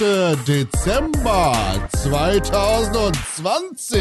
[0.00, 1.52] Dezember
[2.02, 4.00] 2020.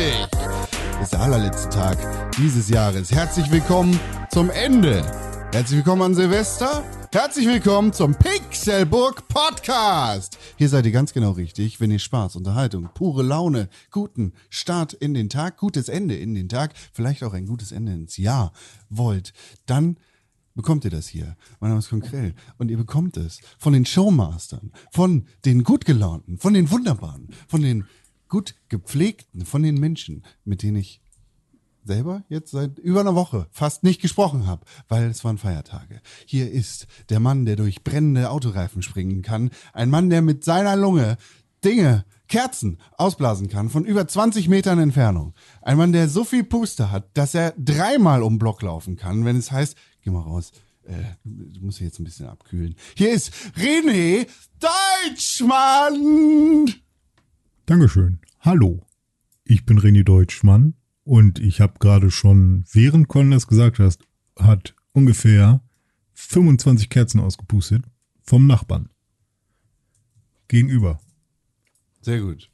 [0.93, 1.97] Das ist der allerletzte Tag
[2.37, 3.11] dieses Jahres.
[3.11, 3.99] Herzlich willkommen
[4.29, 5.03] zum Ende.
[5.51, 6.83] Herzlich willkommen an Silvester.
[7.11, 10.37] Herzlich willkommen zum Pixelburg Podcast.
[10.55, 15.13] Hier seid ihr ganz genau richtig, wenn ihr Spaß, Unterhaltung, pure Laune, guten Start in
[15.13, 18.53] den Tag, gutes Ende in den Tag, vielleicht auch ein gutes Ende ins Jahr
[18.89, 19.33] wollt,
[19.65, 19.97] dann
[20.55, 21.35] bekommt ihr das hier.
[21.59, 26.37] Mein Name ist Konkrell und ihr bekommt es von den Showmastern, von den gut gelaunten,
[26.37, 27.85] von den wunderbaren, von den
[28.27, 31.01] gut gepflegten, von den Menschen, mit denen ich
[31.83, 36.01] selber jetzt seit über einer Woche fast nicht gesprochen habe, weil es waren Feiertage.
[36.25, 40.75] Hier ist der Mann, der durch brennende Autoreifen springen kann, ein Mann, der mit seiner
[40.75, 41.17] Lunge
[41.63, 45.33] Dinge, Kerzen ausblasen kann von über 20 Metern Entfernung.
[45.61, 49.35] Ein Mann, der so viel Puste hat, dass er dreimal um Block laufen kann, wenn
[49.35, 50.51] es heißt, geh mal raus.
[50.83, 52.75] Äh, du musst jetzt ein bisschen abkühlen.
[52.95, 54.27] Hier ist René
[55.09, 56.73] Deutschmann.
[57.65, 58.19] Dankeschön.
[58.39, 58.85] Hallo.
[59.43, 64.03] Ich bin René Deutschmann und ich habe gerade schon, während Con das gesagt hast,
[64.37, 65.61] hat ungefähr
[66.13, 67.85] 25 Kerzen ausgepustet
[68.21, 68.89] vom Nachbarn.
[70.47, 70.99] Gegenüber.
[72.01, 72.49] Sehr gut.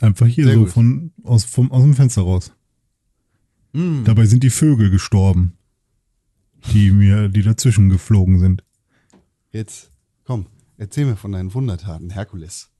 [0.00, 0.70] Einfach hier Sehr so gut.
[0.70, 2.52] von, aus, vom, aus dem Fenster raus.
[3.72, 4.04] Mm.
[4.04, 5.57] Dabei sind die Vögel gestorben,
[6.72, 8.64] die mir, die dazwischen geflogen sind.
[9.50, 9.90] Jetzt,
[10.24, 12.70] komm, erzähl mir von deinen Wundertaten, Herkules.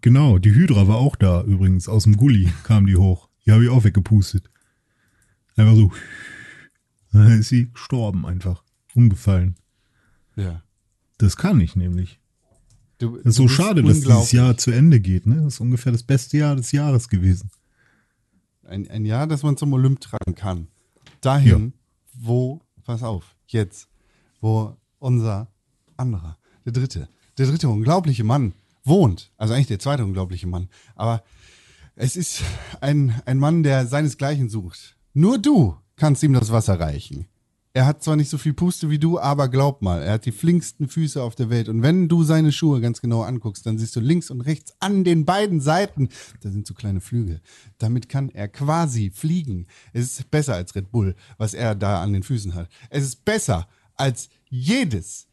[0.00, 1.88] Genau, die Hydra war auch da übrigens.
[1.88, 3.28] Aus dem Gully kam die hoch.
[3.46, 4.50] Die habe ich auch weggepustet.
[5.56, 5.92] Einfach so.
[7.12, 8.62] Dann ist sie gestorben einfach.
[8.94, 9.56] Umgefallen.
[10.36, 10.62] Ja.
[11.16, 12.20] Das kann ich nämlich.
[12.98, 15.26] Du, Das ist so schade, dass dieses Jahr zu Ende geht.
[15.26, 15.36] Ne?
[15.36, 17.50] Das ist ungefähr das beste Jahr des Jahres gewesen.
[18.64, 20.68] Ein, ein Jahr, das man zum Olymp tragen kann.
[21.22, 21.72] Dahin,
[22.20, 23.88] wo, pass auf, jetzt,
[24.40, 25.48] wo unser
[25.96, 29.30] anderer, der dritte, der dritte unglaubliche Mann wohnt.
[29.36, 30.68] Also eigentlich der zweite unglaubliche Mann.
[30.94, 31.22] Aber
[31.94, 32.42] es ist
[32.80, 34.96] ein, ein Mann, der seinesgleichen sucht.
[35.14, 37.26] Nur du kannst ihm das Wasser reichen.
[37.74, 40.32] Er hat zwar nicht so viel Puste wie du, aber glaub mal, er hat die
[40.32, 41.68] flinksten Füße auf der Welt.
[41.68, 45.04] Und wenn du seine Schuhe ganz genau anguckst, dann siehst du links und rechts an
[45.04, 46.08] den beiden Seiten,
[46.40, 47.40] da sind so kleine Flügel.
[47.78, 49.66] Damit kann er quasi fliegen.
[49.92, 52.68] Es ist besser als Red Bull, was er da an den Füßen hat.
[52.90, 55.28] Es ist besser als jedes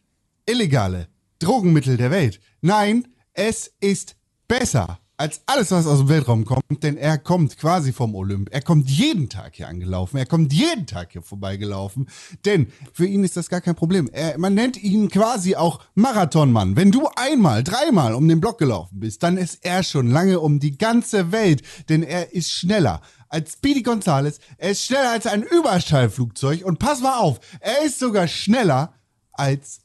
[0.45, 1.07] illegale
[1.39, 2.39] Drogenmittel der Welt.
[2.61, 4.15] Nein, es ist
[4.47, 8.49] besser als alles, was aus dem Weltraum kommt, denn er kommt quasi vom Olymp.
[8.51, 10.17] Er kommt jeden Tag hier angelaufen.
[10.17, 12.07] Er kommt jeden Tag hier vorbeigelaufen.
[12.43, 14.09] Denn für ihn ist das gar kein Problem.
[14.11, 16.75] Er, man nennt ihn quasi auch Marathonmann.
[16.75, 20.59] Wenn du einmal, dreimal um den Block gelaufen bist, dann ist er schon lange um
[20.59, 21.61] die ganze Welt.
[21.87, 24.39] Denn er ist schneller als Speedy Gonzales.
[24.57, 26.65] Er ist schneller als ein Überschallflugzeug.
[26.65, 28.93] Und pass mal auf, er ist sogar schneller
[29.31, 29.81] als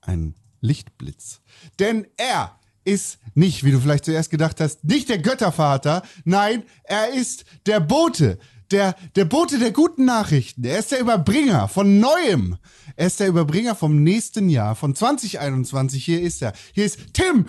[0.00, 1.40] ein Lichtblitz.
[1.78, 6.02] Denn er ist nicht, wie du vielleicht zuerst gedacht hast, nicht der Göttervater.
[6.24, 8.38] Nein, er ist der Bote.
[8.70, 10.64] Der, der Bote der guten Nachrichten.
[10.64, 12.56] Er ist der Überbringer von Neuem.
[12.96, 16.04] Er ist der Überbringer vom nächsten Jahr, von 2021.
[16.04, 16.54] Hier ist er.
[16.72, 17.46] Hier ist Tim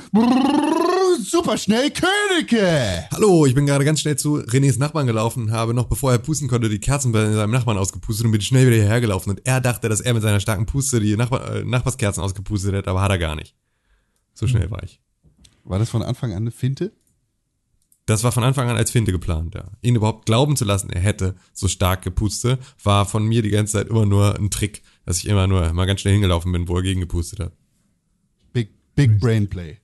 [1.21, 3.05] Superschnell Königke.
[3.11, 6.47] Hallo, ich bin gerade ganz schnell zu Renés Nachbarn gelaufen, habe noch bevor er pusten
[6.47, 9.29] konnte, die Kerzen bei seinem Nachbarn ausgepustet und bin schnell wieder hierher gelaufen.
[9.29, 12.87] Und er dachte, dass er mit seiner starken Puste die Nachbar äh, Nachbarskerzen ausgepustet hat,
[12.87, 13.55] aber hat er gar nicht.
[14.33, 15.02] So schnell war ich.
[15.63, 16.91] War das von Anfang an eine Finte?
[18.05, 19.71] Das war von Anfang an als Finte geplant, ja.
[19.81, 23.73] Ihn überhaupt glauben zu lassen, er hätte so stark gepuste, war von mir die ganze
[23.73, 26.75] Zeit immer nur ein Trick, dass ich immer nur mal ganz schnell hingelaufen bin, wo
[26.75, 27.53] er gegen gepustet hat.
[28.51, 29.77] Big, big Brain Play.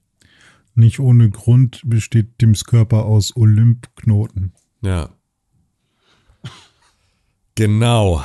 [0.75, 4.53] Nicht ohne Grund besteht Tims Körper aus Olymp-Knoten.
[4.81, 5.09] Ja.
[7.55, 8.23] Genau.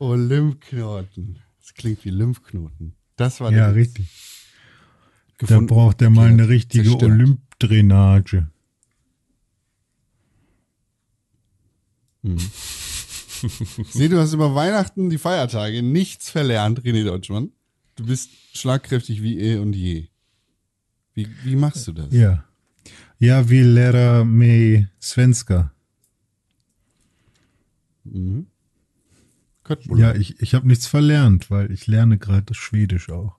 [0.00, 1.38] Lymphknoten.
[1.60, 2.94] Das klingt wie Lymphknoten.
[3.16, 3.98] Das war Ja, der Witz.
[3.98, 4.08] richtig.
[5.38, 7.12] Da braucht er mal eine richtige zerstört.
[7.12, 8.48] Olymp-Drainage.
[13.78, 17.52] Ich sehe, du hast über Weihnachten die Feiertage nichts verlernt, René Deutschmann.
[17.94, 20.08] Du bist schlagkräftig wie eh und je.
[21.12, 22.12] Wie, wie machst du das?
[22.12, 22.44] Ja.
[23.18, 25.72] Ja, wie Lehrer me Svenska.
[28.04, 28.46] Mhm.
[29.96, 33.36] Ja, ich, ich habe nichts verlernt, weil ich lerne gerade Schwedisch auch.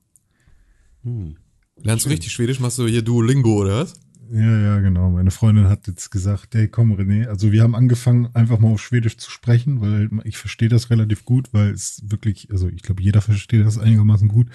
[1.84, 2.60] Lernst du richtig Schwedisch?
[2.60, 3.94] Machst du hier Duolingo oder was?
[4.32, 5.10] Ja, ja, genau.
[5.12, 7.28] Meine Freundin hat jetzt gesagt, hey, komm, René.
[7.28, 11.24] Also wir haben angefangen, einfach mal auf Schwedisch zu sprechen, weil ich verstehe das relativ
[11.24, 14.50] gut, weil es wirklich, also ich glaube, jeder versteht das einigermaßen gut,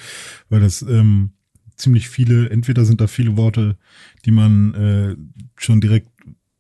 [0.51, 1.31] weil das ähm,
[1.77, 3.79] ziemlich viele, entweder sind da viele Worte,
[4.27, 5.17] die man äh,
[5.57, 6.11] schon direkt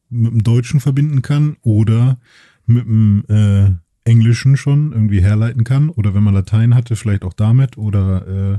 [0.08, 2.18] mit dem Deutschen verbinden kann oder
[2.66, 3.72] mit dem äh,
[4.08, 8.58] Englischen schon irgendwie herleiten kann oder wenn man Latein hatte, vielleicht auch damit oder äh,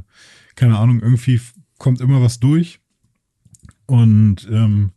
[0.56, 1.41] keine Ahnung, irgendwie
[1.83, 2.80] kommt immer was durch.
[3.88, 4.91] Und ähm,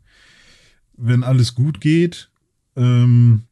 [0.96, 2.30] wenn alles gut geht,
[2.76, 3.42] ähm,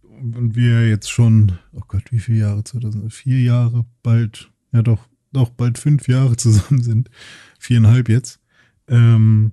[0.00, 2.62] und wir jetzt schon, oh Gott, wie viele Jahre?
[2.62, 7.10] 2000, vier Jahre, bald, ja doch, doch, bald fünf Jahre zusammen sind,
[7.58, 8.38] viereinhalb jetzt,
[8.86, 9.52] ähm,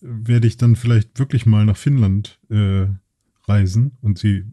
[0.00, 2.86] werde ich dann vielleicht wirklich mal nach Finnland äh,
[3.46, 4.44] reisen und sie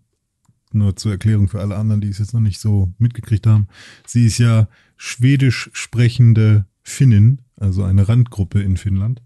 [0.71, 3.67] nur zur Erklärung für alle anderen, die es jetzt noch nicht so mitgekriegt haben.
[4.05, 4.67] Sie ist ja
[4.97, 9.21] schwedisch sprechende Finnin, also eine Randgruppe in Finnland.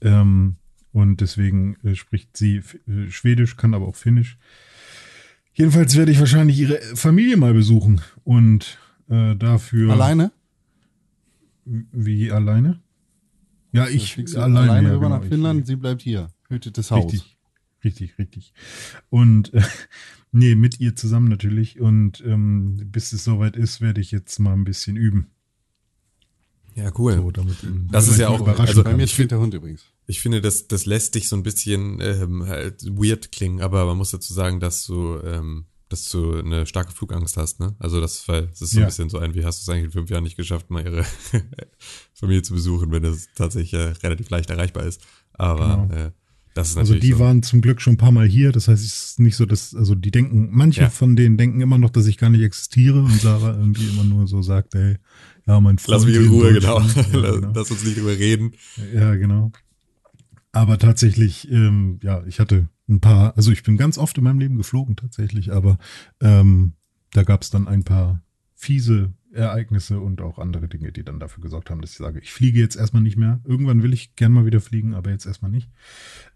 [0.00, 0.56] Ähm,
[0.92, 4.38] und deswegen äh, spricht sie äh, Schwedisch, kann aber auch Finnisch.
[5.54, 8.78] Jedenfalls werde ich wahrscheinlich ihre Familie mal besuchen und
[9.08, 9.92] äh, dafür.
[9.92, 10.32] Alleine?
[11.64, 12.80] Wie alleine?
[13.72, 16.28] Ja, Da ich alleine, alleine ja, rüber genau, nach ich- Finnland, sie bleibt hier.
[16.48, 17.04] Hütet das Haus.
[17.12, 17.36] Richtig,
[17.84, 18.52] richtig, richtig.
[19.10, 19.62] Und äh,
[20.32, 21.80] nee, mit ihr zusammen natürlich.
[21.80, 25.28] Und ähm, bis es soweit ist, werde ich jetzt mal ein bisschen üben.
[26.74, 27.16] Ja, cool.
[27.16, 27.56] So, damit,
[27.90, 29.82] Das ist ja auch- also Bei mir steht der Hund übrigens.
[30.06, 33.96] Ich finde, das, das lässt dich so ein bisschen ähm, halt weird klingen, aber man
[33.96, 37.74] muss dazu sagen, dass du, ähm, dass du eine starke Flugangst hast, ne?
[37.80, 38.86] Also das, weil das ist so Ja.
[38.86, 40.84] ein bisschen so ein, wie hast du es eigentlich in fünf Jahren nicht geschafft, mal
[40.84, 41.04] ihre
[42.14, 45.02] Familie zu besuchen, wenn das tatsächlich äh, relativ leicht erreichbar ist.
[45.32, 46.00] Aber Genau.
[46.06, 46.10] äh,
[46.54, 47.18] das ist Also natürlich die so.
[47.20, 48.50] waren zum Glück schon ein paar Mal hier.
[48.52, 50.90] Das heißt, es ist nicht so, dass, also die denken, manche Ja.
[50.90, 54.26] von denen denken immer noch, dass ich gar nicht existiere und Sarah irgendwie immer nur
[54.26, 54.96] so sagt, ey,
[55.46, 55.98] ja, mein Freund.
[55.98, 56.80] Lass mich in Ruhe, genau.
[56.80, 57.52] Ja, Lass, genau.
[57.54, 58.52] Lass uns nicht drüber reden.
[58.94, 59.52] Ja, genau.
[60.52, 64.40] Aber tatsächlich, ähm, ja, ich hatte ein paar, also ich bin ganz oft in meinem
[64.40, 65.78] Leben geflogen tatsächlich, aber
[66.20, 66.72] ähm,
[67.12, 68.22] da gab es dann ein paar
[68.54, 72.32] fiese Ereignisse und auch andere Dinge, die dann dafür gesorgt haben, dass ich sage, ich
[72.32, 73.40] fliege jetzt erstmal nicht mehr.
[73.44, 75.70] Irgendwann will ich gern mal wieder fliegen, aber jetzt erstmal nicht.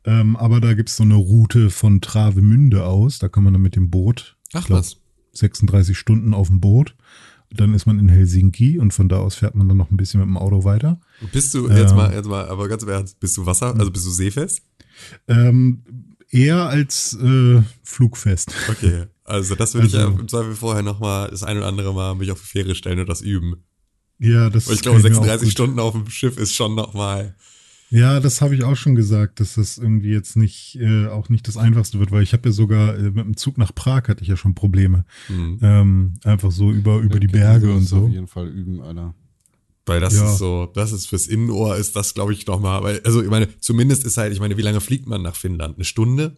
[0.05, 3.75] Ähm, aber da gibt's so eine Route von Travemünde aus, da kann man dann mit
[3.75, 5.01] dem Boot, Ach glaub, was.
[5.33, 6.95] 36 Stunden auf dem Boot.
[7.56, 10.21] Dann ist man in Helsinki und von da aus fährt man dann noch ein bisschen
[10.21, 11.01] mit dem Auto weiter.
[11.33, 11.97] Bist du, jetzt Ja.
[11.97, 14.62] mal, jetzt mal, aber ganz im Ernst, bist du Wasser, also bist du seefest?
[15.29, 15.83] Ähm,
[16.31, 18.53] eher als äh, flugfest.
[18.69, 21.95] Okay, also das würde ich Also- ja im Zweifel vorher nochmal das ein oder andere
[21.95, 23.56] Mal mich auf die Fähre stellen und das üben.
[24.19, 26.75] Ja, das Weil ich glaube, mir auch 36 gut- Stunden auf dem Schiff ist schon
[26.75, 27.35] nochmal.
[27.94, 31.46] Ja, das habe ich auch schon gesagt, dass das irgendwie jetzt nicht äh, auch nicht
[31.46, 34.23] das Einfachste wird, weil ich habe ja sogar äh, mit dem Zug nach Prag hatte
[34.23, 35.05] ich ja schon Probleme.
[35.29, 35.58] Hm.
[35.62, 38.06] Ähm, einfach so über über die Berge und so.
[38.06, 39.14] Auf jeden Fall üben, Alter.
[39.87, 40.29] Weil das Ja.
[40.29, 42.82] ist so, das ist fürs Innenohr ist das, glaube ich, nochmal.
[42.82, 45.76] Weil, also ich meine, zumindest ist halt, ich meine, wie lange fliegt man nach Finnland?
[45.76, 46.37] Eine Stunde?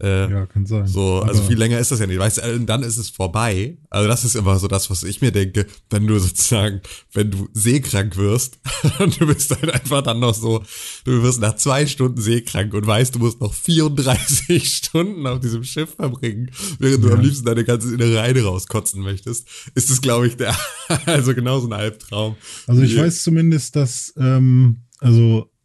[0.00, 0.86] Äh, Ja, kann sein.
[0.86, 2.18] So, also Aber- viel länger ist das ja nicht.
[2.18, 3.78] Weißt du, und dann ist es vorbei.
[3.88, 6.82] Also das ist immer so das, was ich mir denke, wenn du sozusagen,
[7.14, 8.58] wenn du seekrank wirst
[8.98, 10.62] und du bist halt einfach dann noch so,
[11.04, 15.64] du wirst nach zwei Stunden seekrank und weißt, du musst noch 34 Stunden auf diesem
[15.64, 17.14] Schiff verbringen, während du Ja.
[17.14, 20.54] am liebsten deine ganze innere Reine rauskotzen möchtest, ist es, glaube ich, der,
[21.06, 22.36] also genauso ein Albtraum.
[22.66, 25.55] Also ich weiß zumindest, dass, ähm, also äh,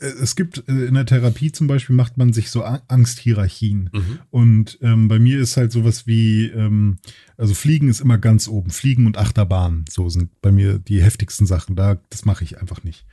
[0.00, 3.90] es gibt äh, in der Therapie zum Beispiel macht man sich so Angsthierarchien.
[3.92, 4.18] Mhm.
[4.30, 6.98] Und ähm, bei mir ist halt sowas wie, ähm,
[7.36, 8.70] also Fliegen ist immer ganz oben.
[8.70, 11.76] Fliegen und Achterbahn, so sind bei mir die heftigsten Sachen.
[11.76, 13.06] Da, das mache ich einfach nicht.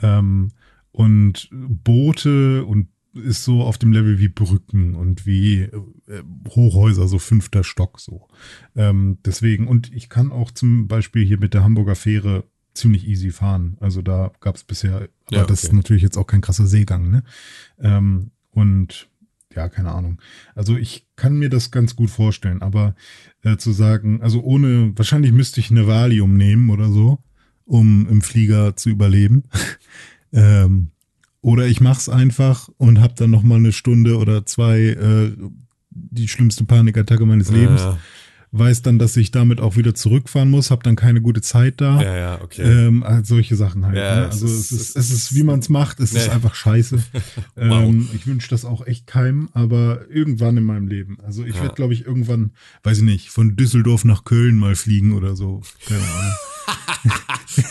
[0.00, 0.50] Ähm,
[0.92, 7.18] und Boote und ist so auf dem Level wie Brücken und wie äh, Hochhäuser, so
[7.18, 8.28] fünfter Stock so.
[8.76, 12.44] Ähm, deswegen, und ich kann auch zum Beispiel hier mit der Hamburger Fähre
[12.78, 13.76] ziemlich easy fahren.
[13.80, 15.76] Also da gab es bisher, aber Ja, das ist okay.
[15.76, 17.22] natürlich jetzt auch kein krasser Seegang, ne?
[17.80, 19.08] Ähm, und
[19.54, 20.20] ja, keine Ahnung.
[20.54, 22.94] Also ich kann mir das ganz gut vorstellen, aber
[23.42, 27.18] äh, zu sagen, also ohne, wahrscheinlich müsste ich eine Valium nehmen oder so,
[27.64, 29.44] um im Flieger zu überleben.
[30.32, 30.88] ähm,
[31.40, 35.36] oder ich mach's einfach und hab dann noch mal eine Stunde oder zwei äh,
[35.90, 37.80] die schlimmste Panikattacke meines Lebens.
[37.80, 37.98] Ja,
[38.50, 42.00] Weiß dann, dass ich damit auch wieder zurückfahren muss, hab dann keine gute Zeit da.
[42.00, 42.62] ja, ja, okay.
[42.62, 43.96] Ähm, halt solche Sachen halt.
[43.96, 44.26] Ja, ne?
[44.26, 46.32] es Also ist- es ist, es es ist, wie man es macht, es ist Nee.
[46.32, 46.96] einfach scheiße.
[47.56, 47.82] Wow.
[47.88, 51.18] ähm, ich wünsche das auch echt keinem, aber irgendwann in meinem Leben.
[51.22, 51.62] Also ich Ja.
[51.62, 52.52] werde, glaube ich, irgendwann,
[52.84, 55.60] weiß ich nicht, von Düsseldorf nach Köln mal fliegen oder so.
[55.86, 56.32] Keine Ahnung.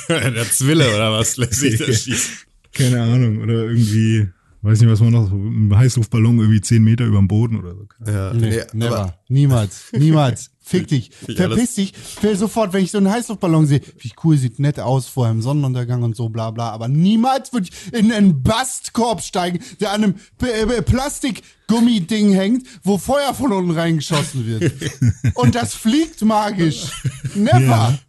[0.36, 2.34] der Zwille oder was lässt sich da schießen?
[2.74, 3.40] Keine Ahnung.
[3.40, 4.28] Oder irgendwie,
[4.68, 7.74] weiß nicht, was man noch, so ein Heißluftballon irgendwie zehn Meter über dem Boden oder
[7.76, 7.88] so.
[8.06, 9.00] Ja, Nee, nee, never.
[9.00, 9.86] aber- Niemals.
[9.94, 10.52] Niemals.
[10.68, 11.12] Fick dich.
[11.28, 11.94] Ich Verpiss dich.
[12.18, 15.26] Ich will sofort, wenn ich so einen Heißluftballon sehe, wie cool, sieht nett aus vor
[15.26, 16.72] einem Sonnenuntergang und so, bla bla.
[16.72, 22.98] Aber niemals würde ich in einen Bastkorb steigen, der an einem äh, Plastikgummiding hängt, wo
[22.98, 24.74] Feuer von unten reingeschossen wird.
[25.36, 26.88] und das fliegt magisch.
[27.36, 27.60] Never.
[27.62, 28.00] Ja.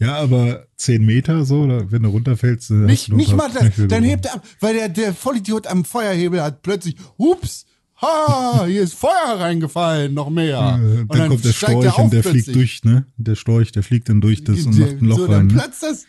[0.00, 3.50] Ja, aber zehn Meter so, oder wenn du runterfällst, äh, Nicht, du noch nicht mal
[3.50, 3.60] das.
[3.60, 7.66] Knöchel Dann hebt er ab, weil der, der Vollidiot am Feuerhebel hat plötzlich, hups,
[8.00, 10.80] ha, hier ist Feuer reingefallen, noch mehr.
[10.82, 12.56] Äh, Und dann, kommt der Storch er und der auf fliegt plötzlich.
[12.56, 13.04] durch, ne?
[13.18, 15.32] Der Storch, der fliegt dann durch das und Der- macht ein Loch so, rein.
[15.32, 15.52] Dann Ne?
[15.52, 16.06] platzt das.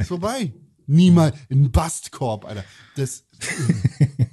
[0.00, 0.54] ist vorbei.
[0.86, 1.36] Niemals.
[1.50, 2.64] Ein Bastkorb, Alter.
[2.96, 3.24] Das.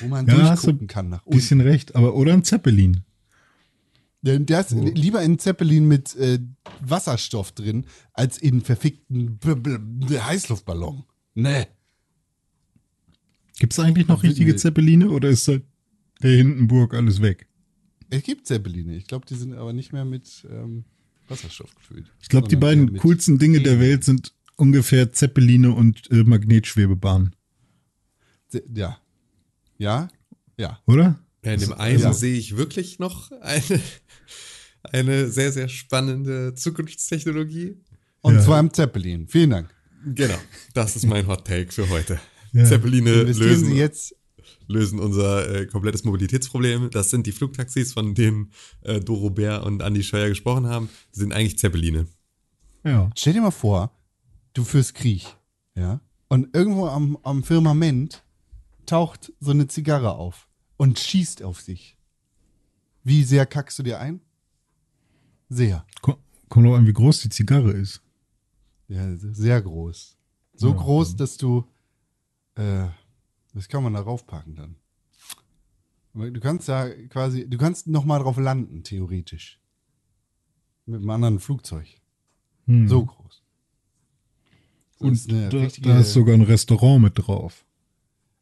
[0.00, 1.38] wo man Ja, durchgucken du kann nach unten.
[1.38, 3.00] Bisschen recht, aber oder ein Zeppelin.
[4.22, 6.38] Der, der ist lieber in Zeppelin mit äh,
[6.80, 11.04] Wasserstoff drin, als in verfickten B B B Heißluftballon.
[11.34, 11.66] Nee.
[13.58, 14.56] Gibt es eigentlich noch wissen richtige.
[14.56, 15.62] Zeppeline oder ist seit
[16.22, 17.46] der Hindenburg alles weg?
[18.10, 18.94] Es gibt Zeppeline.
[18.96, 20.84] Ich glaube, die sind aber nicht mehr mit ähm,
[21.28, 22.12] Wasserstoff gefüllt.
[22.20, 27.34] Ich glaube, die beiden coolsten Dinge der Welt sind ungefähr Zeppeline und äh, Magnetschwebebahn,
[28.48, 28.98] Ze- Ja.
[29.78, 30.08] Ja?
[30.58, 30.78] Ja.
[30.86, 31.18] oder?
[31.44, 32.12] Ja, in dem einen Ja.
[32.12, 33.62] sehe ich wirklich noch eine,
[34.82, 37.76] eine sehr, sehr spannende Zukunftstechnologie.
[38.22, 38.40] Und Ja.
[38.42, 39.26] zwar im Zeppelin.
[39.28, 39.74] Vielen Dank.
[40.04, 40.38] Genau,
[40.74, 42.20] das ist mein Hot Take für heute.
[42.52, 42.64] Ja.
[42.64, 44.14] Zeppeline lösen, Sie jetzt.
[44.66, 46.90] lösen unser äh, komplettes Mobilitätsproblem.
[46.90, 48.50] Das sind die Flugtaxis, von denen
[48.82, 50.88] äh, Doro Bär und Andi Scheuer gesprochen haben.
[51.10, 52.06] Das sind eigentlich Zeppeline.
[52.84, 53.10] Ja.
[53.16, 53.92] Stell dir mal vor,
[54.54, 55.26] du führst Krieg.
[55.76, 56.00] Ja.
[56.28, 58.22] Und irgendwo am, am Firmament
[58.86, 60.48] taucht so eine Zigarre auf
[60.80, 61.98] und schießt auf sich.
[63.04, 64.20] Wie sehr kackst du dir ein?
[65.50, 65.84] Sehr.
[66.00, 66.16] Ko-
[66.48, 68.00] Kommt auch an, wie groß die Zigarre ist.
[68.88, 70.16] Ja, sehr groß.
[70.54, 71.66] So Ja, groß, dass du.
[72.54, 72.86] Äh,
[73.52, 74.76] das kann man da raufpacken dann.
[76.32, 77.46] Du kannst ja quasi.
[77.48, 79.60] Du kannst noch mal drauf landen, theoretisch.
[80.86, 81.86] Mit einem anderen Flugzeug.
[82.66, 82.88] Hm.
[82.88, 83.42] So groß.
[84.98, 87.64] Das Und ist da, richtige- da ist sogar ein Restaurant mit drauf.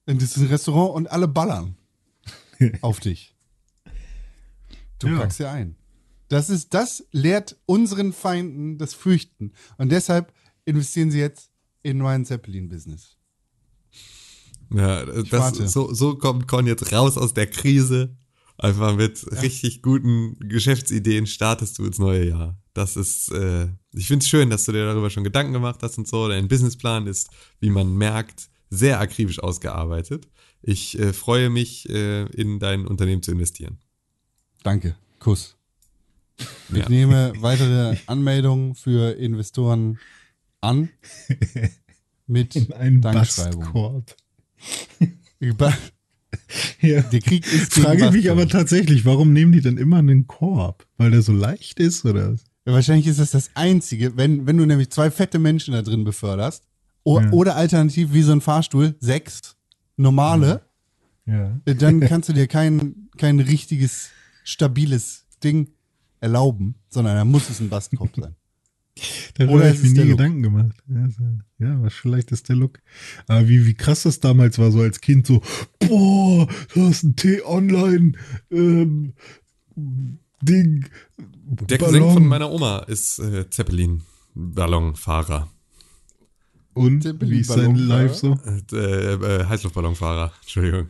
[0.07, 1.77] Und das ist ein Restaurant und alle ballern
[2.81, 3.35] auf dich.
[4.99, 5.19] Du Ja.
[5.19, 5.77] packst dir ein.
[6.29, 9.53] Das ist, das lehrt unseren Feinden das Fürchten.
[9.79, 10.33] Und deshalb
[10.65, 11.51] investieren sie jetzt
[11.83, 13.17] in mein Zeppelin-Business.
[14.75, 18.17] Ja, das, so, so kommt Con jetzt raus aus der Krise.
[18.59, 22.61] Einfach mit richtig guten Geschäftsideen startest du ins neue Jahr.
[22.75, 26.09] Das ist, äh, ich find's schön, dass du dir darüber schon Gedanken gemacht hast und
[26.09, 26.29] so.
[26.29, 30.29] Dein Businessplan ist, wie man merkt, sehr akribisch ausgearbeitet.
[30.63, 33.79] Ich äh, freue mich, äh, in dein Unternehmen zu investieren.
[34.63, 34.97] Danke.
[35.19, 35.57] Kuss.
[36.71, 36.89] Ich Ja.
[36.89, 39.99] nehme weitere Anmeldungen für Investoren
[40.61, 40.89] an.
[42.27, 43.61] Mit In Dankschreibung.
[43.63, 44.17] Bastkorb.
[45.39, 45.73] Über-
[46.81, 47.01] Ja.
[47.03, 48.39] Der Krieg ist Frage mich Bastkorb.
[48.39, 50.87] aber tatsächlich, warum nehmen die dann immer einen Korb?
[50.99, 52.33] Weil der so leicht ist oder?
[52.33, 52.45] was?
[52.67, 56.05] Ja, wahrscheinlich ist das das Einzige, wenn, wenn du nämlich zwei fette Menschen da drin
[56.05, 56.65] beförderst
[57.03, 57.31] o, Ja.
[57.33, 59.57] oder alternativ wie so ein Fahrstuhl, sechs
[59.99, 60.63] normale,
[61.27, 61.61] Ja.
[61.67, 64.09] äh, dann kannst du dir kein, kein richtiges,
[64.45, 65.69] stabiles Ding
[66.21, 68.35] erlauben, sondern da muss es ein Bastkorb sein.
[69.35, 70.19] Darüber Oder habe es ich mir nie der Look.
[70.19, 70.77] Gedanken gemacht.
[71.59, 72.81] Ja, was vielleicht ist der Look.
[73.29, 75.41] Aber wie, wie krass das damals war, so als Kind, so,
[75.79, 78.13] boah, du hast ein T-Online,
[78.51, 79.13] ähm,
[80.43, 80.87] Ding.
[81.47, 85.49] Der Cousin von meiner Oma ist äh, Zeppelin-Ballonfahrer.
[86.79, 87.75] Und Zeppelin- wie ist sein?
[87.77, 88.39] Live so?
[88.73, 88.77] Äh,
[89.15, 90.87] äh, Heißluftballonfahrer, Entschuldigung.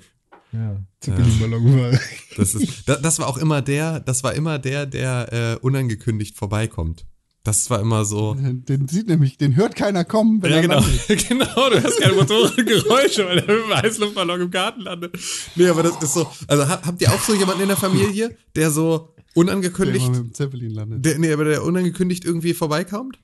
[0.52, 1.90] Ja, Zeppelin-Ballon war.
[2.36, 6.36] Das, ist, das, das war auch immer der, das war immer der, der äh, unangekündigt
[6.36, 7.04] vorbeikommt.
[7.44, 8.34] Das war immer so.
[8.34, 10.80] Den sieht nämlich, den hört keiner kommen, wenn Ja, er genau.
[10.80, 11.28] landet.
[11.28, 15.16] genau, du hast keine Motorengeräusche, weil der mit dem Heißluftballon im Garten landet.
[15.54, 16.26] Nee, aber das ist so.
[16.46, 20.16] Also ha- habt ihr auch so jemanden in der Familie, der so Der unangekündigt, mit
[20.16, 21.04] dem Zeppelin landet.
[21.04, 23.18] der, nee, aber der unangekündigt irgendwie vorbeikommt?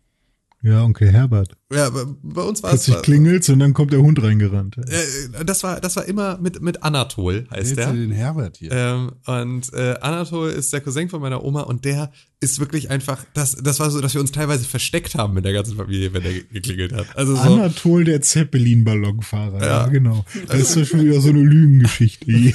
[0.66, 1.59] Ja, Onkel Herbert.
[1.71, 2.85] Ja, bei, uns war es.
[2.85, 4.78] Plötzlich klingelt's und dann kommt der Hund reingerannt.
[4.78, 7.92] Äh, das war, das war immer mit, mit Anatol, heißt der.
[7.92, 8.71] den Herbert hier.
[8.73, 13.23] Ähm, und äh, Anatol ist der Cousin von meiner Oma und der ist wirklich einfach,
[13.35, 16.23] das, das war so, dass wir uns teilweise versteckt haben mit der ganzen Familie, wenn
[16.23, 17.09] der ge- geklingelt hat.
[17.14, 19.61] Also so, Anatol, der Zeppelin-Ballonfahrer.
[19.61, 19.66] Ja.
[19.66, 19.87] Ja.
[19.88, 20.25] genau.
[20.49, 22.54] Das ist ja schon wieder so eine Lügengeschichte hier.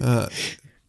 [0.00, 0.26] äh,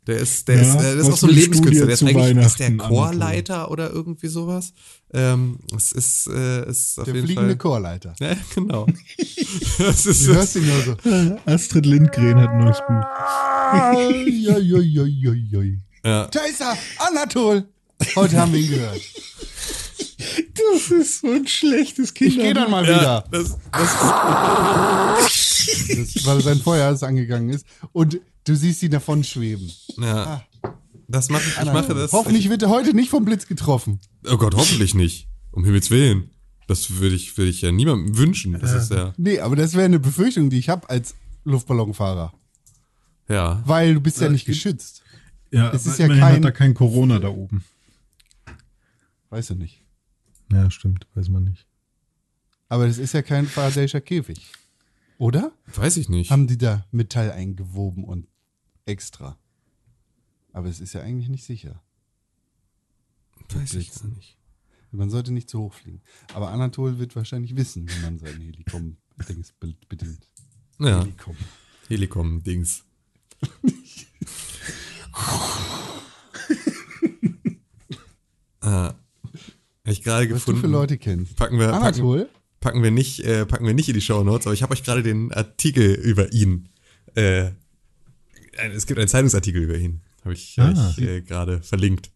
[0.08, 1.86] der ist, der Ja, ist, äh, der ist was auch so ein Lebenskünstler.
[1.88, 2.78] Der ist eigentlich ist der?
[2.78, 4.74] Chorleiter oder irgendwie sowas.
[5.18, 7.58] Ähm, es ist, äh, ist auf Der jeden fliegende Fall.
[7.58, 8.14] Chorleiter.
[8.20, 8.86] Ja, genau.
[9.78, 11.40] das ist, Du hörst ihn nur so.
[11.46, 13.06] Astrid Lindgren hat ein neues Buch.
[13.06, 14.26] Ai,
[16.04, 16.28] ja.
[16.28, 17.64] Da ist er, Anatol.
[18.16, 19.02] Heute haben wir ihn gehört.
[20.54, 22.32] Das ist so ein schlechtes Kind.
[22.32, 23.24] Ich gehe dann mal Ja, wieder.
[23.32, 23.92] das, das,
[25.88, 27.66] Das, weil sein Feuer ist angegangen ist.
[27.94, 29.72] Und du siehst ihn davon schweben.
[29.98, 30.44] ja.
[31.08, 32.12] Das mache ich, ich mache das.
[32.14, 34.00] Hoffentlich wird er heute nicht vom Blitz getroffen.
[34.30, 35.28] Oh Gott, hoffentlich nicht.
[35.52, 36.32] Um Himmels Willen.
[36.68, 38.54] Das würde ich, würde ich ja niemandem wünschen.
[38.60, 42.34] Das ist ja, Nee, aber das wäre eine Befürchtung, die ich habe als Luftballonfahrer.
[43.28, 43.62] ja.
[43.66, 45.04] Weil du bist ja nicht geschützt.
[45.52, 47.64] Ja, Es ist ja kein- hat da kein Corona da oben.
[49.30, 49.84] Weißt du nicht.
[50.52, 51.66] Ja, stimmt, weiß man nicht.
[52.68, 54.52] Aber das ist ja kein Faradayischer Käfig.
[55.18, 55.52] Oder?
[55.76, 56.32] Weiß ich nicht.
[56.32, 58.28] Haben die da Metall eingewoben und
[58.86, 59.38] extra?
[60.56, 61.84] Aber es ist ja eigentlich nicht sicher.
[63.54, 64.38] Weiß ich gar nicht.
[64.92, 66.02] Man sollte nicht zu hoch fliegen.
[66.34, 70.30] Aber Anatol wird wahrscheinlich wissen, wie man sein Helikom-Dings be- bedient.
[70.80, 71.36] Ja, Helikom.
[71.90, 72.86] Helikom-Dings.
[78.62, 78.96] ah, hab
[79.86, 80.62] ich gerade Was du gefunden.
[80.62, 81.36] für Leute kennst.
[81.36, 82.30] Packen wir, packen, Anatol?
[82.60, 84.84] packen wir nicht, äh, packen wir nicht in die Show Notes, aber ich habe euch
[84.84, 86.70] gerade den Artikel über ihn.
[87.16, 87.52] Äh,
[88.74, 90.94] es gibt einen Zeitungsartikel über ihn, habe ich, hab Ah.
[90.98, 92.12] ich äh, gerade verlinkt.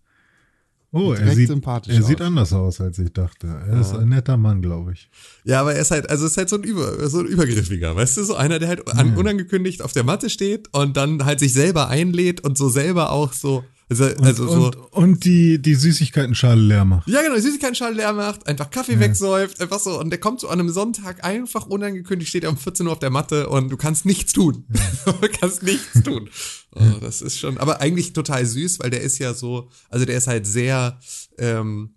[0.92, 3.46] Oh, er sieht, sympathisch er sieht anders aus, als ich dachte.
[3.46, 5.08] Er ist ein netter Mann, glaube ich.
[5.44, 7.96] Ja, aber er ist halt, also es ist halt so ein, Über, so ein Übergriffiger,
[7.96, 11.40] weißt du, so einer, der halt an, unangekündigt auf der Matte steht und dann halt
[11.40, 14.66] sich selber einlädt und so selber auch so, also, Und, also so.
[14.66, 17.08] und, und die, die Süßigkeiten-Schale leer macht.
[17.08, 20.00] Ja, genau, Süßigkeitenschale leer macht, einfach Kaffee wegsäuft, einfach so.
[20.00, 23.00] Und der kommt so an einem Sonntag einfach unangekündigt, steht er um 14 Uhr auf
[23.00, 24.66] der Matte und du kannst nichts tun.
[25.06, 26.30] du kannst nichts tun.
[26.76, 30.18] Oh, das ist schon, aber eigentlich total süß, weil der ist ja so, also der
[30.18, 31.00] ist halt sehr,
[31.40, 31.96] ähm,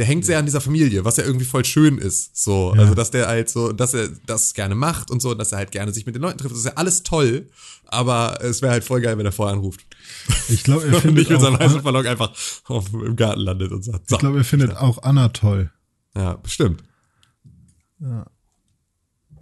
[0.00, 2.34] der hängt sehr an dieser Familie, was ja irgendwie voll schön ist.
[2.42, 2.80] So, Ja.
[2.80, 5.58] also dass der halt so, dass er das gerne macht und so, und dass er
[5.58, 6.52] halt gerne sich mit den Leuten trifft.
[6.52, 7.50] Das ist ja alles toll,
[7.84, 9.84] aber es wäre halt voll geil, wenn er vorher anruft.
[10.48, 12.32] Ich glaube, er findet nicht mit seinem auch, weißen Ballon einfach
[12.64, 14.16] auf, im Garten landet und sagt, so.
[14.16, 15.70] ich glaube, er findet auch Anna toll.
[16.16, 16.82] Ja, bestimmt.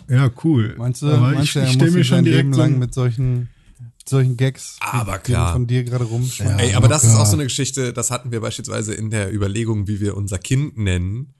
[0.09, 0.75] Ja, cool.
[0.77, 2.95] Meinst du, Aber meinst ich, du er ich muss sich sein direkt Leben lang mit
[2.95, 3.49] solchen,
[4.09, 5.53] solchen Gags Aber die klar.
[5.53, 6.59] von dir gerade rumschwimmen?
[6.59, 7.23] Ey, aber das ist locker.
[7.23, 10.79] auch so eine Geschichte, das hatten wir beispielsweise in der Überlegung, wie wir unser Kind
[10.79, 11.35] nennen,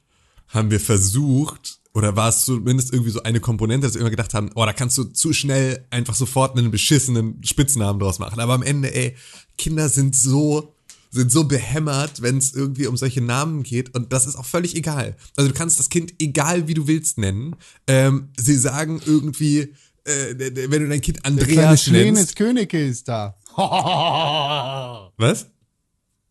[0.49, 4.35] haben wir versucht, oder war es zumindest irgendwie so eine Komponente, dass wir immer gedacht
[4.35, 8.41] haben, oh, da kannst du zu schnell einfach sofort einen beschissenen Spitznamen draus machen.
[8.41, 9.17] Aber am Ende, ey,
[9.57, 10.75] Kinder sind so
[11.11, 14.77] sind so behämmert, wenn es irgendwie um solche Namen geht und das ist auch völlig
[14.77, 15.17] egal.
[15.37, 17.57] Also du kannst das Kind egal wie du willst nennen.
[17.87, 19.75] Ähm, sie sagen irgendwie,
[20.09, 22.37] äh, wenn du dein Kind Der kleine Andreas nennst.
[22.37, 23.37] Königke ist da.
[25.17, 25.47] Was?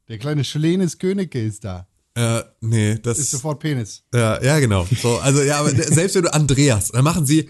[0.08, 1.88] Der kleine Schlenes Königke ist da.
[2.16, 4.04] Äh, nee, das Ist sofort Penis.
[4.14, 4.88] Ja, ja, genau.
[5.02, 7.50] So, also ja, aber selbst wenn du Andreas, dann machen sie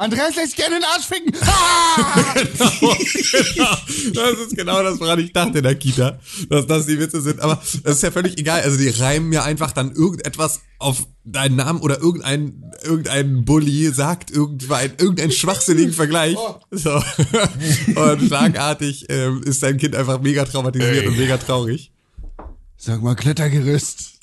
[0.00, 1.32] Andreas lässt gerne den Arsch ficken.
[1.42, 2.34] Ah!
[4.12, 7.20] genau, das ist genau das, woran ich dachte in der Kita, dass das die Witze
[7.20, 7.40] sind.
[7.40, 8.62] Aber das ist ja völlig egal.
[8.62, 14.30] Also die reimen ja einfach dann irgendetwas auf deinen Namen oder irgendein irgendein Bully sagt
[14.30, 16.36] irgendein irgendeinen schwachsinnigen Vergleich.
[16.70, 16.92] So.
[17.94, 21.92] Und schlagartig ähm, ist dein Kind einfach mega traumatisiert und mega traurig.
[22.82, 24.18] Sag mal Klettergerüst.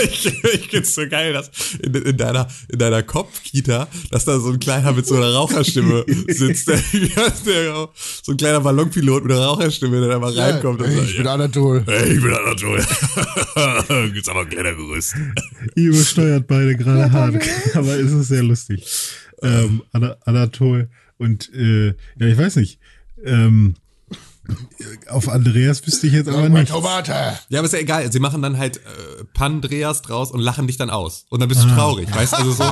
[0.00, 1.50] ich, ich find's so geil, dass
[1.82, 6.06] in, in deiner, in deiner Kopfkita, dass da so ein kleiner mit so einer Raucherstimme
[6.28, 6.80] sitzt, der,
[7.46, 7.88] der,
[8.22, 11.16] so ein kleiner Ballonpilot mit einer Raucherstimme, der da mal reinkommt und Hey, sagt, ich
[11.18, 11.84] bin Anatol.
[11.86, 12.78] hey, ich bin Anatol.
[14.14, 15.14] Gibt's aber ein Klettergerüst.
[15.76, 17.34] Ihr übersteuert beide gerade hart,
[17.74, 18.84] aber es ist sehr lustig.
[19.42, 22.78] Ähm, Ana- Anatol und äh, ja, ich weiß nicht.
[23.22, 23.74] Ähm,
[25.08, 26.72] auf Andreas wüsste ich jetzt aber nicht.
[26.72, 27.12] Tomate.
[27.48, 28.10] Ja, aber ist ja egal.
[28.10, 31.26] Sie machen dann halt äh, Pandreas draus und lachen dich dann aus.
[31.30, 32.36] Und dann bist du traurig, weißt du?
[32.38, 32.64] Also so,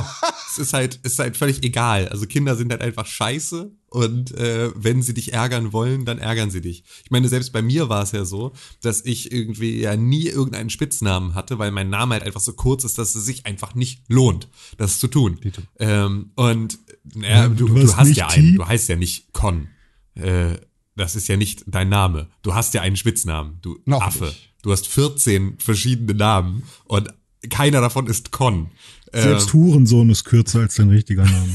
[0.51, 2.09] es ist halt, es ist halt völlig egal.
[2.09, 6.51] Also Kinder sind halt einfach scheiße und äh, wenn sie dich ärgern wollen, dann ärgern
[6.51, 6.83] sie dich.
[7.03, 10.69] Ich meine, selbst bei mir war es ja so, dass ich irgendwie ja nie irgendeinen
[10.69, 14.03] Spitznamen hatte, weil mein Name halt einfach so kurz ist, dass es sich einfach nicht
[14.09, 15.39] lohnt, das zu tun.
[15.79, 16.79] Ähm, und
[17.13, 19.67] naja, Ja, du, du du, hast ja einen, du heißt ja nicht Con.
[20.15, 20.55] Äh,
[20.95, 22.27] das ist ja nicht dein Name.
[22.41, 24.25] Du hast ja einen Spitznamen, du Noch Affe.
[24.25, 24.49] nicht.
[24.61, 27.09] Du hast 14 verschiedene Namen und
[27.49, 28.69] keiner davon ist Con.
[29.13, 31.47] Ähm, Selbst Hurensohn ist kürzer als dein richtiger Name.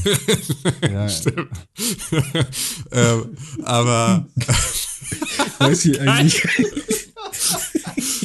[0.81, 1.07] Ja,
[2.91, 4.27] ähm, aber
[5.59, 6.43] Weiß ich eigentlich.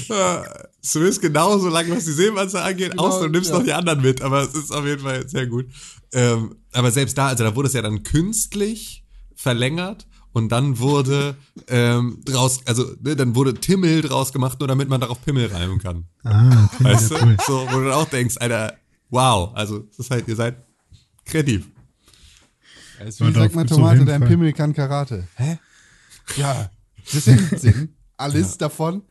[0.09, 3.59] du bist genauso lang, was die Silberanzahl angeht, Genau, außer du nimmst ja.
[3.59, 4.21] noch die anderen mit.
[4.23, 5.67] Aber es ist auf jeden Fall sehr gut.
[6.13, 11.37] Ähm, aber selbst da, also da wurde es ja dann künstlich verlängert und dann wurde
[11.69, 15.79] ähm, draus, also ne, dann wurde Timmel draus gemacht, nur damit man darauf Pimmel reimen
[15.79, 16.05] kann.
[16.25, 17.25] Ah, okay, Weißt ja, du?
[17.27, 17.37] cool.
[17.47, 18.77] So, wo du dann auch denkst, Alter,
[19.11, 20.57] wow, also das ist halt, ihr seid
[21.25, 21.67] kreativ.
[22.99, 24.25] Also, Ja, wie sagt man Tomate, dein.
[24.25, 25.27] Pimmel kann Karate.
[25.37, 25.59] Hä?
[26.37, 26.71] Ja,
[27.13, 27.95] das ergibt Sinn.
[28.17, 29.03] Alles davon.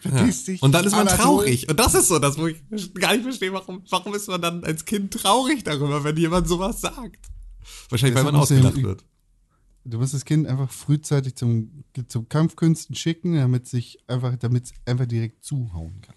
[0.00, 0.62] Verpiss dich.
[0.62, 1.68] Und dann ist man traurig.
[1.68, 2.62] Und das ist so, das, wo ich
[2.94, 6.80] gar nicht verstehe, warum, warum ist man dann als Kind traurig darüber, wenn jemand sowas
[6.80, 7.26] sagt?
[7.88, 9.04] Wahrscheinlich, weil Deshalb man muss er- ausgelacht wird.
[9.88, 14.72] Du musst das Kind einfach frühzeitig zum, zum Kampfkünsten schicken, damit sich einfach, damit es
[14.84, 16.14] einfach direkt zuhauen kann.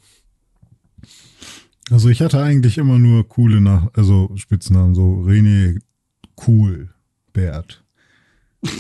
[1.92, 5.80] Also ich hatte eigentlich immer nur coole Nach also Spitznamen, so René
[6.46, 6.94] Cool
[7.34, 7.84] Bert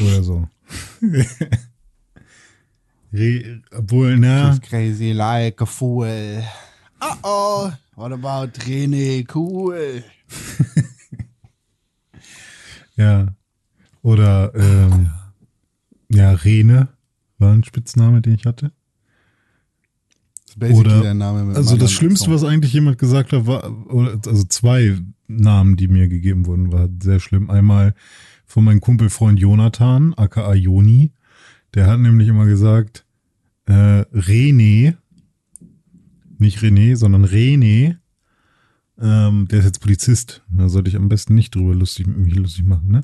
[0.02, 0.47] oder so.
[3.12, 6.43] Re obwohl, She's crazy like a fool.
[7.02, 9.25] Oh oh, what about René?
[9.34, 10.04] Cool.
[12.99, 13.34] Ja.
[14.02, 15.10] Oder ähm,
[16.12, 16.88] ja, Rene
[17.38, 18.72] war ein Spitzname, den ich hatte.
[20.62, 22.42] Oder- der Name mit Also das Schlimmste, Akzent.
[22.44, 26.90] was eigentlich jemand gesagt hat, war, oder, also zwei Namen, die mir gegeben wurden, war
[27.02, 27.50] sehr schlimm.
[27.50, 27.94] Einmal
[28.46, 31.12] von meinem Kumpelfreund Jonathan, aka Joni.
[31.76, 33.06] Der hat nämlich immer gesagt,
[33.68, 34.96] äh, René,
[36.40, 37.98] nicht René, sondern René,
[39.00, 40.44] ähm, der ist jetzt Polizist.
[40.50, 43.02] Da sollte ich am besten nicht drüber lustig, mich lustig machen, ne?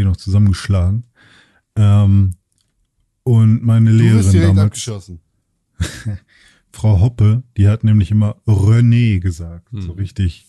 [0.00, 1.04] Ich noch zusammengeschlagen.
[1.76, 2.34] Ähm,
[3.22, 4.66] und meine Du wirst Lehrerin direkt damals.
[4.66, 5.20] abgeschossen.
[6.72, 9.68] Frau Hoppe, die hat nämlich immer René gesagt.
[9.72, 10.46] So richtig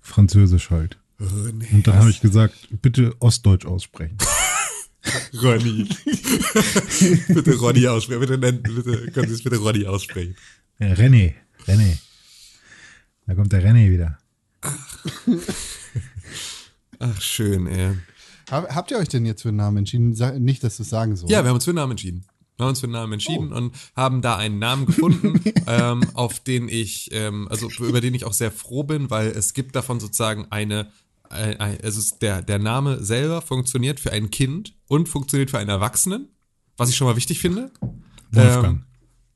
[0.00, 0.98] französisch halt.
[1.20, 1.72] René.
[1.72, 4.18] Und dann habe ich gesagt, bitte Ostdeutsch aussprechen.
[5.40, 5.88] Ronny.
[7.28, 8.20] bitte Ronny aussprechen.
[8.20, 10.34] Bitte, nennen, bitte können Sie es bitte Ronny aussprechen.
[10.80, 11.34] Ja, René,
[11.66, 11.98] René.
[13.26, 14.18] Da kommt der René wieder.
[16.98, 17.96] Ach, schön, ey.
[18.50, 20.10] Hab, habt ihr euch denn jetzt für einen Namen entschieden?
[20.44, 21.32] Nicht, dass du es sagen sollst.
[21.32, 22.26] Ja, wir haben uns für einen Namen entschieden.
[22.56, 26.40] Wir haben uns für einen Namen entschieden und haben da einen Namen gefunden, ähm, auf
[26.40, 30.00] den ich, ähm, also über den ich auch sehr froh bin, weil es gibt davon
[30.00, 30.90] sozusagen eine,
[31.28, 35.50] ein, ein, also es ist der, der Name selber funktioniert für ein Kind und funktioniert
[35.50, 36.28] für einen Erwachsenen,
[36.78, 37.70] was ich schon mal wichtig finde.
[38.30, 38.78] Wolfgang.
[38.78, 38.84] Ähm,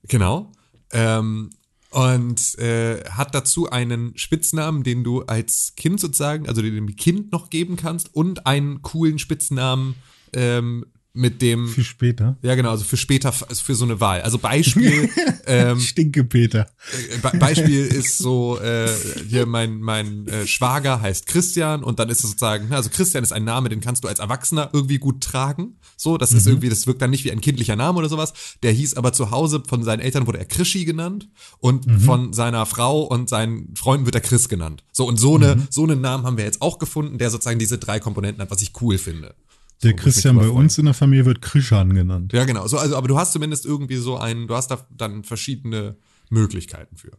[0.08, 0.52] genau.
[0.92, 1.50] Ähm,
[1.90, 7.32] und äh, hat dazu einen Spitznamen, den du als Kind sozusagen, also den dem Kind
[7.32, 9.96] noch geben kannst und einen coolen Spitznamen
[10.32, 12.36] ähm, mit dem Viel später.
[12.42, 14.22] ja, genau, also für später, also für so eine Wahl.
[14.22, 15.10] Also Beispiel,
[15.46, 16.68] ähm, Stinke Peter.
[16.92, 18.88] äh, Be Beispiel ist so, äh,
[19.28, 23.24] hier mein, mein äh, Schwager heißt Christian und dann ist es sozusagen, ne, also Christian
[23.24, 25.78] ist ein Name, den kannst du als Erwachsener irgendwie gut tragen.
[25.96, 28.32] So, das ist irgendwie, das wirkt dann nicht wie ein kindlicher Name oder sowas.
[28.62, 32.64] Der hieß aber zu Hause, von seinen Eltern wurde er Krischi genannt und von seiner
[32.66, 34.84] Frau und seinen Freunden wird er Chris genannt.
[34.92, 37.78] So, und so eine, so einen Namen haben wir jetzt auch gefunden, der sozusagen diese
[37.78, 39.34] drei Komponenten hat, was ich cool finde.
[39.82, 42.32] Der So, Christian bei uns in der Familie wird Krishan genannt.
[42.32, 42.66] Ja, genau.
[42.66, 45.96] So, also, aber du hast zumindest irgendwie so einen, du hast da dann verschiedene
[46.28, 47.12] Möglichkeiten für.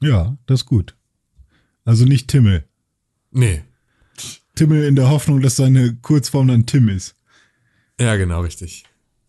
[0.00, 0.96] Ja, das ist gut.
[1.84, 2.64] Also nicht Timmel.
[3.30, 3.62] Nee.
[4.54, 7.16] Timmel in der Hoffnung, dass seine Kurzform dann Tim ist.
[7.98, 8.84] Ja, genau, richtig.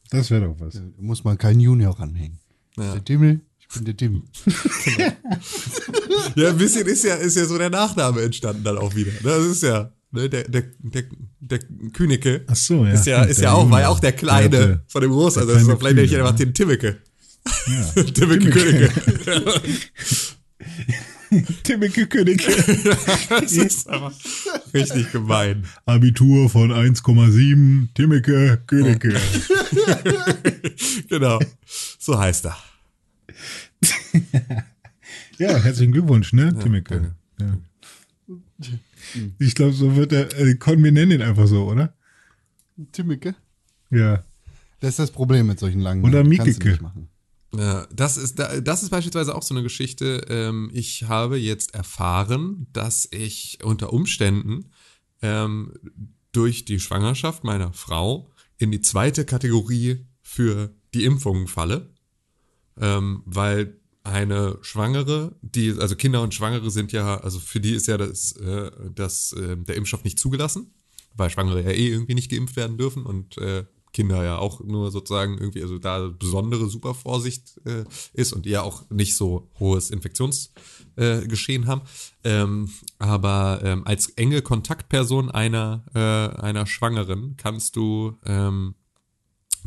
[0.09, 0.73] Das wäre doch was.
[0.73, 2.39] Da muss man keinen Junior ranhängen.
[2.77, 2.93] Ja.
[2.93, 4.23] Der Dimmel, ich bin der Dimmel.
[6.35, 9.11] Ja, ein bisschen ist ja, ist ja so der Nachname entstanden dann auch wieder.
[9.23, 11.03] Das ist ja, ne, der, der, der,
[11.39, 11.59] der
[11.93, 12.43] Künike.
[12.47, 12.91] Ach so, ja.
[12.93, 15.11] Ist ja, ist der ja auch, war ja auch der Kleine Der hatte- von dem
[15.11, 15.37] Groß.
[15.37, 16.45] Also, der das ist vielleicht nenne ich einfach ja.
[16.45, 16.97] den Timmeke.
[17.67, 18.03] Ja.
[18.13, 18.91] Timmeke Königke.
[21.63, 22.45] Timmeke König.
[23.29, 24.11] Das ist aber
[24.73, 25.65] richtig gemein.
[25.85, 29.15] Abitur von 1,7, Timmeke Königke.
[31.09, 31.39] Genau.
[31.97, 32.57] So heißt er.
[35.37, 37.15] Ja, herzlichen Glückwunsch, ne, Timmeke.
[37.37, 37.59] danke.
[39.15, 39.21] Ja.
[39.39, 41.93] Ich glaube, so wird er, äh, Con, wir nennen ihn einfach so, oder?
[42.91, 43.35] Timmeke?
[43.89, 44.23] Ja.
[44.79, 46.37] Das ist das Problem mit solchen langen Oder Namen.
[46.37, 46.69] Kannst du Miekeke.
[46.69, 47.07] nicht machen.
[47.53, 50.25] Ja, das ist, da- das ist beispielsweise auch so eine Geschichte.
[50.29, 54.71] Ähm, ich habe jetzt erfahren, dass ich unter Umständen
[55.21, 55.73] ähm,
[56.31, 61.89] durch die Schwangerschaft meiner Frau in die zweite Kategorie für die Impfungen falle,
[62.79, 67.87] ähm, weil eine Schwangere, die, also Kinder und Schwangere sind ja, also für die ist
[67.87, 70.73] ja das, äh, das, äh, der Impfstoff nicht zugelassen,
[71.15, 74.91] weil Schwangere ja eh irgendwie nicht geimpft werden dürfen und äh, Kinder ja auch nur
[74.91, 77.83] sozusagen irgendwie, also da besondere super Vorsicht äh,
[78.13, 81.81] ist und die ja auch nicht so hohes Infektionsgeschehen äh, haben.
[82.23, 88.75] Ähm, aber ähm, als enge Kontaktperson einer, äh, einer Schwangeren kannst du ähm,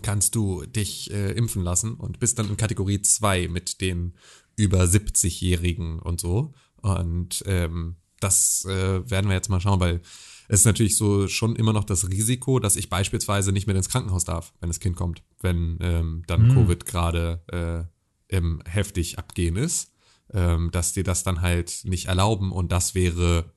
[0.02, 4.14] kannst du dich äh, impfen lassen und bist dann in Kategorie 2 mit den
[4.56, 6.54] über 70-Jährigen und so.
[6.76, 10.00] Und ähm, das äh, werden wir jetzt mal schauen, weil
[10.48, 13.88] es ist natürlich so schon immer noch das Risiko, dass ich beispielsweise nicht mehr ins
[13.88, 17.88] Krankenhaus darf, wenn das Kind kommt, wenn ähm, dann Covid gerade
[18.28, 19.92] äh, im heftig abgehen ist,
[20.32, 23.52] ähm, dass die das dann halt nicht erlauben und das wäre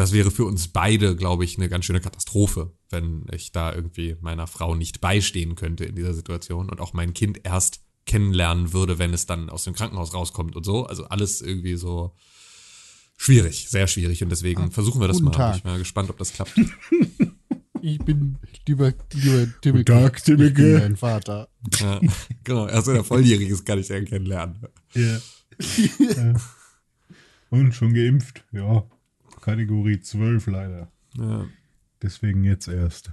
[0.00, 4.16] das wäre für uns beide, glaube ich, eine ganz schöne Katastrophe, wenn ich da irgendwie
[4.20, 8.98] meiner Frau nicht beistehen könnte in dieser Situation und auch mein Kind erst kennenlernen würde,
[8.98, 10.86] wenn es dann aus dem Krankenhaus rauskommt und so.
[10.86, 12.14] Also alles irgendwie so
[13.18, 15.32] schwierig, sehr schwierig und deswegen versuchen wir das mal.
[15.32, 15.56] Tag.
[15.56, 16.52] Ich bin mal gespannt, ob das klappt.
[17.82, 18.36] Ich bin
[18.68, 19.84] lieber, lieber Timmeke.
[19.90, 20.48] Tag, Timmeke.
[20.48, 21.48] Ich bin dein Vater.
[21.78, 21.98] ja,
[22.44, 24.66] genau, erst wenn er volljährig ist, kann ich den kennenlernen.
[24.92, 25.18] Ja.
[25.98, 26.34] ja.
[27.48, 28.44] Und schon geimpft?
[28.52, 28.84] Ja.
[29.40, 30.90] Kategorie 12 leider.
[31.16, 31.46] Ja.
[32.02, 33.12] Deswegen jetzt erst.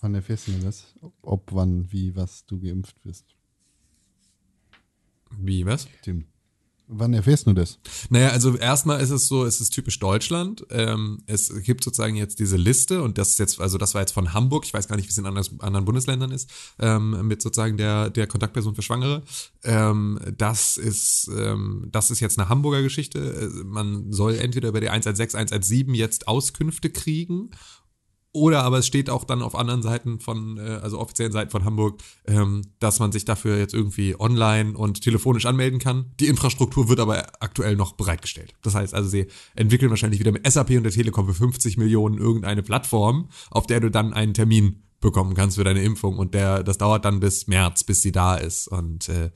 [0.00, 0.94] Wann erfährst du denn das?
[1.22, 3.36] Ob, wann, wie, was du geimpft bist,
[5.38, 5.88] Wie, was?
[6.02, 6.24] Tim.
[6.92, 7.78] Wann erfährst du das?
[8.08, 10.66] Naja, also erstmal ist es so, es ist typisch Deutschland.
[10.70, 14.10] Ähm, es gibt sozusagen jetzt diese Liste und das ist jetzt, also das war jetzt
[14.10, 16.50] von Hamburg, ich weiß gar nicht, wie es in anderen, anderen Bundesländern ist,
[16.80, 19.22] ähm, mit sozusagen der, der Kontaktperson für Schwangere.
[19.62, 23.18] Ähm, das ist, ähm, das ist jetzt eine Hamburger Geschichte.
[23.18, 27.50] Äh, Man soll entweder über die 116, 117 jetzt Auskünfte kriegen
[28.32, 31.64] oder aber es steht auch dann auf anderen Seiten von, äh, also offiziellen Seiten von
[31.64, 36.12] Hamburg, ähm, dass man sich dafür jetzt irgendwie online und telefonisch anmelden kann.
[36.20, 38.54] Die Infrastruktur wird aber aktuell noch bereitgestellt.
[38.62, 42.18] Das heißt also, sie entwickeln wahrscheinlich wieder mit SAP und der Telekom für 50 Millionen
[42.18, 46.18] irgendeine Plattform, auf der du dann einen Termin bekommen kannst für deine Impfung.
[46.18, 48.68] Und der, das dauert dann bis März, bis die da ist.
[48.68, 49.30] Und äh,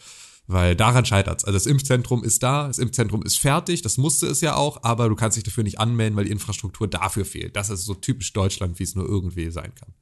[0.47, 1.45] weil daran scheitert's.
[1.45, 5.09] Also das Impfzentrum ist da, das Impfzentrum ist fertig, das musste es ja auch, aber
[5.09, 7.57] du kannst dich dafür nicht anmelden, weil die Infrastruktur dafür fehlt.
[7.57, 9.93] Das ist so typisch Deutschland, wie es nur irgendwie sein kann.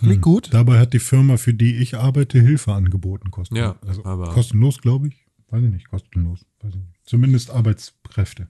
[0.00, 0.52] Klingt gut.
[0.52, 3.30] Dabei hat die Firma, für die ich arbeite, Hilfe angeboten.
[3.30, 5.14] Kosten, Ja, also aber- kostenlos, glaube ich.
[5.50, 6.40] Weiß ich nicht, kostenlos.
[6.60, 7.00] Weiß ich nicht.
[7.04, 8.48] Zumindest Arbeitskräfte.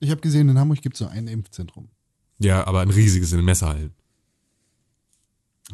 [0.00, 1.88] Ich habe gesehen, in Hamburg gibt es so ein Impfzentrum.
[2.38, 3.92] Ja, aber ein riesiges in den Messehallen.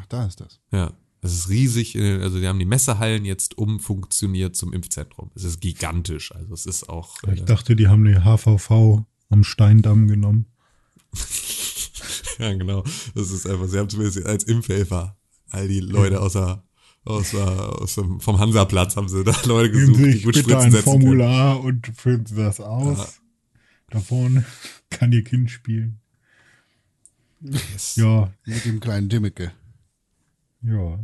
[0.00, 0.60] Ach, da ist das.
[0.72, 0.92] Ja.
[1.22, 5.30] Das ist riesig, äh, also die haben die Messehallen jetzt umfunktioniert zum Impfzentrum.
[5.34, 7.16] Es ist gigantisch, also es ist auch.
[7.32, 10.46] Ich Äh, dachte, die haben die HVV am Steindamm genommen.
[12.38, 12.84] ja, genau.
[13.14, 15.16] Das ist einfach, sie haben zumindest als Impfhelfer
[15.50, 16.62] all die Leute außer,
[17.04, 20.50] außer, aus dem, vom Hansaplatz haben sie da Leute gesucht, Sie die sich gut bitte
[20.50, 21.00] Spritzen ein setzen können.
[21.02, 23.20] Formular und füllen Sie das aus.
[23.90, 24.44] Da vorne
[24.90, 25.98] kann Ihr Kind spielen.
[27.40, 27.96] Yes.
[27.96, 29.52] Ja, Mit dem kleinen Dimmeke.
[30.66, 30.94] Ja.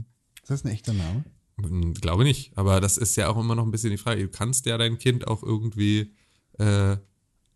[0.43, 1.25] Ist das ein echter Name?
[1.61, 4.23] Hm, Glaube nicht, aber das ist ja auch immer noch ein bisschen die Frage.
[4.23, 6.15] Du kannst ja dein Kind auch irgendwie
[6.59, 6.97] äh,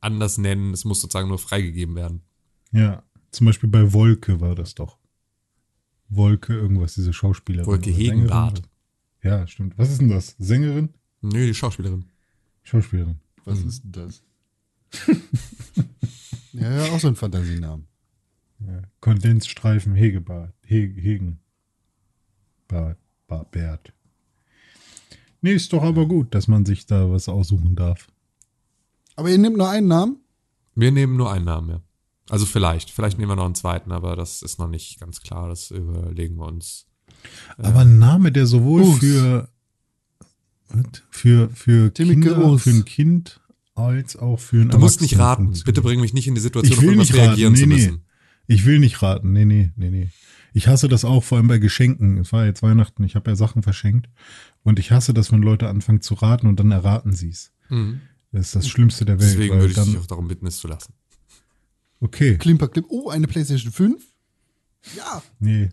[0.01, 0.73] anders nennen.
[0.73, 2.23] Es muss sozusagen nur freigegeben werden.
[2.73, 4.99] Ja, zum Beispiel bei Wolke war das doch.
[6.09, 7.67] Wolke, irgendwas, diese Schauspielerin.
[7.67, 8.63] Wolke Hegenbart.
[9.23, 9.77] Ja, stimmt.
[9.77, 10.37] Was ist denn das?
[10.39, 10.91] Sängerin?
[11.21, 12.05] Nö, die Schauspielerin.
[12.63, 13.19] Schauspielerin.
[13.45, 14.23] Was ist denn das?
[16.53, 17.87] ja, ja, auch so ein Fantasienamen.
[18.61, 18.83] Ja.
[19.01, 20.55] Kondensstreifen Hegebart.
[20.65, 21.41] He Hegen.
[22.69, 23.93] Bert.
[25.41, 28.09] Nee, ist doch aber gut, dass man sich da was aussuchen darf.
[29.17, 30.17] Aber ihr nehmt nur einen Namen?
[30.75, 31.81] Wir nehmen nur einen Namen, ja.
[32.29, 32.91] Also vielleicht.
[32.91, 35.49] Vielleicht nehmen wir noch einen zweiten, aber das ist noch nicht ganz klar.
[35.49, 36.87] Das überlegen wir uns.
[37.57, 38.99] Aber ein Name, der sowohl Urs.
[38.99, 39.49] für,
[41.11, 42.63] für, für Kinder, Urs.
[42.63, 43.41] für ein Kind
[43.75, 45.53] als auch für ein Du musst nicht raten.
[45.65, 47.29] Bitte bring mich nicht in die Situation, Ich will auf irgendwas nicht raten.
[47.29, 47.75] reagieren Nee, zu nee.
[47.75, 48.05] müssen.
[48.49, 49.33] Ich will nicht raten.
[49.33, 50.09] Nee, nee, nee, nee.
[50.57, 52.17] Ich hasse das auch, vor allem bei Geschenken.
[52.17, 54.09] Es war jetzt Weihnachten, ich habe ja Sachen verschenkt.
[54.63, 57.53] Und ich hasse das, wenn Leute anfangen zu raten und dann erraten sie es.
[57.69, 58.01] Mhm.
[58.33, 59.33] Das ist das Schlimmste der Welt.
[59.33, 60.95] Deswegen würde ich dann, dich auch darum bitten, es zu lassen.
[62.01, 62.87] Okay, Klimper, Klim.
[62.89, 64.03] Oh, eine PlayStation 5?
[64.97, 65.65] Ja, nee.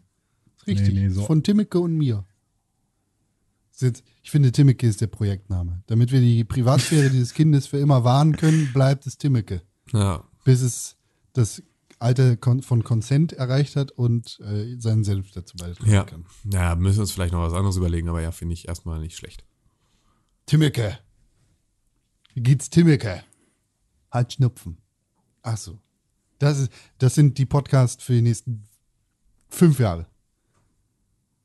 [0.58, 0.94] ist richtig.
[0.94, 2.26] Nee, nee, so- Von Timmeke und mir.
[4.22, 5.82] Ich finde, Timmeke ist der Projektname.
[5.88, 9.62] Damit wir die Privatsphäre dieses Kindes für immer wahren können, bleibt es Timmeke.
[9.94, 10.26] Ja.
[10.44, 10.98] Bis es
[11.32, 11.64] das
[12.04, 16.04] Alter von Consent erreicht hat und äh, seinen Senf dazu beitragen Ja.
[16.04, 16.26] kann.
[16.52, 19.18] Ja, müssen wir uns vielleicht noch was anderes überlegen, aber ja, finde ich erstmal nicht
[19.18, 19.44] schlecht.
[20.46, 21.00] Timmeke.
[22.34, 23.24] Wie geht's Timmeke?
[24.12, 24.78] Halt Schnupfen.
[25.42, 25.80] Ach so.
[26.40, 28.64] Das, ist, das sind die Podcasts für die nächsten
[29.50, 30.08] fünf Jahre.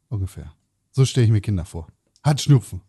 [0.09, 0.53] Ungefähr.
[0.90, 1.87] So stelle ich mir Kinder vor.
[2.23, 2.81] Hat Schnupfen.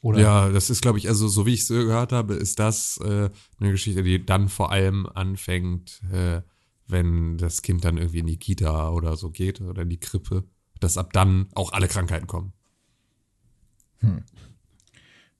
[0.00, 0.20] Oder?
[0.20, 3.30] Ja, das ist, glaube ich, also so wie ich es gehört habe, ist das äh,
[3.58, 6.42] eine Geschichte, die dann vor allem anfängt, äh,
[6.86, 10.44] wenn das Kind dann irgendwie in die Kita oder so geht oder in die Krippe,
[10.80, 12.52] dass ab dann auch alle Krankheiten kommen.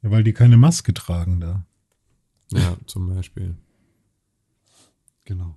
[0.02, 1.64] Ja, weil die keine Maske tragen da.
[2.52, 3.56] Ja, zum Beispiel.
[5.24, 5.56] Genau.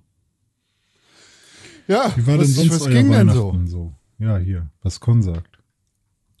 [1.88, 3.48] Ja, Wie war was, denn sonst was euer ging denn so?
[3.48, 3.94] Weihnachten so?
[4.18, 5.51] Ja, hier, was Con sagt.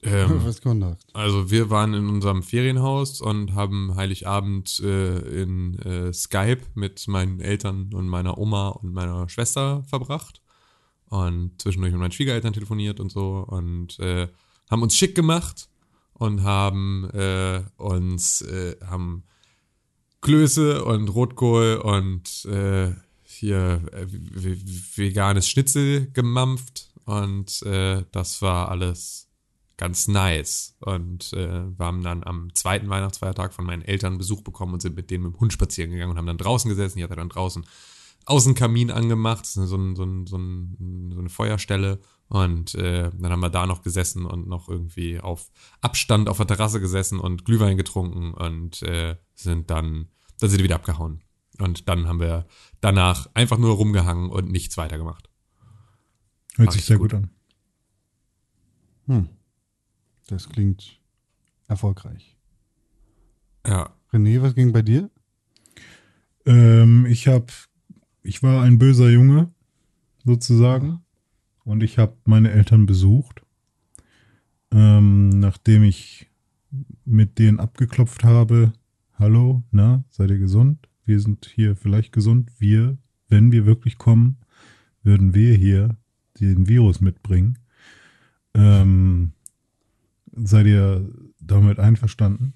[0.02, 0.60] Ähm, Was?
[1.12, 7.40] Also wir waren in unserem Ferienhaus und haben Heiligabend äh, in äh, Skype mit meinen
[7.40, 10.42] Eltern und meiner Oma und meiner Schwester verbracht
[11.06, 14.28] und zwischendurch mit meinen Schwiegereltern telefoniert und so und äh,
[14.70, 15.68] haben uns schick gemacht
[16.14, 19.24] und haben äh, uns äh, haben
[20.20, 23.82] Klöße und Rotkohl und äh, hier
[24.94, 29.31] veganes Schnitzel gemampft und das war alles
[29.82, 30.76] ganz nice.
[30.78, 34.94] Und äh, wir haben dann am zweiten Weihnachtsfeiertag von meinen Eltern Besuch bekommen und sind
[34.94, 36.98] mit denen mit dem Hund spazieren gegangen und haben dann draußen gesessen.
[36.98, 37.66] Die hat er dann draußen
[38.26, 41.98] Außenkamin angemacht, so, ein, so, ein, so, ein, so eine Feuerstelle.
[42.28, 46.46] Und äh, dann haben wir da noch gesessen und noch irgendwie auf Abstand auf der
[46.46, 50.06] Terrasse gesessen und Glühwein getrunken und äh, sind dann,
[50.38, 51.24] dann sind wir wieder abgehauen.
[51.58, 52.46] Und dann haben wir
[52.80, 55.28] danach einfach nur rumgehangen und nichts weiter gemacht.
[56.54, 57.10] Hört Ach, sich sehr gut.
[57.10, 57.30] gut an.
[59.06, 59.28] Hm.
[60.32, 60.98] Das klingt
[61.68, 62.38] erfolgreich.
[63.66, 63.90] Ja.
[64.10, 65.10] René, was ging bei dir?
[66.46, 67.52] Ähm, ich habe,
[68.22, 69.52] ich war ein böser Junge,
[70.24, 71.04] sozusagen.
[71.64, 73.42] Und ich habe meine Eltern besucht.
[74.70, 76.30] Ähm, nachdem ich
[77.04, 78.72] mit denen abgeklopft habe,
[79.18, 80.88] hallo, na, seid ihr gesund?
[81.04, 82.50] Wir sind hier vielleicht gesund.
[82.58, 82.96] Wir,
[83.28, 84.38] wenn wir wirklich kommen,
[85.02, 85.98] würden wir hier
[86.40, 87.58] den Virus mitbringen.
[88.54, 89.32] Ähm,
[90.32, 91.08] seid ihr
[91.40, 92.54] damit einverstanden?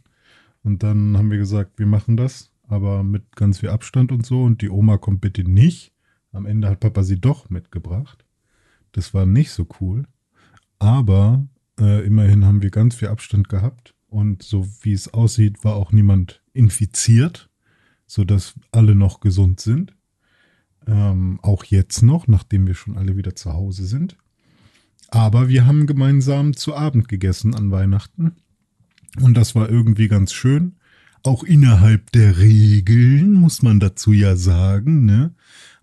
[0.63, 4.43] Und dann haben wir gesagt, wir machen das, aber mit ganz viel Abstand und so.
[4.43, 5.93] Und die Oma kommt bitte nicht.
[6.33, 8.25] Am Ende hat Papa sie doch mitgebracht.
[8.93, 10.07] Das war nicht so cool.
[10.79, 11.47] Aber
[11.79, 13.95] äh, immerhin haben wir ganz viel Abstand gehabt.
[14.09, 17.51] Und so wie es aussieht, war auch niemand infiziert,
[18.07, 19.95] sodass alle noch gesund sind.
[20.87, 24.17] Ähm, auch jetzt noch, nachdem wir schon alle wieder zu Hause sind.
[25.09, 28.33] Aber wir haben gemeinsam zu Abend gegessen an Weihnachten.
[29.21, 30.77] Und das war irgendwie ganz schön.
[31.23, 35.35] Auch innerhalb der Regeln, muss man dazu ja sagen, ne?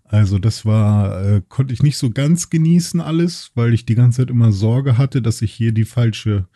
[0.04, 4.18] Also das war, äh, konnte ich nicht so ganz genießen alles, weil ich die ganze
[4.18, 6.46] Zeit immer Sorge hatte, dass ich hier die falsche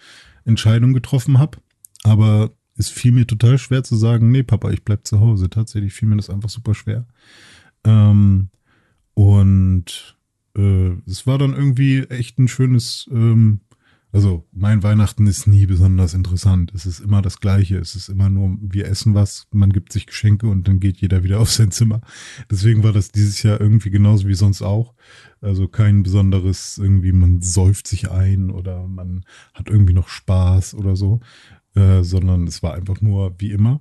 [0.45, 1.59] Entscheidung getroffen habe.
[2.05, 5.51] Aber es fiel mir total schwer zu sagen, nee, Papa, ich bleib zu Hause.
[5.51, 7.07] Tatsächlich fiel mir das einfach super schwer.
[7.85, 8.51] Ähm,
[9.15, 10.18] und
[10.59, 13.61] äh, es war dann irgendwie echt ein schönes, ähm,
[14.11, 16.73] also mein Weihnachten ist nie besonders interessant.
[16.75, 17.79] Es ist immer das Gleiche.
[17.79, 21.23] Es ist immer nur, wir essen was, man gibt sich Geschenke und dann geht jeder
[21.23, 22.01] wieder auf sein Zimmer.
[22.51, 24.95] Deswegen war das dieses Jahr irgendwie genauso wie sonst auch.
[25.41, 30.97] Also kein besonderes, irgendwie man säuft sich ein oder man hat irgendwie noch Spaß oder
[30.97, 31.21] so,
[31.75, 33.81] äh, sondern es war einfach nur wie immer.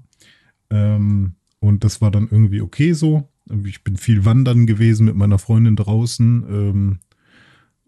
[0.69, 3.29] Ähm, und das war dann irgendwie okay so.
[3.65, 6.45] Ich bin viel wandern gewesen mit meiner Freundin draußen.
[6.49, 6.99] Ähm,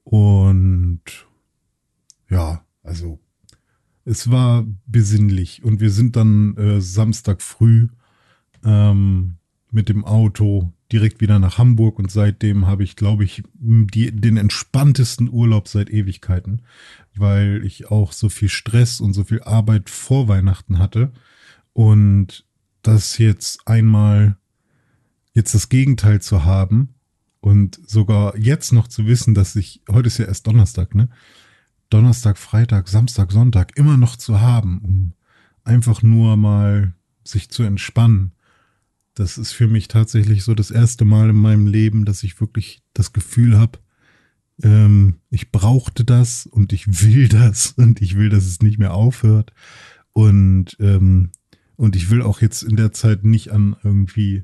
[0.03, 1.01] und
[2.29, 3.19] ja, also
[4.05, 5.63] es war besinnlich.
[5.63, 7.87] Und wir sind dann äh, Samstag früh
[8.63, 9.35] ähm,
[9.71, 14.37] mit dem Auto direkt wieder nach Hamburg und seitdem habe ich, glaube ich, die, den
[14.37, 16.63] entspanntesten Urlaub seit Ewigkeiten,
[17.15, 21.11] weil ich auch so viel Stress und so viel Arbeit vor Weihnachten hatte
[21.73, 22.45] und
[22.81, 24.37] das jetzt einmal
[25.39, 26.89] jetzt das Gegenteil zu haben
[27.39, 31.09] und sogar jetzt noch zu wissen, dass ich, heute ist ja erst Donnerstag, ne?
[31.89, 35.13] Donnerstag, Freitag, Samstag, Sonntag immer noch zu haben, um
[35.63, 38.33] einfach nur mal sich zu entspannen.
[39.15, 42.83] Das ist für mich tatsächlich so das erste Mal in meinem Leben, dass ich wirklich
[42.93, 43.79] das Gefühl habe,
[44.61, 48.93] ähm, ich brauchte das und ich will das und ich will, dass es nicht mehr
[48.93, 49.53] aufhört.
[50.13, 51.31] Und, ähm,
[51.75, 54.43] und ich will auch jetzt in der Zeit nicht an irgendwie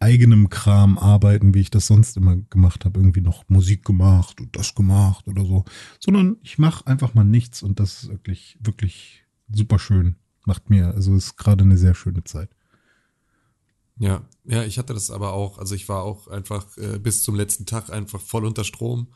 [0.00, 4.56] eigenem Kram arbeiten, wie ich das sonst immer gemacht habe, irgendwie noch Musik gemacht und
[4.56, 5.64] das gemacht oder so,
[6.00, 10.16] sondern ich mache einfach mal nichts und das ist wirklich, wirklich super schön.
[10.46, 12.48] Macht mir, also ist gerade eine sehr schöne Zeit.
[13.98, 17.34] Ja, ja, ich hatte das aber auch, also ich war auch einfach äh, bis zum
[17.34, 19.08] letzten Tag einfach voll unter Strom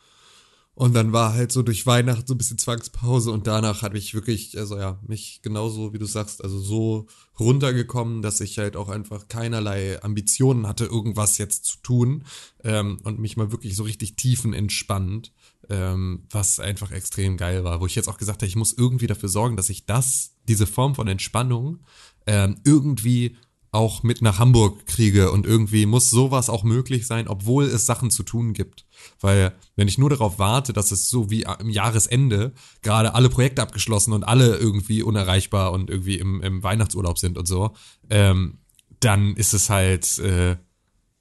[0.74, 4.12] und dann war halt so durch Weihnachten so ein bisschen Zwangspause und danach habe ich
[4.12, 7.06] wirklich, also ja, mich genauso wie du sagst, also so
[7.38, 12.24] runtergekommen, dass ich halt auch einfach keinerlei Ambitionen hatte, irgendwas jetzt zu tun
[12.64, 15.32] ähm, und mich mal wirklich so richtig tiefenentspannt,
[15.70, 19.06] ähm, was einfach extrem geil war, wo ich jetzt auch gesagt habe, ich muss irgendwie
[19.06, 21.84] dafür sorgen, dass ich das, diese Form von Entspannung
[22.26, 23.36] ähm, irgendwie
[23.74, 28.10] auch mit nach Hamburg kriege und irgendwie muss sowas auch möglich sein, obwohl es Sachen
[28.10, 28.86] zu tun gibt.
[29.20, 33.62] Weil wenn ich nur darauf warte, dass es so wie im Jahresende gerade alle Projekte
[33.62, 37.74] abgeschlossen und alle irgendwie unerreichbar und irgendwie im, im Weihnachtsurlaub sind und so,
[38.10, 38.58] ähm,
[39.00, 40.56] dann ist es halt, äh,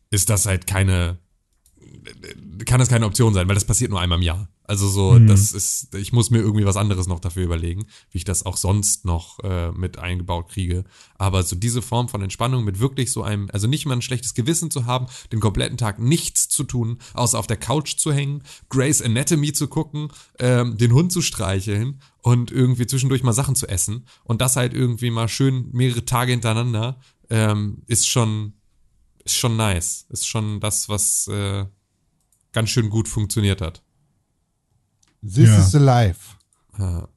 [0.09, 1.19] ist das halt keine,
[2.65, 4.47] kann das keine Option sein, weil das passiert nur einmal im Jahr.
[4.65, 5.28] Also so, mhm.
[5.28, 8.56] das ist, ich muss mir irgendwie was anderes noch dafür überlegen, wie ich das auch
[8.56, 10.85] sonst noch äh, mit eingebaut kriege.
[11.15, 14.33] Aber so diese Form von Entspannung mit wirklich so einem, also nicht mal ein schlechtes
[14.33, 18.44] Gewissen zu haben, den kompletten Tag nichts zu tun, außer auf der Couch zu hängen,
[18.69, 20.10] Grey's Anatomy zu gucken,
[20.40, 24.73] ähm, den Hund zu streicheln und irgendwie zwischendurch mal Sachen zu essen und das halt
[24.73, 28.54] irgendwie mal schön mehrere Tage hintereinander, ähm, ist schon,
[29.25, 30.06] ist schon nice.
[30.10, 31.65] Ist schon das, was äh,
[32.54, 33.83] ganz schön gut funktioniert hat.
[35.24, 35.60] This ja.
[35.60, 36.19] is alive.
[36.78, 37.08] Ja.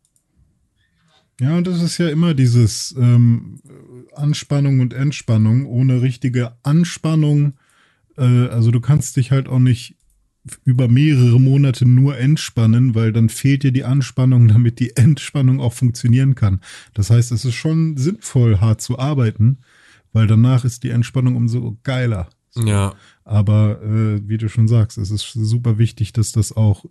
[1.41, 3.61] ja, und das ist ja immer dieses ähm,
[4.15, 5.67] Anspannung und Entspannung.
[5.67, 7.55] Ohne richtige Anspannung,
[8.17, 9.97] äh, also du kannst dich halt auch nicht
[10.65, 15.73] über mehrere Monate nur entspannen, weil dann fehlt dir die Anspannung, damit die Entspannung auch
[15.73, 16.61] funktionieren kann.
[16.95, 19.59] Das heißt, es ist schon sinnvoll, hart zu arbeiten,
[20.13, 22.29] weil danach ist die Entspannung umso geiler.
[22.55, 22.95] Ja.
[23.25, 26.87] Aber äh, wie du schon sagst, es ist super wichtig, dass das auch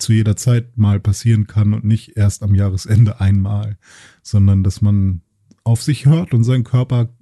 [0.00, 3.78] zu jeder Zeit mal passieren kann und nicht erst am Jahresende einmal,
[4.22, 5.22] sondern dass man
[5.64, 7.14] auf sich hört und seinen Körper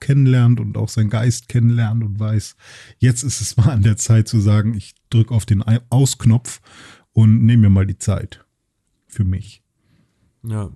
[0.00, 2.56] kennenlernt und auch seinen Geist kennenlernt und weiß,
[2.98, 6.60] jetzt ist es mal an der Zeit zu sagen, ich drücke auf den Ausknopf
[7.12, 8.44] und nehme mir mal die Zeit
[9.06, 9.62] für mich.
[10.42, 10.70] Ja.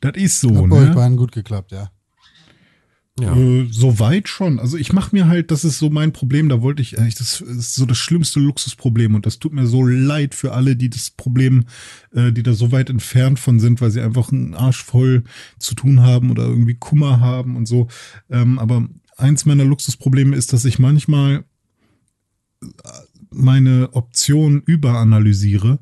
[0.00, 0.94] Das ist so, Hat bei euch ne?
[0.94, 1.90] beiden gut geklappt, ja.
[3.18, 3.34] Ja.
[3.34, 4.58] Äh, Soweit schon.
[4.58, 7.40] Also ich mache mir halt, das ist so mein Problem, da wollte ich, äh, das
[7.40, 11.10] ist so das schlimmste Luxusproblem und das tut mir so leid für alle, die das
[11.10, 11.64] Problem,
[12.12, 15.24] äh, die da so weit entfernt von sind, weil sie einfach einen Arsch voll
[15.58, 17.88] zu tun haben oder irgendwie Kummer haben und so.
[18.28, 18.86] Ähm, aber
[19.16, 21.44] eins meiner Luxusprobleme ist, dass ich manchmal
[22.62, 22.66] äh,
[23.30, 25.78] meine Optionen überanalysiere,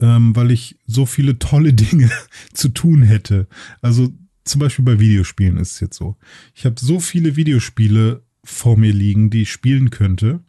[0.00, 2.10] ähm, weil ich so viele tolle Dinge
[2.52, 3.46] zu tun hätte.
[3.80, 4.12] Also
[4.48, 6.16] zum Beispiel bei Videospielen ist es jetzt so.
[6.54, 10.40] Ich habe so viele Videospiele vor mir liegen, die ich spielen könnte.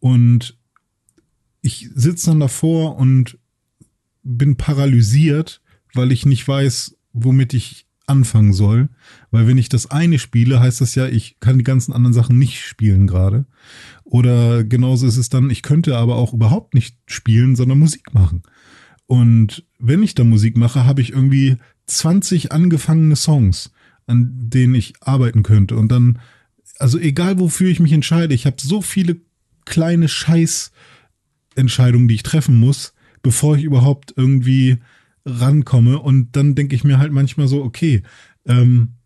[0.00, 0.58] Und
[1.62, 3.38] ich sitze dann davor und
[4.22, 5.60] bin paralysiert,
[5.94, 8.88] weil ich nicht weiß, womit ich anfangen soll.
[9.30, 12.38] Weil wenn ich das eine spiele, heißt das ja, ich kann die ganzen anderen Sachen
[12.38, 13.46] nicht spielen gerade.
[14.04, 18.42] Oder genauso ist es dann, ich könnte aber auch überhaupt nicht spielen, sondern Musik machen.
[19.06, 21.56] Und wenn ich da Musik mache, habe ich irgendwie
[21.86, 23.70] 20 angefangene Songs,
[24.06, 25.76] an denen ich arbeiten könnte.
[25.76, 26.18] Und dann,
[26.78, 29.16] also egal wofür ich mich entscheide, ich habe so viele
[29.64, 34.78] kleine Scheißentscheidungen, die ich treffen muss, bevor ich überhaupt irgendwie
[35.24, 36.00] rankomme.
[36.00, 38.02] Und dann denke ich mir halt manchmal so, okay,
[38.46, 38.96] ähm,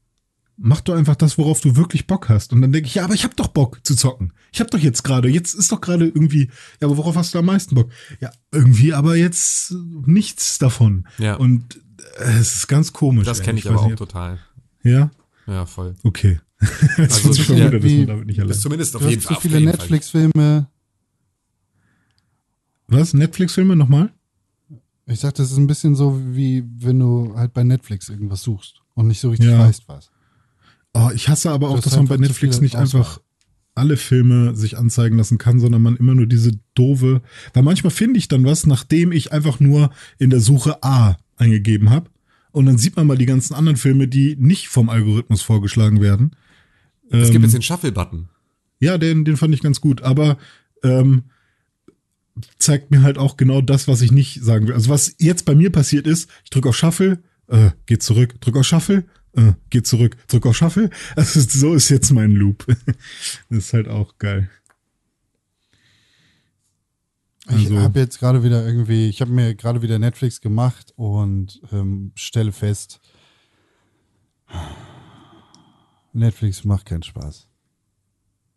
[0.62, 2.52] mach doch einfach das, worauf du wirklich Bock hast.
[2.52, 4.32] Und dann denke ich, ja, aber ich habe doch Bock zu zocken.
[4.52, 6.50] Ich habe doch jetzt gerade, jetzt ist doch gerade irgendwie,
[6.80, 7.90] ja, aber worauf hast du am meisten Bock?
[8.20, 9.74] Ja, irgendwie, aber jetzt
[10.04, 11.08] nichts davon.
[11.18, 11.36] Ja.
[11.36, 11.80] Und
[12.18, 13.26] es ist ganz komisch.
[13.26, 14.38] Das kenne ich weiß aber auch nicht, total.
[14.82, 15.10] Ja,
[15.46, 15.94] Ja, voll.
[16.04, 16.40] okay.
[16.98, 18.50] Jetzt Also, schon ja, wieder, dass man damit nicht Das allein.
[18.56, 19.36] ist zumindest auf Du jeden hast Fall.
[19.36, 19.60] so viele.
[19.60, 20.66] Netflix-Filme.
[22.88, 23.14] Was?
[23.14, 24.12] Netflix-Filme nochmal?
[25.06, 28.82] Ich sag, das ist ein bisschen so, wie wenn du halt bei Netflix irgendwas suchst
[28.94, 29.58] und nicht so richtig Ja.
[29.60, 30.10] weißt, was.
[30.94, 33.00] Oh, ich hasse aber auch, hast dass man bei Netflix nicht Auswahl.
[33.02, 33.20] einfach
[33.74, 37.22] alle Filme sich anzeigen lassen kann, sondern man immer nur diese doofe,
[37.54, 41.90] weil manchmal finde ich dann was, nachdem ich einfach nur in der Suche A eingegeben
[41.90, 42.10] habe
[42.52, 46.36] und dann sieht man mal die ganzen anderen Filme, die nicht vom Algorithmus vorgeschlagen werden.
[47.10, 48.28] Es Ähm, gibt jetzt den Shuffle-Button.
[48.80, 50.38] Ja, den, den fand ich ganz gut, aber
[50.82, 51.24] ähm,
[52.58, 54.74] zeigt mir halt auch genau das, was ich nicht sagen will.
[54.74, 58.56] Also was jetzt bei mir passiert ist, ich drücke auf Shuffle, äh, geht zurück, drück
[58.56, 60.90] auf Shuffle, äh, geht zurück, drück auf Shuffle.
[61.16, 62.66] Also so ist jetzt mein Loop.
[63.48, 64.48] das ist halt auch geil.
[67.50, 71.60] Ich Also- habe jetzt gerade wieder irgendwie, ich habe mir gerade wieder Netflix gemacht und
[71.72, 73.00] ähm, stelle fest,
[76.12, 77.48] Netflix macht keinen Spaß.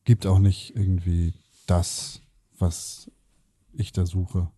[0.06, 1.34] Gibt auch nicht irgendwie
[1.68, 2.22] das,
[2.58, 3.10] was
[3.74, 4.50] ich da suche.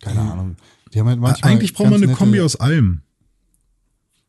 [0.00, 0.56] Keine Ahnung.
[0.92, 3.02] Die haben halt manchmal Eigentlich braucht man eine Kombi aus allem.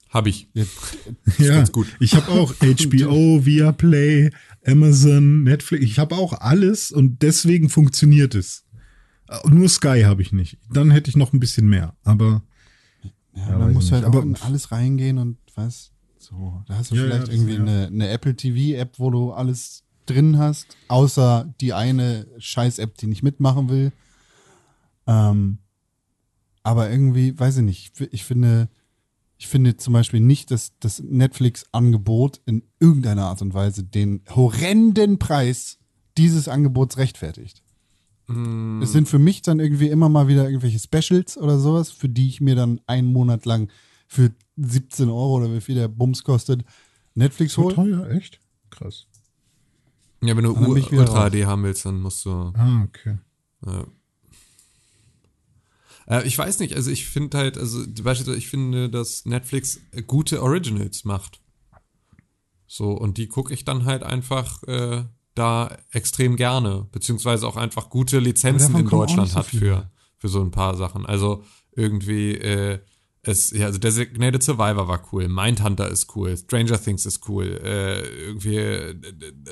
[0.09, 0.47] Habe ich.
[1.37, 1.87] Ja, ganz gut.
[1.99, 4.31] ich habe auch HBO, Viaplay,
[4.65, 5.83] Amazon, Netflix.
[5.85, 8.65] Ich habe auch alles und deswegen funktioniert es.
[9.29, 10.57] Äh, Nur Sky habe ich nicht.
[10.71, 11.95] Dann hätte ich noch ein bisschen mehr.
[12.03, 12.41] Aber
[13.35, 14.13] ja, Ja, da musst du halt nicht.
[14.13, 15.91] auch Aber- in alles reingehen und was.
[16.17, 19.83] So, da hast du Ja, vielleicht ja, irgendwie eine, eine Apple TV-App, wo du alles
[20.05, 23.91] drin hast, außer die eine Scheiß-App, die nicht mitmachen will.
[25.07, 25.59] Ähm,
[26.63, 28.69] aber irgendwie, weiß ich nicht, ich finde,
[29.37, 35.17] ich finde zum Beispiel nicht, dass das Netflix-Angebot in irgendeiner Art und Weise den horrenden
[35.19, 35.77] Preis
[36.17, 37.63] dieses Angebots rechtfertigt.
[38.29, 42.09] Mm, Es sind für mich dann irgendwie immer mal wieder irgendwelche Specials oder sowas, für
[42.09, 43.69] die ich mir dann einen Monat lang
[44.07, 46.63] für 17 Euro oder wie viel der Bums kostet,
[47.15, 47.75] Netflix so hole.
[47.75, 48.39] teuer, echt?
[48.69, 49.07] Krass.
[50.21, 51.29] Ja, wenn du U- Ultra.
[51.29, 52.31] HD haben willst, dann musst du.
[52.31, 53.17] Ah, okay.
[53.65, 53.85] Ja.
[56.07, 60.41] Äh, ich weiß nicht, also ich finde halt, also beispielsweise, ich finde, dass Netflix gute
[60.41, 61.41] Originals macht.
[62.67, 65.03] So, und die gucke ich dann halt einfach äh,
[65.39, 70.41] da extrem gerne, beziehungsweise auch einfach gute Lizenzen in Deutschland so hat für, für so
[70.41, 71.05] ein paar Sachen.
[71.05, 72.79] Also irgendwie, äh,
[73.23, 78.01] es, ja, also Designated Survivor war cool, Mindhunter ist cool, Stranger Things ist cool, äh,
[78.01, 78.95] irgendwie äh,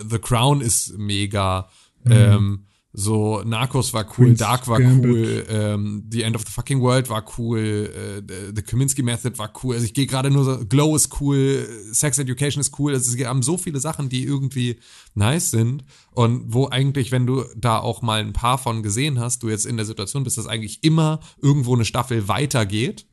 [0.10, 1.70] The Crown ist mega,
[2.06, 2.66] ähm,
[3.00, 5.12] so Narcos war cool, Queen's Dark war Gambit.
[5.12, 8.24] cool, ähm, The End of the Fucking World war cool, äh,
[8.56, 12.18] The Kaminsky Method war cool, also ich gehe gerade nur so, Glow ist cool, Sex
[12.18, 14.80] Education ist cool, also es haben so viele Sachen, die irgendwie
[15.14, 19.44] nice sind und wo eigentlich, wenn du da auch mal ein paar von gesehen hast,
[19.44, 23.06] du jetzt in der Situation bist, dass eigentlich immer irgendwo eine Staffel weitergeht,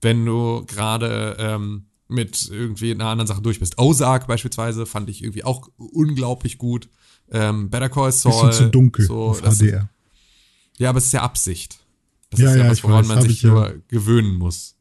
[0.00, 3.78] wenn du gerade ähm, mit irgendwie einer anderen Sache durch bist.
[3.78, 6.88] Ozark beispielsweise fand ich irgendwie auch unglaublich gut.
[7.30, 8.48] Ähm, Better Call Saul.
[8.48, 9.88] Bisschen zu dunkel So, das, HDR.
[10.78, 11.78] Ja, aber es ist ja Absicht.
[12.30, 13.50] Das Ja, ist ja, ja, was, woran weiß, man sich ich ja.
[13.50, 14.76] nur gewöhnen muss.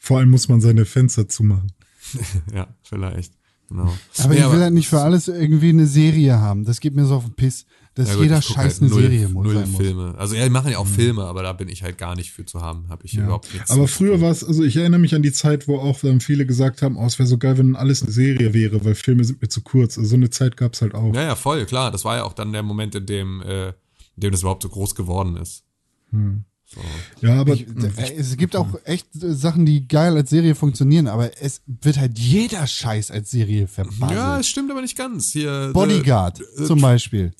[0.00, 1.72] Vor allem muss man seine Fenster zumachen.
[2.54, 3.32] ja, vielleicht.
[3.72, 3.92] Genau.
[4.18, 6.64] Aber Nee, ich will halt nicht für alles irgendwie eine Serie haben.
[6.64, 7.64] Das geht mir so auf den Piss,
[7.94, 9.80] dass Ja gut, jeder Scheiß halt eine null, Serie muss, null sein muss.
[9.80, 10.14] Filme.
[10.16, 12.44] Also ja, die machen ja auch Filme, aber da bin ich halt gar nicht für
[12.46, 12.88] zu haben.
[12.88, 13.24] Habe ich Ja.
[13.24, 13.70] überhaupt nichts.
[13.70, 16.46] Aber früher war es, also ich erinnere mich an die Zeit, wo auch dann viele
[16.46, 19.42] gesagt haben, oh, es wäre so geil, wenn alles eine Serie wäre, weil Filme sind
[19.42, 19.98] mir zu kurz.
[19.98, 21.14] Also so eine Zeit gab es halt auch.
[21.14, 21.90] Ja, ja, voll, klar.
[21.90, 23.74] Das war ja auch dann der Moment, in dem, äh, in
[24.18, 25.64] dem das überhaupt so groß geworden ist.
[26.74, 27.26] So.
[27.26, 31.06] Ja, aber Ich, äh, es gibt auch echt äh, Sachen, die geil als Serie funktionieren,
[31.06, 34.10] aber es wird halt jeder Scheiß als Serie verbaselt.
[34.12, 35.32] Ja, es stimmt aber nicht ganz.
[35.32, 37.32] Hier, Bodyguard äh, zum Beispiel.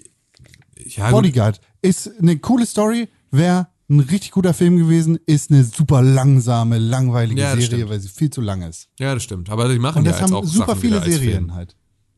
[0.85, 1.23] Ja, gut.
[1.23, 6.79] Bodyguard ist eine coole Story, wäre ein richtig guter Film gewesen, ist eine super langsame,
[6.79, 7.89] langweilige Ja, Serie, stimmt.
[7.91, 8.89] weil sie viel zu lang ist.
[8.99, 9.49] Ja, das stimmt.
[9.51, 11.77] Aber die machen Und ja das jetzt haben auch super Sachen viele Serien halt.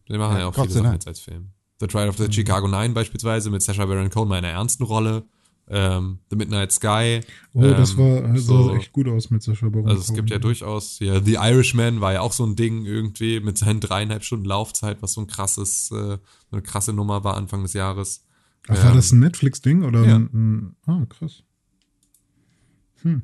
[0.08, 1.50] Die machen Ja, ja, auch Gott viele Sachen jetzt als Film.
[1.80, 5.24] The Trial of the Chicago Nine beispielsweise mit Sacha Baron Cohen in einer ernsten Rolle.
[5.68, 7.20] Ähm, The Midnight Sky.
[7.54, 8.74] oh, das ähm, war sah so.
[8.74, 12.12] echt gut aus mit Sascha Baron Also es gibt ja durchaus, ja, The Irishman war
[12.12, 15.90] ja auch so ein Ding irgendwie mit seinen dreieinhalb Stunden Laufzeit, was so ein krasses,
[15.90, 16.18] äh,
[16.50, 18.24] eine krasse Nummer war Anfang des Jahres.
[18.68, 20.04] Ach, war Ähm, das ein Netflix-Ding oder?
[20.04, 20.16] ja.
[20.16, 21.42] Ein, ein, ah, krass.
[23.02, 23.22] Hm.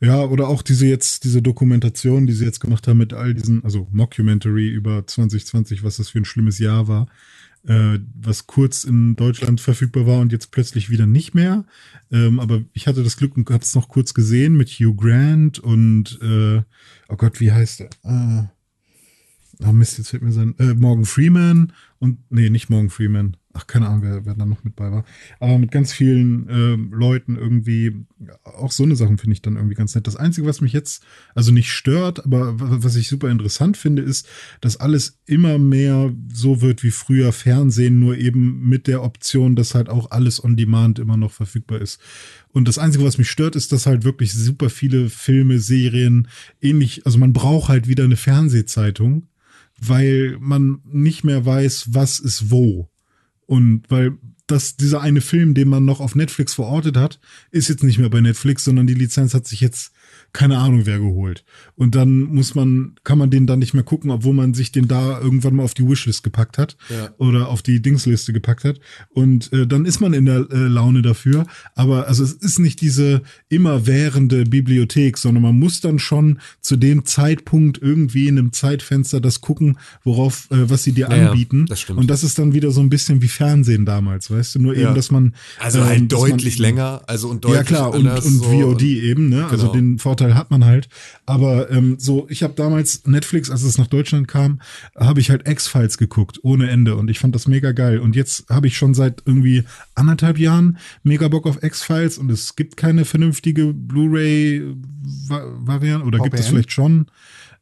[0.00, 3.62] Ja, oder auch diese jetzt, diese Dokumentation, die sie jetzt gemacht haben mit all diesen,
[3.64, 7.06] also Mockumentary über 2020, was das für ein schlimmes Jahr war,
[7.66, 11.64] äh, was kurz in Deutschland verfügbar war und jetzt plötzlich wieder nicht mehr.
[12.10, 15.58] Ähm, aber ich hatte das Glück und habe es noch kurz gesehen mit Hugh Grant
[15.58, 16.62] und, äh,
[17.08, 17.80] oh Gott, wie heißt?
[17.80, 18.42] Äh,
[19.62, 20.54] Ah, Mist, jetzt fällt mir sein.
[20.58, 23.36] Äh, Morgan Freeman und, nee, nicht Morgan Freeman.
[23.52, 25.04] Ach, keine Ahnung, wer, wer da noch mit bei war.
[25.40, 28.06] Aber mit ganz vielen ähm, Leuten irgendwie,
[28.44, 30.06] auch so eine Sachen finde ich dann irgendwie ganz nett.
[30.06, 31.02] Das Einzige, was mich jetzt,
[31.34, 34.28] also nicht stört, aber was ich super interessant finde, ist,
[34.60, 39.74] dass alles immer mehr so wird wie früher Fernsehen, nur eben mit der Option, dass
[39.74, 42.00] halt auch alles on demand immer noch verfügbar ist.
[42.52, 46.28] Und das Einzige, was mich stört, ist, dass halt wirklich super viele Filme, Serien,
[46.60, 49.26] ähnlich, also man braucht halt wieder eine Fernsehzeitung,
[49.80, 52.89] weil man nicht mehr weiß, was ist wo.
[53.50, 57.18] Und weil das, dieser eine Film, den man noch auf Netflix verortet hat,
[57.50, 59.90] ist jetzt nicht mehr bei Netflix, sondern die Lizenz hat sich jetzt
[60.32, 61.44] keine Ahnung wer geholt.
[61.76, 64.86] Und dann muss man, kann man den dann nicht mehr gucken, obwohl man sich den
[64.88, 67.10] da irgendwann mal auf die Wishlist gepackt hat Ja.
[67.18, 68.80] oder auf die Dingsliste gepackt hat.
[69.08, 71.46] Und äh, dann ist man in der äh, Laune dafür.
[71.74, 77.04] Aber also es ist nicht diese immerwährende Bibliothek, sondern man muss dann schon zu dem
[77.04, 81.66] Zeitpunkt irgendwie in einem Zeitfenster das gucken, worauf, äh, was sie dir Ja, ja, anbieten.
[81.66, 81.98] das stimmt.
[82.00, 84.58] Und das ist dann wieder so ein bisschen wie Fernsehen damals, weißt du?
[84.60, 84.86] Nur Ja.
[84.86, 88.06] eben, dass man Also ähm, halt man- deutlich länger, also und deutlich ja klar und,
[88.06, 88.44] und so.
[88.44, 89.46] VOD eben, ne?
[89.46, 89.72] Also Genau.
[89.74, 90.88] den Vorteil hat man halt.
[91.26, 94.60] Aber ähm, so, ich habe damals Netflix, als es nach Deutschland kam,
[94.96, 97.98] habe ich halt X-Files geguckt ohne Ende und ich fand das mega geil.
[97.98, 99.64] Und jetzt habe ich schon seit irgendwie
[99.94, 106.42] anderthalb Jahren mega Bock auf X-Files und es gibt keine vernünftige Blu-ray-Variante oder gibt es
[106.42, 106.50] VPN?
[106.50, 107.06] vielleicht schon?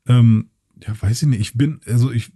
[0.07, 0.51] Ähm,
[0.87, 1.41] ja, weiß ich nicht.
[1.41, 2.31] Ich bin, also ich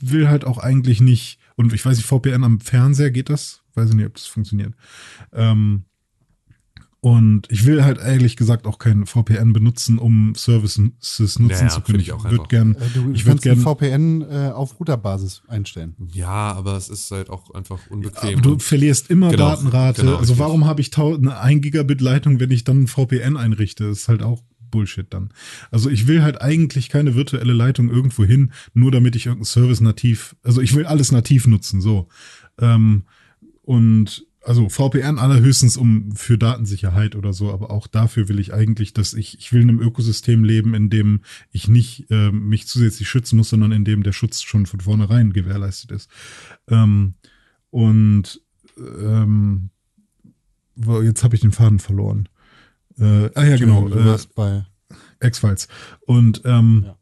[0.00, 3.62] will halt auch eigentlich nicht, und ich weiß nicht, VPN am Fernseher geht das?
[3.74, 4.74] Weiß ich nicht, ob das funktioniert.
[5.32, 5.84] Ähm,
[7.00, 10.78] und ich will halt ehrlich gesagt auch kein VPN benutzen, um Services
[11.38, 12.00] nutzen Ja, ja, zu können.
[12.00, 15.94] Ich ich würde gern, Äh, Du ich ein gern, VPN äh, auf Routerbasis einstellen.
[16.12, 18.38] Ja, aber es ist halt auch einfach unbequem.
[18.38, 20.02] aber du verlierst immer Genau, Datenrate.
[20.02, 23.84] genau, also warum habe ich eine 1 Gigabit Leitung, wenn ich dann ein VPN einrichte?
[23.88, 25.30] Das ist halt auch Bullshit dann.
[25.70, 29.80] Also ich will halt eigentlich keine virtuelle Leitung irgendwo hin, nur damit ich irgendeinen Service
[29.80, 32.08] nativ, also ich will alles nativ nutzen, so.
[32.60, 33.04] Ähm,
[33.62, 38.94] und also VPN allerhöchstens um für Datensicherheit oder so, aber auch dafür will ich eigentlich,
[38.94, 41.20] dass ich, ich will in einem Ökosystem leben, in dem
[41.52, 45.34] ich nicht äh, mich zusätzlich schützen muss, sondern in dem der Schutz schon von vornherein
[45.34, 46.10] gewährleistet ist.
[46.66, 47.14] Ähm,
[47.68, 48.40] und
[48.78, 49.68] ähm,
[51.02, 52.30] jetzt habe ich den Faden verloren.
[52.98, 53.86] Äh, ah ja, genau.
[53.88, 54.16] Äh.
[55.20, 55.68] X-Files.
[56.06, 56.97] Und ähm, Ja.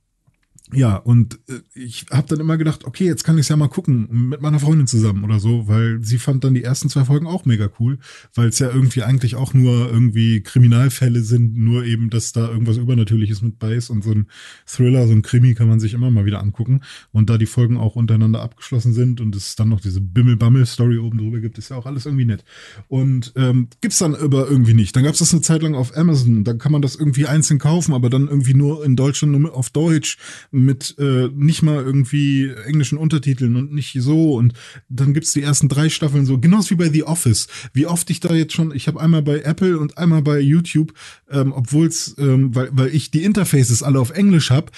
[0.72, 0.96] Ja.
[0.96, 4.28] und äh, ich habe dann immer gedacht, okay, jetzt kann ich es ja mal gucken
[4.28, 7.44] mit meiner Freundin zusammen oder so, weil sie fand dann die ersten zwei Folgen auch
[7.44, 7.98] mega cool,
[8.34, 12.78] weil es ja irgendwie eigentlich auch nur irgendwie Kriminalfälle sind, nur eben, dass da irgendwas
[12.78, 14.26] Übernatürliches mit bei ist und so ein
[14.66, 16.80] Thriller, so ein Krimi kann man sich immer mal wieder angucken.
[17.12, 21.18] Und da die Folgen auch untereinander abgeschlossen sind und es dann noch diese Bimmel-Bammel-Story oben
[21.18, 22.44] drüber gibt, ist ja auch alles irgendwie nett.
[22.88, 24.96] Und ähm, gibt's dann aber irgendwie nicht.
[24.96, 26.44] Dann gab's das eine Zeit lang auf Amazon.
[26.44, 29.70] Dann kann man das irgendwie einzeln kaufen, aber dann irgendwie nur in Deutschland nur auf
[29.70, 30.18] Deutsch.
[30.64, 34.54] Mit äh, nicht mal irgendwie englischen Untertiteln und nicht so und
[34.88, 37.48] dann gibt's die ersten drei Staffeln so, genauso wie bei The Office.
[37.72, 40.92] Wie oft ich da jetzt schon, ich habe einmal bei Apple und einmal bei YouTube,
[41.30, 44.72] ähm, obwohl's, ähm, weil, weil ich die Interfaces alle auf Englisch habe,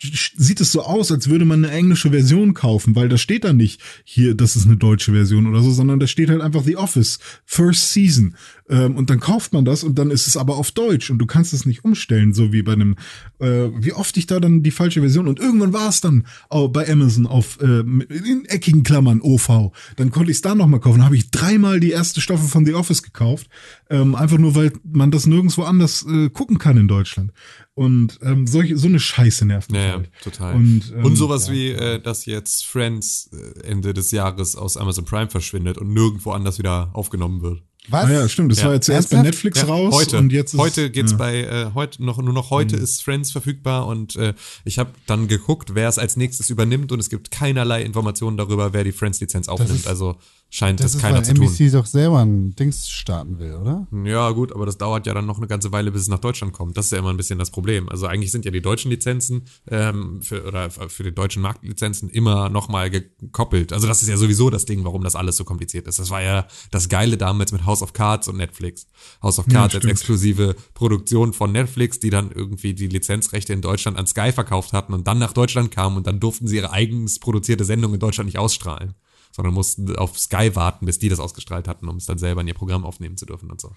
[0.00, 3.52] sieht es so aus, als würde man eine englische Version kaufen, weil da steht da
[3.52, 6.76] nicht hier, das ist eine deutsche Version oder so, sondern da steht halt einfach The
[6.76, 8.36] Office, First Season.
[8.68, 11.26] Ähm, und dann kauft man das und dann ist es aber auf Deutsch und du
[11.26, 12.96] kannst es nicht umstellen, so wie bei einem,
[13.38, 16.68] äh, wie oft ich da dann die falsche Version und irgendwann war es dann auch
[16.68, 19.72] bei Amazon auf äh, in eckigen Klammern OV.
[19.96, 20.98] Dann konnte ich es da nochmal kaufen.
[20.98, 23.48] Dann habe ich dreimal die erste Staffel von The Office gekauft,
[23.90, 27.32] ähm, einfach nur weil man das nirgendwo anders äh, gucken kann in Deutschland.
[27.74, 29.80] Und ähm, solche, so eine Scheiße nervt mich.
[29.80, 30.10] Ja, ja, halt.
[30.22, 30.54] total.
[30.54, 31.52] Und, ähm, und sowas ja.
[31.54, 36.30] wie, äh, dass jetzt Friends äh, Ende des Jahres aus Amazon Prime verschwindet und nirgendwo
[36.30, 37.62] anders wieder aufgenommen wird.
[37.88, 38.04] Was?
[38.06, 38.50] Ah ja, stimmt.
[38.52, 38.66] Das Ja.
[38.66, 39.20] war jetzt zuerst bei?
[39.22, 40.18] Netflix Ja, raus heute.
[40.18, 41.18] und jetzt ist, heute geht's ja.
[41.18, 44.32] bei äh, heute noch nur noch heute ist Friends verfügbar und äh,
[44.64, 48.72] ich habe dann geguckt, wer es als nächstes übernimmt und es gibt keinerlei Informationen darüber,
[48.72, 49.80] wer die Friends Lizenz aufnimmt.
[49.80, 50.16] ist- also
[50.54, 51.46] scheint Das das, ist, keiner weil zu tun.
[51.46, 53.86] NBC doch selber ein Dings starten will, oder?
[54.04, 56.52] Ja, gut, aber das dauert ja dann noch eine ganze Weile, bis es nach Deutschland
[56.52, 56.76] kommt.
[56.76, 57.88] Das ist ja immer ein bisschen das Problem.
[57.88, 62.50] Also eigentlich sind ja die deutschen Lizenzen ähm, für, oder für die deutschen Marktlizenzen immer
[62.50, 63.72] nochmal gekoppelt.
[63.72, 65.98] Also das ist ja sowieso das Ding, warum das alles so kompliziert ist.
[65.98, 68.86] Das war ja das Geile damals mit House of Cards und Netflix.
[69.22, 69.90] House of Ja, Cards als stimmt.
[69.92, 74.94] exklusive Produktion von Netflix, die dann irgendwie die Lizenzrechte in Deutschland an Sky verkauft hatten
[74.94, 78.26] und dann nach Deutschland kamen und dann durften sie ihre eigens produzierte Sendung in Deutschland
[78.26, 78.94] nicht ausstrahlen
[79.34, 82.48] sondern mussten auf Sky warten, bis die das ausgestrahlt hatten, um es dann selber in
[82.48, 83.72] ihr Programm aufnehmen zu dürfen und so.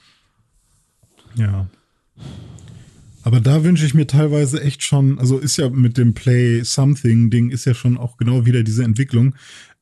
[1.33, 1.67] Ja.
[3.23, 7.31] Aber da wünsche ich mir teilweise echt schon, also ist ja mit dem Play Something
[7.31, 9.33] Ding ist ja schon auch genau wieder diese Entwicklung.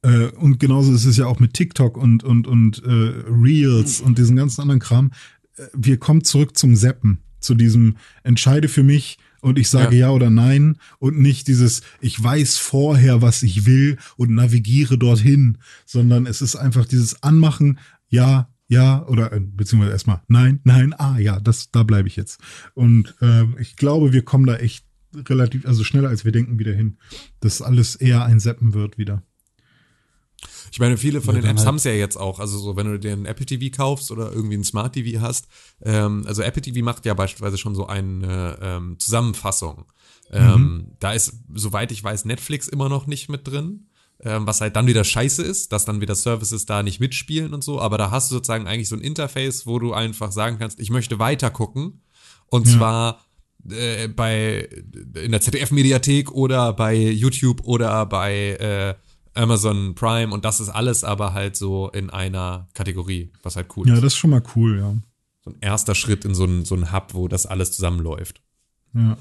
[0.02, 4.18] Äh, und genauso ist es ja auch mit TikTok und, und, und äh, Reels und
[4.18, 5.12] diesen ganzen anderen Kram.
[5.58, 10.08] Äh, Wir kommen zurück zum Seppen, zu diesem Entscheide für mich und ich sage ja.
[10.08, 10.10] Ja.
[10.10, 16.26] oder nein und nicht dieses, ich weiß vorher, was ich will und navigiere dorthin, sondern
[16.26, 17.78] es ist einfach dieses Anmachen,
[18.10, 22.40] ja, ja, oder äh, beziehungsweise erstmal nein, nein, ah ja, das, da bleibe ich jetzt.
[22.74, 24.84] Und ähm, ich glaube, wir kommen da echt
[25.14, 26.98] relativ, also schneller als wir denken, wieder hin,
[27.40, 29.22] dass alles eher ein Seppen wird wieder.
[30.72, 32.40] Ich meine, viele von Ja, den Apps halt- haben es ja jetzt auch.
[32.40, 35.48] Also so, wenn du dir ein Apple TV kaufst oder irgendwie ein Smart TV hast.
[35.84, 39.86] Ähm, also Apple TV macht ja beispielsweise schon so eine ähm, Zusammenfassung.
[40.32, 43.88] Ähm, Da ist, soweit ich weiß, Netflix immer noch nicht mit drin.
[44.22, 47.64] Ähm, was halt dann wieder scheiße ist, dass dann wieder Services da nicht mitspielen und
[47.64, 47.82] so.
[47.82, 50.90] Aber da hast du sozusagen eigentlich so ein Interface, wo du einfach sagen kannst, ich
[50.90, 52.02] möchte weiter gucken.
[52.48, 52.74] Und Ja.
[52.78, 53.26] zwar
[53.70, 54.70] äh, bei
[55.16, 58.96] in der ZDF-Mediathek oder bei YouTube oder bei äh,
[59.36, 63.88] Amazon Prime und das ist alles aber halt so in einer Kategorie, was halt cool
[63.88, 64.04] Ja, ist.
[64.04, 64.96] das ist schon mal cool, ja.
[65.44, 68.42] So ein erster Schritt in so einen so einen Hub, wo das alles zusammenläuft.
[68.94, 69.18] Ja.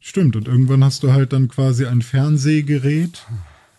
[0.00, 3.26] Stimmt, und irgendwann hast du halt dann quasi ein Fernsehgerät,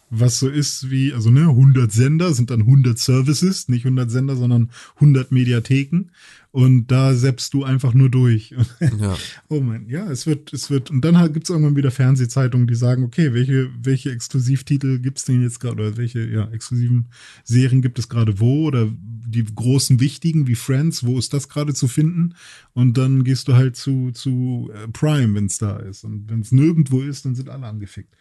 [0.10, 4.36] was so ist wie, also ne, 100 Sender sind dann 100 Services, nicht 100 Sender,
[4.36, 6.10] sondern 100 Mediatheken.
[6.52, 8.56] Und da seppst du einfach nur durch.
[9.00, 9.16] Ja.
[9.50, 12.76] Oh mein, ja, es wird, es wird, und dann halt gibt's irgendwann wieder Fernsehzeitungen, die
[12.76, 17.10] sagen, okay, welche, welche Exklusivtitel gibt's denn jetzt gerade, oder welche, ja, exklusiven
[17.44, 21.74] Serien gibt es gerade wo, oder die großen wichtigen wie Friends, wo ist das gerade
[21.74, 22.34] zu finden?
[22.74, 26.04] Und dann gehst du halt zu, zu äh, Prime, wenn's da ist.
[26.04, 28.16] Und wenn's nirgendwo ist, dann sind alle angefickt.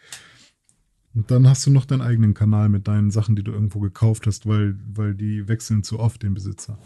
[1.13, 4.27] Und dann hast du noch deinen eigenen Kanal mit deinen Sachen, die du irgendwo gekauft
[4.27, 6.77] hast, weil, weil die wechseln zu oft den Besitzer.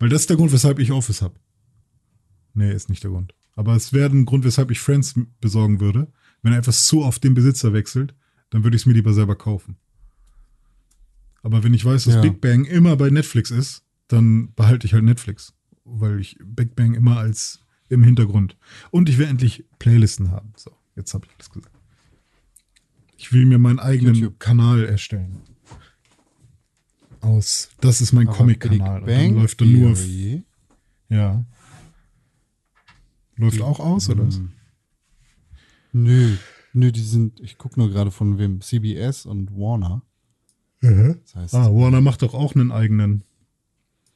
[0.00, 1.38] Weil das ist der Grund, weshalb ich Office habe.
[2.54, 3.34] Nee, ist nicht der Grund.
[3.54, 6.10] Aber es wäre ein Grund, weshalb ich Friends besorgen würde.
[6.42, 8.14] Wenn er etwas zu oft den Besitzer wechselt,
[8.48, 9.76] dann würde ich es mir lieber selber kaufen.
[11.42, 12.20] Aber wenn ich weiß, dass Ja.
[12.22, 15.54] Big Bang immer bei Netflix ist, dann behalte ich halt Netflix.
[15.84, 18.56] Weil ich Big Bang immer als im Hintergrund.
[18.90, 20.52] Und ich will endlich Playlisten haben.
[20.56, 21.76] So, jetzt habe ich alles gesagt.
[23.16, 24.40] Ich will mir meinen eigenen YouTube.
[24.40, 25.40] Kanal erstellen.
[27.20, 27.70] Aus.
[27.80, 29.02] Das ist mein Comic-Kanal.
[29.04, 29.96] Dann läuft er nur.
[31.08, 31.44] Ja.
[33.36, 34.24] Läuft auch aus, oder?
[34.24, 34.50] Hm.
[35.92, 36.36] Nö,
[36.72, 40.02] nö, die sind, ich gucke nur gerade von wem, CBS und Warner.
[40.80, 43.24] Das heißt, Ah, Warner macht doch auch einen eigenen.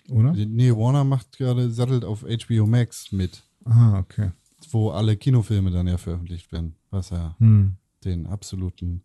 [0.08, 0.32] Oder?
[0.32, 4.32] nee, Warner macht gerade, sattelt auf HBO Max mit, Ah, okay.
[4.70, 7.76] wo alle Kinofilme dann ja veröffentlicht werden, was ja Hm.
[8.04, 9.02] den absoluten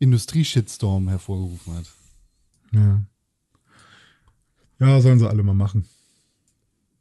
[0.00, 1.86] Industrieshitstorm hervorgerufen hat.
[2.72, 3.02] Ja.
[4.80, 5.84] Ja, sollen sie alle mal machen.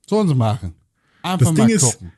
[0.07, 0.73] Sollen sie machen.
[1.21, 2.11] Einfach Das mal Ding ist- gucken.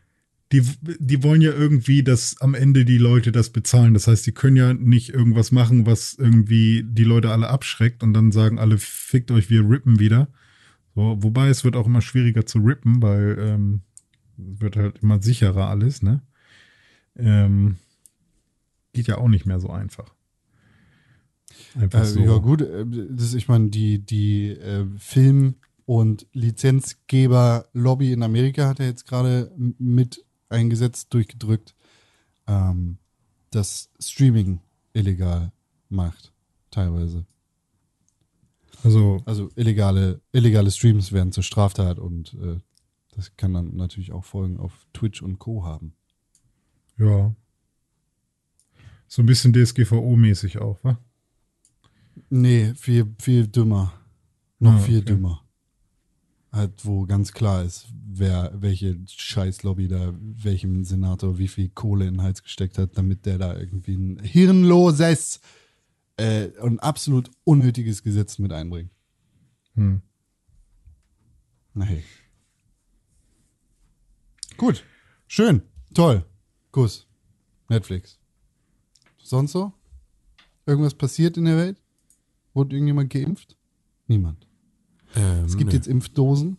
[0.52, 3.94] Die, die wollen ja irgendwie, dass am Ende die Leute das bezahlen.
[3.94, 8.14] Das heißt, die können ja nicht irgendwas machen, was irgendwie die Leute alle abschreckt und
[8.16, 10.28] dann sagen alle, fickt euch, wir rippen wieder.
[10.96, 13.82] So, wobei es wird auch immer schwieriger zu rippen, weil ähm,
[14.40, 16.24] es wird halt immer sicherer alles, ne?
[17.16, 17.76] ähm,
[18.94, 20.16] geht ja auch nicht mehr so einfach.
[21.76, 22.20] Einfach Äh, so.
[22.22, 25.56] Ja, gut, äh, das, ich meine, die, die äh, Film-
[25.86, 31.76] und Lizenzgeber-Lobby in Amerika hat ja jetzt gerade mit ein Gesetz durchgedrückt,
[32.48, 32.98] ähm,
[33.52, 34.62] das Streaming
[34.94, 35.52] illegal
[35.90, 36.32] macht,
[36.72, 37.26] teilweise.
[38.84, 42.60] Also, Also illegale, illegale Streams werden zur Straftat und äh,
[43.16, 45.66] das kann dann natürlich auch Folgen auf Twitch und Co.
[45.66, 45.94] haben.
[46.98, 47.34] ja.
[49.12, 51.00] So ein bisschen DSGVO-mäßig auch, wa?
[52.30, 53.94] Nee, viel, viel dümmer.
[54.60, 55.06] Noch Ah, viel okay.
[55.06, 55.44] dümmer.
[56.52, 62.16] Halt, wo ganz klar ist, wer, welche Scheißlobby da, welchem Senator wie viel Kohle in
[62.16, 65.40] den Hals gesteckt hat, damit der da irgendwie ein hirnloses
[66.18, 68.92] äh, und absolut unnötiges Gesetz mit einbringt.
[69.76, 70.02] Hm.
[71.76, 72.04] Na hey.
[74.58, 74.84] Gut.
[75.28, 75.62] Schön.
[75.94, 76.26] Toll.
[76.72, 77.08] Kuss.
[77.70, 78.20] Netflix.
[79.18, 79.72] Sonst so?
[80.66, 81.82] Irgendwas passiert in der Welt?
[82.54, 83.56] Wurde irgendjemand geimpft?
[84.08, 84.48] Niemand.
[85.16, 85.78] Ähm, Es gibt nö.
[85.78, 86.58] jetzt Impfdosen.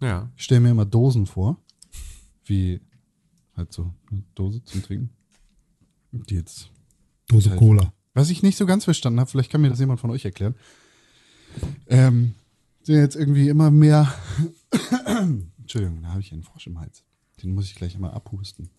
[0.00, 0.30] Ja.
[0.36, 1.58] Ich stelle mir immer Dosen vor.
[2.44, 2.80] Wie
[3.56, 5.10] halt so eine Dose zum Trinken.
[6.12, 6.70] Die jetzt.
[7.28, 7.58] Dose Halt.
[7.58, 7.92] Cola.
[8.14, 10.54] Was ich nicht so ganz verstanden habe, vielleicht kann mir das jemand von euch erklären.
[11.86, 12.34] Ähm,
[12.82, 14.12] sind jetzt irgendwie immer mehr.
[15.58, 17.02] Entschuldigung, da habe ich einen Frosch im Hals.
[17.42, 18.70] Den muss ich gleich immer abhusten.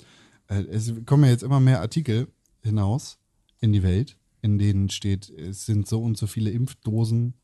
[0.47, 2.27] Äh, es kommen ja jetzt immer mehr Artikel
[2.63, 3.19] hinaus
[3.59, 7.35] in die Welt, in denen steht, es sind so und so viele Impfdosen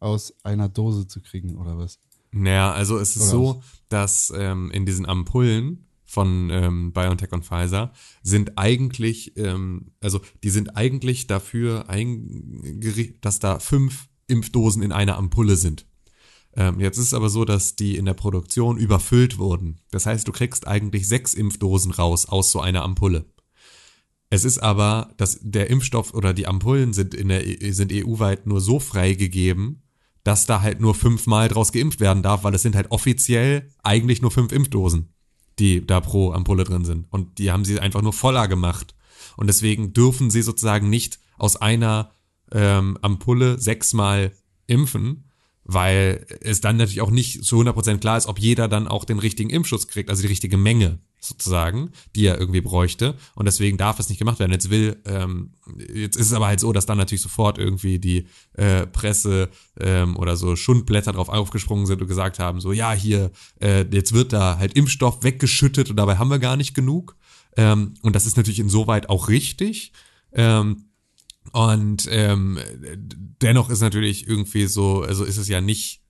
[0.00, 1.98] aus einer Dose zu kriegen oder was.
[2.30, 7.44] Naja, also es ist Oder so, dass ähm, in diesen Ampullen von ähm, BioNTech und
[7.44, 7.92] Pfizer
[8.22, 15.16] sind eigentlich, ähm, also die sind eigentlich dafür eingerichtet, dass da fünf Impfdosen in einer
[15.16, 15.86] Ampulle sind.
[16.54, 19.80] Ähm, jetzt ist es aber so, dass die in der Produktion überfüllt wurden.
[19.90, 23.26] Das heißt, du kriegst eigentlich sechs Impfdosen raus aus so einer Ampulle.
[24.30, 28.46] Es ist aber, dass der Impfstoff oder die Ampullen sind in der E- sind EU-weit
[28.46, 29.82] nur so freigegeben,
[30.22, 34.20] dass da halt nur fünfmal draus geimpft werden darf, weil es sind halt offiziell eigentlich
[34.20, 35.14] nur fünf Impfdosen,
[35.58, 37.06] die da pro Ampulle drin sind.
[37.10, 38.94] Und die haben sie einfach nur voller gemacht.
[39.36, 42.10] Und deswegen dürfen sie sozusagen nicht aus einer
[42.52, 44.32] ähm, Ampulle sechsmal
[44.66, 45.24] impfen,
[45.64, 49.18] weil es dann natürlich auch nicht zu 100% klar ist, ob jeder dann auch den
[49.18, 53.14] richtigen Impfschutz kriegt, also die richtige Menge sozusagen, die er irgendwie bräuchte.
[53.34, 54.52] Und deswegen darf es nicht gemacht werden.
[54.52, 55.52] Jetzt will, ähm,
[55.92, 59.50] jetzt ist es aber halt so, dass dann natürlich sofort irgendwie die äh, Presse
[59.80, 64.12] ähm, oder so Schundblätter drauf aufgesprungen sind und gesagt haben, so ja, hier, äh, jetzt
[64.12, 67.16] wird da halt Impfstoff weggeschüttet und dabei haben wir gar nicht genug.
[67.56, 69.92] Ähm, und das ist natürlich insoweit auch richtig.
[70.32, 70.84] Ähm,
[71.52, 72.58] und ähm,
[73.42, 76.02] dennoch ist natürlich irgendwie so, also ist es ja nicht,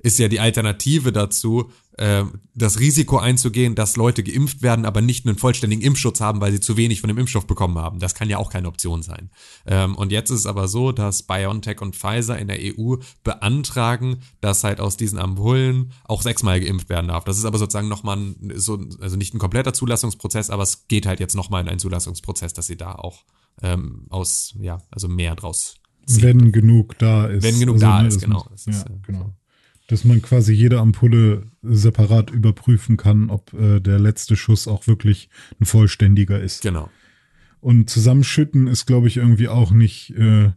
[0.00, 5.26] ist ja die Alternative dazu, ähm, das Risiko einzugehen, dass Leute geimpft werden, aber nicht
[5.26, 7.98] einen vollständigen Impfschutz haben, weil sie zu wenig von dem Impfstoff bekommen haben.
[7.98, 9.30] Das kann ja auch keine Option sein.
[9.66, 14.18] Ähm, und jetzt ist es aber so, dass BioNTech und Pfizer in der EU beantragen,
[14.40, 17.24] dass halt aus diesen Ampullen auch sechsmal geimpft werden darf.
[17.24, 21.04] Das ist aber sozusagen nochmal ein, so, also nicht ein kompletter Zulassungsprozess, aber es geht
[21.06, 23.24] halt jetzt nochmal in einen Zulassungsprozess, dass sie da auch
[23.60, 25.74] ähm, aus, ja, also mehr draus
[26.06, 26.22] ziehen.
[26.22, 27.42] Wenn genug da ist.
[27.42, 28.46] Wenn genug da ne, ist, genau.
[28.50, 29.34] Das ja, ist, äh, genau.
[29.88, 35.28] Dass man quasi jede Ampulle separat überprüfen kann, ob äh, der letzte Schuss auch wirklich
[35.60, 36.62] ein vollständiger ist.
[36.62, 36.88] Genau.
[37.60, 40.50] Und zusammenschütten ist, glaube ich, irgendwie auch nicht äh,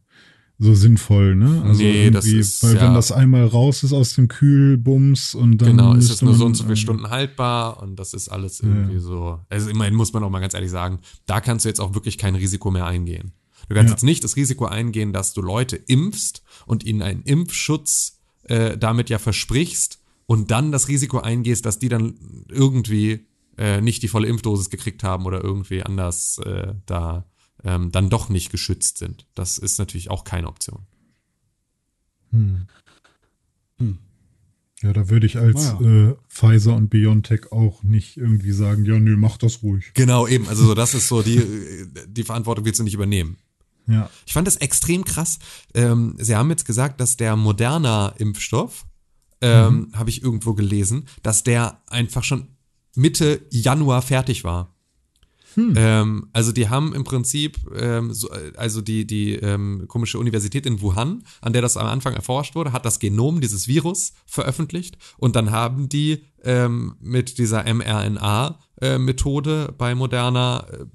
[0.58, 1.64] so sinnvoll, ne?
[1.66, 2.82] Also Nee, das ist, weil ja.
[2.84, 6.34] wenn das einmal raus ist aus dem Kühlbums und dann Genau, es ist müsste nur
[6.36, 9.40] so und so viele Stunden haltbar und das ist alles irgendwie so.
[9.50, 12.18] Also immerhin muss man auch mal ganz ehrlich sagen, da kannst du jetzt auch wirklich
[12.18, 13.34] kein Risiko mehr eingehen.
[13.68, 13.96] Du kannst Ja.
[13.96, 18.15] jetzt nicht das Risiko eingehen, dass du Leute impfst und ihnen einen Impfschutz
[18.46, 22.16] äh, damit ja versprichst und dann das Risiko eingehst, dass die dann
[22.50, 23.26] irgendwie
[23.58, 27.26] äh, nicht die volle Impfdosis gekriegt haben oder irgendwie anders äh, da
[27.64, 29.28] ähm, dann doch nicht geschützt sind.
[29.36, 30.86] Das ist natürlich auch keine Option.
[34.82, 36.10] Ja, da würde ich als Naja.
[36.10, 39.92] äh, Pfizer und BioNTech auch nicht irgendwie sagen, ja, nö, mach das ruhig.
[39.94, 40.48] Genau, eben.
[40.48, 41.42] Also so, das ist so, die,
[42.08, 43.38] die Verantwortung willst du nicht übernehmen.
[43.88, 44.10] Ja.
[44.26, 45.40] Ich fand das extrem krass.
[45.74, 48.86] Ähm, sie haben jetzt gesagt, dass der Moderna-Impfstoff,
[49.42, 52.48] ähm, habe ich irgendwo gelesen, dass der einfach schon
[52.96, 54.76] Mitte Januar fertig war.
[55.58, 60.82] Ähm, also die haben im Prinzip, ähm, so, also die, die ähm, komische Universität in
[60.82, 65.36] Wuhan, an der das am Anfang erforscht wurde, hat das Genom dieses Virus veröffentlicht und
[65.36, 70.86] dann haben die ähm, mit dieser mRNA-Methode bei Moderna äh,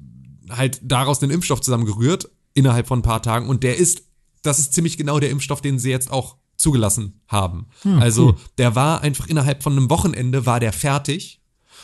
[0.51, 4.03] halt daraus einen Impfstoff zusammengerührt innerhalb von ein paar Tagen und der ist,
[4.43, 7.69] das ist ziemlich genau der Impfstoff, den sie jetzt auch zugelassen haben.
[7.85, 8.37] also cool.
[8.59, 11.41] der war einfach innerhalb von einem Wochenende war der fertig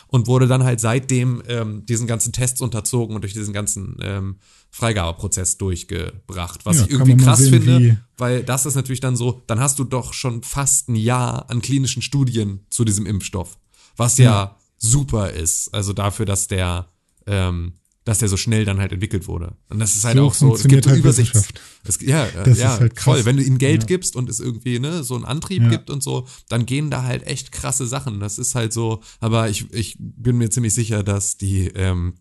[0.07, 4.37] und wurde dann halt seitdem ähm, diesen ganzen Tests unterzogen und durch diesen ganzen ähm,
[4.69, 6.65] Freigabeprozess durchgebracht.
[6.65, 9.79] Was Ja, ich irgendwie krass sehen, finde, weil das ist natürlich dann so, dann hast
[9.79, 13.57] du doch schon fast ein Jahr an klinischen Studien zu diesem Impfstoff,
[13.95, 15.73] was ja, super ist.
[15.73, 16.87] Also dafür, dass der,
[17.25, 17.73] ähm,
[18.07, 19.57] dass der so schnell dann halt entwickelt wurde.
[19.67, 21.49] Und das ist halt So auch so, es gibt so halt Übersichts.
[21.83, 23.03] Es, ja, äh, Das ja, ist halt krass.
[23.03, 23.25] voll.
[23.25, 23.87] Wenn du ihm Geld Ja.
[23.87, 25.69] gibst und es irgendwie ne, so einen Antrieb Ja.
[25.69, 28.21] gibt und so, dann gehen da halt echt krasse Sachen.
[28.21, 32.13] Das ist halt so, aber ich, ich bin mir ziemlich sicher, dass die, ähm,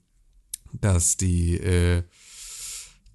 [0.73, 2.03] dass die, äh,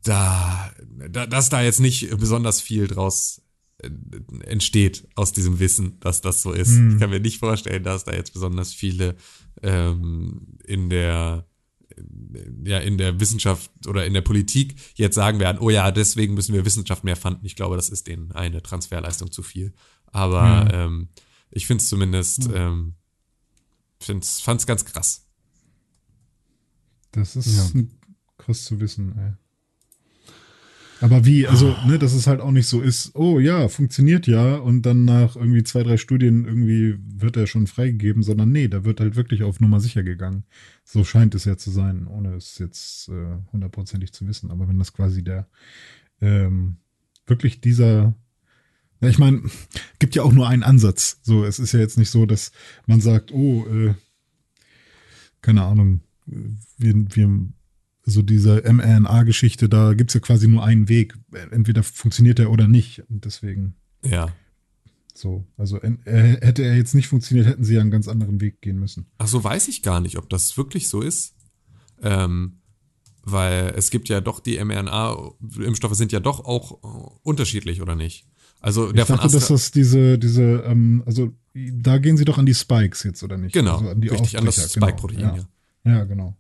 [0.04, 0.72] da,
[1.10, 3.42] da, dass da jetzt nicht besonders viel draus
[3.80, 3.90] äh,
[4.46, 6.70] entsteht aus diesem Wissen, dass das so ist.
[6.70, 6.94] Hm.
[6.94, 9.16] Ich kann mir nicht vorstellen, dass da jetzt besonders viele
[9.62, 11.46] ähm, in der
[12.66, 16.54] ja in der Wissenschaft oder in der Politik jetzt sagen werden, oh ja, deswegen müssen
[16.54, 17.46] wir Wissenschaft mehr fanden.
[17.46, 19.74] Ich glaube, das ist denen eine Transferleistung zu viel.
[20.08, 20.86] Aber Ja.
[20.86, 21.10] ähm,
[21.50, 22.94] ich finde es zumindest, ähm,
[24.00, 25.28] find's, fand's ganz krass.
[27.12, 27.82] Das ist Ja.
[28.38, 29.34] krass zu wissen, ey.
[31.02, 34.56] Aber wie, also, ne, dass es halt auch nicht so ist, oh ja, funktioniert ja,
[34.56, 38.86] und dann nach irgendwie zwei, drei Studien irgendwie wird er schon freigegeben, sondern nee, da
[38.86, 40.44] wird halt wirklich auf Nummer sicher gegangen.
[40.84, 44.52] So scheint es ja zu sein, ohne es jetzt äh, hundertprozentig zu wissen.
[44.52, 45.48] Aber wenn das quasi der
[46.22, 46.78] ähm,
[47.26, 48.16] wirklich dieser
[49.02, 49.42] ja, ich meine,
[49.98, 51.20] gibt ja auch nur einen Ansatz.
[51.24, 52.52] So, es ist ja jetzt nicht so, dass
[52.86, 53.96] man sagt, oh, äh,
[55.42, 56.02] keine Ahnung,
[56.78, 57.50] wir, wir,
[58.12, 61.16] so diese mRNA-Geschichte, da gibt's ja quasi nur einen Weg.
[61.52, 63.04] Entweder funktioniert er oder nicht.
[63.10, 64.34] Und deswegen Ja.
[65.14, 65.46] so.
[65.58, 68.80] Also äh, hätte er jetzt nicht funktioniert, hätten sie ja einen ganz anderen Weg gehen
[68.80, 69.08] müssen.
[69.18, 71.36] Ach so, weiß ich gar nicht, ob das wirklich so ist.
[72.04, 72.58] Ähm,
[73.24, 78.26] weil es gibt ja doch die mRNA-Impfstoffe sind ja doch auch unterschiedlich, oder nicht?
[78.62, 82.26] Also der ich dachte, von dass Astra das diese, diese, ähm, also da gehen sie
[82.26, 83.54] doch an die Spikes jetzt, oder nicht?
[83.54, 85.36] Genau, also an die richtig, an das genau, Spike-Protein, ja.
[85.36, 85.44] ja.
[85.84, 86.38] Ja, genau.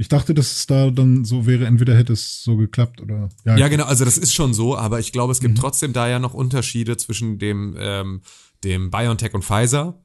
[0.00, 3.28] Ich dachte, dass es da dann so wäre, entweder hätte es so geklappt oder.
[3.44, 5.48] Ja, genau, also das ist schon so, aber ich glaube, es Mhm.
[5.48, 8.22] gibt trotzdem da ja noch Unterschiede zwischen dem, ähm,
[8.64, 10.00] dem BioNTech und Pfizer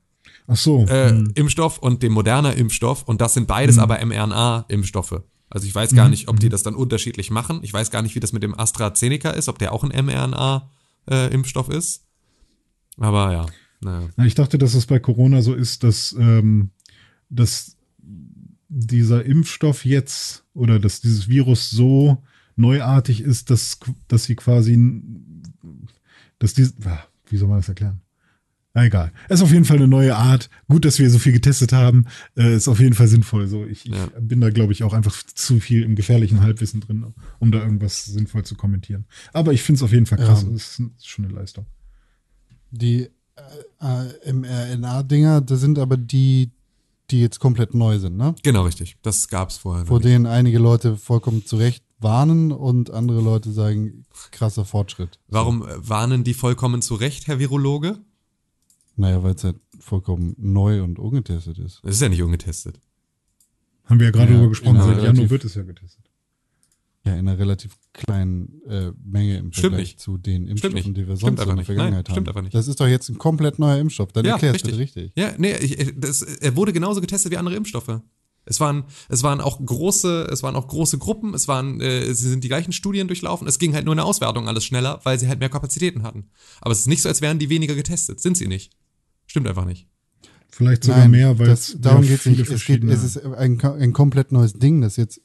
[0.47, 0.85] Ach so.
[0.87, 1.31] äh, hm.
[1.35, 3.47] Impfstoff und dem Moderna Impfstoff und das sind Mhm.
[3.47, 5.21] beides aber mRNA-Impfstoffe.
[5.49, 7.59] Also ich weiß gar nicht, ob die das dann unterschiedlich machen.
[7.63, 11.69] Ich weiß gar nicht, wie das mit dem AstraZeneca ist, ob der auch ein mRNA-Impfstoff
[11.69, 12.03] ist.
[12.97, 13.45] Aber ja,
[13.79, 14.09] naja.
[14.17, 16.71] Na, ich dachte, dass es bei Corona so ist, dass, ähm,
[17.29, 17.77] dass
[18.77, 22.21] dieser Impfstoff jetzt oder dass dieses Virus so
[22.57, 24.77] neuartig ist, dass, dass sie quasi,
[26.39, 28.01] dass die, ah, wie soll man das erklären?
[28.73, 29.13] Na, egal.
[29.29, 30.49] Es ist auf jeden Fall eine neue Art.
[30.67, 32.07] Gut, dass wir so viel getestet haben.
[32.35, 33.47] Äh, ist auf jeden Fall sinnvoll.
[33.47, 34.07] So, ich, Ja.
[34.19, 37.59] ich bin da, glaube ich, auch einfach zu viel im gefährlichen Halbwissen drin, um da
[37.63, 39.05] irgendwas sinnvoll zu kommentieren.
[39.31, 40.43] Aber ich finde es auf jeden Fall krass.
[40.43, 40.49] Ja.
[40.53, 41.65] Es ist schon eine Leistung.
[42.71, 43.07] Die
[43.79, 46.51] äh, äh, mRNA-Dinger, das sind aber die,
[47.11, 48.35] die jetzt komplett neu sind, ne?
[48.43, 48.97] Genau, richtig.
[49.01, 49.83] Das gab's vorher.
[49.83, 55.19] noch Vor denen einige Leute vollkommen zu Recht warnen und andere Leute sagen, krasser Fortschritt.
[55.27, 57.99] Warum äh, warnen die vollkommen zu Recht, Herr Virologe?
[58.97, 61.81] Naja, weil es halt vollkommen neu und ungetestet ist.
[61.83, 62.79] Das ist ja nicht ungetestet.
[63.85, 64.77] Haben wir ja gerade Ja, drüber gesprochen.
[64.77, 66.04] einer Seit Januar wird es ja getestet.
[67.05, 69.99] Ja, in einer relativ kleinen äh, Menge im Stimmt Vergleich nicht.
[69.99, 70.87] zu den Impfstoffen, nicht.
[70.97, 71.65] die wir Stimmt sonst in der nicht.
[71.67, 72.31] Vergangenheit Nein, stimmt haben.
[72.31, 72.55] einfach nicht.
[72.55, 74.11] Das ist doch jetzt ein komplett neuer Impfstoff.
[74.11, 75.13] Dann Ja, erklärst du richtig.
[75.13, 75.23] das richtig.
[75.23, 78.01] Ja, nee, ich, das, er wurde genauso getestet wie andere Impfstoffe.
[78.47, 82.29] Es waren, es waren auch große, es waren auch große Gruppen, es waren, äh, sie
[82.29, 83.47] sind die gleichen Studien durchlaufen.
[83.47, 86.29] Es ging halt nur in der Auswertung alles schneller, weil sie halt mehr Kapazitäten hatten.
[86.61, 88.19] Aber es ist nicht so, als wären die weniger getestet.
[88.19, 88.71] Sind sie nicht.
[89.27, 89.87] Stimmt einfach nicht.
[90.49, 92.51] Vielleicht sogar Nein, mehr, weil das, es darum ja geht es viele nicht.
[92.51, 95.21] Es, geht, es ist ein, ein komplett neues Ding, das jetzt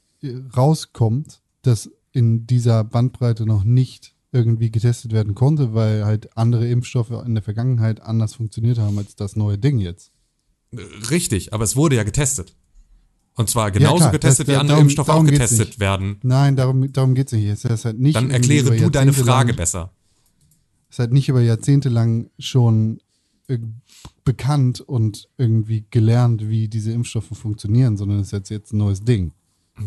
[0.57, 7.11] rauskommt, das in dieser Bandbreite noch nicht irgendwie getestet werden konnte, weil halt andere Impfstoffe
[7.27, 10.13] in der Vergangenheit anders funktioniert haben als das neue Ding jetzt.
[11.11, 12.55] Richtig, aber es wurde ja getestet.
[13.35, 15.81] Und zwar genauso klar, getestet, das- wie andere darum- Impfstoffe auch darum geht's getestet nicht.
[15.81, 16.19] werden.
[16.23, 17.47] Nein, darum, darum geht es nicht.
[17.47, 19.93] Es ist halt nicht Dann erkläre du deine Frage lang- besser.
[20.91, 23.01] ist halt nicht über Jahrzehnte lang schon
[23.49, 23.59] äh,
[24.25, 29.03] bekannt und irgendwie gelernt, wie diese Impfstoffe funktionieren, sondern es ist jetzt, jetzt ein neues
[29.03, 29.33] Ding.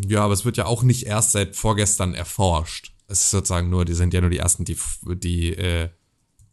[0.08, 2.94] Ja, aber es wird ja auch nicht erst seit vorgestern erforscht.
[3.08, 5.89] Es ist sozusagen nur, die sind ja nur die ersten, die, die, äh,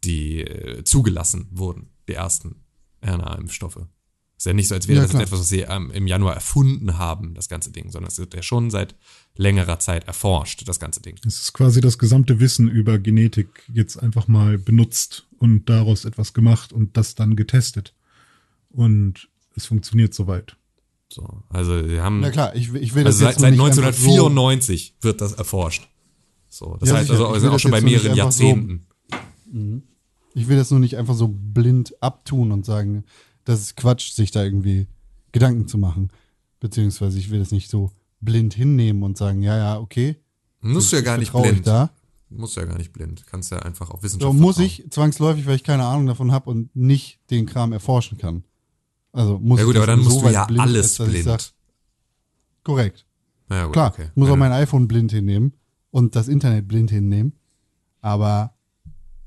[0.03, 2.63] die äh, zugelassen wurden, die ersten
[3.03, 3.87] RNA-Impfstoffe.
[4.41, 6.97] Ist ja nicht so, als wäre Ja, das etwas, was sie ähm, im Januar erfunden
[6.97, 8.95] haben, das ganze Ding, sondern es wird ja schon seit
[9.35, 11.15] längerer Zeit erforscht, das ganze Ding.
[11.25, 16.33] Es ist quasi das gesamte Wissen über Genetik jetzt einfach mal benutzt und daraus etwas
[16.33, 17.93] gemacht und das dann getestet.
[18.69, 20.57] Und es funktioniert soweit.
[21.11, 23.51] So, also sie haben, Na klar, ich, will- ich will das also jetzt seit, seit
[23.51, 25.87] nicht einfach 1994 wird das erforscht.
[26.47, 27.27] So, das Ja, heißt sicher.
[27.27, 28.85] also, sind auch schon bei mehreren so- Jahrzehnten.
[29.53, 29.81] So,
[30.33, 33.03] ich will das nur nicht einfach so blind abtun und sagen,
[33.43, 34.87] das ist Quatsch, sich da irgendwie
[35.33, 36.09] Gedanken zu machen.
[36.59, 37.91] Beziehungsweise ich will das nicht so
[38.21, 40.15] blind hinnehmen und sagen, ja, ja, okay.
[40.61, 41.65] Musst du ja gar nicht blind.
[41.67, 41.89] Da.
[42.29, 43.25] Musst du ja gar nicht blind.
[43.27, 44.65] Kannst ja einfach auf So Wissenschaft muss vertrauen.
[44.85, 48.43] ich zwangsläufig, weil ich keine Ahnung davon habe und nicht den Kram erforschen kann.
[49.13, 51.23] Also muss Ja gut, ich aber das dann so musst du ja blind, alles blind.
[51.23, 51.41] Sag,
[52.63, 53.05] korrekt.
[53.49, 54.09] ja, gut, Klar, okay.
[54.15, 54.33] muss ja.
[54.33, 55.53] auch mein iPhone blind hinnehmen
[55.91, 57.33] und das Internet blind hinnehmen.
[58.01, 58.53] Aber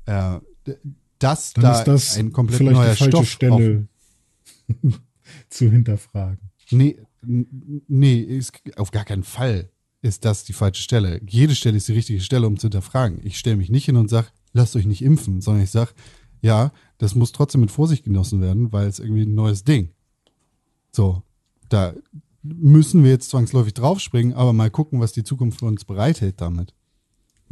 [0.05, 0.77] äh, d-
[1.19, 3.87] dass Dann da ist das ein komplett vielleicht neuer die falsche Stoff Stelle
[5.49, 6.39] zu hinterfragen.
[6.71, 9.69] Nee, nee, ist, auf gar keinen Fall
[10.01, 11.19] ist das die falsche Stelle.
[11.27, 13.19] Jede Stelle ist die richtige Stelle, um zu hinterfragen.
[13.23, 15.91] Ich stelle mich nicht hin und sage, lasst euch nicht impfen, sondern ich sage,
[16.45, 19.89] ja, das muss trotzdem mit Vorsicht genossen werden, weil es irgendwie ein neues Ding.
[20.91, 21.23] So,
[21.69, 21.93] da
[22.43, 26.73] müssen wir jetzt zwangsläufig draufspringen, aber mal gucken, was die Zukunft für uns bereithält damit.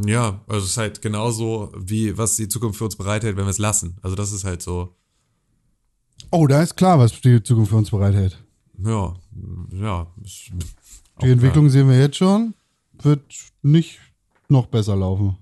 [0.06, 3.50] Ja, also es ist halt genauso, wie was die Zukunft für uns bereithält, wenn wir
[3.52, 3.98] es lassen.
[4.02, 4.96] Also das ist halt so,
[6.32, 8.44] Oh, da ist klar, was die Zukunft für uns bereithält.
[8.84, 9.14] ja,
[9.72, 10.08] ja.
[11.22, 12.54] Die Entwicklung sehen wir jetzt schon,
[13.02, 13.22] wird
[13.62, 14.00] nicht
[14.50, 15.38] noch besser laufen.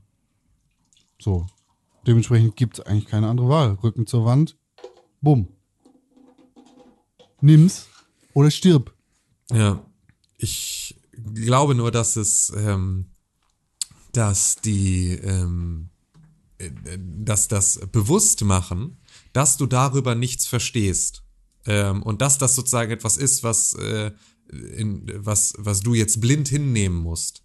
[1.20, 1.46] So.
[2.08, 3.78] Dementsprechend gibt es eigentlich keine andere Wahl.
[3.84, 4.58] Rücken zur Wand,
[5.22, 5.48] bumm.
[7.42, 7.88] Nimm's
[8.34, 8.94] oder stirb.
[9.52, 9.84] Ja,
[10.38, 10.96] ich
[11.34, 13.08] glaube nur, dass es, ähm,
[14.14, 15.90] dass die, ähm,
[16.58, 18.98] äh, dass das Bewusstmachen,
[19.34, 21.24] dass du darüber nichts verstehst
[21.66, 24.12] ähm, und dass das sozusagen etwas ist, was, äh,
[24.52, 27.44] in, was, was du jetzt blind hinnehmen musst.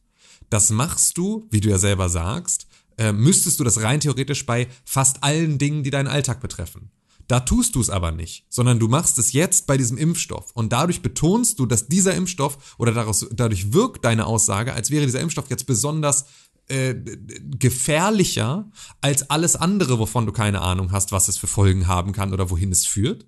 [0.50, 2.66] Das machst du, wie du ja selber sagst,
[2.98, 6.90] äh, müsstest du das rein theoretisch bei fast allen Dingen, die deinen Alltag betreffen.
[7.28, 10.52] Da tust du es aber nicht, sondern du machst es jetzt bei diesem Impfstoff.
[10.52, 15.06] Und dadurch betonst du, dass dieser Impfstoff oder daraus, dadurch wirkt deine Aussage, als wäre
[15.06, 16.26] dieser Impfstoff jetzt besonders
[16.68, 16.94] äh,
[17.58, 18.70] gefährlicher
[19.00, 22.50] als alles andere, wovon du keine Ahnung hast, was es für Folgen haben kann oder
[22.50, 23.26] wohin es führt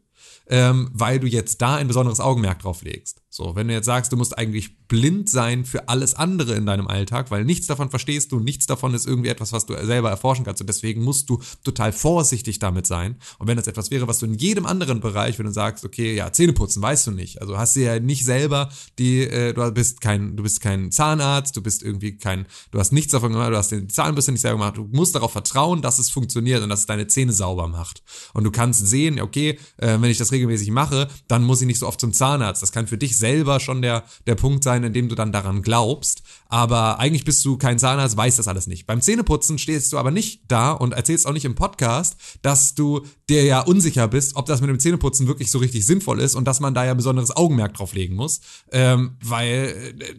[0.48, 3.22] ähm, weil du jetzt da ein besonderes Augenmerk drauf legst.
[3.38, 6.88] So, wenn du jetzt sagst, du musst eigentlich blind sein für alles andere in deinem
[6.88, 10.44] Alltag, weil nichts davon verstehst du, nichts davon ist irgendwie etwas, was du selber erforschen
[10.44, 13.14] kannst und deswegen musst du total vorsichtig damit sein.
[13.38, 16.16] Und wenn das etwas wäre, was du in jedem anderen Bereich, wenn du sagst, okay,
[16.16, 17.40] ja, Zähne putzen, weißt du nicht.
[17.40, 21.56] Also hast du ja nicht selber die, äh, du bist kein, du bist kein Zahnarzt,
[21.56, 24.58] du bist irgendwie kein, du hast nichts davon gemacht, du hast den Zahnbürste nicht selber
[24.58, 24.78] gemacht.
[24.78, 28.02] Du musst darauf vertrauen, dass es funktioniert und dass es deine Zähne sauber macht.
[28.34, 31.78] Und du kannst sehen, okay, äh, wenn ich das regelmäßig mache, dann muss ich nicht
[31.78, 32.64] so oft zum Zahnarzt.
[32.64, 35.60] Das kann für dich selber schon der, der Punkt sein, in dem du dann daran
[35.62, 36.22] glaubst.
[36.46, 38.86] Aber eigentlich bist du kein Zahnarzt, weißt das alles nicht.
[38.86, 43.02] Beim Zähneputzen stehst du aber nicht da und erzählst auch nicht im Podcast, dass du
[43.28, 46.46] dir ja unsicher bist, ob das mit dem Zähneputzen wirklich so richtig sinnvoll ist und
[46.46, 48.40] dass man da ja besonderes Augenmerk drauf legen muss.
[48.72, 50.14] Ähm, weil äh,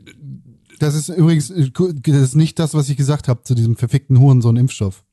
[0.77, 4.19] Das ist übrigens äh, das ist nicht das, was ich gesagt habe zu diesem verfickten
[4.19, 5.03] Hurensohn-Impfstoff.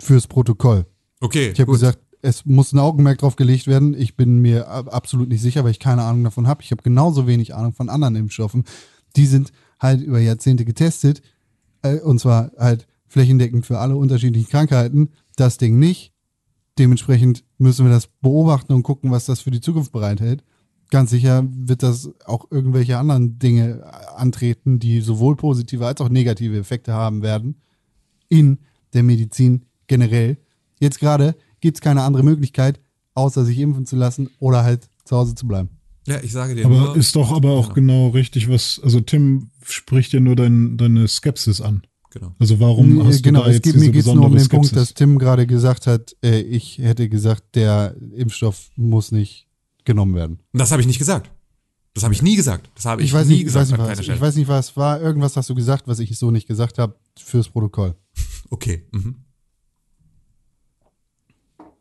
[0.00, 0.86] Fürs Protokoll.
[1.20, 3.94] Okay, Ich habe gesagt, es muss ein Augenmerk drauf gelegt werden.
[3.94, 6.62] Ich bin mir ab- absolut nicht sicher, weil ich keine Ahnung davon habe.
[6.62, 8.64] Ich habe genauso wenig Ahnung von anderen Impfstoffen.
[9.14, 11.22] Die sind halt über Jahrzehnte getestet
[11.82, 15.10] äh, und zwar halt flächendeckend für alle unterschiedlichen Krankheiten.
[15.36, 16.12] Das Ding nicht.
[16.78, 20.42] Dementsprechend müssen wir das beobachten und gucken, was das für die Zukunft bereithält.
[20.90, 26.08] Ganz sicher wird das auch irgendwelche anderen Dinge äh, antreten, die sowohl positive als auch
[26.08, 27.56] negative Effekte haben werden
[28.28, 28.58] in
[28.94, 30.38] der Medizin generell.
[30.80, 32.80] Jetzt gerade gibt es keine andere Möglichkeit,
[33.14, 35.70] außer sich impfen zu lassen oder halt zu Hause zu bleiben.
[36.06, 39.50] Ja, ich sage dir Aber nur, ist doch aber auch genau richtig, was, also Tim
[39.64, 41.82] spricht ja nur dein, deine Skepsis an.
[42.12, 42.32] genau.
[42.38, 44.36] Also warum hast genau, du da es jetzt geht, diese mir geht es nur um
[44.36, 44.88] den Punkt, Skepsis?
[44.88, 49.48] dass Tim gerade gesagt hat, äh, ich hätte gesagt, der Impfstoff muss nicht
[49.84, 50.38] genommen werden.
[50.52, 51.30] Und das habe ich nicht gesagt.
[51.94, 52.70] Das habe ich nie gesagt.
[52.74, 54.48] Das habe ich, Ich weiß nie nicht, ich gesagt weiß nicht, was, ich weiß nicht,
[54.48, 55.00] was war.
[55.00, 57.96] Irgendwas hast du gesagt, was ich so nicht gesagt habe, fürs Protokoll.
[58.48, 58.86] Okay.
[58.92, 59.24] Mhm.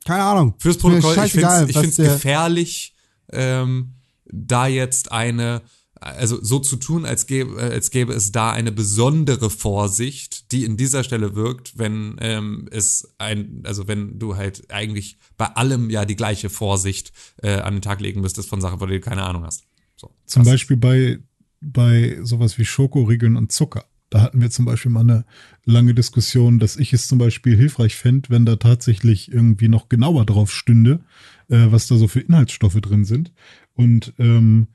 [0.06, 0.54] Keine Ahnung.
[0.60, 2.96] Fürs Protokoll, ich finde es gefährlich,
[3.32, 3.96] ähm,
[4.26, 5.64] da jetzt eine,
[5.96, 10.64] also so zu tun, als gäbe, äh, als gäbe es da eine besondere Vorsicht, die
[10.64, 15.90] in dieser Stelle wirkt, wenn ähm, es ein, also wenn du halt eigentlich bei allem
[15.90, 19.10] ja die gleiche Vorsicht äh, an den Tag legen müsstest von Sachen, von denen du
[19.10, 19.64] keine Ahnung hast.
[19.96, 21.20] So, Zum Beispiel bei,
[21.62, 23.86] bei sowas wie Schokoriegeln und Zucker.
[24.10, 25.26] Da hatten wir zum Beispiel mal eine
[25.66, 30.26] lange Diskussion, dass ich es zum Beispiel hilfreich fände, wenn da tatsächlich irgendwie noch genauer
[30.26, 31.02] drauf stünde,
[31.50, 33.34] äh, was da so für Inhaltsstoffe drin sind.
[33.74, 34.68] Und ähm,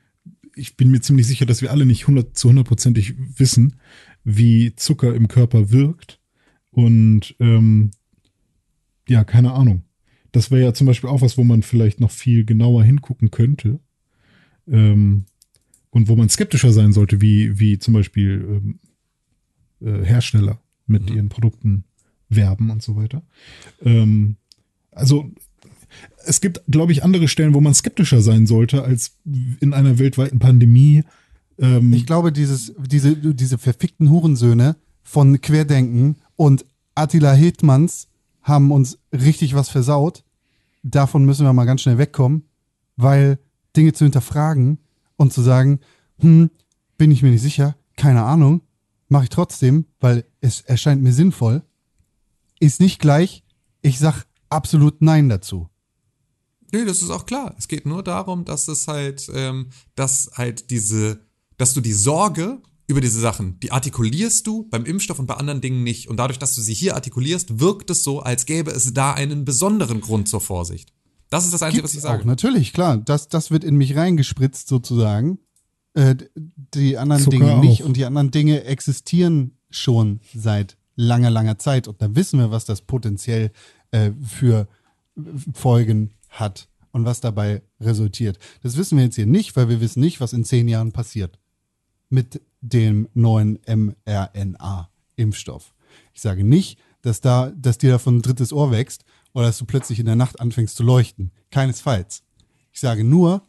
[0.55, 3.76] ich bin mir ziemlich sicher, dass wir alle nicht 100 zu hundertprozentig wissen,
[4.24, 6.20] wie Zucker im Körper wirkt.
[6.70, 7.93] Und ähm,
[9.09, 9.85] ja, keine Ahnung.
[10.33, 13.81] Das wäre ja zum Beispiel auch was, wo man vielleicht noch viel genauer hingucken könnte.
[14.68, 15.24] Ähm,
[15.91, 18.78] und wo man skeptischer sein sollte, wie, wie zum Beispiel ähm,
[19.85, 21.16] äh, Hersteller mit Mhm.
[21.16, 21.85] ihren Produkten
[22.28, 23.22] werben und so weiter.
[23.85, 24.37] Ähm,
[24.93, 25.31] also
[26.24, 29.16] Es gibt, glaube ich, andere Stellen, wo man skeptischer sein sollte als
[29.61, 31.03] in einer weltweiten Pandemie.
[31.59, 36.64] Ähm, Ich glaube, dieses, diese, diese verfickten Hurensöhne von Querdenken und
[36.95, 38.07] Attila Hildmanns
[38.43, 40.22] haben uns richtig was versaut.
[40.85, 42.45] Davon müssen wir mal ganz schnell wegkommen,
[42.97, 43.39] weil
[43.76, 44.78] Dinge zu hinterfragen
[45.16, 45.81] und zu sagen,
[46.20, 46.51] hm,
[46.99, 48.61] bin ich mir nicht sicher, keine Ahnung,
[49.11, 51.62] mache ich trotzdem, weil es erscheint mir sinnvoll,
[52.58, 53.42] ist nicht gleich,
[53.82, 55.68] ich sag absolut Nein dazu.
[56.72, 57.54] Nee, das ist auch klar.
[57.58, 61.20] Es geht nur darum, dass es halt, ähm, dass halt diese,
[61.56, 65.61] dass du die Sorge über diese Sachen, die artikulierst du beim Impfstoff und bei anderen
[65.61, 66.08] Dingen nicht.
[66.08, 69.44] Und dadurch, dass du sie hier artikulierst, wirkt es so, als gäbe es da einen
[69.44, 70.92] besonderen Grund zur Vorsicht.
[71.30, 72.22] Das ist das Einzige, was ich Gibt's sage.
[72.22, 72.98] Auch, natürlich, klar.
[72.98, 75.38] Das, das wird in mich reingespritzt sozusagen.
[75.95, 77.82] Äh, die anderen Zucker Dinge nicht.
[77.82, 77.86] auch.
[77.86, 81.88] Und die anderen Dinge existieren schon seit langer, langer Zeit.
[81.88, 83.51] Und da wissen wir, was das potenziell
[83.91, 84.68] äh, für
[85.55, 88.38] Folgen hat und was dabei resultiert.
[88.62, 91.38] Das wissen wir jetzt hier nicht, weil wir wissen nicht, was in zehn Jahren passiert
[92.09, 95.74] mit dem neuen mRNA-Impfstoff.
[96.12, 99.64] Ich sage nicht, dass da, dass dir davon ein drittes Ohr wächst oder dass du
[99.64, 101.30] plötzlich in der Nacht anfängst zu leuchten.
[101.51, 102.22] Keinesfalls.
[102.72, 103.43] Ich sage nur,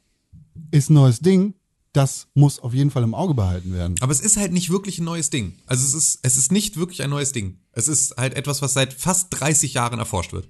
[0.72, 1.56] ist ein neues Ding,
[1.94, 3.96] das muss auf jeden Fall im Auge behalten werden.
[4.00, 5.56] Aber es ist halt nicht wirklich ein neues Ding.
[5.66, 7.58] Also es ist, es ist nicht wirklich ein neues Ding.
[7.74, 10.48] Es ist halt etwas, was seit fast 30 Jahren erforscht wird.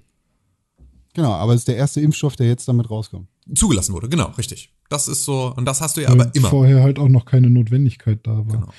[1.14, 3.28] Genau, aber es ist der erste Impfstoff, der jetzt damit rauskommt.
[3.54, 4.72] Zugelassen wurde, genau, richtig.
[4.88, 6.48] Das ist so, und das hast du ja weil aber immer.
[6.48, 8.44] vorher halt auch noch keine Notwendigkeit da war.
[8.44, 8.72] Genau.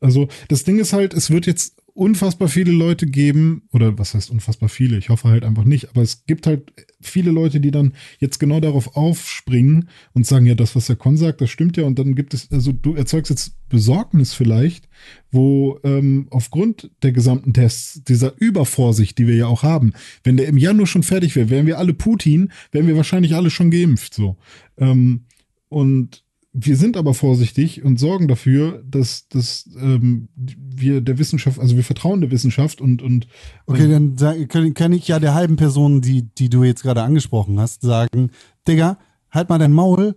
[0.00, 4.30] Also das Ding ist halt, es wird jetzt unfassbar viele Leute geben, oder was heißt
[4.30, 4.98] unfassbar viele?
[4.98, 8.60] Ich hoffe halt einfach nicht, aber es gibt halt viele Leute, die dann jetzt genau
[8.60, 12.14] darauf aufspringen und sagen, ja, das, was der Con sagt, das stimmt ja, und dann
[12.14, 14.88] gibt es, also du erzeugst jetzt Besorgnis vielleicht,
[15.32, 19.92] wo ähm, aufgrund der gesamten Tests, dieser Übervorsicht, die wir ja auch haben,
[20.22, 23.50] wenn der im Januar schon fertig wäre, wären wir alle Putin, wären wir wahrscheinlich alle
[23.50, 24.36] schon geimpft, so.
[24.76, 25.24] Ähm,
[25.68, 26.22] und
[26.60, 31.84] wir sind aber vorsichtig und sorgen dafür, dass, dass ähm, wir der Wissenschaft, also wir
[31.84, 33.28] vertrauen der Wissenschaft und, und
[33.66, 37.02] Okay, dann sag, kann, kann ich ja der halben Person, die, die du jetzt gerade
[37.02, 38.30] angesprochen hast, sagen,
[38.66, 38.98] Digga,
[39.30, 40.16] halt mal dein Maul,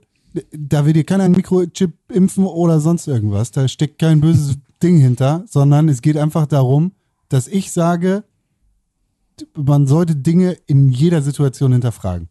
[0.52, 3.52] da will dir keiner einen Mikrochip impfen oder sonst irgendwas.
[3.52, 6.94] Da steckt kein böses Ding hinter, sondern es geht einfach darum,
[7.30, 8.24] dass ich sage,
[9.56, 12.30] man sollte Dinge in jeder Situation hinterfragen.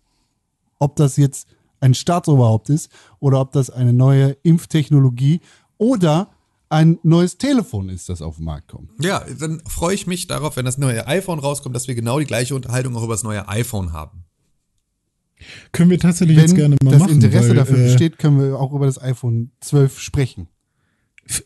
[0.78, 1.46] Ob das jetzt
[1.80, 5.40] ein Staatsoberhaupt ist oder ob das eine neue Impftechnologie
[5.78, 6.28] oder
[6.68, 8.90] ein neues Telefon ist, das auf den Markt kommt.
[9.02, 12.26] Ja, dann freue ich mich darauf, wenn das neue iPhone rauskommt, dass wir genau die
[12.26, 14.24] gleiche Unterhaltung auch über das neue iPhone haben.
[15.72, 17.14] können wir tatsächlich Wenn jetzt gerne mal das machen.
[17.14, 20.48] Interesse weil, dafür äh, besteht, können wir auch über das iPhone 12 sprechen.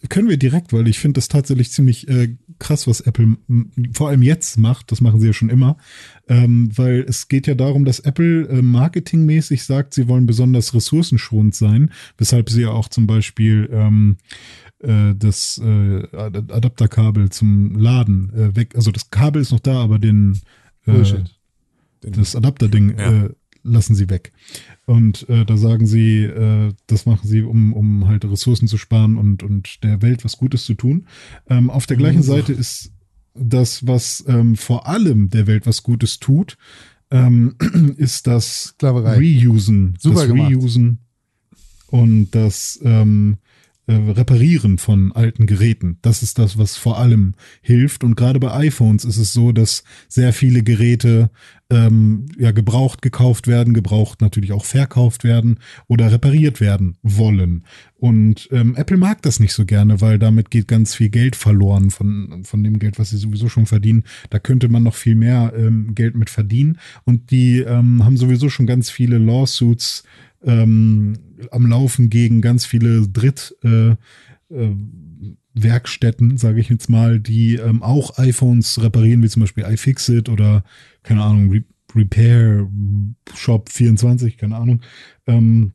[0.08, 3.36] Können wir direkt, weil ich finde das tatsächlich ziemlich äh, krass, was Apple
[3.92, 4.90] vor allem jetzt macht.
[4.92, 5.76] Das machen sie ja schon immer.
[6.28, 11.54] Ähm, weil es geht ja darum, dass Apple äh, marketingmäßig sagt, sie wollen besonders ressourcenschonend
[11.54, 14.16] sein, weshalb sie ja auch zum Beispiel ähm,
[14.78, 19.82] äh, das äh, Ad- Adapterkabel zum Laden äh, weg, also das Kabel ist noch da,
[19.82, 20.40] aber den
[20.86, 21.24] äh, Bullshit.
[22.00, 23.24] das Adapterding Ja.
[23.24, 23.28] äh,
[23.62, 24.32] lassen sie weg.
[24.86, 29.16] Und äh, da sagen sie, äh, das machen sie, um, um halt Ressourcen zu sparen
[29.16, 31.06] und, und der Welt was Gutes zu tun.
[31.48, 32.22] Ähm, auf der gleichen Mhm.
[32.24, 32.92] Seite ist
[33.34, 36.58] das, was ähm, vor allem der Welt was Gutes tut,
[37.10, 37.54] ähm,
[37.96, 39.16] ist das Sklaverei.
[39.16, 39.96] Reusen.
[39.98, 40.54] Super das gemacht.
[40.54, 40.98] Reusen
[41.88, 43.38] und das ähm,
[43.86, 45.98] äh, Reparieren von alten Geräten.
[46.02, 48.02] Das ist das, was vor allem hilft.
[48.02, 51.30] Und gerade bei iPhones ist es so, dass sehr viele Geräte
[51.70, 57.64] ähm, ja gebraucht gekauft werden, gebraucht natürlich auch verkauft werden oder repariert werden wollen.
[57.96, 61.90] Und ähm, Apple mag das nicht so gerne, weil damit geht ganz viel Geld verloren
[61.90, 64.04] von, von dem Geld, was sie sowieso schon verdienen.
[64.30, 66.78] Da könnte man noch viel mehr ähm, Geld mit verdienen.
[67.04, 70.04] Und die ähm, haben sowieso schon ganz viele Lawsuits
[70.42, 71.14] ähm,
[71.50, 73.90] am Laufen gegen ganz viele Dritt äh,
[74.50, 74.74] äh,
[76.36, 80.64] sage ich jetzt mal, die ähm, auch iPhones reparieren, wie zum Beispiel iFixit oder
[81.02, 81.62] keine Ahnung, Re
[81.96, 82.68] Repair
[83.36, 84.80] Shop 24, keine Ahnung,
[85.28, 85.74] ähm,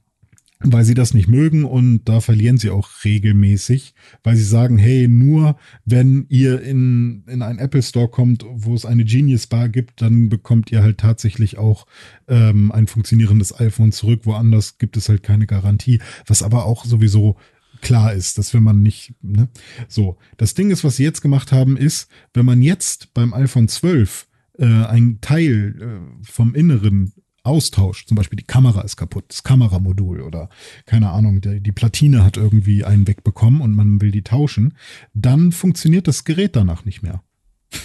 [0.61, 5.07] weil sie das nicht mögen und da verlieren sie auch regelmäßig, weil sie sagen, hey,
[5.07, 10.01] nur wenn ihr in, in einen Apple Store kommt, wo es eine Genius Bar gibt,
[10.01, 11.87] dann bekommt ihr halt tatsächlich auch
[12.27, 14.21] ähm, ein funktionierendes iPhone zurück.
[14.25, 17.37] Woanders gibt es halt keine Garantie, was aber auch sowieso
[17.81, 19.47] klar ist, dass wenn man nicht, ne?
[19.87, 23.69] So, das Ding ist, was sie jetzt gemacht haben, ist, wenn man jetzt beim iPhone
[23.69, 24.27] 12
[24.57, 30.21] äh, ein Teil äh, vom Inneren austauscht, zum Beispiel die Kamera ist kaputt, das Kameramodul
[30.21, 30.49] oder
[30.85, 34.73] keine Ahnung, die, die Platine hat irgendwie einen wegbekommen und man will die tauschen,
[35.13, 37.23] dann funktioniert das Gerät danach nicht mehr.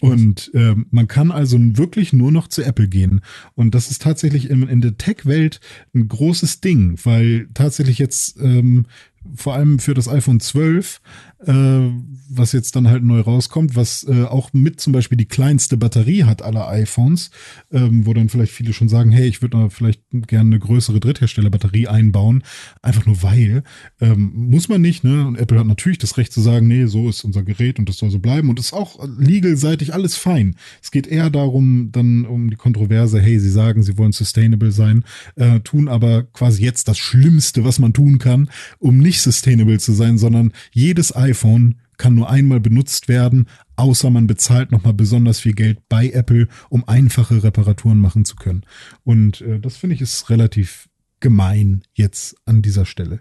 [0.00, 3.20] Und ähm, man kann also wirklich nur noch zu Apple gehen.
[3.54, 5.60] Und das ist tatsächlich in, in der Tech-Welt
[5.94, 8.86] ein großes Ding, weil tatsächlich jetzt ähm,
[9.34, 11.00] vor allem für das iPhone 12
[11.46, 11.90] äh,
[12.28, 16.24] was jetzt dann halt neu rauskommt, was äh, auch mit zum Beispiel die kleinste Batterie
[16.24, 17.30] hat aller iPhones,
[17.72, 21.00] ähm, wo dann vielleicht viele schon sagen, hey, ich würde da vielleicht gerne eine größere
[21.00, 22.44] Drittherstellerbatterie einbauen,
[22.82, 23.62] einfach nur weil.
[24.00, 25.26] Ähm, muss man nicht, ne?
[25.26, 27.96] Und Apple hat natürlich das Recht zu sagen, nee, so ist unser Gerät und das
[27.96, 30.56] soll so bleiben und ist auch legal-seitig alles fein.
[30.82, 35.04] Es geht eher darum, dann um die Kontroverse, hey, sie sagen, sie wollen sustainable sein,
[35.36, 39.92] äh, tun aber quasi jetzt das Schlimmste, was man tun kann, um nicht sustainable zu
[39.92, 43.46] sein, sondern jedes iPhone iPhone kann nur einmal benutzt werden,
[43.76, 48.62] außer man bezahlt nochmal besonders viel Geld bei Apple, um einfache Reparaturen machen zu können.
[49.04, 50.88] Und äh, das finde ich ist relativ
[51.20, 53.20] gemein jetzt an dieser Stelle.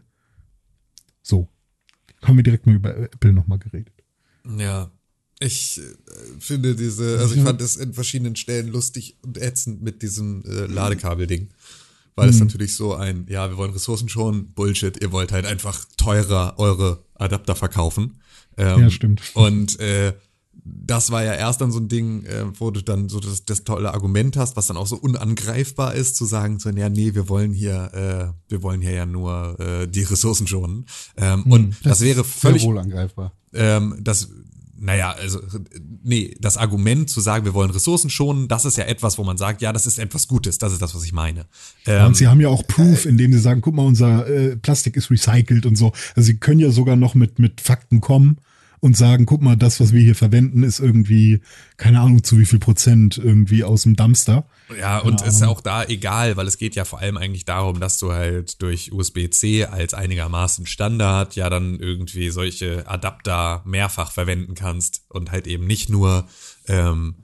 [1.22, 1.50] So,
[2.24, 3.94] haben wir direkt mal über Apple nochmal geredet.
[4.58, 4.92] Ja,
[5.42, 5.82] ich äh,
[6.40, 10.68] finde diese, also ich fand es in verschiedenen Stellen lustig und ätzend mit diesem äh,
[10.68, 11.50] Ladekabelding.
[12.20, 12.34] Weil mhm.
[12.34, 16.56] es natürlich so ein, ja, wir wollen Ressourcen schon, Bullshit, ihr wollt halt einfach teurer
[16.58, 18.20] eure Adapter verkaufen.
[18.58, 19.22] Ähm, ja, stimmt.
[19.36, 20.14] Und äh,
[20.66, 23.64] das war ja erst dann so ein Ding, äh, wo du dann so das, das
[23.64, 27.30] tolle Argument hast, was dann auch so unangreifbar ist, zu sagen, so, ja, nee, wir
[27.30, 30.86] wollen hier, äh, wir wollen hier ja nur äh, die Ressourcen schonen.
[31.16, 32.64] Ähm, hm, und das, das wäre völlig.
[32.64, 33.32] Wohl angreifbar.
[33.54, 34.30] Ähm, das
[34.80, 35.40] naja, also,
[36.04, 39.38] nee, das Argument zu sagen, wir wollen Ressourcen schonen, das ist ja etwas, wo man
[39.38, 41.46] sagt, ja, das ist etwas Gutes, das ist das, was ich meine.
[41.86, 44.96] Ähm, und sie haben ja auch Proof, indem sie sagen, guck mal, unser äh, Plastik
[44.96, 45.92] ist recycelt und so.
[46.16, 48.38] Also sie können ja sogar noch mit, mit Fakten kommen
[48.80, 51.42] und sagen, guck mal, das, was wir hier verwenden, ist irgendwie,
[51.78, 54.46] keine Ahnung, zu wie viel Prozent irgendwie aus dem Dumpster.
[54.80, 57.80] Ja, und ist ja auch da egal, weil es geht ja vor allem eigentlich darum,
[57.80, 64.56] dass du halt durch USB-C als einigermaßen Standard ja dann irgendwie solche Adapter mehrfach verwenden
[64.56, 66.28] kannst und halt eben nicht nur
[66.68, 67.16] ähm,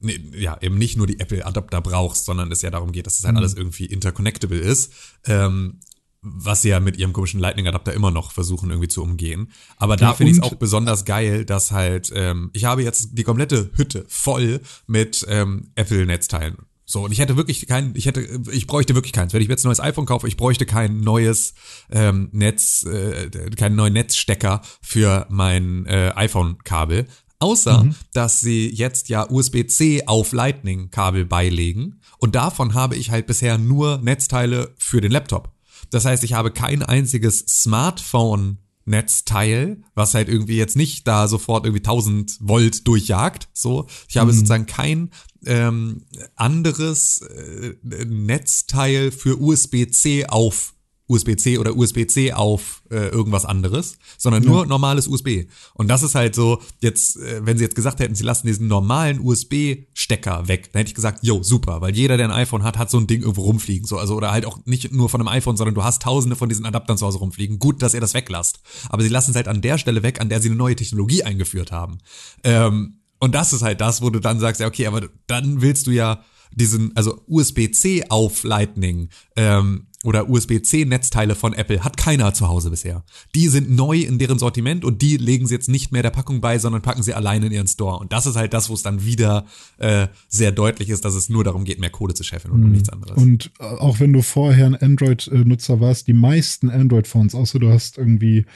[0.00, 3.24] nee, ja, eben nicht nur die Apple-Adapter brauchst, sondern es ja darum geht, dass es
[3.24, 3.38] halt mhm.
[3.38, 4.92] alles irgendwie interconnectable ist.
[5.26, 5.80] Ähm,
[6.26, 9.52] was sie ja mit ihrem komischen Lightning-Adapter immer noch versuchen irgendwie zu umgehen.
[9.76, 13.10] Aber da ja, finde ich es auch besonders geil, dass halt, ähm, ich habe jetzt
[13.12, 16.56] die komplette Hütte voll mit ähm, Apple-Netzteilen.
[16.84, 18.20] So, und ich hätte wirklich kein, ich hätte,
[18.52, 19.32] ich bräuchte wirklich keins.
[19.32, 21.54] Wenn ich jetzt ein neues iPhone kaufe, ich bräuchte kein neues
[21.90, 27.06] ähm, Netz, äh, keinen neuen Netzstecker für mein äh, iPhone-Kabel.
[27.38, 27.94] Außer, mhm.
[28.12, 32.00] dass sie jetzt ja USB-C auf Lightning-Kabel beilegen.
[32.18, 35.55] Und davon habe ich halt bisher nur Netzteile für den Laptop.
[35.90, 41.66] Das heißt, ich habe kein einziges Smartphone Netzteil, was halt irgendwie jetzt nicht da sofort
[41.66, 43.48] irgendwie 1000 Volt durchjagt.
[43.52, 44.36] So, ich habe mhm.
[44.36, 45.10] sozusagen kein
[45.44, 46.02] ähm,
[46.36, 47.74] anderes äh,
[48.06, 50.75] Netzteil für USB-C auf
[51.08, 54.66] USB-C oder USB-C auf äh, irgendwas anderes, sondern nur ja.
[54.66, 55.44] normales USB.
[55.74, 58.66] Und das ist halt so, jetzt, äh, wenn sie jetzt gesagt hätten, sie lassen diesen
[58.66, 62.76] normalen USB-Stecker weg, dann hätte ich gesagt, yo, super, weil jeder, der ein iPhone hat,
[62.76, 63.86] hat so ein Ding irgendwo rumfliegen.
[63.86, 66.48] So, also, oder halt auch nicht nur von einem iPhone, sondern du hast tausende von
[66.48, 67.58] diesen Adaptern zu Hause rumfliegen.
[67.58, 68.60] Gut, dass ihr das weglasst.
[68.88, 71.22] Aber sie lassen es halt an der Stelle weg, an der sie eine neue Technologie
[71.22, 71.98] eingeführt haben.
[72.42, 75.86] Ähm, und das ist halt das, wo du dann sagst, ja, okay, aber dann willst
[75.86, 76.22] du ja
[76.52, 83.04] diesen, also USB-C auf Lightning, ähm, oder USB-C-Netzteile von Apple hat keiner zu Hause bisher.
[83.34, 86.40] Die sind neu in deren Sortiment und die legen sie jetzt nicht mehr der Packung
[86.40, 87.98] bei, sondern packen sie alleine in ihren Store.
[87.98, 89.46] Und das ist halt das, wo es dann wieder
[89.78, 92.70] äh, sehr deutlich ist, dass es nur darum geht, mehr Kohle zu scheffeln und um
[92.70, 93.20] nichts anderes.
[93.20, 97.98] Und äh, auch wenn du vorher ein Android-Nutzer warst, die meisten Android-Phones, außer du hast
[97.98, 98.46] irgendwie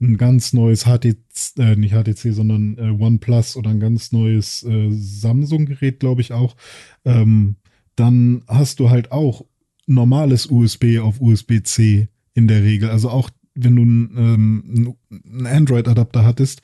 [0.00, 1.16] ein ganz neues HTC,
[1.58, 6.56] äh, nicht HTC, sondern äh, OnePlus oder ein ganz neues äh, Samsung-Gerät, glaube ich auch,
[7.04, 7.56] ähm,
[7.94, 9.44] dann hast du halt auch
[9.86, 12.90] normales USB auf USB-C in der Regel.
[12.90, 16.60] Also auch wenn du ähm, einen Android-Adapter hattest,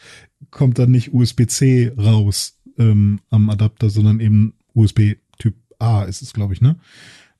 [0.50, 6.32] kommt dann nicht USB-C raus ähm, am Adapter, sondern eben USB Typ A ist es,
[6.32, 6.76] glaube ich, ne?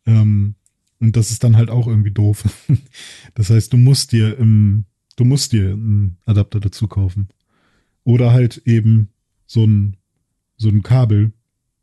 [0.06, 0.54] Ähm,
[1.00, 2.44] und das ist dann halt auch irgendwie doof.
[3.34, 4.84] das heißt, du musst dir im,
[5.16, 7.28] du musst dir einen Adapter dazu kaufen.
[8.04, 9.08] Oder halt eben
[9.46, 9.96] so ein,
[10.56, 11.32] so ein Kabel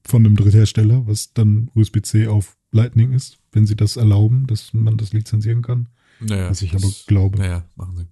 [0.03, 4.97] von einem Dritthersteller, was dann USB-C auf Lightning ist, wenn sie das erlauben, dass man
[4.97, 5.87] das lizenzieren kann.
[6.19, 7.37] Naja, was ich aber glaube.
[7.37, 8.07] Naja, machen sie.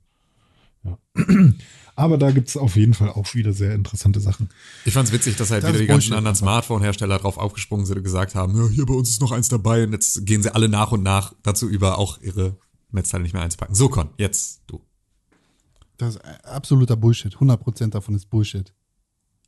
[0.84, 0.97] Ja.
[1.97, 4.49] Aber da gibt es auf jeden Fall auch wieder sehr interessante Sachen.
[4.85, 7.97] Ich fand es witzig, dass halt das wieder die ganzen anderen Smartphone-Hersteller drauf aufgesprungen sind
[7.97, 10.53] und gesagt haben, ja, hier bei uns ist noch eins dabei und jetzt gehen sie
[10.53, 12.55] alle nach und nach dazu über, auch ihre
[12.91, 13.73] Netzteile nicht mehr einzupacken.
[13.73, 14.80] So, Con, jetzt du.
[15.97, 17.35] Das ist absoluter Bullshit.
[17.35, 18.72] 100% davon ist Bullshit.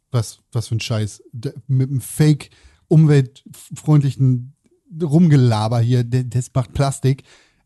[0.09, 1.21] Was, was für ein Scheiß.
[1.67, 2.49] Mit einem fake
[2.87, 4.55] umweltfreundlichen
[5.01, 7.23] Rumgelaber hier, das macht Plastik,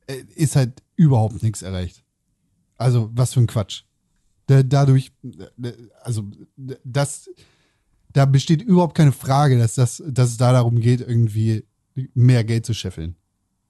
[0.07, 2.03] äh, ist halt überhaupt nichts erreicht.
[2.77, 3.83] Also, was für ein Quatsch.
[4.47, 5.11] Dadurch,
[6.03, 6.23] also,
[6.83, 7.29] das,
[8.11, 11.65] Da besteht überhaupt keine Frage, dass, das, dass es da darum geht, irgendwie
[12.13, 13.15] mehr Geld zu scheffeln.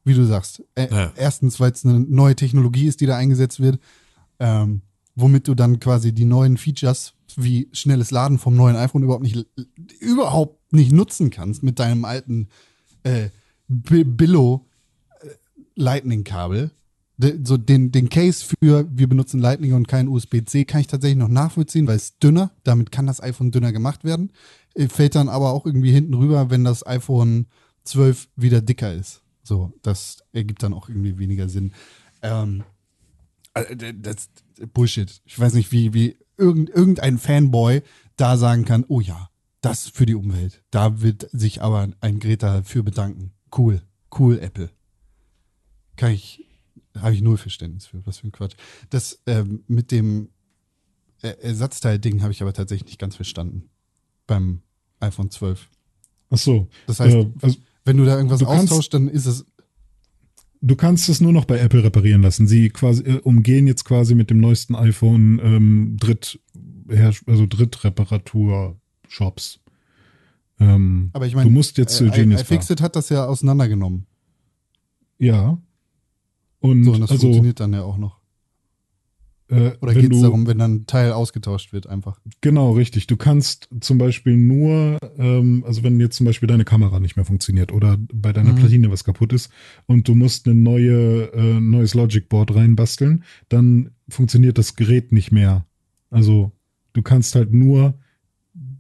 [0.04, 0.64] Wie du sagst.
[0.76, 1.14] Äh, Ja.
[1.16, 3.80] Erstens, weil es eine neue Technologie ist, die da eingesetzt wird,
[4.40, 4.82] ähm,
[5.16, 9.48] womit du dann quasi die neuen Features wie schnelles Laden vom neuen iPhone überhaupt nicht,
[10.00, 12.50] überhaupt nicht nutzen kannst mit deinem alten
[13.04, 13.30] äh,
[13.68, 14.66] Billo
[15.22, 15.30] äh,
[15.76, 16.72] Lightning-Kabel.
[17.44, 21.30] So den, den Case für wir benutzen Lightning und kein USB-C kann ich tatsächlich noch
[21.30, 24.32] nachvollziehen, weil es dünner, damit kann das iPhone dünner gemacht werden.
[24.74, 27.48] Äh, Fällt dann aber auch irgendwie hinten rüber, wenn das iPhone
[27.84, 29.22] 12 wieder dicker ist.
[29.44, 31.74] So, das ergibt dann auch irgendwie weniger Sinn.
[32.22, 32.64] Ähm,
[33.54, 34.30] äh, das
[34.74, 35.22] Bullshit.
[35.26, 37.82] Ich weiß nicht, wie, wie irgend, irgendein Fanboy
[38.16, 39.30] da sagen kann, oh ja,
[39.62, 40.64] das für die Umwelt.
[40.72, 43.32] Da wird sich aber ein Greta für bedanken.
[43.56, 43.82] Cool,
[44.18, 44.70] cool, Apple.
[45.96, 46.44] Kann ich,
[46.98, 48.04] habe ich null Verständnis für.
[48.06, 48.56] Was für ein Quatsch.
[48.90, 50.30] Das ähm, mit dem
[51.22, 53.70] Er- Ersatzteil-Ding habe ich aber tatsächlich nicht ganz verstanden.
[54.28, 54.62] Beim
[55.00, 55.70] iPhone 12.
[56.32, 56.68] Ach so.
[56.88, 59.46] Das heißt, äh, also, wenn du da irgendwas du kannst- austauschst, dann ist es.
[60.62, 62.48] du kannst es nur noch bei Apple reparieren lassen.
[62.48, 66.40] Sie quasi äh, umgehen jetzt quasi mit dem neuesten iPhone ähm, Dritt,
[67.28, 69.60] also Drittreparatur-Shops.
[70.60, 72.52] Ähm, Aber ich meine, du musst jetzt zu äh, Genius Bar.
[72.58, 74.06] iFixit hat das ja auseinandergenommen.
[75.20, 75.58] Ja.
[76.60, 78.20] Und, So, und das also, funktioniert dann ja auch noch.
[79.50, 82.20] äh, Oder geht es darum, wenn dann ein Teil ausgetauscht wird, einfach?
[82.42, 83.08] Genau, richtig.
[83.08, 87.26] Du kannst zum Beispiel nur, ähm, also wenn jetzt zum Beispiel deine Kamera nicht mehr
[87.26, 88.58] funktioniert oder bei deiner Mhm.
[88.58, 89.52] Platine was kaputt ist
[89.86, 95.32] und du musst ein neue, äh, neues Logic Board reinbasteln, dann funktioniert das Gerät nicht
[95.32, 95.66] mehr.
[96.10, 96.52] Also
[96.94, 97.96] du kannst halt nur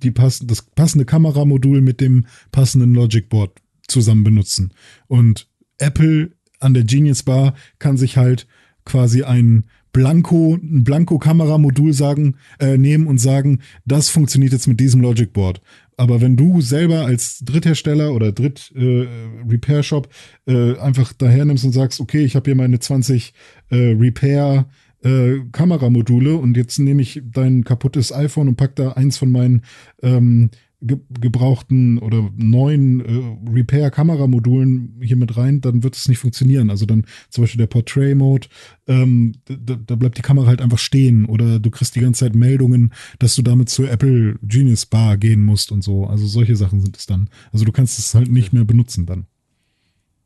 [0.03, 4.73] die pass das passende Kameramodul mit dem passenden Logic Board zusammen benutzen.
[5.07, 5.47] Und
[5.77, 8.47] Apple an der Genius Bar kann sich halt
[8.85, 15.01] quasi ein Blanko, ein Blanko-Kameramodul sagen, äh, nehmen und sagen, das funktioniert jetzt mit diesem
[15.01, 15.61] Logic Board.
[15.97, 20.09] Aber wenn du selber als Dritthersteller oder Dritt-Repair-Shop
[20.47, 23.33] äh, einfach daher nimmst und sagst, okay, ich habe hier meine 20
[23.69, 24.67] äh, Repair
[25.03, 29.61] äh, Kameramodule und jetzt nehme ich dein kaputtes iPhone und pack da eins von meinen
[30.01, 30.49] ähm,
[30.83, 36.69] ge gebrauchten oder neuen äh, Repair-Kameramodulen hier mit rein, dann wird es nicht funktionieren.
[36.69, 38.47] Also dann zum Beispiel der Portrait-Mode,
[38.87, 42.35] ähm, da, da bleibt die Kamera halt einfach stehen oder du kriegst die ganze Zeit
[42.35, 46.05] Meldungen, dass du damit zur Apple Genius Bar gehen musst und so.
[46.05, 47.29] Also solche Sachen sind es dann.
[47.51, 49.25] Also du kannst es halt nicht mehr benutzen dann.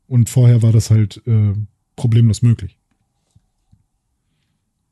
[0.08, 1.54] Und vorher war das halt äh,
[1.96, 2.77] problemlos möglich.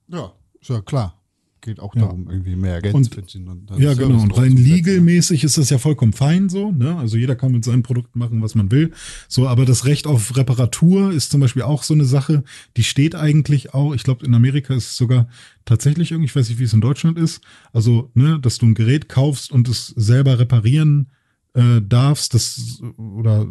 [0.08, 1.22] Ja, ist ja klar.
[1.62, 2.02] Geht auch Ja.
[2.02, 3.66] darum, irgendwie mehr Geld Und- zu verdienen.
[3.72, 4.22] Ja, Service genau.
[4.22, 6.72] Und rein legalmäßig ist das ja vollkommen fein so.
[6.72, 6.96] Ne?
[6.96, 8.92] Also jeder kann mit seinen Produkten machen, was man will.
[9.28, 12.44] So, aber das Recht auf Reparatur ist zum Beispiel auch so eine Sache,
[12.78, 15.28] die steht eigentlich auch, ich glaube, in Amerika ist es sogar
[15.66, 17.42] tatsächlich irgendwie, ich weiß nicht, wie es in Deutschland ist.
[17.74, 21.08] Also, ne, dass du ein Gerät kaufst und es selber reparieren
[21.56, 23.48] äh, darfst, das oder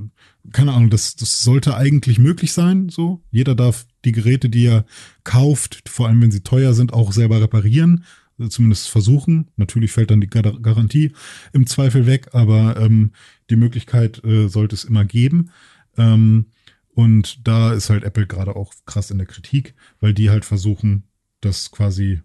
[0.53, 2.91] keine Ahnung, das, das sollte eigentlich möglich sein.
[2.91, 4.85] So, jeder darf die Geräte, die er
[5.25, 8.05] kauft, vor allem wenn sie teuer sind, auch selber reparieren,
[8.39, 9.51] also zumindest versuchen.
[9.57, 11.13] Natürlich fällt dann die Gar Garantie
[11.53, 13.13] im Zweifel weg, aber ähm,
[13.51, 15.51] die Möglichkeit äh, sollte es immer geben.
[15.97, 16.47] Ähm,
[16.89, 21.05] und da ist halt Apple gerade auch krass in der Kritik, weil die halt versuchen,
[21.41, 22.21] das quasi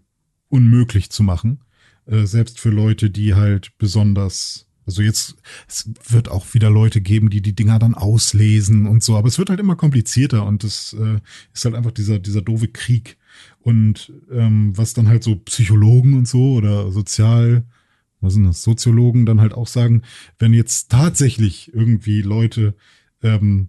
[0.48, 1.60] unmöglich zu machen.
[2.06, 5.36] Äh, selbst für Leute, die halt besonders, also jetzt,
[5.68, 9.38] es wird auch wieder Leute geben, die die Dinger dann auslesen und so, aber es
[9.38, 11.20] wird halt immer komplizierter und es äh,
[11.54, 13.16] ist halt einfach dieser, dieser doofe Krieg.
[13.60, 17.64] Und ähm, was dann halt so Psychologen und so oder Sozial,
[18.20, 20.02] was sind das, Soziologen dann halt auch sagen,
[20.40, 22.74] wenn jetzt tatsächlich irgendwie Leute,
[23.22, 23.68] ähm,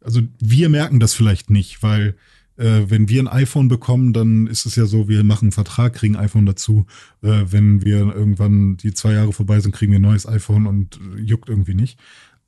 [0.00, 2.14] also wir merken das vielleicht nicht, weil
[2.56, 5.94] äh, wenn wir ein iPhone bekommen, dann ist es ja so, wir machen einen Vertrag,
[5.94, 6.86] kriegen ein iPhone dazu.
[7.22, 11.00] Äh, wenn wir irgendwann die zwei Jahre vorbei sind, kriegen wir ein neues iPhone und
[11.18, 11.98] juckt irgendwie nicht.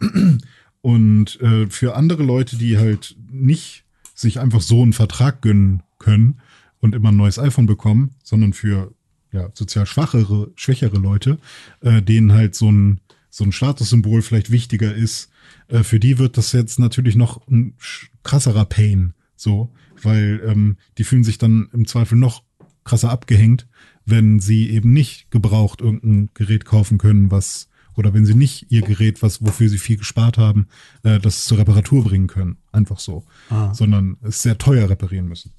[0.81, 6.41] Und äh, für andere Leute, die halt nicht sich einfach so einen Vertrag gönnen können
[6.81, 8.93] und immer ein neues iPhone bekommen, sondern für
[9.33, 11.39] ja, sozial schwachere, schwächere Leute,
[11.81, 15.31] äh, denen halt so ein, so ein Statussymbol vielleicht wichtiger ist,
[15.69, 17.75] äh, für die wird das jetzt natürlich noch ein
[18.23, 19.71] krasserer Pain, so,
[20.05, 22.43] weil ähm, die fühlen sich dann im Zweifel noch
[22.85, 23.67] krasser abgehängt,
[24.07, 28.83] wenn sie eben nicht gebraucht irgendein Gerät kaufen können, was oder wenn sie nicht ihr
[28.83, 30.69] Gerät, was wofür sie viel gespart haben,
[31.03, 33.75] äh, das zur Reparatur bringen können, einfach so, Ah.
[33.75, 35.53] sondern es sehr teuer reparieren müssen.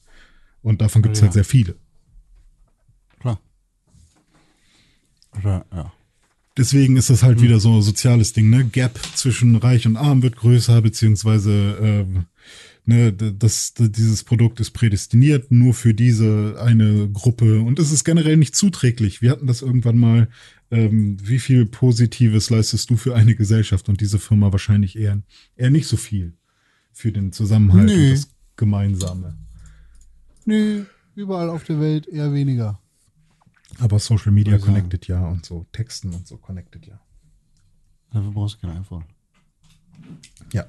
[0.61, 1.25] Und davon gibt es Ja.
[1.25, 1.75] halt sehr viele.
[3.19, 3.39] Klar.
[5.37, 5.91] Oder, ja.
[6.57, 8.65] Deswegen ist das halt wieder so ein soziales Ding, ne?
[8.65, 12.25] Gap zwischen Reich und Arm wird größer, beziehungsweise ähm,
[12.89, 18.35] ne, das, dieses Produkt ist prädestiniert nur für diese eine Gruppe und es ist generell
[18.35, 19.21] nicht zuträglich.
[19.21, 20.27] Wir hatten das irgendwann mal
[20.71, 25.21] ähm, wie viel Positives leistest du für eine Gesellschaft und diese Firma wahrscheinlich eher,
[25.55, 26.37] eher nicht so viel
[26.91, 28.09] für den Zusammenhalt Nö.
[28.09, 29.37] und das Gemeinsame.
[30.45, 30.85] Nö,
[31.15, 32.79] überall auf der Welt eher weniger.
[33.77, 34.73] Aber Social Media sagen.
[34.73, 36.99] connected ja und so, Texten und so connected ja.
[38.11, 39.05] Dafür brauchst du kein iPhone.
[40.51, 40.65] Ja.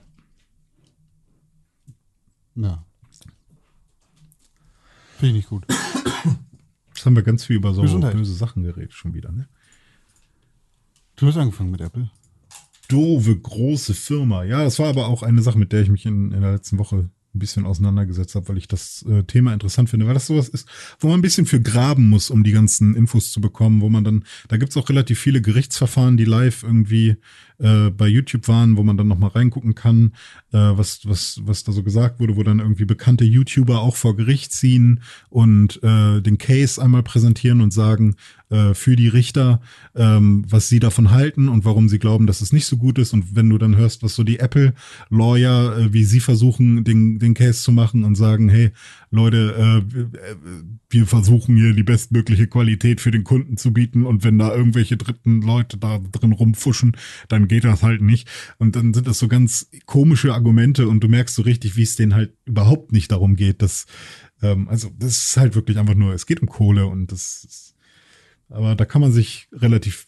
[2.61, 2.85] Ja.
[5.19, 5.67] Finde ich nicht gut.
[6.95, 8.15] Jetzt haben wir ganz viel über so Gesundheit.
[8.15, 9.49] böse Sachen geredet schon wieder, ne?
[11.17, 12.11] Du hast angefangen mit Apple.
[12.89, 14.45] doofe große Firma.
[14.45, 16.79] Ja, das war aber auch eine Sache, mit der ich mich in, in der letzten
[16.79, 20.49] Woche ein bisschen auseinandergesetzt habe, weil ich das äh, Thema interessant finde, weil das sowas
[20.49, 20.67] ist,
[20.99, 24.03] wo man ein bisschen für graben muss, um die ganzen Infos zu bekommen, wo man
[24.03, 27.17] dann, da gibt's auch relativ viele Gerichtsverfahren, die live irgendwie
[27.61, 30.13] äh, bei YouTube waren, wo man dann nochmal reingucken kann,
[30.53, 34.17] äh, was, was, was da so gesagt wurde, wo dann irgendwie bekannte YouTuber auch vor
[34.17, 38.17] Gericht ziehen und äh, den Case einmal präsentieren und sagen,
[38.51, 39.61] äh, für die Richter,
[39.95, 43.13] ähm, was sie davon halten und warum sie glauben, dass es nicht so gut ist.
[43.13, 47.35] Und wenn du dann hörst, was so die Apple-Lawyer, äh, wie sie versuchen, den, den
[47.35, 48.73] Case zu machen und sagen, hey,
[49.13, 50.37] Leute, äh, äh,
[50.89, 54.97] wir versuchen hier die bestmögliche Qualität für den Kunden zu bieten und wenn da irgendwelche
[54.97, 56.97] dritten Leute da drin rumfuschen,
[57.29, 58.29] dann geht das halt nicht.
[58.59, 61.97] Und dann sind das so ganz komische Argumente und du merkst so richtig, wie es
[61.97, 63.87] denen halt überhaupt nicht darum geht, dass,
[64.41, 67.75] ähm, also das ist halt wirklich einfach nur, es geht um Kohle und das ist,
[68.49, 70.07] aber da kann man sich relativ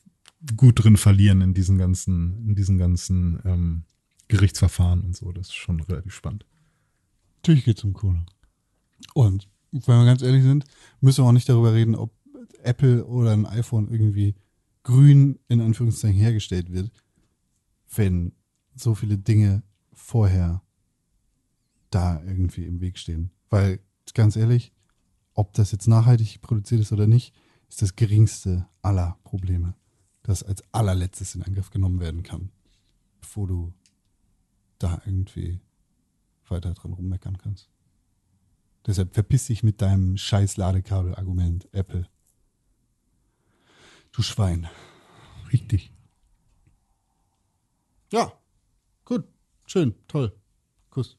[0.57, 3.83] gut drin verlieren in diesen ganzen, in diesen ganzen ähm,
[4.29, 5.33] Gerichtsverfahren und so.
[5.33, 6.47] Das ist schon relativ spannend.
[7.39, 8.25] Natürlich geht es um Kohle.
[9.15, 10.65] Und wenn wir ganz ehrlich sind,
[11.01, 12.13] müssen wir auch nicht darüber reden, ob
[12.63, 14.37] Apple oder ein iPhone irgendwie
[14.85, 16.91] grün in Anführungszeichen hergestellt wird,
[17.97, 18.33] wenn
[18.75, 19.63] so viele Dinge
[19.93, 20.63] vorher
[21.91, 23.31] da irgendwie im Weg stehen.
[23.51, 23.81] Weil,
[24.15, 24.73] ganz ehrlich,
[25.35, 27.35] ob das jetzt nachhaltig produziert ist oder nicht,
[27.69, 29.75] ist das geringste aller Probleme,
[30.23, 32.51] das als allerletztes in Angriff genommen werden kann,
[33.21, 33.73] bevor du
[34.79, 35.61] da irgendwie
[36.49, 37.71] weiter dran rummeckern kannst.
[38.87, 42.09] Deshalb verpiss dich mit deinem scheiß Ladekabel-Argument, Apple.
[44.11, 44.69] Du Schwein.
[45.53, 45.93] Richtig.
[48.13, 48.31] Ja,
[49.07, 49.25] gut,
[49.67, 50.37] schön, toll.
[50.91, 51.17] Kuss.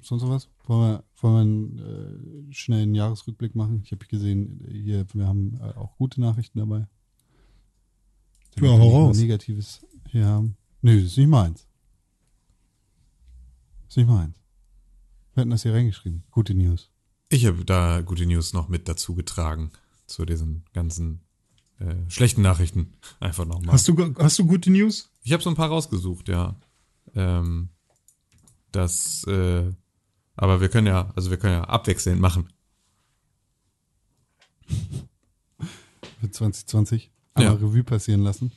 [0.00, 0.48] Sonst noch was?
[0.64, 3.82] Wollen wir, wollen wir einen äh, schnellen Jahresrückblick machen?
[3.84, 6.88] Ich habe gesehen, hier, wir haben äh, auch gute Nachrichten dabei.
[8.60, 9.18] Ja, hau raus.
[9.18, 10.56] Negatives hier haben.
[10.82, 11.68] Nö, das ist nicht meins.
[13.82, 14.36] Das ist nicht meins.
[15.34, 16.24] Wir hatten das hier reingeschrieben.
[16.32, 16.90] Gute News.
[17.28, 19.70] Ich habe da gute News noch mit dazu getragen
[20.06, 21.20] zu diesen ganzen
[21.78, 22.94] äh, schlechten Nachrichten.
[23.20, 23.74] Einfach nochmal.
[23.74, 25.10] Hast du, hast du gute News?
[25.28, 26.56] Ich habe so ein paar rausgesucht, ja.
[27.14, 27.68] Ähm,
[28.72, 29.70] das, äh,
[30.36, 32.48] aber wir können ja, also wir können ja abwechselnd machen.
[36.20, 37.60] Für 2020 einmal Ja.
[37.60, 38.52] Revue passieren lassen.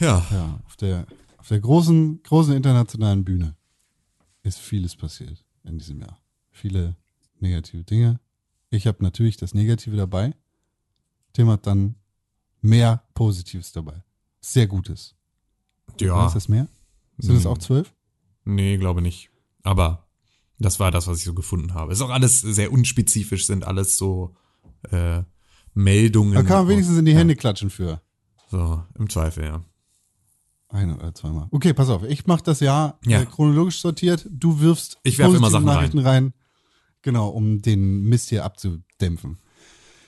[0.00, 0.26] Ja.
[0.32, 1.06] Ja, auf der,
[1.38, 3.54] auf der großen, großen internationalen Bühne
[4.42, 6.18] ist vieles passiert in diesem Jahr.
[6.50, 6.96] Viele
[7.38, 8.18] negative Dinge.
[8.70, 10.34] Ich habe natürlich das Negative dabei.
[11.34, 11.94] Tim hat dann
[12.62, 14.02] mehr Positives dabei.
[14.40, 15.14] Sehr Gutes.
[15.94, 16.26] Oder Ja.
[16.26, 16.68] Ist das mehr?
[17.18, 17.50] Sind es Hm.
[17.50, 17.92] auch zwölf?
[18.44, 19.30] Nee, glaube nicht.
[19.62, 20.06] Aber
[20.58, 21.92] das war das, was ich so gefunden habe.
[21.92, 24.34] Ist auch alles sehr unspezifisch, sind alles so
[24.90, 25.22] äh,
[25.74, 26.34] Meldungen.
[26.34, 27.18] Da kann man wenigstens in die Ja.
[27.18, 28.00] Hände klatschen für.
[28.50, 29.62] So, im Zweifel, ja.
[30.68, 31.48] Ein oder zweimal.
[31.50, 32.04] Okay, pass auf.
[32.04, 33.20] Ich mache das Jahr Ja.
[33.22, 34.26] äh, chronologisch sortiert.
[34.30, 35.76] Du wirfst Ich werf immer Sachen rein.
[35.76, 36.32] Nachrichten rein.
[37.02, 39.38] Genau, um den Mist hier abzudämpfen.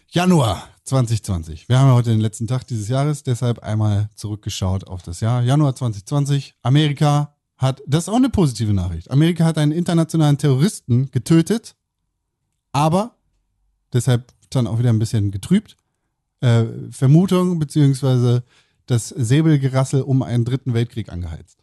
[0.08, 1.68] Januar 2020.
[1.68, 5.42] Wir haben ja heute den letzten Tag dieses Jahres, deshalb einmal zurückgeschaut auf das Jahr.
[5.42, 6.54] Januar 2020.
[6.62, 9.10] Amerika hat, das ist auch eine positive Nachricht.
[9.10, 11.76] Amerika hat einen internationalen Terroristen getötet,
[12.72, 13.16] aber
[13.92, 15.76] deshalb dann auch wieder ein bisschen getrübt.
[16.40, 18.42] Äh, Vermutung beziehungsweise
[18.86, 21.58] das Säbelgerassel um einen dritten Weltkrieg angeheizt.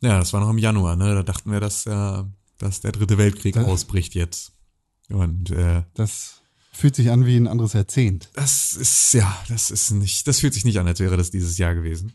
[0.00, 1.14] Ja, das war noch im Januar, ne?
[1.16, 2.22] Da dachten wir, dass, äh,
[2.58, 4.52] dass der dritte Weltkrieg Das- ausbricht jetzt.
[5.10, 6.39] Und äh, Das
[6.70, 8.30] fühlt sich an wie ein anderes Jahrzehnt.
[8.34, 11.58] das ist, ja, das ist nicht, das fühlt sich nicht an, als wäre das dieses
[11.58, 12.12] Jahr gewesen.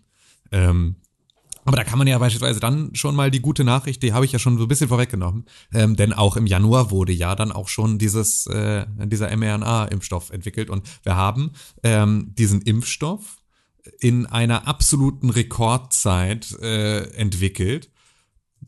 [0.51, 0.95] Ähm,
[1.65, 4.31] aber da kann man ja beispielsweise dann schon mal die gute Nachricht, die habe ich
[4.31, 7.69] ja schon so ein bisschen vorweggenommen, ähm, denn auch im Januar wurde ja dann auch
[7.69, 13.37] schon dieses, äh, dieser mRNA-Impfstoff entwickelt und wir haben ähm, diesen Impfstoff
[13.99, 17.89] in einer absoluten Rekordzeit äh, entwickelt,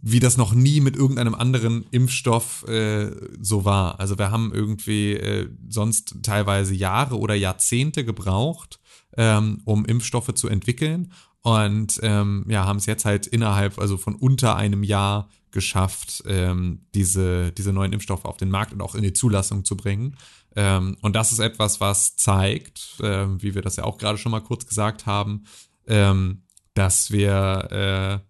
[0.01, 3.11] wie das noch nie mit irgendeinem anderen Impfstoff äh,
[3.41, 3.99] so war.
[3.99, 8.79] Also wir haben irgendwie äh, sonst teilweise Jahre oder Jahrzehnte gebraucht,
[9.17, 11.11] ähm, um Impfstoffe zu entwickeln.
[11.41, 16.85] und ähm, ja, haben es jetzt halt innerhalb, also von unter einem Jahr geschafft, ähm,
[16.93, 20.17] diese, diese neuen Impfstoffe auf den Markt und auch in die Zulassung zu bringen.
[20.55, 24.31] Ähm, und das ist etwas, was zeigt, äh, wie wir das ja auch gerade schon
[24.31, 25.45] mal kurz gesagt haben,
[25.87, 26.43] ähm,
[26.73, 28.26] dass wir, äh,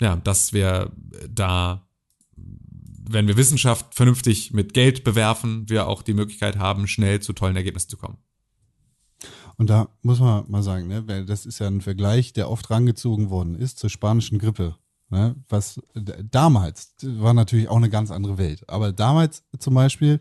[0.00, 0.92] ja, dass wir
[1.28, 1.86] da,
[2.36, 7.56] wenn wir Wissenschaft vernünftig mit Geld bewerfen, wir auch die Möglichkeit haben, schnell zu tollen
[7.56, 8.18] Ergebnissen zu kommen.
[9.56, 13.30] Und da muss man mal sagen, ne, das ist ja ein Vergleich, der oft rangezogen
[13.30, 14.76] worden ist zur spanischen Grippe.
[15.10, 15.80] Ne, was
[16.30, 18.68] damals war natürlich auch eine ganz andere Welt.
[18.68, 20.18] Aber damals zum Beispiel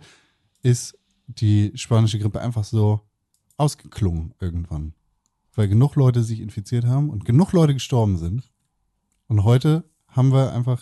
[0.62, 0.98] ist
[1.28, 3.02] die spanische Grippe einfach so
[3.58, 4.94] ausgeklungen irgendwann.
[5.56, 8.52] Weil genug Leute sich infiziert haben und genug Leute gestorben sind.
[9.34, 10.80] Und heute haben wir einfach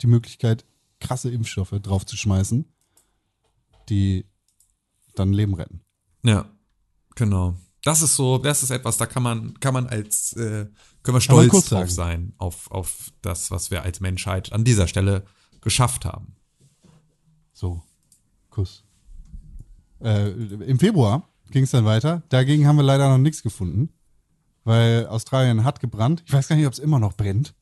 [0.00, 0.64] die Möglichkeit,
[0.98, 2.64] krasse Impfstoffe draufzuschmeißen,
[3.88, 4.24] die
[5.14, 5.80] dann Leben retten.
[6.24, 6.50] Ja,
[7.14, 7.54] genau.
[7.84, 10.66] Das ist so, das ist etwas, da kann man, kann man als, äh,
[11.04, 11.88] können wir stolz drauf sagen.
[11.88, 15.24] sein, auf, auf das, was wir als Menschheit an dieser Stelle
[15.60, 16.34] geschafft haben.
[17.52, 17.80] So,
[18.50, 18.82] Kuss.
[20.00, 22.24] Äh, Im Februar ging es dann weiter.
[22.28, 23.90] Dagegen haben wir leider noch nichts gefunden,
[24.64, 26.24] weil Australien hat gebrannt.
[26.26, 27.54] Ich weiß gar nicht, ob es immer noch brennt.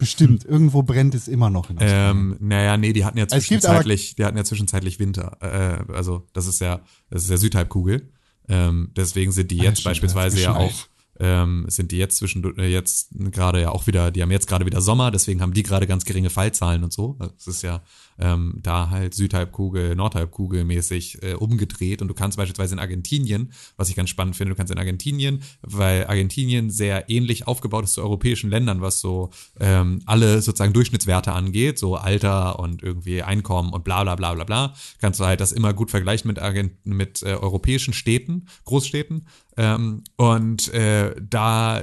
[0.00, 2.32] Bestimmt, irgendwo brennt es immer noch in Australien.
[2.32, 5.36] Ähm, naja, nee, die hatten ja zwischenzeitlich, die hatten ja zwischenzeitlich Winter.
[5.40, 8.10] Äh, also das ist ja, das ist ja Südhalbkugel.
[8.48, 10.72] Ähm, deswegen sind die jetzt stimmt, beispielsweise ja auch,
[11.20, 14.64] ähm, sind die jetzt zwischen äh, jetzt gerade ja auch wieder, die haben jetzt gerade
[14.64, 17.18] wieder Sommer, deswegen haben die gerade ganz geringe Fallzahlen und so.
[17.18, 17.82] Das ist ja
[18.20, 23.88] ähm, da halt Südhalbkugel, Nordhalbkugel mäßig äh, umgedreht und du kannst beispielsweise in Argentinien, was
[23.88, 28.02] ich ganz spannend finde, du kannst in Argentinien, weil Argentinien sehr ähnlich aufgebaut ist zu
[28.02, 33.84] europäischen Ländern, was so ähm, alle sozusagen Durchschnittswerte angeht, so Alter und irgendwie Einkommen und
[33.84, 37.22] bla bla bla bla bla, kannst du halt das immer gut vergleichen mit, Argent mit
[37.22, 39.26] äh, europäischen Städten, Großstädten.
[39.56, 41.80] Ähm, und äh, da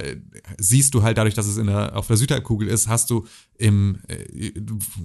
[0.56, 3.26] siehst du halt dadurch, dass es in der, auf der Südhalbkugel ist, hast du
[3.58, 4.52] im, äh,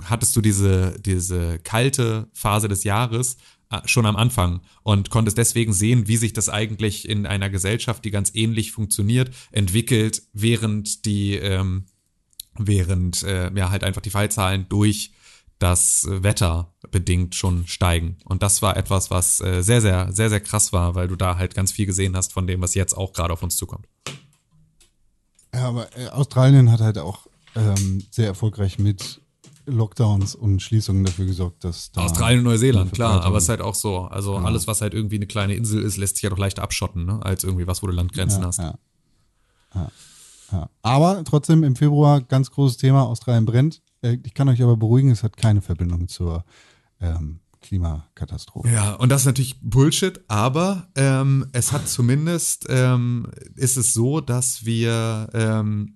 [0.03, 3.37] hattest du diese, diese kalte Phase des Jahres
[3.71, 8.05] äh, schon am Anfang und konntest deswegen sehen, wie sich das eigentlich in einer Gesellschaft,
[8.05, 11.85] die ganz ähnlich funktioniert, entwickelt, während die, ähm,
[12.57, 15.11] während äh, ja halt einfach die Fallzahlen durch
[15.57, 18.17] das Wetter bedingt schon steigen.
[18.25, 21.37] Und das war etwas, was äh, sehr, sehr, sehr, sehr krass war, weil du da
[21.37, 23.87] halt ganz viel gesehen hast von dem, was jetzt auch gerade auf uns zukommt.
[25.53, 29.21] Ja, aber äh, Australien hat halt auch ähm, sehr erfolgreich mit
[29.65, 33.61] Lockdowns und Schließungen dafür gesorgt, dass da Australien und Neuseeland, klar, aber es ist halt
[33.61, 33.99] auch so.
[33.99, 37.05] Also alles, was halt irgendwie eine kleine Insel ist, lässt sich ja doch leichter abschotten,
[37.05, 37.19] ne?
[37.23, 38.59] als irgendwie was, wo du Landgrenzen ja, hast.
[38.59, 38.77] Ja.
[39.75, 39.91] Ja.
[40.51, 40.69] Ja.
[40.81, 43.81] Aber trotzdem im Februar ganz großes Thema, Australien brennt.
[44.01, 46.43] Äh, Ich kann euch aber beruhigen, es hat keine Verbindung zur
[47.01, 48.69] ähm, Klimakatastrophe.
[48.69, 54.21] Ja, und das ist natürlich Bullshit, aber ähm, es hat zumindest, ähm, ist es so,
[54.21, 55.95] dass wir ähm,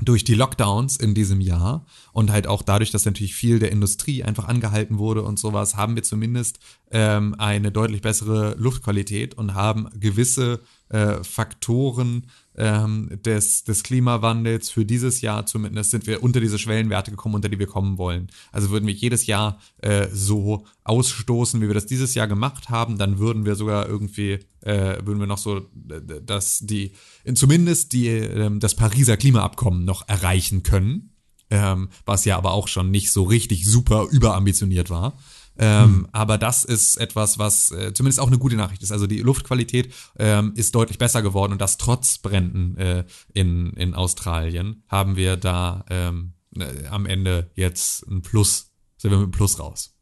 [0.00, 4.24] durch die Lockdowns in diesem Jahr und halt auch dadurch, dass natürlich viel der Industrie
[4.24, 6.58] einfach angehalten wurde und sowas, haben wir zumindest
[6.90, 10.60] ähm, eine deutlich bessere Luftqualität und haben gewisse
[10.94, 12.26] äh, Faktoren
[12.56, 17.48] ähm, des, des Klimawandels für dieses Jahr zumindest sind wir unter diese Schwellenwerte gekommen, unter
[17.48, 18.28] die wir kommen wollen.
[18.52, 22.96] Also würden wir jedes Jahr äh, so ausstoßen, wie wir das dieses Jahr gemacht haben,
[22.96, 26.92] dann würden wir sogar irgendwie, äh, würden wir noch so, äh, dass die,
[27.34, 31.10] zumindest die, ähm, das Pariser Klimaabkommen noch erreichen können,
[31.50, 35.18] ähm, was ja aber auch schon nicht so richtig super überambitioniert war.
[35.56, 38.90] Ähm, Aber das ist etwas, was äh, zumindest auch eine gute Nachricht ist.
[38.90, 43.94] Also die Luftqualität ähm, ist deutlich besser geworden und das trotz Bränden äh, in, in
[43.94, 49.32] Australien haben wir da ähm, äh, am Ende jetzt ein Plus, sind wir mit einem
[49.32, 49.94] Plus raus.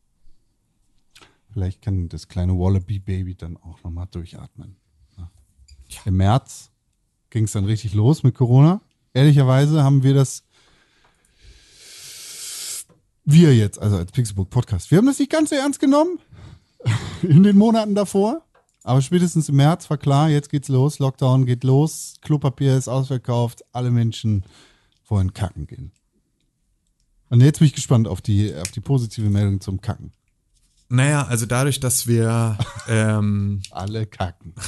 [1.52, 4.76] Vielleicht kann das kleine Wallaby-Baby dann auch nochmal durchatmen.
[5.18, 5.30] Ja.
[6.06, 6.70] Im März
[7.28, 8.80] ging es dann richtig los mit Corona.
[9.12, 10.44] Ehrlicherweise haben wir das,
[13.24, 16.18] wir jetzt, also als Pixelbook Podcast, wir haben das nicht ganz so ernst genommen
[17.22, 18.42] in den Monaten davor.
[18.84, 23.64] Aber spätestens im März war klar, jetzt geht's los, Lockdown geht los, Klopapier ist ausverkauft,
[23.72, 24.44] alle Menschen
[25.06, 25.92] wollen kacken gehen.
[27.28, 30.12] Und jetzt bin ich gespannt auf die, auf die positive Meldung zum Kacken.
[30.88, 32.58] Naja, also dadurch, dass wir
[32.88, 34.54] ähm, Alle kacken.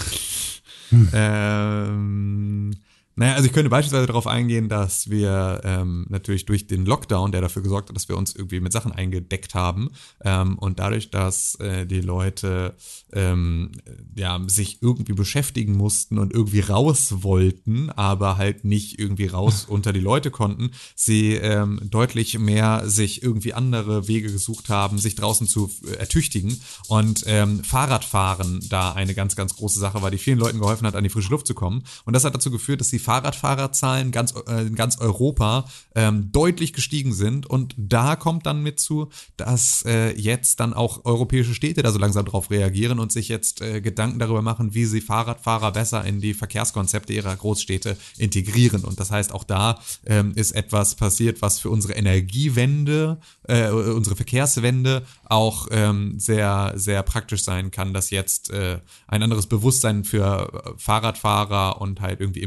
[1.12, 2.70] Ähm,
[3.16, 7.40] naja, also ich könnte beispielsweise darauf eingehen, dass wir ähm, natürlich durch den Lockdown, der
[7.40, 9.90] dafür gesorgt hat, dass wir uns irgendwie mit Sachen eingedeckt haben
[10.24, 12.74] ähm, und dadurch, dass äh, die Leute
[13.12, 13.72] ähm,
[14.16, 19.92] ja, sich irgendwie beschäftigen mussten und irgendwie raus wollten, aber halt nicht irgendwie raus unter
[19.92, 25.46] die Leute konnten, sie ähm, deutlich mehr sich irgendwie andere Wege gesucht haben, sich draußen
[25.46, 30.38] zu äh, ertüchtigen und ähm, Fahrradfahren da eine ganz, ganz große Sache war, die vielen
[30.38, 31.84] Leuten geholfen hat, an die frische Luft zu kommen.
[32.04, 36.72] Und das hat dazu geführt, dass sie Fahrradfahrerzahlen ganz, äh, in ganz Europa ähm, deutlich
[36.72, 37.46] gestiegen sind.
[37.46, 41.98] Und da kommt dann mit zu, dass äh, jetzt dann auch europäische Städte da so
[41.98, 46.20] langsam drauf reagieren und sich jetzt äh, Gedanken darüber machen, wie sie Fahrradfahrer besser in
[46.20, 48.84] die Verkehrskonzepte ihrer Großstädte integrieren.
[48.84, 54.16] Und das heißt, auch da ähm, ist etwas passiert, was für unsere Energiewende, äh, unsere
[54.16, 60.74] Verkehrswende auch ähm, sehr, sehr praktisch sein kann, dass jetzt äh, ein anderes Bewusstsein für
[60.78, 62.40] Fahrradfahrer und halt irgendwie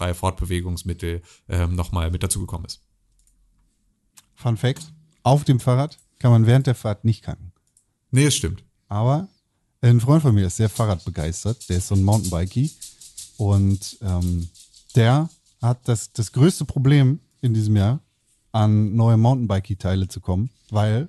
[0.00, 2.80] emissionsfreie Fortbewegungsmittel ähm, nochmal mit dazugekommen ist.
[4.34, 7.52] Fun Fact: Auf dem Fahrrad kann man während der Fahrt nicht kacken.
[8.10, 8.64] Nee, es stimmt.
[8.88, 9.28] Aber
[9.82, 11.68] ein Freund von mir ist sehr Fahrradbegeistert.
[11.68, 12.70] Der ist so ein Mountainbikie.
[13.36, 14.48] Und ähm,
[14.94, 15.28] der
[15.62, 18.00] hat das, das größte Problem in diesem Jahr,
[18.52, 21.08] an neue Mountainbike-Teile zu kommen, weil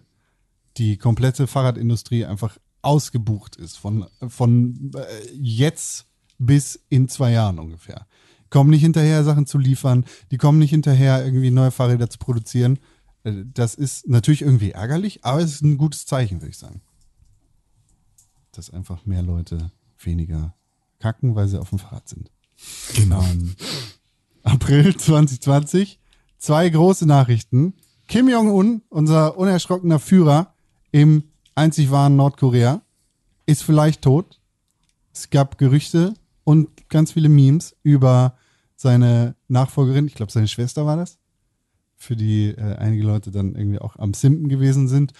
[0.77, 3.77] die komplette Fahrradindustrie einfach ausgebucht ist.
[3.77, 6.05] Von, von äh, jetzt
[6.37, 8.07] bis in zwei Jahren ungefähr.
[8.51, 10.05] Kommen nicht hinterher, Sachen zu liefern.
[10.29, 12.77] Die kommen nicht hinterher, irgendwie neue Fahrräder zu produzieren.
[13.23, 16.81] Äh, Das ist natürlich irgendwie ärgerlich, aber es ist ein gutes Zeichen, würde ich sagen.
[18.51, 20.53] Dass einfach mehr Leute weniger
[20.99, 22.29] kacken, weil sie auf dem Fahrrad sind.
[22.93, 23.23] Genau.
[23.23, 23.55] Ähm,
[24.43, 25.99] April 2020.
[26.37, 27.73] Zwei große Nachrichten.
[28.07, 30.53] Kim Jong-un, unser unerschrockener Führer
[30.91, 31.23] im
[31.55, 32.81] einzig wahren Nordkorea,
[33.45, 34.41] ist vielleicht tot.
[35.13, 38.35] Es gab Gerüchte und ganz viele Memes über
[38.81, 40.07] seine Nachfolgerin.
[40.07, 41.19] Ich glaube, seine Schwester war das.
[41.97, 45.13] Für die äh, einige Leute dann irgendwie auch am Simpen gewesen sind.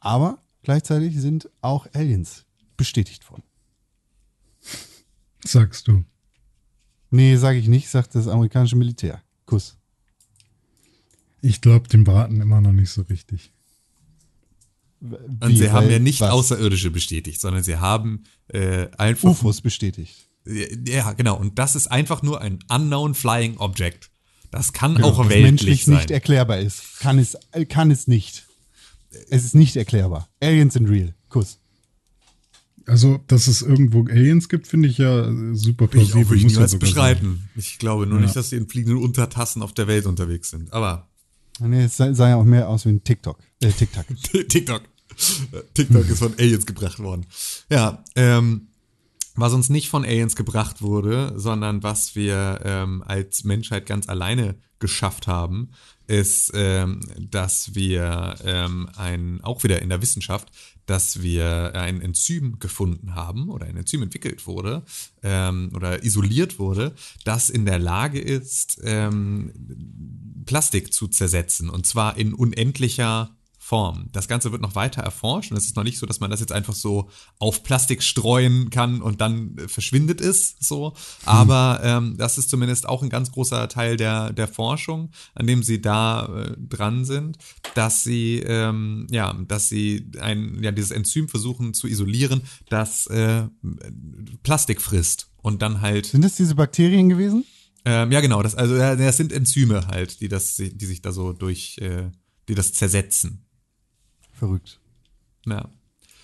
[0.00, 2.46] Aber gleichzeitig sind auch Aliens
[2.78, 3.42] bestätigt worden.
[5.44, 6.04] Sagst du.
[7.10, 9.22] Nee, sage ich nicht, sagt das amerikanische Militär.
[9.44, 9.76] Kuss.
[11.42, 13.52] Ich glaube dem Braten immer noch nicht so richtig.
[15.00, 19.30] Und sie haben ja nicht Außerirdische bestätigt, sondern sie haben äh, einfach.
[19.30, 20.31] UFOs bestätigt.
[20.44, 21.36] Ja, genau.
[21.38, 24.10] Und das ist einfach nur ein unknown flying object.
[24.50, 25.94] Das kann Genau, auch das weltlich menschlich sein.
[25.96, 26.98] nicht erklärbar ist.
[27.00, 27.36] Kann es,
[27.68, 28.44] kann es nicht.
[29.30, 30.28] Es ist nicht erklärbar.
[30.40, 31.14] Aliens sind real.
[31.28, 31.58] Kuss.
[32.86, 35.24] Also, dass es irgendwo Aliens gibt, finde ich ja
[35.54, 36.28] super Will ich auch plausibel.
[36.30, 37.48] würde ich Muss ja niemals bestreiten.
[37.54, 38.24] Ich glaube nur Ja.
[38.24, 40.72] nicht, dass sie in fliegenden Untertassen auf der Welt unterwegs sind.
[40.72, 41.08] Aber
[41.60, 43.38] Nee, es sah, sah ja auch mehr aus wie ein TikTok.
[43.60, 44.04] Äh, TikTok.
[44.48, 44.82] TikTok.
[45.74, 47.26] TikTok ist von Aliens gebracht worden.
[47.70, 48.68] Ja, ähm,
[49.34, 54.56] was uns nicht von Aliens gebracht wurde, sondern was wir ähm, als Menschheit ganz alleine
[54.78, 55.70] geschafft haben,
[56.06, 60.50] ist, ähm, dass wir ähm, ein, auch wieder in der Wissenschaft,
[60.86, 64.82] dass wir ein Enzym gefunden haben oder ein Enzym entwickelt wurde
[65.22, 66.92] ähm, oder isoliert wurde,
[67.24, 69.52] das in der Lage ist, ähm,
[70.44, 71.70] Plastik zu zersetzen.
[71.70, 73.30] Und zwar in unendlicher
[73.64, 74.08] Form.
[74.10, 76.40] Das Ganze wird noch weiter erforscht und es ist noch nicht so, dass man das
[76.40, 77.08] jetzt einfach so
[77.38, 80.94] auf Plastik streuen kann und dann äh, verschwindet es so.
[81.24, 85.62] Aber ähm, das ist zumindest auch ein ganz großer Teil der, der Forschung, an dem
[85.62, 87.38] sie da äh, dran sind,
[87.76, 93.44] dass sie ähm, ja, dass sie ein ja dieses Enzym versuchen zu isolieren, das äh,
[94.42, 97.44] Plastik frisst und dann halt Sind das diese Bakterien gewesen?
[97.84, 98.42] ähm, ja, genau.
[98.42, 102.10] Das, also das sind Enzyme halt, die das, die sich da so durch, äh,
[102.48, 103.46] die das zersetzen.
[104.42, 104.80] Verrückt.
[105.46, 105.68] Ja.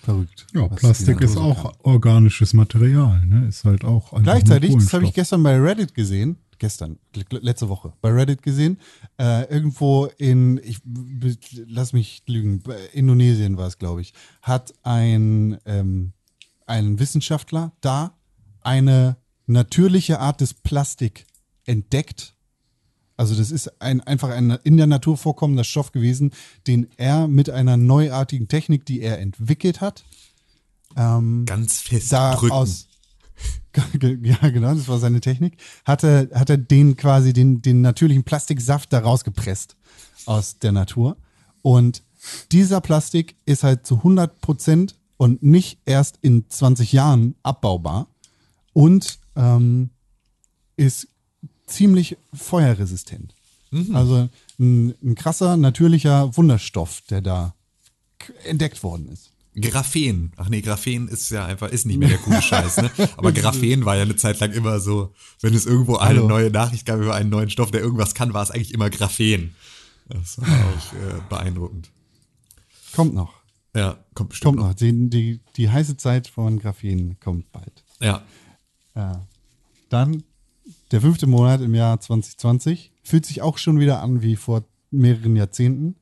[0.01, 0.45] Verrückt.
[0.53, 1.93] Ja, Plastik ist auch kann.
[1.93, 3.47] organisches Material, ne?
[3.47, 8.11] Ist halt auch Gleichzeitig, das habe ich gestern bei Reddit gesehen, gestern, letzte Woche, bei
[8.11, 8.77] Reddit gesehen,
[9.17, 10.81] äh, irgendwo in, ich
[11.65, 16.11] lass mich lügen, Indonesien war es, glaube ich, hat ein, ähm,
[16.65, 18.17] ein Wissenschaftler da
[18.59, 19.15] eine
[19.47, 21.25] natürliche Art des Plastik
[21.65, 22.35] entdeckt.
[23.19, 26.31] Also das ist ein, einfach ein in der Natur vorkommender Stoff gewesen,
[26.67, 30.05] den er mit einer neuartigen Technik, die er entwickelt hat,
[30.95, 32.53] ähm, Ganz fest da drücken.
[32.53, 32.87] aus.
[34.23, 35.57] Ja, genau, das war seine Technik.
[35.85, 39.75] Hat er, hat er den quasi, den, den natürlichen Plastiksaft da rausgepresst
[40.25, 41.17] aus der Natur.
[41.61, 42.03] Und
[42.51, 48.07] dieser Plastik ist halt zu 100 Prozent und nicht erst in 20 Jahren abbaubar
[48.73, 49.89] und ähm,
[50.77, 51.07] ist
[51.69, 53.33] ziemlich feuerresistent.
[53.93, 54.29] Also
[54.59, 57.53] ein, ein krasser, natürlicher Wunderstoff, der da
[58.43, 59.31] entdeckt worden ist.
[59.55, 60.31] Graphen.
[60.37, 62.91] Ach nee, Graphen ist ja einfach, ist nicht mehr der coole Scheiß, ne?
[63.17, 66.27] Aber Graphen war ja eine Zeit lang immer so, wenn es irgendwo eine Hallo.
[66.27, 69.55] neue Nachricht gab über einen neuen Stoff, der irgendwas kann, war es eigentlich immer Graphen.
[70.07, 71.89] Das war auch äh, beeindruckend.
[72.95, 73.33] Kommt noch.
[73.75, 74.75] Ja, kommt bestimmt Kommt noch.
[74.75, 77.83] Die, die, die heiße Zeit von Graphen kommt bald.
[77.99, 78.23] Ja.
[78.95, 79.27] Ja.
[79.89, 80.23] Dann
[80.91, 82.91] der fünfte Monat im Jahr 2020.
[83.03, 85.95] Fühlt sich auch schon wieder an wie vor mehreren Jahrzehnten.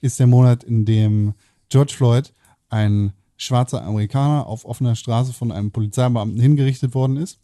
[0.00, 1.34] Ist der Monat, in dem
[1.68, 2.32] George Floyd,
[2.68, 7.38] ein schwarzer Amerikaner, auf offener Straße von einem Polizeibeamten hingerichtet worden ist.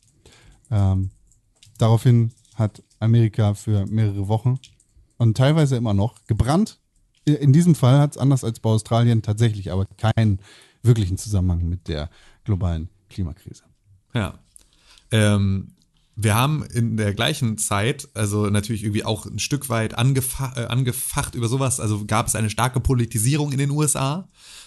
[0.71, 1.11] Ähm,
[1.79, 4.59] daraufhin hat Amerika für mehrere Wochen
[5.19, 6.79] und teilweise immer noch gebrannt.
[7.25, 10.41] In diesem Fall hat es anders als bei Australien tatsächlich aber keinen
[10.83, 12.11] wirklichen Zusammenhang mit der
[12.45, 13.65] globalen Klimakrise.
[14.15, 14.35] Ja.
[15.11, 15.73] Ähm,
[16.21, 20.67] wir haben in der gleichen Zeit, also natürlich irgendwie auch ein Stück weit angefa äh,
[20.67, 24.27] angefacht über sowas, also gab es eine starke Politisierung in den USA,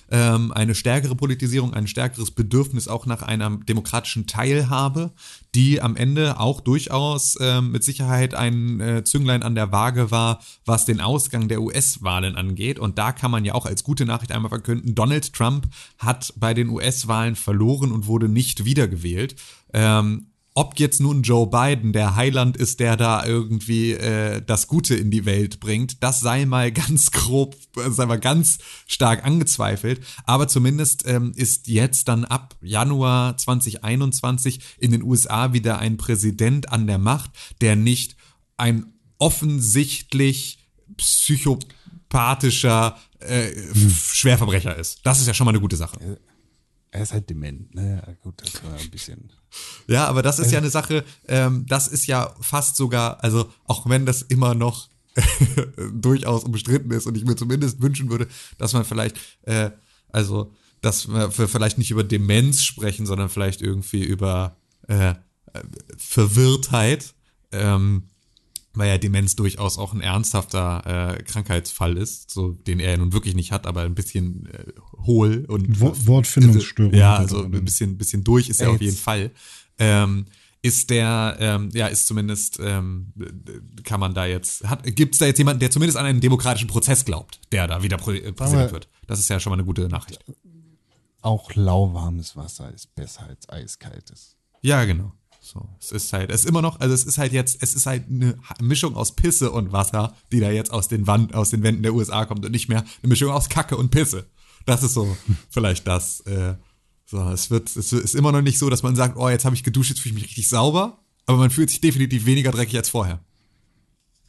[0.09, 5.11] ähm, eine stärkere Politisierung, ein stärkeres Bedürfnis auch nach einer demokratischen Teilhabe,
[5.53, 10.39] die am Ende auch durchaus ähm, mit Sicherheit ein äh, Zünglein an der Waage war,
[10.63, 12.79] was den Ausgang der US-Wahlen angeht.
[12.79, 15.67] Und da kann man ja auch als gute Nachricht einmal verkünden, Donald Trump
[15.97, 19.35] hat bei den US-Wahlen verloren und wurde nicht wiedergewählt.
[19.73, 24.95] Ähm, ob jetzt nun Joe Biden der Heiland ist, der da irgendwie äh, das Gute
[24.95, 30.01] in die Welt bringt, das sei mal ganz grob, sei mal ganz stark angezweifelt.
[30.25, 36.69] Aber zumindest ähm, ist jetzt dann ab Januar 2021 in den USA wieder ein Präsident
[36.69, 38.17] an der Macht, der nicht
[38.57, 40.59] ein offensichtlich
[40.97, 43.51] psychopathischer äh,
[44.13, 44.99] Schwerverbrecher ist.
[45.03, 46.19] Das ist ja schon mal eine gute Sache.
[46.93, 48.03] Er ist halt dement, ne?
[48.05, 49.31] Ja, gut, das war ein bisschen.
[49.88, 53.88] Ja, aber das ist ja eine Sache, ähm, das ist ja fast sogar, also auch
[53.89, 54.89] wenn das immer noch
[55.93, 58.27] durchaus umstritten ist und ich mir zumindest wünschen würde,
[58.57, 59.72] dass man vielleicht, äh,
[60.09, 64.57] also, dass wir vielleicht nicht über Demenz sprechen, sondern vielleicht irgendwie über
[64.88, 65.15] äh,
[65.97, 67.13] Verwirrtheit.
[67.51, 68.07] Ähm,
[68.73, 73.14] weil ja Demenz durchaus auch ein ernsthafter äh, Krankheitsfall ist, so den er ja nun
[73.14, 74.72] wirklich nicht hat, aber ein bisschen äh,
[75.06, 76.93] hohl und Wo Wortfindungsstörung.
[76.93, 79.31] Ja, also ein bisschen, bisschen durch ist er auf jeden Fall.
[79.77, 80.26] Ähm,
[80.64, 83.14] ist der, ähm, ja, ist zumindest, ähm,
[83.84, 86.68] kann man da jetzt, hat, gibt es da jetzt jemanden, der zumindest an einen demokratischen
[86.68, 88.88] Prozess glaubt, der da wieder Prä Präsident wird?
[89.07, 90.23] Das ist ja schon mal eine gute Nachricht.
[91.22, 94.35] Auch lauwarmes Wasser ist besser als eiskaltes.
[94.61, 95.14] Ja, genau.
[95.43, 97.88] So, es ist halt, es ist immer noch, also es ist halt jetzt, es ist
[97.88, 101.63] halt eine Mischung aus Pisse und Wasser, die da jetzt aus den Wand, aus den
[101.63, 104.27] Wänden der USA kommt und nicht mehr eine Mischung aus Kacke und Pisse.
[104.68, 105.18] Das ist so
[105.49, 106.22] vielleicht das.
[106.22, 106.53] Äh,
[107.05, 109.55] so, es wird, es ist immer noch nicht so, dass man sagt, oh, jetzt habe
[109.55, 112.77] ich geduscht, jetzt fühle ich mich richtig sauber, aber man fühlt sich definitiv weniger dreckig
[112.77, 113.19] als vorher.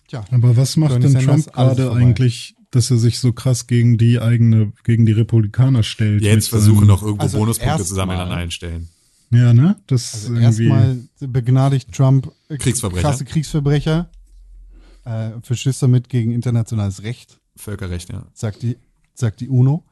[0.09, 0.24] Tja.
[0.30, 4.72] Aber was macht denn Trump gerade eigentlich, dass er sich so krass gegen die eigene,
[4.82, 6.22] gegen die Republikaner stellt?
[6.22, 8.89] Jetzt versuchen noch irgendwo also Bonuspunkte zu sammeln an allen Stellen.
[9.32, 9.76] Ja, ne?
[9.86, 13.09] Das also erstmal begnadigt Trump Kriegsverbrecher.
[13.09, 14.10] krasse Kriegsverbrecher,
[15.04, 17.40] äh, verstößt damit gegen internationales Recht.
[17.56, 18.26] Völkerrecht, ja.
[18.34, 18.76] Sagt die,
[19.14, 19.84] sagt die UNO.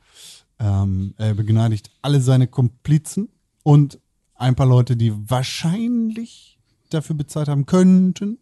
[0.58, 3.30] Ähm, er begnadigt alle seine Komplizen
[3.62, 3.98] und
[4.34, 6.58] ein paar Leute, die wahrscheinlich
[6.90, 8.38] dafür bezahlt haben könnten.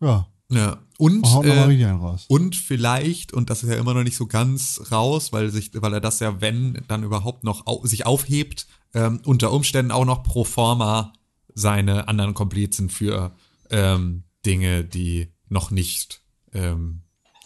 [0.00, 0.28] Ja.
[0.50, 0.78] Ja.
[0.98, 1.94] Und, äh,
[2.28, 5.92] und vielleicht, und das ist ja immer noch nicht so ganz raus, weil sich, weil
[5.92, 8.66] er das ja, wenn, dann überhaupt noch au sich aufhebt,
[8.96, 11.12] ähm, unter Umständen auch noch pro forma
[11.54, 13.36] seine anderen Komplizen für
[13.70, 17.02] ähm, Dinge, die noch nicht ähm,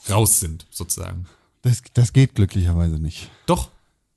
[0.09, 1.27] raus sind, sozusagen.
[1.63, 3.31] Das, das geht glücklicherweise nicht.
[3.47, 3.71] Doch,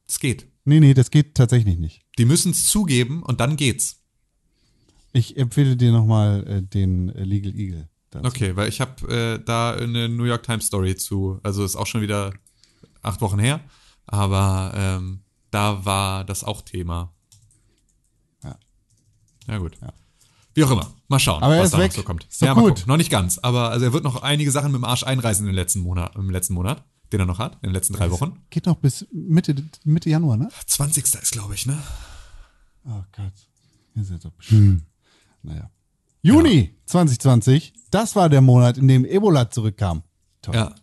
[0.07, 0.47] es geht.
[0.64, 2.03] Nee, nee, das geht tatsächlich nicht.
[2.18, 3.99] Die müssen es zugeben und dann geht's.
[5.11, 7.89] Ich empfehle dir nochmal äh, den Legal Eagle.
[8.11, 8.27] dazu.
[8.27, 11.88] Okay, weil ich habe äh, da eine New York Times Story zu, also ist auch
[11.88, 12.34] schon wieder
[13.01, 13.60] acht Wochen her,
[14.05, 17.12] aber ähm, da war das auch Thema.
[19.47, 19.53] Ja.
[19.53, 19.77] Ja gut.
[19.81, 19.93] Ja.
[20.55, 20.91] Wie auch immer.
[21.07, 21.91] Mal schauen, Aber er was ist da weg.
[21.91, 22.25] noch so kommt.
[22.29, 22.85] Ist ja, gut.
[22.85, 25.55] Noch nicht ganz, aber also er wird noch einige Sachen mit dem Arsch einreisen im
[25.55, 28.39] letzten Monat, im letzten Monat, den er noch hat, in den letzten drei Wochen.
[28.49, 30.49] Geht noch bis Mitte, Mitte Januar, ne?
[30.67, 31.05] 20.
[31.05, 31.77] ist, glaube ich, ne?
[32.85, 33.33] Oh Gott.
[33.95, 34.83] Ihr seid doch bestimmt.
[35.41, 35.69] Naja.
[36.21, 40.03] Juni 2020, das war der Monat, in dem Ebola zurückkam.
[40.41, 40.55] Toll.
[40.55, 40.75] Ja.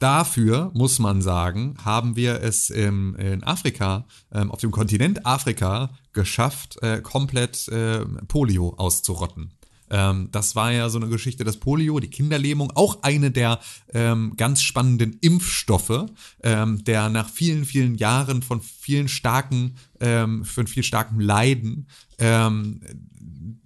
[0.00, 5.90] Dafür muss man sagen, haben wir es im, in Afrika, ähm, auf dem Kontinent Afrika
[6.14, 9.52] geschafft, äh, komplett äh, Polio auszurotten.
[9.90, 13.60] Ähm, das war ja so eine Geschichte, das Polio, die Kinderlähmung, auch eine der
[13.92, 16.06] ähm, ganz spannenden Impfstoffe,
[16.42, 22.80] ähm, der nach vielen, vielen Jahren von vielen starken, ähm, von viel starkem Leiden ähm,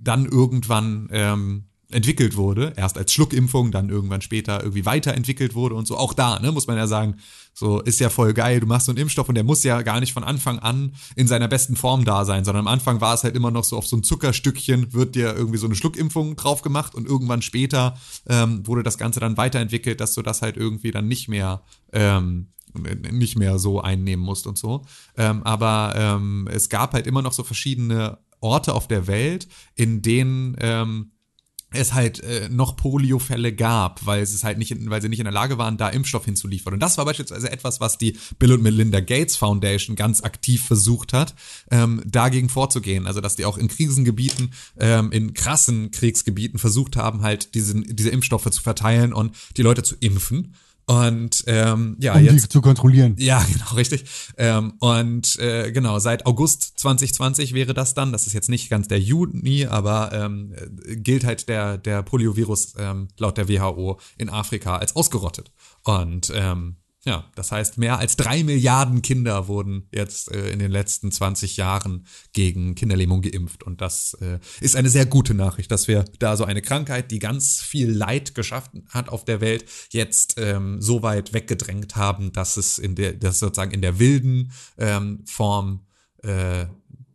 [0.00, 5.86] dann irgendwann ähm, entwickelt wurde, erst als Schluckimpfung, dann irgendwann später irgendwie weiterentwickelt wurde und
[5.86, 5.96] so.
[5.96, 7.16] Auch da, ne, muss man ja sagen,
[7.54, 10.00] so ist ja voll geil, du machst so einen Impfstoff und der muss ja gar
[10.00, 13.24] nicht von Anfang an in seiner besten Form da sein, sondern am Anfang war es
[13.24, 16.62] halt immer noch so auf so ein Zuckerstückchen, wird dir irgendwie so eine Schluckimpfung drauf
[16.62, 17.96] gemacht und irgendwann später
[18.28, 21.62] ähm, wurde das Ganze dann weiterentwickelt, dass du das halt irgendwie dann nicht mehr
[21.92, 22.48] ähm,
[23.12, 24.84] nicht mehr so einnehmen musst und so.
[25.16, 30.02] Ähm, aber ähm, es gab halt immer noch so verschiedene Orte auf der Welt, in
[30.02, 31.12] denen ähm,
[31.74, 35.32] es halt äh, noch Poliofälle gab, weil es halt nicht, weil sie nicht in der
[35.32, 36.74] Lage waren, da Impfstoff hinzuliefern.
[36.74, 41.12] Und das war beispielsweise etwas, was die Bill und Melinda Gates Foundation ganz aktiv versucht
[41.12, 41.34] hat,
[41.70, 43.06] ähm, dagegen vorzugehen.
[43.06, 48.10] Also dass die auch in Krisengebieten, ähm, in krassen Kriegsgebieten versucht haben, halt diesen, diese
[48.10, 50.54] Impfstoffe zu verteilen und die Leute zu impfen.
[50.86, 53.14] Und ähm, ja, um jetzt die zu kontrollieren.
[53.18, 54.04] ja, genau, richtig.
[54.36, 58.88] Ähm, und äh, genau, seit August 2020 wäre das dann, das ist jetzt nicht ganz
[58.88, 64.28] der Juni, aber ähm, äh, gilt halt der, der Poliovirus ähm, laut der WHO in
[64.28, 65.52] Afrika als ausgerottet.
[65.84, 70.70] Und ähm, ja, das heißt, mehr als drei Milliarden Kinder wurden jetzt äh, in den
[70.70, 73.62] letzten 20 Jahren gegen Kinderlähmung geimpft.
[73.62, 77.18] Und das äh, ist eine sehr gute Nachricht, dass wir da so eine Krankheit, die
[77.18, 82.56] ganz viel Leid geschaffen hat auf der Welt, jetzt ähm, so weit weggedrängt haben, dass
[82.56, 85.86] es in der, dass sozusagen in der wilden ähm, Form
[86.22, 86.66] äh,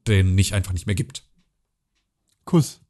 [0.07, 1.23] den nicht einfach nicht mehr gibt.
[2.45, 2.81] Kuss.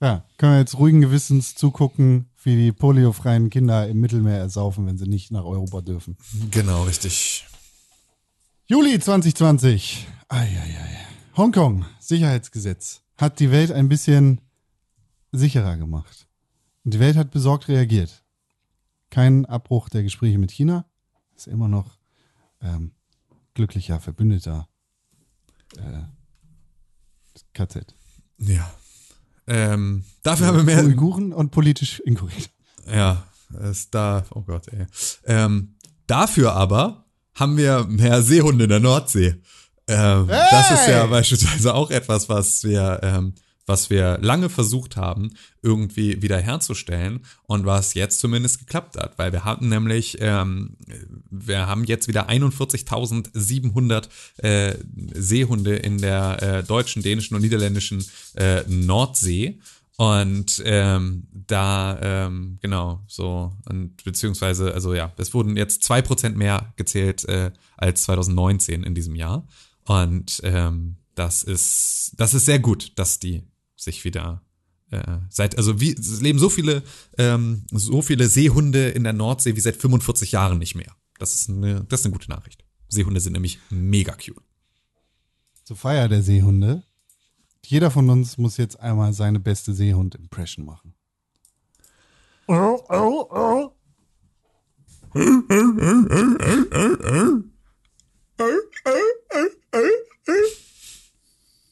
[0.00, 4.96] Ja, können wir jetzt ruhigen Gewissens zugucken, wie die poliofreien Kinder im Mittelmeer ersaufen, wenn
[4.96, 6.16] sie nicht nach Europa dürfen.
[6.52, 7.44] Genau, richtig.
[8.66, 10.06] Juli 2020.
[10.28, 11.06] Eieiei.
[11.36, 14.40] Hongkong, Sicherheitsgesetz, hat die Welt ein bisschen
[15.32, 16.28] sicherer gemacht.
[16.84, 18.24] Und die Welt hat besorgt reagiert.
[19.10, 20.86] Kein Abbruch der Gespräche mit China.
[21.34, 21.98] Ist immer noch
[22.62, 22.92] ähm,
[23.54, 24.68] glücklicher Verbündeter
[25.76, 26.04] äh,
[27.54, 27.92] KZ.
[28.38, 28.72] Ja.
[29.46, 30.84] Ähm, dafür haben wir mehr.
[30.84, 32.50] Uiguren und politisch inkorrekt.
[32.92, 33.24] Ja,
[33.70, 34.86] ist da, oh Gott, ey.
[35.26, 35.74] Ähm,
[36.06, 37.04] dafür aber
[37.34, 39.36] haben wir mehr Seehunde in der Nordsee.
[39.88, 41.08] Ähm, Das ist ja Hey!
[41.10, 43.34] beispielsweise auch etwas, was wir, ähm,
[43.66, 49.44] was wir lange versucht haben, irgendwie wiederherzustellen und was jetzt zumindest geklappt hat, weil wir
[49.44, 50.76] hatten nämlich, ähm,
[51.30, 54.74] wir haben jetzt wieder 41.700 äh,
[55.14, 58.04] Seehunde in der äh, deutschen, dänischen und niederländischen
[58.36, 59.58] äh, Nordsee.
[59.98, 66.36] Und ähm, da, ähm, genau, so, und beziehungsweise, also ja, es wurden jetzt zwei Prozent
[66.36, 69.48] mehr gezählt äh, als 2019 in diesem Jahr.
[69.84, 73.42] Und ähm, das ist, das ist sehr gut, dass die
[73.86, 74.42] sich wieder
[74.90, 76.82] äh, seit, also wie, es leben so viele,
[77.18, 80.94] ähm, so viele Seehunde in der Nordsee wie seit 45 Jahren nicht mehr.
[81.18, 82.64] Das ist eine, das ist eine gute Nachricht.
[82.88, 84.42] Seehunde sind nämlich mega cute.
[85.64, 86.84] Zur Feier der Seehunde.
[87.64, 90.94] Jeder von uns muss jetzt einmal seine beste Seehund-Impression machen.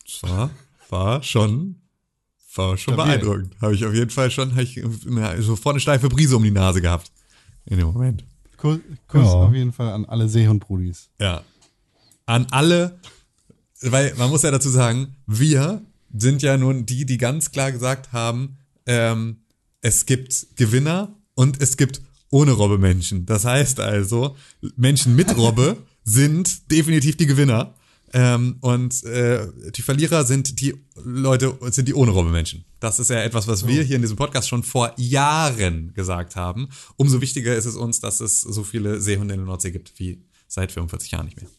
[0.05, 0.51] Das war,
[0.89, 1.84] war schon,
[2.57, 3.13] war schon Stabil.
[3.19, 3.55] beeindruckend.
[3.61, 6.51] Habe ich auf jeden Fall schon, habe ich na, sofort eine steife Brise um die
[6.51, 7.11] Nase gehabt.
[7.67, 8.25] In dem Moment.
[8.57, 8.79] Kuss,
[9.09, 9.33] Kuss Ja.
[9.33, 11.09] auf jeden Fall an alle Seehund-Brudis.
[11.21, 11.43] Ja.
[12.27, 12.99] An alle,
[13.83, 15.83] weil man muss ja dazu sagen, wir
[16.17, 18.57] sind ja nun die, die ganz klar gesagt haben,
[18.87, 19.39] ähm,
[19.81, 22.01] es gibt Gewinner und es gibt
[22.31, 23.27] ohne Robbe Menschen.
[23.27, 24.37] Das heißt also,
[24.77, 27.75] Menschen mit Robbe sind definitiv die Gewinner.
[28.17, 32.65] Ähm, und äh, die Verlierer sind die Leute, sind die ohne Robbe Menschen.
[32.79, 36.69] Das ist ja etwas, was wir hier in diesem Podcast schon vor Jahren gesagt haben.
[36.95, 40.23] Umso wichtiger ist es uns, dass es so viele Seehunde in der Nordsee gibt wie
[40.47, 41.51] seit 45 Jahren nicht mehr.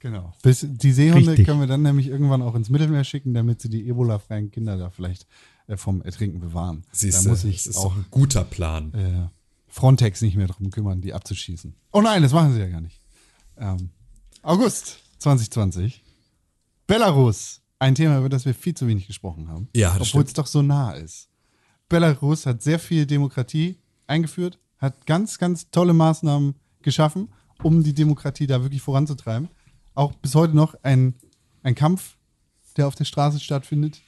[0.00, 0.34] Genau.
[0.42, 1.46] Bis, die Seehunde Richtig.
[1.46, 4.90] können wir dann nämlich irgendwann auch ins Mittelmeer schicken, damit sie die Ebola-freien Kinder da
[4.90, 5.28] vielleicht
[5.68, 6.84] äh, vom Ertrinken bewahren.
[6.90, 8.92] Siehst da muss das ich ist auch ein guter Plan.
[8.94, 9.28] äh,
[9.68, 11.74] Frontex nicht mehr drum kümmern, die abzuschießen.
[11.92, 13.00] Oh nein, das machen sie ja gar nicht.
[13.58, 13.90] Ähm,
[14.42, 16.02] August 2020.
[16.86, 17.62] Belarus.
[17.78, 19.68] Ein Thema, über das wir viel zu wenig gesprochen haben.
[19.74, 21.28] Ja, das Obwohl es doch so nah ist.
[21.88, 27.28] Belarus hat sehr viel Demokratie eingeführt, hat ganz, ganz tolle Maßnahmen geschaffen,
[27.62, 29.48] um die Demokratie da wirklich voranzutreiben.
[29.94, 31.14] Auch bis heute noch ein,
[31.62, 32.16] ein Kampf,
[32.76, 34.00] der auf der Straße stattfindet.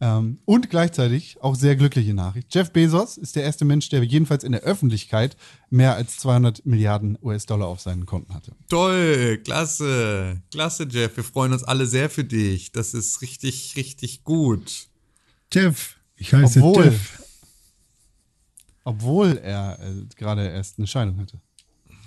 [0.00, 2.54] Ähm, und gleichzeitig auch sehr glückliche Nachricht.
[2.54, 5.36] Jeff Bezos ist der erste Mensch, der jedenfalls in der Öffentlichkeit
[5.70, 8.52] mehr als 200 Milliarden US-Dollar auf seinen Konten hatte.
[8.68, 11.16] Toll, klasse, klasse, Jeff.
[11.16, 12.72] Wir freuen uns alle sehr für dich.
[12.72, 14.88] Das ist richtig, richtig gut.
[15.52, 17.22] Jeff, ich heiße Obwohl, Jeff.
[18.84, 21.40] obwohl er äh, gerade erst eine Scheidung hatte,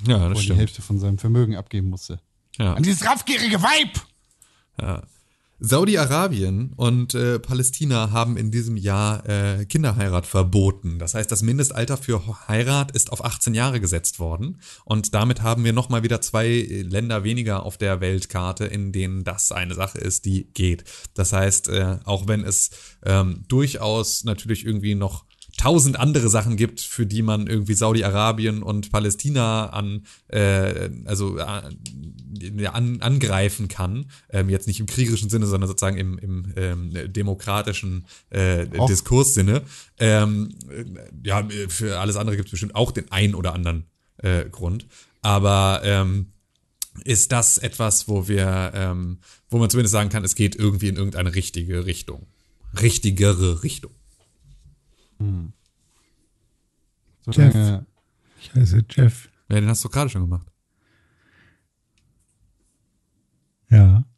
[0.06, 0.60] Ja, er das die stimmt.
[0.60, 2.20] Hälfte von seinem Vermögen abgeben musste.
[2.58, 2.74] Ja.
[2.74, 4.00] An dieses raffgierige Weib!
[4.82, 5.04] Ja.
[5.62, 11.00] Saudi-Arabien und äh, Palästina haben in diesem Jahr äh, Kinderheirat verboten.
[11.00, 14.62] Das heißt, das Mindestalter für Heirat ist auf 18 Jahre gesetzt worden.
[14.86, 19.52] Und damit haben wir nochmal wieder zwei Länder weniger auf der Weltkarte, in denen das
[19.52, 20.86] eine Sache ist, die geht.
[21.14, 22.70] Das heißt, äh, auch wenn es
[23.06, 25.26] ähm, durchaus natürlich irgendwie noch
[25.60, 32.66] tausend andere Sachen gibt, für die man irgendwie Saudi-Arabien und Palästina an, äh, also äh,
[32.68, 34.06] an, angreifen kann.
[34.30, 39.64] Ähm, jetzt nicht im kriegerischen Sinne, sondern sozusagen im, im ähm, demokratischen äh, Diskurssinne.
[39.98, 40.56] Ähm,
[41.26, 43.84] ja, für alles andere gibt es bestimmt auch den einen oder anderen
[44.20, 44.88] äh, Grund.
[45.22, 46.28] Aber ähm,
[47.04, 49.20] ist das etwas, wo wir, ähm,
[49.50, 52.28] wo man zumindest sagen kann, es geht irgendwie in irgendeine richtige Richtung.
[52.80, 53.92] Richtigere Richtung.
[55.20, 55.54] Hm.
[57.28, 57.84] Jeff.
[58.40, 59.30] Ich heiße Jeff.
[59.50, 60.48] Ja, den hast du gerade schon gemacht.
[63.70, 64.04] Ja.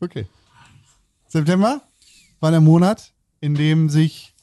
[0.00, 0.26] Okay.
[1.28, 1.80] September
[2.40, 4.34] war der Monat, in dem sich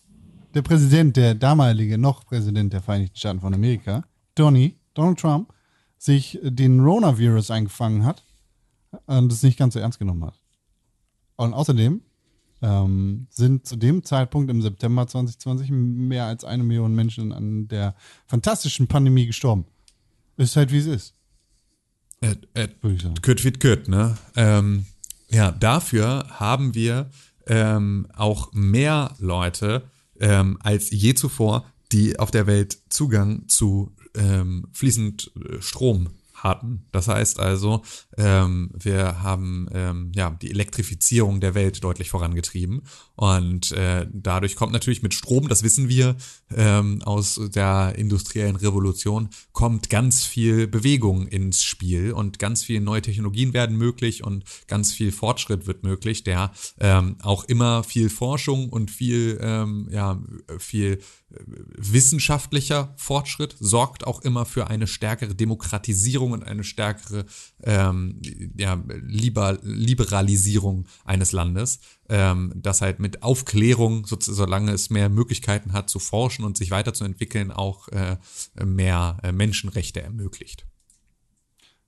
[0.53, 5.53] der Präsident, der damalige noch Präsident der Vereinigten Staaten von Amerika, Donny, Donald Trump,
[5.97, 8.23] sich den Rona-Virus eingefangen hat
[9.05, 10.39] und es nicht ganz so ernst genommen hat.
[11.39, 12.01] Und außerdem
[12.61, 17.95] ähm, sind zu dem Zeitpunkt im September 2020 mehr als eine Million Menschen an der
[18.27, 19.63] fantastischen Pandemie gestorben.
[20.35, 21.13] Ist halt wie es ist.
[22.19, 22.67] Äh, äh,
[23.21, 24.17] Kürt wie Kürt, ne?
[24.35, 24.85] Ähm,
[25.29, 27.09] ja, dafür haben wir
[27.47, 29.83] ähm, auch mehr Leute
[30.19, 31.63] ähm, als je zuvor,
[31.93, 36.09] die auf der Welt Zugang zu ähm, fließend äh, Strom
[36.43, 36.85] hatten.
[36.91, 37.81] Das heißt also,
[38.17, 42.81] ähm, wir haben ähm, ja die Elektrifizierung der Welt deutlich vorangetrieben
[43.15, 46.15] und äh, dadurch kommt natürlich mit Strom, das wissen wir
[46.55, 53.01] ähm, aus der industriellen Revolution, kommt ganz viel Bewegung ins Spiel und ganz viele neue
[53.01, 58.69] Technologien werden möglich und ganz viel Fortschritt wird möglich, der ähm, auch immer viel Forschung
[58.69, 60.21] und viel ähm, ja
[60.57, 60.99] viel
[61.29, 67.25] wissenschaftlicher Fortschritt sorgt auch immer für eine stärkere Demokratisierung und eine stärkere
[67.63, 68.19] ähm,
[68.57, 71.79] ja, Liber Liberalisierung eines Landes,
[72.09, 76.71] ähm, das halt mit Aufklärung, so, solange es mehr Möglichkeiten hat zu forschen und sich
[76.71, 78.17] weiterzuentwickeln, auch äh,
[78.63, 80.65] mehr äh, Menschenrechte ermöglicht.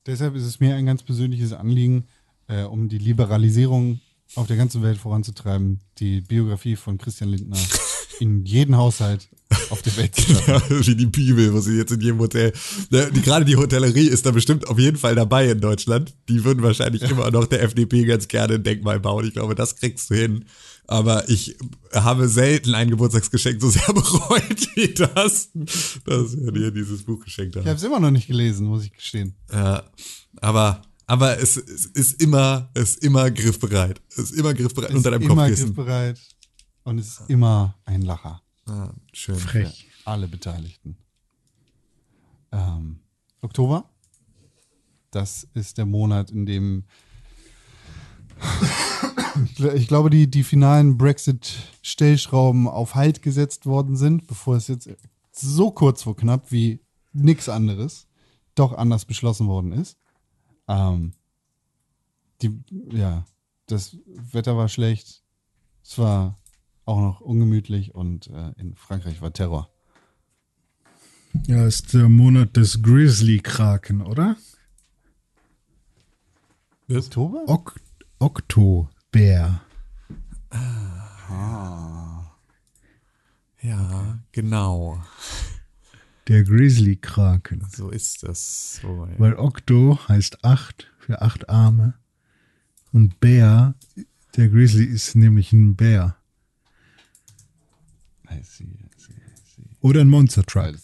[0.06, 2.08] Deshalb ist es mir ein ganz persönliches Anliegen,
[2.48, 4.02] äh, um die Liberalisierung
[4.36, 7.58] auf der ganzen Welt voranzutreiben, die Biografie von Christian Lindner
[8.22, 9.28] in jeden Haushalt
[9.70, 10.16] auf der Welt
[10.48, 12.54] ja, Wie die Bibel, wo sie jetzt in jedem Hotel.
[12.90, 16.14] Ne, die, gerade die Hotellerie ist da bestimmt auf jeden Fall dabei in Deutschland.
[16.30, 17.10] Die würden wahrscheinlich ja.
[17.10, 19.26] immer noch der FDP ganz gerne ein Denkmal bauen.
[19.26, 20.46] Ich glaube, das kriegst du hin.
[20.88, 21.58] Aber ich
[21.94, 25.50] habe selten ein Geburtstagsgeschenk so sehr bereut wie das,
[26.06, 27.64] dass wir dir dieses Buch geschenkt haben.
[27.64, 29.36] Ich habe es immer noch nicht gelesen, muss ich gestehen.
[29.52, 29.84] Ja,
[30.42, 34.00] aber aber es, es, ist immer, es ist immer griffbereit.
[34.10, 35.74] Es ist immer griffbereit es unter deinem Kopfkissen.
[35.74, 36.20] Immer griffbereit
[36.84, 38.42] und es ist immer ein Lacher.
[38.66, 39.36] Ah, schön.
[39.36, 39.88] Frech.
[39.90, 40.98] Für alle Beteiligten.
[42.52, 43.00] Ähm,
[43.42, 43.90] Oktober.
[45.12, 46.86] Das ist der Monat, in dem
[49.76, 54.90] ich glaube, die, die finalen Brexit-Stellschrauben auf Halt gesetzt worden sind, bevor es jetzt
[55.32, 56.80] so kurz vor knapp wie
[57.14, 58.08] nichts anderes
[58.56, 59.98] doch anders beschlossen worden ist.
[60.68, 61.14] Ähm,
[62.42, 63.26] die, ja,
[63.68, 65.24] das Wetter war schlecht.
[65.84, 66.36] Es war
[66.86, 69.70] auch noch ungemütlich und äh, in Frankreich war Terror.
[71.48, 74.36] Ja, ist der Monat des Grizzly-Kraken, oder?
[76.90, 77.44] Oktober?
[77.48, 77.76] Ok
[78.20, 79.62] Oktobär.
[80.52, 82.32] Ah.
[83.62, 85.02] Ja, genau.
[86.28, 87.66] Der Grizzly-Kraken.
[87.72, 88.80] So ist das.
[88.82, 89.20] So, ja.
[89.20, 91.96] Weil Okto heißt acht für acht Arme.
[92.92, 93.76] Und Bär,
[94.36, 96.16] der Grizzly ist nämlich ein Bär.
[98.32, 99.70] I see, I see, I see.
[99.82, 100.76] Oder ein Monster Truck.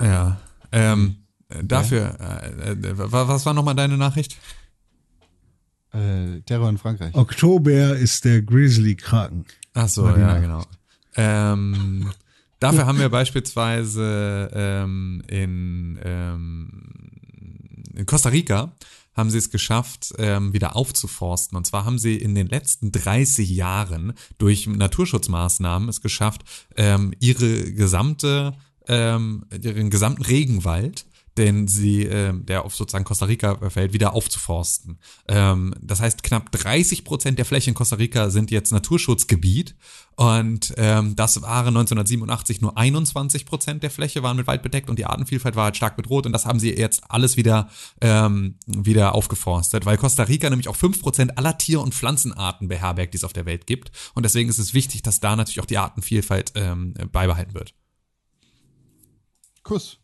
[0.00, 0.40] Ja.
[0.72, 1.16] Ähm,
[1.62, 4.36] dafür, äh, äh, was war nochmal deine Nachricht?
[5.92, 7.14] Äh, Terror in Frankreich.
[7.14, 9.44] Oktober ist der Grizzly-Kraken.
[9.74, 10.64] Ach so, ja, genau.
[11.16, 12.10] Ähm,
[12.58, 16.70] dafür haben wir beispielsweise ähm, in, ähm,
[17.94, 18.72] in Costa Rica
[19.14, 21.56] haben sie es geschafft, ähm, wieder aufzuforsten.
[21.56, 26.42] Und zwar haben sie in den letzten 30 Jahren durch Naturschutzmaßnahmen es geschafft,
[26.76, 28.54] ähm, ihre gesamte,
[28.88, 31.06] ähm, ihren gesamten Regenwald
[31.36, 34.98] den sie, äh, der auf sozusagen Costa Rica fällt, wieder aufzuforsten.
[35.28, 39.74] Ähm, das heißt, knapp 30 Prozent der Fläche in Costa Rica sind jetzt Naturschutzgebiet
[40.16, 44.98] und ähm, das waren 1987 nur 21 Prozent der Fläche waren mit Wald bedeckt und
[44.98, 47.68] die Artenvielfalt war halt stark bedroht und das haben sie jetzt alles wieder,
[48.00, 53.12] ähm, wieder aufgeforstet, weil Costa Rica nämlich auch 5 Prozent aller Tier- und Pflanzenarten beherbergt,
[53.12, 55.66] die es auf der Welt gibt und deswegen ist es wichtig, dass da natürlich auch
[55.66, 57.74] die Artenvielfalt ähm, beibehalten wird.
[59.64, 60.03] Kuss.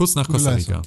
[0.00, 0.80] Kuss nach Costa Rica.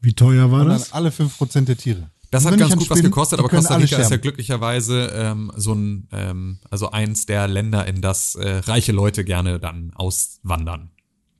[0.00, 0.92] Wie teuer war Und das?
[0.92, 2.08] alle 5% der Tiere.
[2.30, 6.06] Das hat ganz gut was gekostet, aber Costa Rica ist ja glücklicherweise ähm, so ein,
[6.12, 10.92] ähm, also eins der Länder, in das äh, reiche Leute gerne dann auswandern.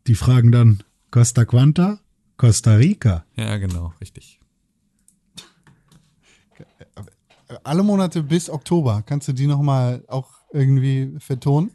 [0.09, 0.83] Die fragen dann,
[1.13, 2.01] Costa Quanta?
[2.37, 3.25] Costa Rica.
[3.37, 4.41] Ja, genau, richtig.
[7.63, 9.05] Alle Monate bis Oktober.
[9.07, 11.71] Kannst du die nochmal auch irgendwie vertonen?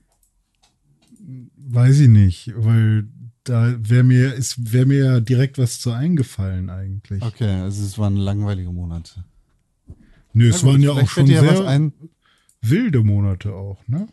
[1.55, 3.07] Weiß ich nicht, weil
[3.43, 7.21] da wäre mir, wäre mir ja direkt was zu eingefallen eigentlich.
[7.23, 9.23] Okay, also es waren langweilige Monate.
[10.33, 11.91] Nö, es gut, waren ja auch schon ja sehr
[12.61, 14.07] wilde Monate auch, ne?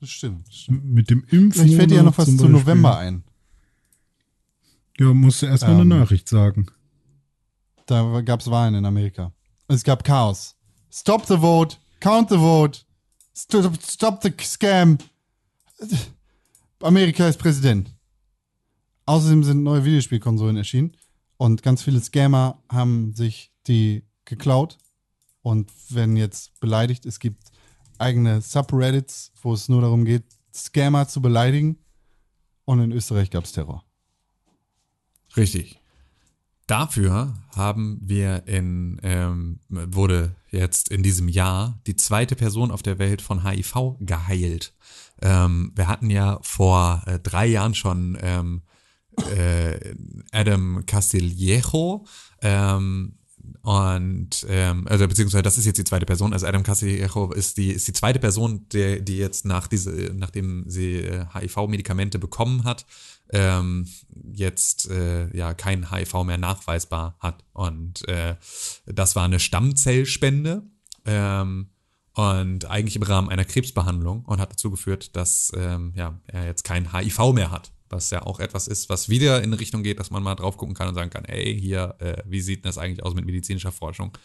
[0.00, 0.46] Das stimmt.
[0.48, 0.84] das stimmt.
[0.84, 2.48] Mit dem Impfmonat Vielleicht fällt dir ja noch was zu.
[2.48, 3.24] November ein.
[4.98, 5.80] Ja, musst du erstmal Ähm.
[5.80, 6.66] eine Nachricht sagen.
[7.86, 9.32] Da gab es Wahlen in Amerika.
[9.68, 10.56] Es gab Chaos.
[10.90, 11.76] Stop the vote.
[12.00, 12.80] Count the vote.
[13.34, 14.98] Stop, stop the scam.
[16.80, 17.92] Amerika ist Präsident.
[19.06, 20.96] Außerdem sind neue Videospielkonsolen erschienen
[21.36, 24.78] und ganz viele Scammer haben sich die geklaut
[25.42, 27.04] und werden jetzt beleidigt.
[27.04, 27.50] Es gibt
[27.98, 30.24] eigene Subreddits, wo es nur darum geht,
[30.54, 31.78] Scammer zu beleidigen.
[32.64, 33.84] Und in Österreich gab es Terror.
[35.36, 35.80] Richtig.
[36.66, 42.98] Dafür haben wir in, ähm, wurde jetzt in diesem Jahr die zweite Person auf der
[42.98, 44.72] Welt von HIV geheilt.
[45.20, 48.62] Ähm, wir hatten ja vor äh, drei Jahren schon ähm,
[49.36, 49.94] äh,
[50.30, 52.06] Adam Castillejo,
[52.40, 53.14] ähm,
[53.62, 57.70] und ähm, also beziehungsweise das ist jetzt die zweite Person, also Adam Castillejo ist die
[57.70, 62.86] ist die zweite Person, der die jetzt nach diese nachdem sie äh, HIV-Medikamente bekommen hat,
[63.30, 63.86] ähm,
[64.32, 68.34] jetzt äh, ja kein HIV mehr nachweisbar hat und äh,
[68.86, 70.62] das war eine Stammzellspende
[71.04, 71.68] ähm,
[72.14, 76.64] und eigentlich im Rahmen einer Krebsbehandlung und hat dazu geführt, dass ähm, ja, er jetzt
[76.64, 77.72] kein HIV mehr hat.
[77.92, 80.74] Was ja auch etwas ist, was wieder in Richtung geht, dass man mal drauf gucken
[80.74, 83.70] kann und sagen kann, ey, hier, äh, wie sieht denn das eigentlich aus mit medizinischer
[83.70, 84.16] Forschung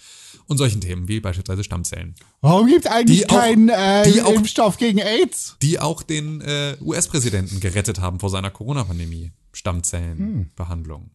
[0.48, 4.22] und solchen Themen wie beispielsweise Stammzellen, Warum gibt es eigentlich Die auch- keinen äh, die
[4.22, 5.58] auch- Impfstoff gegen AIDS?
[5.62, 9.32] die auch den äh, US-Präsidenten gerettet haben vor seiner Corona-Pandemie.
[9.52, 11.10] Stammzellenbehandlung.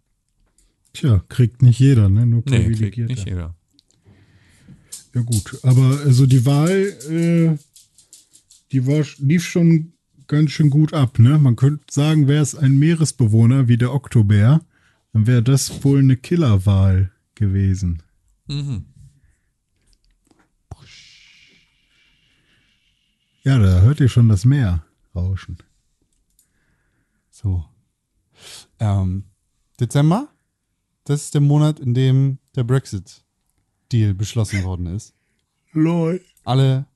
[0.93, 2.27] Tja, kriegt nicht jeder, ne?
[2.27, 3.55] Nur Nee, kriegt nicht jeder.
[5.15, 6.71] Ja gut, aber also die Wahl,
[7.09, 7.57] äh,
[8.73, 9.93] die war, lief schon
[10.27, 11.39] ganz schön gut ab, ne?
[11.39, 14.61] Man könnte sagen, wäre es ein Meeresbewohner wie der Oktobär,
[15.13, 18.03] dann wäre das wohl eine Killerwahl gewesen.
[18.47, 18.87] Mhm.
[23.45, 24.85] Ja, da hört ihr schon das Meer
[25.15, 25.59] rauschen.
[27.31, 27.65] So.
[28.79, 29.25] Ähm,
[29.81, 30.29] Dezember,
[31.05, 35.15] das ist der Monat, in dem der Brexit-Deal beschlossen worden ist.
[35.73, 36.21] Lol.
[36.45, 36.87] Alle,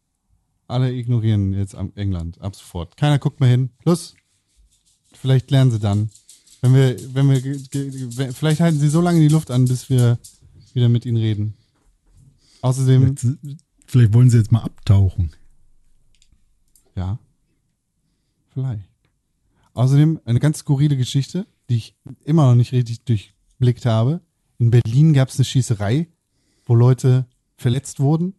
[0.68, 2.96] alle ignorieren jetzt am- England ab sofort.
[2.96, 3.70] Keiner guckt mehr hin.
[3.84, 4.14] Los.
[5.12, 6.10] Vielleicht lernen sie dann.
[6.60, 10.18] Wenn wir, wenn wir, vielleicht halten sie so lange die Luft an, bis wir
[10.74, 11.54] wieder mit ihnen reden.
[12.62, 13.38] Außerdem, Vielleicht,
[13.86, 15.30] vielleicht wollen sie jetzt mal abtauchen.
[16.96, 17.18] Ja.
[18.52, 18.88] Vielleicht.
[19.74, 21.94] Außerdem eine ganz skurrile Geschichte, die ich
[22.24, 24.20] immer noch nicht richtig durchblickt habe.
[24.58, 26.08] In Berlin gab es eine Schießerei,
[26.64, 27.26] wo Leute
[27.58, 28.34] verletzt wurden.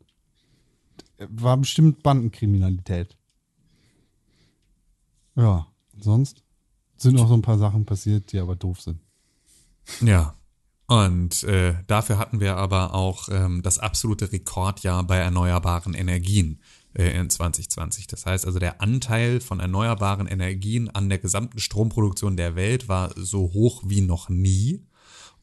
[1.18, 3.18] War bestimmt Bandenkriminalität.
[5.36, 5.68] Ja,
[6.00, 6.44] sonst
[6.98, 9.00] sind noch so ein paar Sachen passiert, die aber doof sind.
[10.02, 10.34] Ja.
[10.88, 16.62] Und äh, dafür hatten wir aber auch ähm, das absolute Rekordjahr bei erneuerbaren Energien
[16.94, 18.08] äh, in 2020.
[18.08, 23.12] Das heißt also, der Anteil von erneuerbaren Energien an der gesamten Stromproduktion der Welt war
[23.18, 24.87] so hoch wie noch nie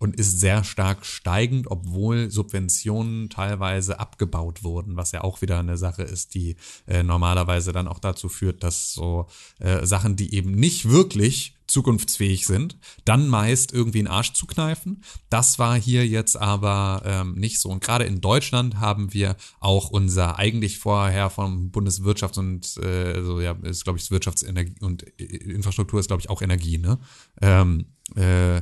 [0.05, 5.79] und ist sehr stark steigend, obwohl Subventionen teilweise abgebaut wurden, was ja auch wieder eine
[5.79, 6.57] Sache ist, die
[6.87, 9.29] äh, normalerweise dann auch dazu führt, dass so
[9.61, 12.77] äh, Sachen, die eben nicht wirklich zukunftsfähig sind,
[13.07, 15.03] dann meist irgendwie einen Arsch zu kneifen.
[15.31, 17.71] Das war hier jetzt aber ähm, nicht so.
[17.71, 23.41] Und gerade in Deutschland haben wir auch unser eigentlich vorher vom Bundeswirtschafts- und äh, so
[23.41, 26.99] ja ist glaube ich Wirtschaftsenergie und Infrastruktur ist glaube ich auch Energie, ne?
[27.41, 27.87] Ähm,
[28.17, 28.61] äh,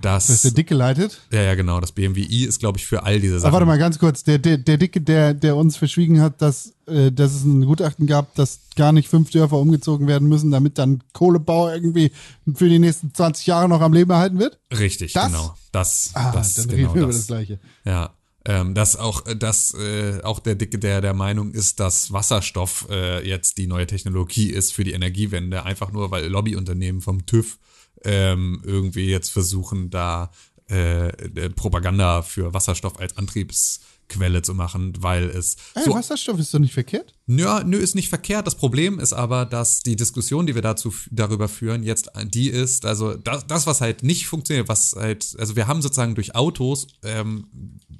[0.00, 1.20] das, Das ist der Dicke leitet.
[1.32, 1.80] ja, ja, genau.
[1.80, 3.52] Das BMWI ist, glaube ich, für all diese Aber Sachen.
[3.54, 4.24] warte mal ganz kurz.
[4.24, 8.06] Der, der, der Dicke, der, der uns verschwiegen hat, dass, äh, dass es ein Gutachten
[8.06, 12.12] gab, dass gar nicht fünf Dörfer umgezogen werden müssen, damit dann Kohlebau irgendwie
[12.54, 14.58] für die nächsten 20 Jahre noch am Leben erhalten wird?
[14.76, 15.26] Richtig, Das?
[15.26, 15.54] genau.
[15.72, 17.16] Das, Ah, das dann genau reden wir über das.
[17.18, 17.58] das Gleiche.
[17.84, 18.10] Ja.
[18.44, 22.86] Ähm, dass auch, äh, dass äh, auch der Dicke, der der Meinung ist, dass Wasserstoff
[22.88, 27.58] äh, jetzt die neue Technologie ist für die Energiewende, einfach nur weil Lobbyunternehmen vom TÜV
[28.04, 30.30] ähm, irgendwie jetzt versuchen, da
[30.70, 36.52] äh, äh, Propaganda für Wasserstoff als Antriebsquelle zu machen, weil es Ey, so Wasserstoff ist
[36.52, 37.14] doch nicht verkehrt.
[37.30, 38.46] Ja, nö, ist nicht verkehrt.
[38.46, 42.86] Das Problem ist aber, dass die Diskussion, die wir dazu darüber führen, jetzt die ist,
[42.86, 46.86] also das, das, was halt nicht funktioniert, was halt, also wir haben sozusagen durch Autos
[47.02, 47.46] ähm,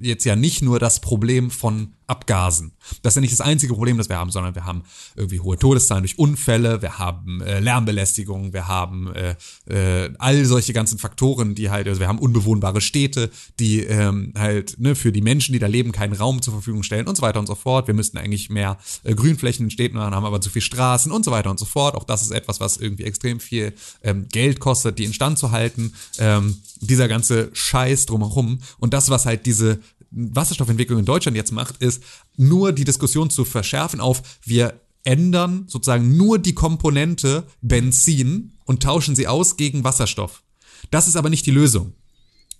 [0.01, 2.73] jetzt ja nicht nur das Problem von Abgasen.
[3.03, 4.85] Das ist ja nicht das einzige Problem, das wir haben, sondern wir haben
[5.15, 9.35] irgendwie hohe Todeszahlen durch Unfälle, wir haben äh, Lärmbelästigung, wir haben äh,
[9.67, 13.31] äh, all solche ganzen Faktoren, die halt, also wir haben unbewohnbare Städte,
[13.61, 17.07] die ähm, halt ne, für die Menschen, die da leben, keinen Raum zur Verfügung stellen
[17.07, 17.89] und so weiter und so fort.
[17.89, 21.31] Wir müssten eigentlich mehr äh, Grünflächen in Städten haben, aber zu viel Straßen und so
[21.31, 21.95] weiter und so fort.
[21.95, 25.93] Auch das ist etwas, was irgendwie extrem viel ähm, Geld kostet, die instand zu halten.
[26.19, 29.81] Ähm, dieser ganze Scheiß drumherum und das, was halt diese
[30.11, 32.03] Wasserstoffentwicklung in Deutschland jetzt macht, ist
[32.36, 39.16] nur die Diskussion zu verschärfen auf, wir ändern sozusagen nur die Komponente Benzin und tauschen
[39.16, 40.43] sie aus gegen Wasserstoff.
[40.90, 41.93] Das ist aber nicht die Lösung.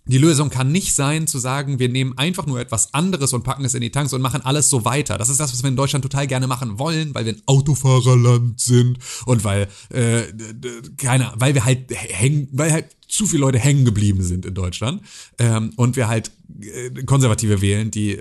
[0.09, 3.65] Die Lösung kann nicht sein, zu sagen, wir nehmen einfach nur etwas anderes und packen
[3.65, 5.19] es in die Tanks und machen alles so weiter.
[5.19, 8.59] Das ist das, was wir in Deutschland total gerne machen wollen, weil wir ein Autofahrerland
[8.59, 10.23] sind und weil, äh,
[10.97, 15.03] keine, weil wir halt hängen, weil halt zu viele Leute hängen geblieben sind in Deutschland
[15.39, 16.31] ähm, und wir halt
[16.61, 18.19] äh, Konservative wählen, die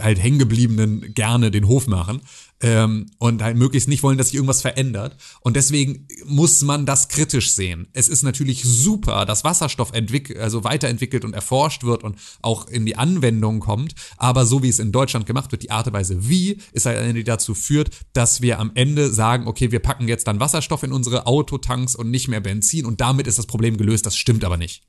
[0.00, 2.20] halt hängengebliebenen gerne den Hof machen
[2.60, 5.16] ähm, und halt möglichst nicht wollen, dass sich irgendwas verändert.
[5.40, 7.88] Und deswegen muss man das kritisch sehen.
[7.92, 12.86] Es ist natürlich super, dass Wasserstoff entwickelt, also weiterentwickelt und erforscht wird und auch in
[12.86, 13.94] die Anwendung kommt.
[14.16, 16.98] Aber so wie es in Deutschland gemacht wird, die Art und Weise wie, ist halt
[16.98, 20.82] eine, die dazu führt, dass wir am Ende sagen, okay, wir packen jetzt dann Wasserstoff
[20.84, 24.06] in unsere Autotanks und nicht mehr Benzin und damit ist das Problem gelöst.
[24.06, 24.82] Das stimmt aber nicht.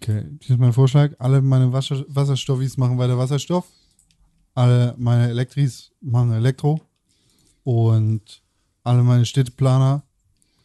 [0.00, 1.12] Okay, hier ist mein Vorschlag.
[1.18, 3.66] Alle meine Wasser Wasserstoffis machen weiter Wasserstoff.
[4.58, 6.80] Alle meine Elektris machen Elektro.
[7.62, 8.42] Und
[8.82, 10.02] alle meine Städteplaner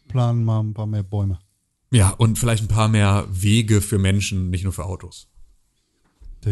[0.08, 1.38] planen mal ein paar mehr Bäume.
[1.92, 5.28] Ja, und vielleicht ein paar mehr Wege für Menschen, nicht nur für Autos.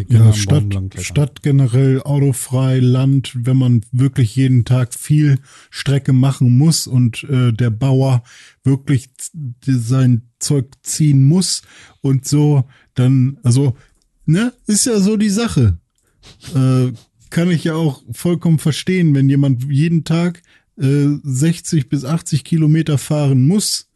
[0.07, 0.65] Ja, Stadt,
[0.99, 5.39] Stadt generell autofrei, Land, wenn man wirklich jeden Tag viel
[5.71, 8.21] Strecke machen muss und äh, der Bauer
[8.63, 9.09] wirklich
[9.65, 11.63] sein Zeug ziehen muss
[12.01, 13.75] und so, dann, also,
[14.27, 15.79] ne, ist ja so die Sache.
[16.53, 16.91] Äh,
[17.31, 20.43] kann ich ja auch vollkommen verstehen, wenn jemand jeden Tag
[20.77, 23.89] äh, 60 bis 80 Kilometer fahren muss,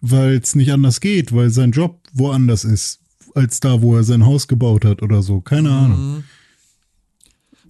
[0.00, 3.00] weil es nicht anders geht, weil sein Job woanders ist
[3.34, 5.40] als da, wo er sein Haus gebaut hat oder so.
[5.40, 5.74] Keine mhm.
[5.74, 6.24] Ahnung.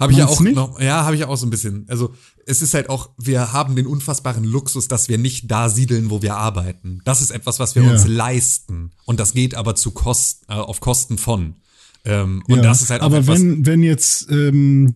[0.00, 0.56] Habe ich ja auch nicht?
[0.56, 1.86] noch, ja, habe ich auch so ein bisschen.
[1.88, 2.14] Also
[2.46, 6.20] es ist halt auch, wir haben den unfassbaren Luxus, dass wir nicht da siedeln, wo
[6.20, 7.00] wir arbeiten.
[7.04, 7.92] Das ist etwas, was wir ja.
[7.92, 8.90] uns leisten.
[9.04, 11.56] Und das geht aber zu Kosten, äh, auf Kosten von.
[12.04, 14.94] Ähm, und ja, das ist halt auch aber etwas, wenn, wenn jetzt, ähm,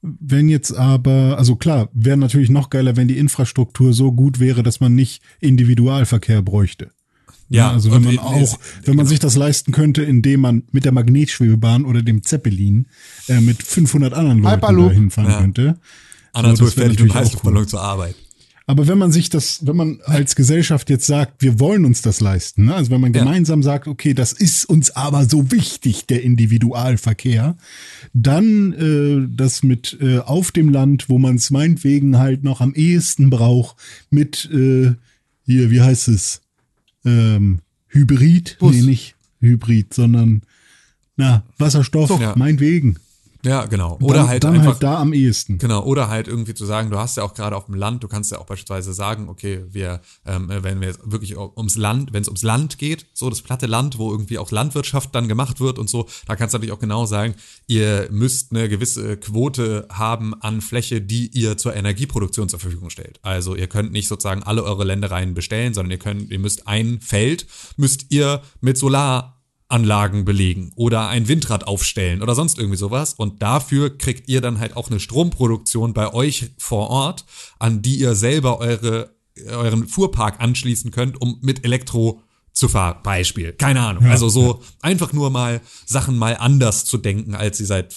[0.00, 4.62] wenn jetzt aber, also klar, wäre natürlich noch geiler, wenn die Infrastruktur so gut wäre,
[4.62, 6.90] dass man nicht Individualverkehr bräuchte.
[7.48, 9.08] Ja, also wenn man auch, wenn man genau.
[9.10, 12.86] sich das leisten könnte, indem man mit der Magnetschwebebahn oder dem Zeppelin
[13.28, 14.88] äh, mit 500 anderen Leuten Hyperloop.
[14.88, 15.38] dahin fahren ja.
[15.38, 15.78] könnte.
[16.32, 17.68] Anatol so, fährt mit dem Heißluftballon cool.
[17.68, 18.16] zur Arbeit.
[18.66, 22.20] Aber wenn man sich das, wenn man als Gesellschaft jetzt sagt, wir wollen uns das
[22.20, 22.74] leisten, ne?
[22.74, 23.24] also wenn man ja.
[23.24, 27.56] gemeinsam sagt, okay, das ist uns aber so wichtig, der Individualverkehr,
[28.12, 32.74] dann äh, das mit äh, auf dem Land, wo man es meinetwegen halt noch am
[32.74, 33.76] ehesten braucht,
[34.10, 34.94] mit äh,
[35.44, 36.42] hier, wie heißt es?
[37.04, 38.74] ähm, Hybrid, Bus.
[38.74, 40.42] nee, nicht Hybrid, sondern
[41.16, 42.34] na, Wasserstoff, so, ja.
[42.36, 42.96] meinetwegen.
[43.44, 43.98] Ja, genau.
[44.00, 45.58] Oder dann, halt dann einfach halt da am ehesten.
[45.58, 45.82] Genau.
[45.82, 48.30] Oder halt irgendwie zu sagen, du hast ja auch gerade auf dem Land, du kannst
[48.30, 52.42] ja auch beispielsweise sagen, okay, wir, ähm, wenn wir wirklich ums Land, wenn es ums
[52.42, 56.06] Land geht, so das platte Land, wo irgendwie auch Landwirtschaft dann gemacht wird und so,
[56.26, 57.34] da kannst du natürlich auch genau sagen,
[57.66, 63.18] ihr müsst eine gewisse Quote haben an Fläche, die ihr zur Energieproduktion zur Verfügung stellt.
[63.22, 67.00] Also ihr könnt nicht sozusagen alle eure Ländereien bestellen, sondern ihr könnt, ihr müsst ein
[67.00, 67.46] Feld,
[67.76, 69.31] müsst ihr mit Solar
[69.72, 73.14] Anlagen belegen oder ein Windrad aufstellen oder sonst irgendwie sowas.
[73.14, 77.24] Und dafür kriegt ihr dann halt auch eine Stromproduktion bei euch vor Ort,
[77.58, 79.14] an die ihr selber eure,
[79.48, 82.20] euren Fuhrpark anschließen könnt, um mit Elektro
[82.52, 82.98] zu fahren.
[83.02, 83.52] Beispiel.
[83.52, 84.04] Keine Ahnung.
[84.04, 84.58] Ja, also so ja.
[84.82, 87.96] einfach nur mal Sachen mal anders zu denken, als sie seit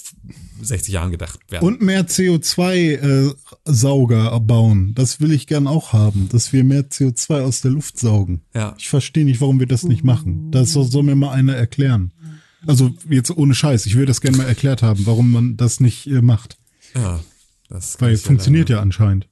[0.61, 1.65] 60 Jahren gedacht werden.
[1.65, 4.93] Und mehr CO2-Sauger äh, bauen.
[4.95, 8.41] Das will ich gern auch haben, dass wir mehr CO2 aus der Luft saugen.
[8.53, 8.75] Ja.
[8.77, 10.51] Ich verstehe nicht, warum wir das nicht machen.
[10.51, 12.11] Das soll, mir mal einer erklären.
[12.65, 13.85] Also jetzt ohne Scheiß.
[13.85, 16.57] Ich will das gerne mal erklärt haben, warum man das nicht äh, macht.
[16.95, 17.19] Ja.
[17.69, 19.27] Das Weil funktioniert ja anscheinend.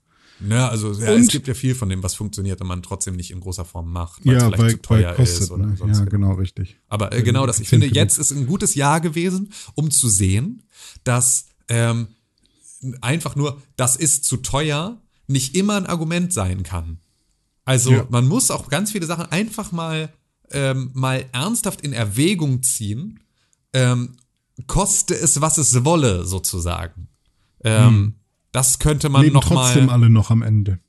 [0.48, 3.32] Ja, also ja, es gibt ja viel von dem, was funktioniert und man trotzdem nicht
[3.32, 5.78] in großer Form macht, weil ja, es vielleicht weil, zu teuer kostet, ist oder ne?
[5.78, 5.99] sonst.
[5.99, 6.78] Ja, genau, richtig.
[6.90, 7.60] Aber äh, genau das.
[7.60, 10.64] Ich finde, jetzt ist ein gutes Jahr gewesen, um zu sehen,
[11.03, 12.07] dass ähm,
[13.02, 16.99] einfach nur, das ist zu teuer, nicht immer ein Argument sein kann.
[17.65, 18.07] Also ja.
[18.10, 20.11] man muss auch ganz viele Sachen einfach mal,
[20.52, 23.22] ähm, mal ernsthaft in Erwägung ziehen,
[23.72, 24.18] ähm,
[24.68, 27.07] koste es, was es wolle, sozusagen.
[27.64, 28.14] Ähm, hm
[28.54, 30.80] Das könnte man Leben noch trotzdem mal, alle noch am Ende.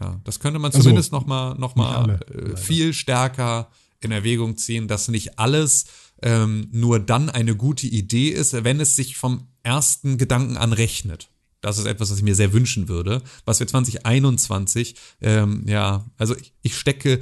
[0.00, 3.70] ja, das könnte man Also, zumindest noch mal, noch mal alle, äh, viel stärker
[4.00, 5.86] in Erwägung ziehen, dass nicht alles
[6.22, 11.30] ähm, nur dann eine gute Idee ist, wenn es sich vom ersten Gedanken an rechnet.
[11.62, 16.36] Das ist etwas, was ich mir sehr wünschen würde, was wir 2021, ähm, ja, also
[16.36, 17.20] ich, ich stecke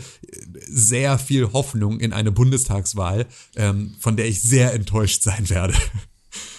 [0.66, 5.74] sehr viel Hoffnung in eine Bundestagswahl, ähm, von der ich sehr enttäuscht sein werde.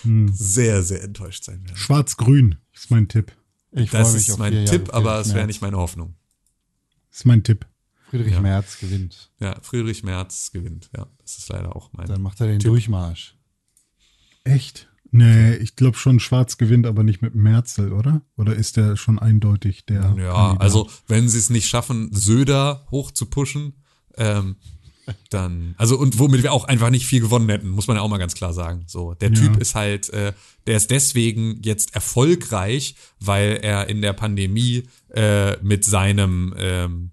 [0.03, 0.31] Hm.
[0.33, 1.77] Sehr, sehr enttäuscht sein werde.
[1.77, 3.31] Schwarz-Grün ist mein Tipp.
[3.71, 6.15] Ich Das ist auf mein Tipp, Jahre aber Friedrich es wäre nicht meine Hoffnung.
[7.11, 7.65] ist mein Tipp.
[8.09, 8.41] Friedrich Ja.
[8.41, 9.31] Merz gewinnt.
[9.39, 10.89] Ja, Friedrich Merz gewinnt.
[10.95, 12.05] Ja, das ist leider auch mein.
[12.05, 12.69] Dann macht er den Tipp.
[12.69, 13.35] Durchmarsch.
[14.43, 14.89] Echt?
[15.09, 18.21] Nee, ich glaube schon, Schwarz gewinnt, aber nicht mit Merzel, oder?
[18.35, 20.01] Oder ist der schon eindeutig der?
[20.01, 20.61] Ja, Kandidat?
[20.61, 23.73] also wenn sie es nicht schaffen, Söder hoch zu pushen,
[24.15, 24.55] ähm,
[25.29, 28.09] dann, also und womit wir auch einfach nicht viel gewonnen hätten, muss man ja auch
[28.09, 28.83] mal ganz klar sagen.
[28.87, 29.35] So, der Ja.
[29.35, 30.33] Typ ist halt, äh,
[30.67, 37.11] der ist deswegen jetzt erfolgreich, weil er in der Pandemie äh, mit seinem ähm,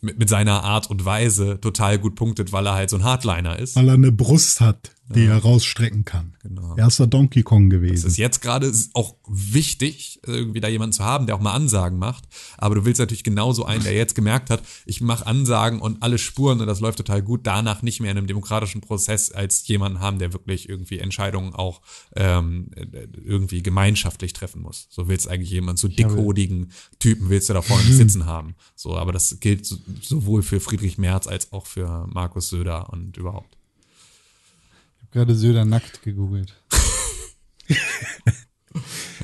[0.00, 3.58] mit, mit seiner Art und Weise total gut punktet, weil er halt so ein Hardliner
[3.58, 3.76] ist.
[3.76, 6.34] Weil er eine Brust hat, die er rausstrecken kann.
[6.42, 6.76] Genau.
[6.76, 8.06] Erster Donkey Kong Es gewesen.
[8.06, 12.24] ist jetzt gerade auch wichtig, irgendwie da jemanden zu haben, der auch mal Ansagen macht.
[12.58, 16.18] Aber du willst natürlich genauso einen, der jetzt gemerkt hat, ich mache Ansagen und alle
[16.18, 20.00] Spuren und das läuft total gut, danach nicht mehr in einem demokratischen Prozess als jemanden
[20.00, 21.80] haben, der wirklich irgendwie Entscheidungen auch
[22.14, 22.70] ähm,
[23.24, 24.88] irgendwie gemeinschaftlich treffen muss.
[24.90, 28.54] So willst eigentlich jemanden, so dickhodigen Typen willst du da vorne sitzen haben.
[28.74, 33.16] So, aber das gilt so, sowohl für Friedrich Merz als auch für Markus Söder und
[33.16, 33.57] überhaupt.
[35.12, 36.54] Gerade Söder nackt gegoogelt.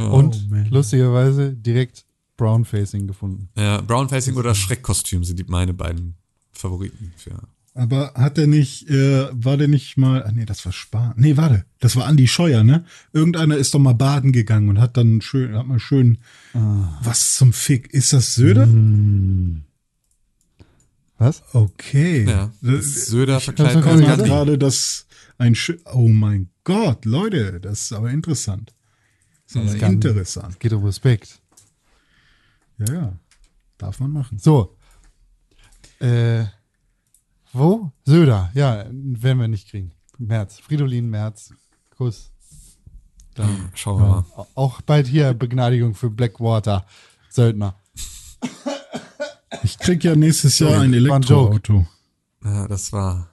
[0.01, 0.69] Oh, Und man.
[0.71, 2.05] lustigerweise direkt
[2.37, 3.49] Brownfacing gefunden.
[3.57, 6.17] Ja, Brownfacing oder Schreckkostüm sind die meine beiden
[6.51, 7.39] Favoriten für.
[7.75, 11.15] Aber hat er nicht, äh, war der nicht mal, ah, nee, das war Spahn.
[11.17, 12.85] Nee, warte, das war Andi Scheuer, ne?
[13.13, 16.19] Irgendeiner ist doch mal baden gegangen und hat dann schön, hat mal schön,
[16.53, 18.69] was zum Fick, ist das Söder?
[21.19, 21.43] Was?
[21.53, 22.25] Okay.
[22.29, 25.07] Ja, Söder verkleidet Ich gerade das
[25.39, 28.75] ein Sch Oh mein Gott, Leute, das ist aber interessant.
[29.53, 30.59] Das ist aber kann- interessant.
[30.61, 31.41] Geht um Respekt.
[32.79, 33.19] Ja, ja.
[33.79, 34.39] Darf man machen.
[34.39, 34.77] So.
[36.01, 36.45] Äh,
[37.53, 37.93] wo?
[38.05, 38.51] Söder.
[38.55, 39.93] Ja, werden wir nicht kriegen.
[40.19, 40.59] März.
[40.61, 41.53] Fridolin März.
[41.97, 42.31] Kuss.
[43.35, 44.47] Dann Schauen wir mal.
[44.55, 46.87] auch bald hier Begnadigung für Blackwater.
[47.29, 47.77] Söldner.
[49.63, 50.93] Ich krieg ja nächstes Jahr ein.
[50.95, 51.87] Elektroauto.
[52.45, 53.29] Ja, das war,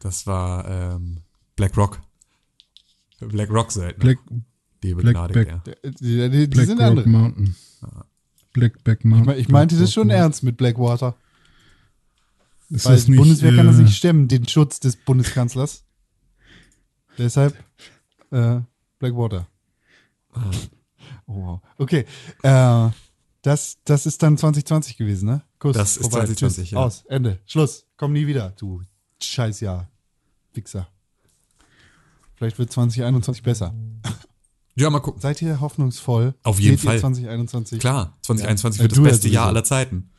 [0.00, 1.22] das war ähm,
[1.56, 2.00] Black Rock.
[3.20, 3.98] Black Rock Söldner.
[4.04, 4.18] Black,
[4.82, 5.76] die Black begnadigt Back.
[5.82, 5.90] er.
[5.90, 7.08] Die, die, die Black sind Rock andere.
[7.08, 7.56] Mountain.
[8.52, 9.26] Blackback Ich, Mountain.
[9.26, 11.16] me- ich meinte das schon Black Rock ernst mit Blackwater.
[12.68, 15.84] Ist Weil das die nicht, Bundeswehr kann äh, das nicht stemmen, den Schutz des Bundeskanzlers.
[17.18, 17.56] Deshalb
[18.32, 18.60] äh,
[18.98, 19.46] Blackwater.
[20.34, 20.40] Oh,
[21.26, 21.60] wow.
[21.78, 22.04] Okay.
[22.42, 22.90] Äh,
[23.42, 25.42] das, das ist dann 2020 gewesen, ne?
[25.58, 25.76] Kuss.
[25.76, 26.70] Das ist 2020, Tschüss.
[26.72, 26.78] ja.
[26.80, 27.04] Aus.
[27.08, 27.38] Ende.
[27.46, 27.86] Schluss.
[27.96, 28.82] Komm nie wieder, du
[29.22, 29.88] Scheißjahr.
[30.52, 30.88] Wichser.
[32.36, 33.74] Vielleicht wird 2021 besser.
[34.78, 35.22] Ja, mal gucken.
[35.22, 36.34] Seid ihr hoffnungsvoll?
[36.42, 37.00] Auf jeden Fall.
[37.00, 37.80] 2021?
[37.80, 38.82] Klar, 2021 Ja.
[38.82, 40.10] wird Ja, du das ja beste Jahr aller Zeiten.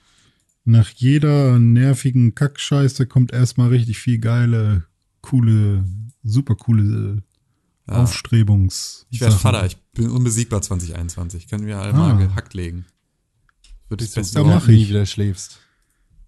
[0.66, 4.86] Nach jeder nervigen Kackscheiße kommt erstmal richtig viel geile,
[5.22, 5.86] coole,
[6.24, 7.22] super coole
[7.88, 8.02] äh, Ja.
[8.02, 9.06] Aufstrebungs.
[9.12, 9.36] Ich werde.
[9.36, 11.48] Vater, ich bin unbesiegbar 2021.
[11.48, 11.98] Können wir alle Ah.
[12.16, 12.88] mal gehackt legen.
[13.90, 14.56] Wird das du beste Ja, Jahr.
[14.56, 14.90] mach nie ich.
[14.90, 15.60] wieder schläfst.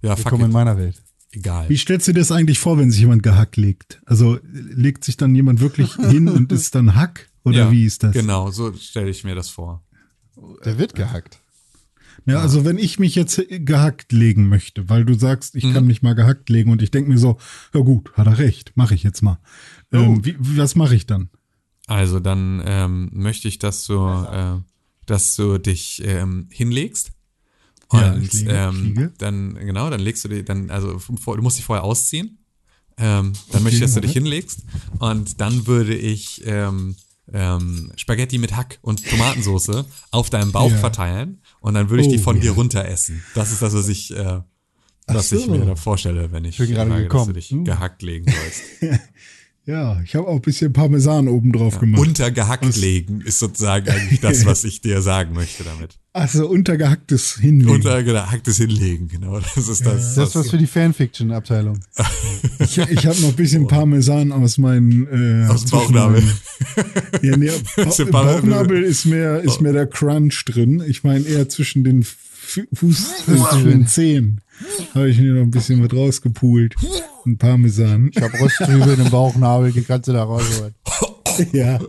[0.04, 0.54] Ja, fuck Willkommen in it.
[0.54, 1.02] meiner Welt.
[1.32, 1.70] Egal.
[1.70, 4.02] Wie stellst du dir das eigentlich vor, wenn sich jemand gehackt legt?
[4.06, 7.30] Also legt sich dann jemand wirklich hin und ist dann Hack?
[7.44, 8.14] Oder ja, wie ist das?
[8.14, 9.84] Genau, so stelle ich mir das vor.
[10.66, 11.40] Der wird gehackt.
[12.26, 15.60] Ja, also wenn ich mich jetzt gehackt legen möchte, weil du sagst, Mhm.
[15.62, 17.38] ich kann mich mal gehackt legen und ich denke mir so,
[17.74, 19.40] ja gut, hat er recht, mache ich jetzt mal.
[19.94, 19.98] Oh.
[19.98, 21.30] Ähm, wie- was mache ich dann?
[21.88, 24.58] Also dann ähm, möchte ich, dass du, äh,
[25.06, 27.12] dass du dich ähm, hinlegst.
[27.92, 31.58] Ja, Und ich liege, ähm, dann, genau, dann legst du dich, dann, also du musst
[31.58, 32.38] dich vorher ausziehen.
[32.98, 34.64] Ähm, dann möchte ich, dass du dich hinlegst.
[35.00, 36.96] Und dann würde ich ähm,
[37.34, 40.78] ähm, Spaghetti mit Hack und Tomatensauce auf deinem Bauch Ja.
[40.78, 42.42] verteilen und dann würde ich die Oh, von ja.
[42.44, 43.24] dir runter essen.
[43.36, 44.42] Das ist das, was ich, äh,
[45.08, 45.38] was so.
[45.38, 47.28] ich mir da vorstelle, wenn ich bin gerade sage, dass gekommen.
[47.28, 47.66] du dich Hm.
[47.66, 49.00] gehackt legen sollst.
[49.70, 52.02] Ja, ich habe auch ein bisschen Parmesan oben drauf gemacht.
[52.02, 56.00] Unter gehackt legen ist sozusagen eigentlich das, was ich dir sagen möchte damit.
[56.12, 57.70] Also untergehacktes Hinlegen.
[57.76, 59.40] Unter gehacktes Hinlegen, genau.
[59.40, 60.16] Das ist das.
[60.16, 61.80] Das ist was für die Fanfiction-Abteilung.
[62.60, 65.08] ich ich habe noch ein bisschen Parmesan aus meinem
[65.46, 66.22] äh, Aus dem Bauchnabel.
[66.24, 66.34] meinen-
[67.22, 67.52] Ja, nee,
[67.86, 70.84] Aus dem Ba- Bauch- Bauchnabel ist mehr, ist mehr der Crunch drin.
[70.88, 74.42] Ich meine eher zwischen den Fu- Fuß, zwischen den Zehen.
[74.96, 76.76] Habe ich mir noch ein bisschen was rausgepult.
[77.30, 78.12] Und Parmesan.
[78.14, 80.74] Ich habe Röstzwiebeln im Bauchnabel, die kannst du da rausholen.
[81.54, 81.80] Ja.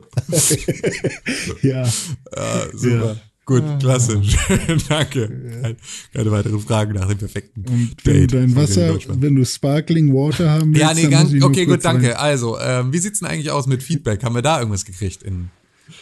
[1.62, 1.82] ja.
[1.82, 3.16] Äh, super.
[3.44, 4.22] Gut, klasse.
[4.22, 5.76] Schön, danke.
[6.12, 10.14] Keine, weiteren Fragen nach dem perfekten Und wenn Date du dein Wasser, wenn du Sparkling
[10.14, 12.08] Water haben willst, Ja, nee, dann ganz, muss ich nur okay, kurz gut, danke.
[12.10, 12.16] rein.
[12.16, 14.22] Also, ähm, wie sieht's denn eigentlich aus mit Feedback?
[14.22, 15.50] Haben wir da irgendwas gekriegt in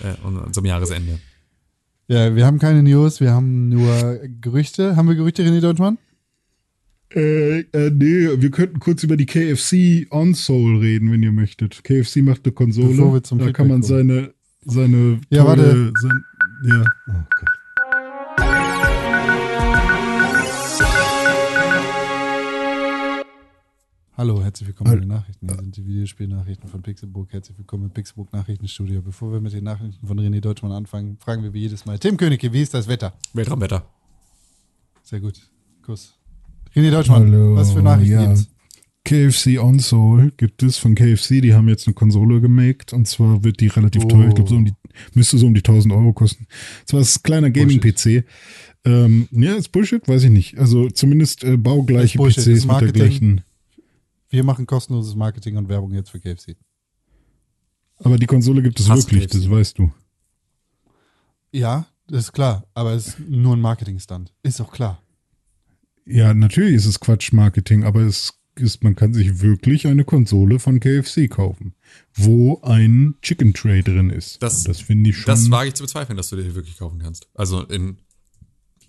[0.00, 1.20] äh, unserem Jahresende?
[2.08, 4.96] Ja, wir haben keine News, wir haben nur Gerüchte.
[4.96, 5.96] Haben wir Gerüchte, René Deutschmann?
[7.14, 11.82] Äh, äh, nee, wir könnten kurz über die KFC On-Soul reden, wenn ihr möchtet.
[11.82, 12.88] KFC macht eine Konsole.
[12.88, 14.08] Bevor wir zum da Feedback kann man kommen.
[14.08, 15.92] seine, seine Ja, tolle- warte.
[16.00, 16.24] Sein,
[16.64, 16.84] ja.
[17.08, 18.58] Oh Gott.
[24.16, 24.98] Hallo, herzlich willkommen Hallo.
[24.98, 25.46] bei den Nachrichten.
[25.48, 27.32] Hier sind die Videospielnachrichten von Pixelburg.
[27.32, 29.00] Herzlich willkommen im Pixelburg Nachrichtenstudio.
[29.00, 31.98] Bevor wir mit den Nachrichten von René Deutschmann anfangen, fragen wir wie jedes Mal.
[32.00, 33.12] Tim Königke, wie ist das Wetter?
[33.32, 33.88] Weltraumwetter.
[35.04, 35.40] Sehr gut.
[35.82, 36.17] Kuss.
[36.74, 38.26] René Deutschmann, Hallo, was für Nachrichten ja.
[38.26, 38.48] gibt's?
[39.04, 41.40] KFC On-Soul gibt es von KFC.
[41.40, 44.08] Die haben jetzt eine Konsole gemaked und zwar wird die relativ Oh.
[44.08, 44.28] teuer.
[44.28, 44.74] Ich glaube, so um die,
[45.14, 46.46] müsste so um die 1000 Euro kosten.
[46.84, 48.24] Zwar ist es ein kleiner Gaming-PC.
[48.84, 50.58] Ähm, ja, ist Bullshit, weiß ich nicht.
[50.58, 53.40] Also zumindest äh, baugleiche PCs mit der gleichen.
[54.28, 56.56] Wir machen kostenloses Marketing und Werbung jetzt für KFC.
[58.00, 59.32] Aber die Konsole gibt es Hass wirklich, KFC.
[59.40, 59.90] das weißt du.
[61.50, 64.34] Ja, das ist klar, aber es ist nur ein Marketingstand.
[64.42, 65.02] Ist auch klar.
[66.08, 70.80] Ja, natürlich ist es Quatsch-Marketing, aber es ist, man kann sich wirklich eine Konsole von
[70.80, 71.74] KFC kaufen,
[72.14, 74.42] wo ein Chicken Tray drin ist.
[74.42, 75.26] Das- das finde ich schon.
[75.26, 77.28] Das wage ich zu bezweifeln, dass du dir wirklich kaufen kannst.
[77.34, 77.98] Also in.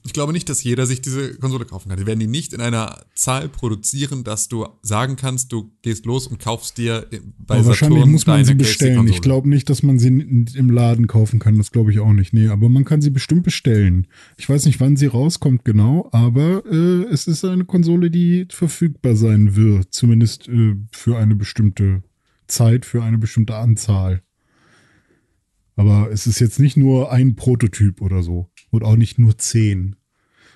[0.05, 1.99] Ich glaube nicht, dass jeder sich diese Konsole kaufen kann.
[1.99, 6.25] Die werden die nicht in einer Zahl produzieren, dass du sagen kannst, du gehst los
[6.25, 7.05] und kaufst dir
[7.37, 9.07] bei aber wahrscheinlich Saturn muss man sie bestellen.
[9.07, 11.57] Ich glaube nicht, dass man sie im Laden kaufen kann.
[11.57, 12.33] Das glaube ich auch nicht.
[12.33, 14.07] Nee, aber man kann sie bestimmt bestellen.
[14.37, 19.15] Ich weiß nicht, wann sie rauskommt genau, aber äh, es ist eine Konsole, die verfügbar
[19.15, 19.93] sein wird.
[19.93, 22.03] Zumindest äh, für eine bestimmte
[22.47, 24.21] Zeit, für eine bestimmte Anzahl.
[25.79, 28.48] Aber es ist jetzt nicht nur ein Prototyp oder so.
[28.71, 29.95] Und auch nicht nur zehn.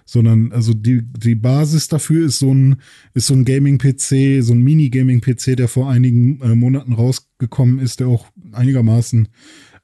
[0.05, 2.77] Sondern, also die, die Basis dafür ist so ein,
[3.15, 8.27] so ein Gaming-PC, so ein Mini-Gaming-PC, der vor einigen äh, Monaten rausgekommen ist, der auch
[8.51, 9.29] einigermaßen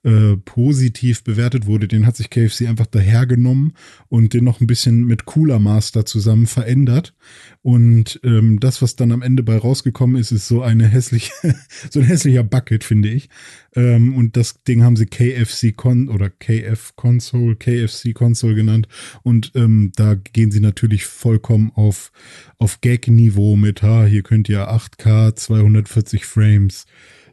[0.04, 1.88] äh, positiv bewertet wurde.
[1.88, 3.74] Den hat sich KFC einfach dahergenommen
[4.08, 7.14] und den noch ein bisschen mit Cooler Master zusammen verändert.
[7.62, 11.34] Und ähm, das, was dann am Ende bei rausgekommen ist, ist so eine hässliche,
[11.90, 13.30] so ein hässlicher Bucket, finde ich.
[13.76, 18.88] Ähm, und das Ding haben sie KFC Con oder KF Console, KFC Console genannt.
[19.24, 22.14] Und ähm, da gehen sie natürlich vollkommen auf,
[22.58, 26.86] auf Gag-Niveau mit, ha, hier könnt ihr 8K, 240 Frames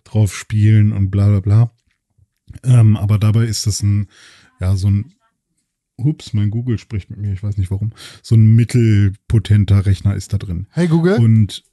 [0.02, 1.76] drauf spielen und bla bla bla.
[2.64, 4.08] Ähm, aber dabei ist das ein,
[4.60, 5.12] ja, so ein,
[5.96, 7.92] ups, mein Google spricht mit mir, ich weiß nicht warum,
[8.22, 10.66] so ein mittelpotenter Rechner ist da drin.
[10.70, 11.64] Hey Google, Und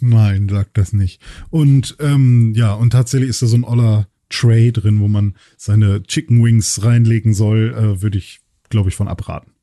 [0.00, 1.20] nein, sagt das nicht.
[1.50, 6.02] Und ähm, ja, und tatsächlich ist da so ein oller Tray drin, wo man seine
[6.02, 9.53] Chicken Wings reinlegen soll, äh, würde ich, glaube ich, von abraten.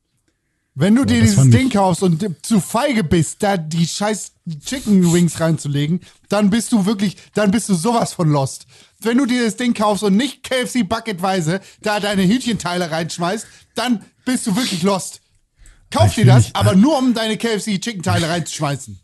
[0.74, 4.32] Wenn du dir dieses Ding kaufst und zu feige bist, da die scheiß
[4.64, 8.66] Chicken Wings reinzulegen, dann bist du wirklich, dann bist du sowas von lost.
[9.00, 14.04] Wenn du dir das Ding kaufst und nicht KFC bucketweise da deine Hühnchenteile reinschmeißt, dann
[14.24, 15.20] bist du wirklich lost.
[15.90, 18.98] Kauf dir das, nicht- aber nur um deine KFC Chicken Teile reinzuschmeißen.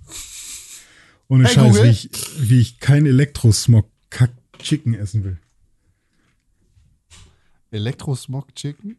[1.29, 5.39] Ohne Hey, Scheiß, wie ich, wie ich kein Elektrosmog Kack Chicken essen will.
[7.71, 8.97] Elektrosmog Chicken?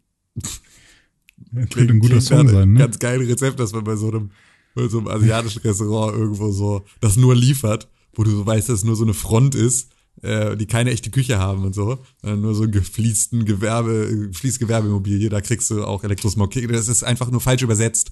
[1.51, 2.79] Das könnte ein guter Song sein, ne?
[2.79, 4.31] Ganz geile Rezept, dass man bei so einem,
[4.75, 8.79] bei so einem asiatischen Restaurant irgendwo so das nur liefert, wo du so weißt, dass
[8.79, 9.91] es nur so eine Front ist,
[10.21, 14.59] äh, die keine echte Küche haben und so, sondern nur so ein gefließten Gewerbe, gefließt
[14.59, 16.51] Gewerbeimmobilie, da kriegst du auch Elektrosmog.
[16.53, 18.11] Das ist einfach nur falsch übersetzt.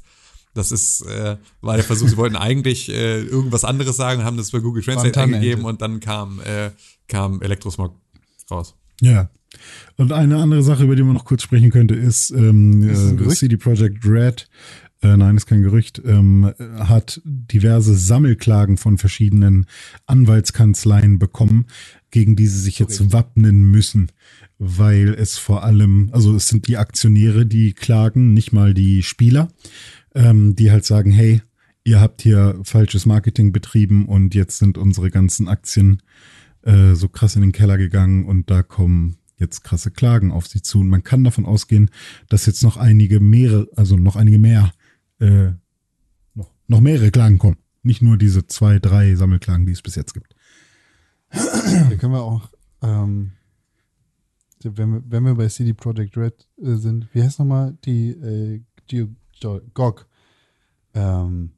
[0.54, 4.52] Das ist, äh, war der Versuch, sie wollten eigentlich äh, irgendwas anderes sagen, haben das
[4.52, 6.72] bei Google Translate eingegeben und dann kam, äh,
[7.08, 7.94] kam Elektrosmog
[8.49, 8.74] raus.
[9.02, 9.30] Ja.
[9.95, 13.27] Und eine andere Sache, über die man noch kurz sprechen könnte, ist, ähm, Ist äh?
[13.30, 14.48] CD Projekt Red,
[15.02, 19.68] äh, nein, ist kein Gerücht, ähm, hat diverse Sammelklagen von verschiedenen
[20.07, 21.65] Anwaltskanzleien bekommen,
[22.10, 24.11] gegen die sie sich jetzt wappnen müssen,
[24.57, 29.49] weil es vor allem, also es sind die Aktionäre, die klagen, nicht mal die Spieler,
[30.15, 31.41] ähm, die halt sagen, hey,
[31.84, 36.02] ihr habt hier falsches Marketing betrieben und jetzt sind unsere ganzen Aktien
[36.64, 40.61] äh, so krass in den Keller gegangen und da kommen jetzt krasse Klagen auf sie
[40.61, 40.80] zu.
[40.80, 41.89] Und man kann davon ausgehen,
[42.30, 44.72] dass jetzt noch einige mehrere, also noch einige mehr,
[45.19, 45.51] äh,
[46.34, 47.57] noch, noch mehrere Klagen kommen.
[47.84, 50.35] Nicht nur diese zwei, drei Sammelklagen, die es bis jetzt gibt.
[51.30, 52.49] Da können wir auch,
[52.81, 53.31] ähm,
[54.64, 58.61] wenn wir, wenn wir bei CD Projekt Red äh, sind, wie heißt nochmal die äh,
[59.73, 60.07] GOG?
[60.93, 61.51] Ähm,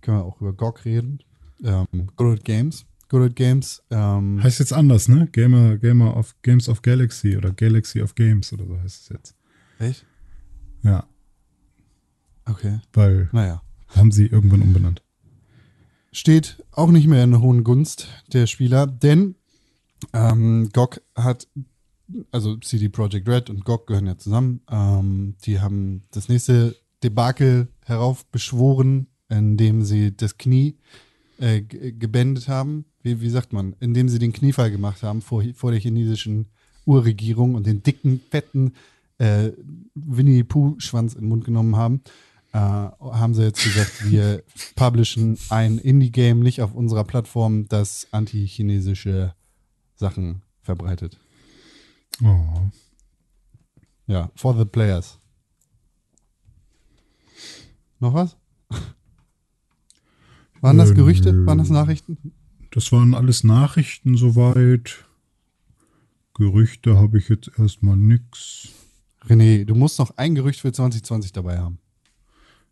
[0.00, 1.18] können wir auch über GOG reden.
[1.62, 2.86] Ähm, Good Games.
[3.22, 3.82] Old Games.
[3.90, 5.28] Ähm, Heißt jetzt anders, ne?
[5.32, 9.34] Gamer, Gamer of Games of Galaxy oder Galaxy of Games oder so heißt es jetzt.
[9.78, 10.04] Echt?
[10.82, 11.06] Ja,
[12.46, 12.80] Okay.
[12.92, 13.62] weil Naja.
[13.88, 15.02] haben sie irgendwann umbenannt.
[16.12, 19.34] steht auch nicht mehr in der hohen Gunst der Spieler, denn
[20.12, 21.48] ähm, GOG hat,
[22.30, 27.68] also CD Projekt Red und GOG gehören ja zusammen, ähm, die haben das nächste Debakel
[27.86, 30.76] heraufbeschworen, indem sie das Knie
[31.38, 32.84] äh, gebändet haben.
[33.04, 33.76] Wie, wie sagt man?
[33.80, 36.46] Indem sie den Kniefall gemacht haben vor, vor der chinesischen
[36.86, 38.72] Urregierung und den dicken, fetten
[39.18, 39.50] äh,
[39.94, 42.00] Winnie-Pooh-Schwanz in den Mund genommen haben,
[42.52, 44.42] äh, haben sie jetzt gesagt, wir
[44.74, 49.34] publishen ein Indie-Game nicht auf unserer Plattform, das anti-chinesische
[49.96, 51.20] Sachen verbreitet.
[52.22, 52.70] Oh.
[54.06, 55.18] Ja, for the players.
[58.00, 58.36] Noch was?
[60.62, 61.44] Waren das Gerüchte?
[61.44, 62.32] Waren das Nachrichten?
[62.74, 65.04] Das waren alles Nachrichten soweit.
[66.36, 68.70] Gerüchte habe ich jetzt erstmal nix.
[69.28, 71.78] René, du musst noch ein Gerücht für 2020 dabei haben.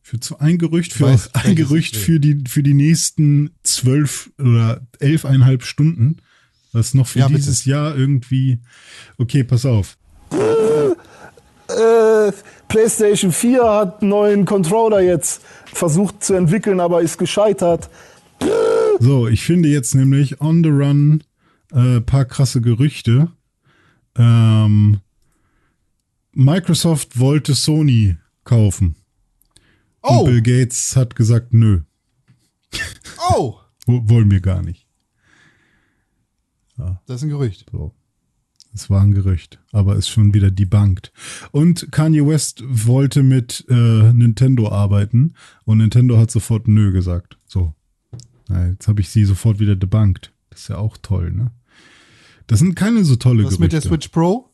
[0.03, 4.81] Für zu, ein Gerücht für weiß, ein Gerücht für die für die nächsten zwölf oder
[4.99, 6.17] elfeinhalb Stunden,
[6.73, 7.39] was noch für Ja, bitte.
[7.39, 8.59] dieses Jahr irgendwie.
[9.19, 9.97] Okay, pass auf.
[11.69, 12.33] Äh,
[12.67, 17.89] PlayStation 4 hat einen neuen Controller jetzt versucht zu entwickeln, aber ist gescheitert.
[19.01, 21.23] So, ich finde jetzt nämlich on the run
[21.73, 23.31] äh, paar krasse Gerüchte.
[24.17, 25.01] Ähm,
[26.33, 28.97] Microsoft wollte Sony kaufen.
[30.01, 31.81] Und Oh, Bill Gates hat gesagt, nö,
[33.31, 34.87] oh, wo- wollen wir gar nicht.
[37.07, 37.67] das ist ein Gerücht.
[37.71, 37.95] So.
[38.75, 41.13] Es war ein Gerücht, aber ist schon wieder debunked.
[41.53, 47.39] Und Kanye West wollte mit äh, Nintendo arbeiten und Nintendo hat sofort nö gesagt.
[47.47, 47.75] So.
[48.49, 50.33] Na, jetzt habe ich sie sofort wieder debunked.
[50.51, 51.51] Das ist ja auch toll, ne?
[52.47, 53.63] Das sind keine so tolle Was Gerüchte.
[53.63, 54.51] mit der Switch Pro?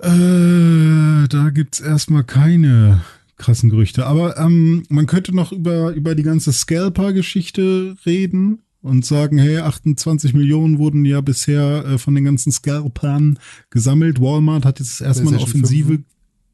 [0.00, 3.02] Äh, da gibt's erstmal keine
[3.36, 4.06] krassen Gerüchte.
[4.06, 10.34] Aber ähm, man könnte noch über, über die ganze Scalper-Geschichte reden und sagen, hey, 28
[10.34, 13.38] Millionen wurden ja bisher äh, von den ganzen Scalpern
[13.70, 14.20] gesammelt.
[14.20, 16.04] Walmart hat jetzt erstmal eine PlayStation Offensive 5.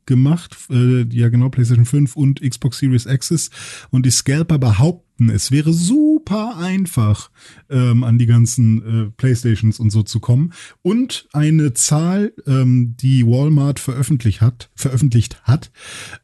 [0.09, 0.57] gemacht.
[0.71, 3.51] Äh, ja, genau, PlayStation 5 und Xbox Series Access.
[3.91, 7.31] Und die Scalper behaupten, es wäre super einfach,
[7.71, 10.53] ähm, an die ganzen äh, Playstations und so zu kommen.
[10.83, 15.71] Und eine Zahl, ähm, die Walmart veröffentlicht hat, veröffentlicht hat,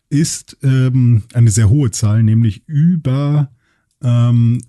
[0.08, 3.52] ist ähm, eine sehr hohe Zahl, nämlich über
[4.02, 4.62] ähm,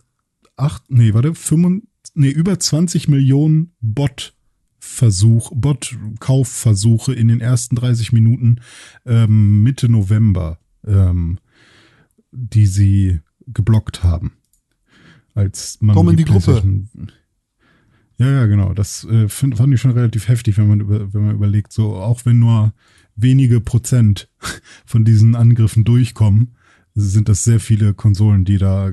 [0.56, 4.35] acht, nee, warte, 25, nee, über 20 Millionen Bot
[4.96, 8.62] Versuch, Bot-Kaufversuche in den ersten 30 Minuten
[9.06, 10.58] ähm, Mitte November,
[10.88, 11.40] ähm,
[12.32, 14.34] die sie geblockt haben.
[15.34, 16.62] Als man Komm in die Gruppe.
[16.62, 17.12] PlayStation-
[18.18, 18.74] Ja, ja, genau.
[18.74, 21.96] Das äh, find, fand ich schon relativ heftig, wenn man, über, wenn man überlegt, so
[21.96, 22.74] auch wenn nur
[23.18, 24.30] wenige Prozent
[24.86, 26.56] von diesen Angriffen durchkommen,
[26.96, 28.92] sind das sehr viele Konsolen, die da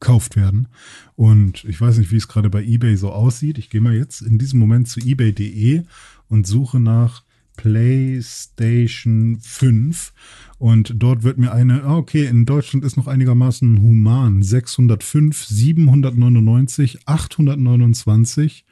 [0.00, 0.68] gekauft werden.
[1.16, 3.58] Und ich weiß nicht, wie es gerade bei eBay so aussieht.
[3.58, 5.82] Ich gehe mal jetzt in diesem Moment zu ebay.de
[6.28, 7.22] und suche nach
[7.58, 10.12] PlayStation 5
[10.58, 17.00] und dort wird mir eine, ah, okay, in Deutschland ist noch einigermaßen human, 605, 799,
[17.06, 18.64] 829,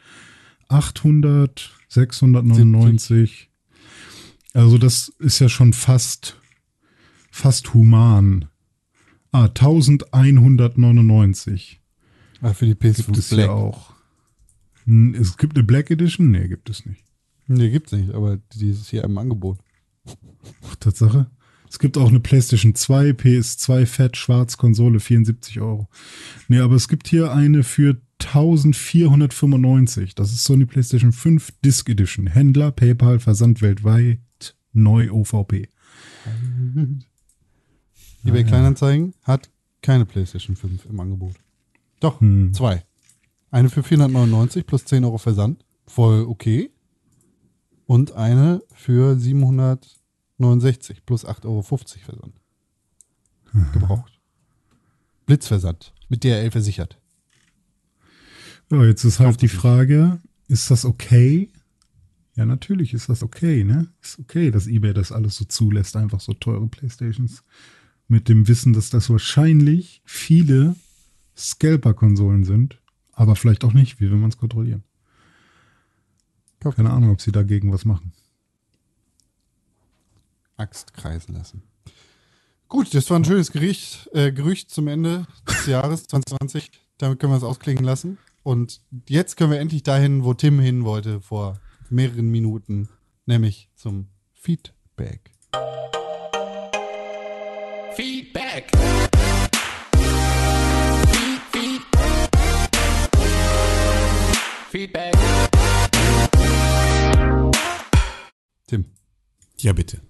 [0.69, 3.51] 800, 699.
[4.55, 6.41] Also das ist ja schon fast,
[7.31, 8.47] fast human.
[9.37, 11.81] Ah, 1199
[12.41, 13.93] Ah, für die PS5 gibt es ja auch.
[15.13, 16.31] Es gibt eine Black Edition?
[16.31, 17.05] Nee, gibt es nicht.
[17.47, 19.59] Nee, gibt's nicht, aber die ist hier im Angebot.
[20.65, 21.27] Ach, Tatsache.
[21.69, 25.91] Es gibt auch eine PlayStation 2, PS2 Fett, Schwarz, Konsole, 74 Euro.
[26.49, 30.15] Nee, aber es gibt hier eine für 1495.
[30.15, 32.27] Das ist Sony PlayStation 5 Disc Edition.
[32.27, 35.69] Händler, PayPal, Versand weltweit, neu OVP.
[38.27, 39.51] eBay Kleinanzeigen hat
[39.83, 41.35] keine PlayStation 5 im Angebot.
[42.01, 42.53] Doch, Hm.
[42.53, 42.85] zwei.
[43.51, 45.65] Eine für 499 plus 10 Euro Versand.
[45.87, 46.71] Voll okay.
[47.87, 52.35] Und eine für 769 plus 8,50 Euro Versand.
[53.73, 54.21] Gebraucht.
[55.25, 55.95] Blitzversand.
[56.09, 56.99] Mit DRL versichert.
[58.71, 59.49] Ja, jetzt ist halt die.
[59.49, 61.51] Frage, ist das okay?
[62.35, 63.89] Ja, natürlich ist das okay, ne?
[64.03, 67.43] Ist okay, dass eBay das alles so zulässt, einfach so teure Playstations.
[68.09, 70.77] Mit dem Wissen, dass das wahrscheinlich viele
[71.37, 72.81] Scalper-Konsolen sind,
[73.13, 74.01] aber vielleicht auch nicht.
[74.01, 74.85] Wie will man es kontrollieren?
[76.61, 78.13] Keine Ahnung, ob sie dagegen was machen.
[80.57, 81.63] Axt kreisen lassen.
[82.69, 86.71] Gut, das war ein schönes Gericht, äh, Gerücht zum Ende des Jahres 2020.
[86.99, 88.19] Damit können wir es ausklingen lassen.
[88.43, 91.61] Und jetzt können wir endlich dahin, wo Tim hin wollte vor
[91.91, 92.89] mehreren Minuten,
[93.27, 95.33] nämlich zum Feedback.
[98.57, 98.71] Feedback.
[101.11, 101.83] Feed, feed.
[104.71, 105.15] Feedback.
[108.67, 108.85] Tim,
[109.59, 110.01] Ja, bitte.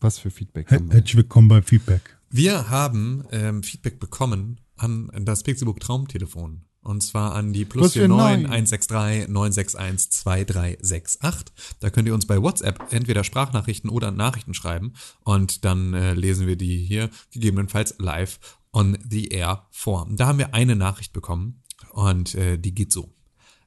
[0.00, 0.94] was für Feedback Her haben wir?
[0.94, 2.16] herzlich willkommen bei Feedback.
[2.30, 6.62] Wir haben ähm, Feedback bekommen an das Pixelbook Traumtelefon.
[6.84, 8.52] Und zwar an die plus Was für 49 neun?
[8.52, 11.54] 163 961 2368.
[11.80, 14.92] Da könnt ihr uns bei WhatsApp entweder Sprachnachrichten oder Nachrichten schreiben.
[15.24, 18.38] Und dann äh, lesen wir die hier gegebenenfalls live
[18.72, 20.06] on the air vor.
[20.10, 23.10] Da haben wir eine Nachricht bekommen und äh, die geht so.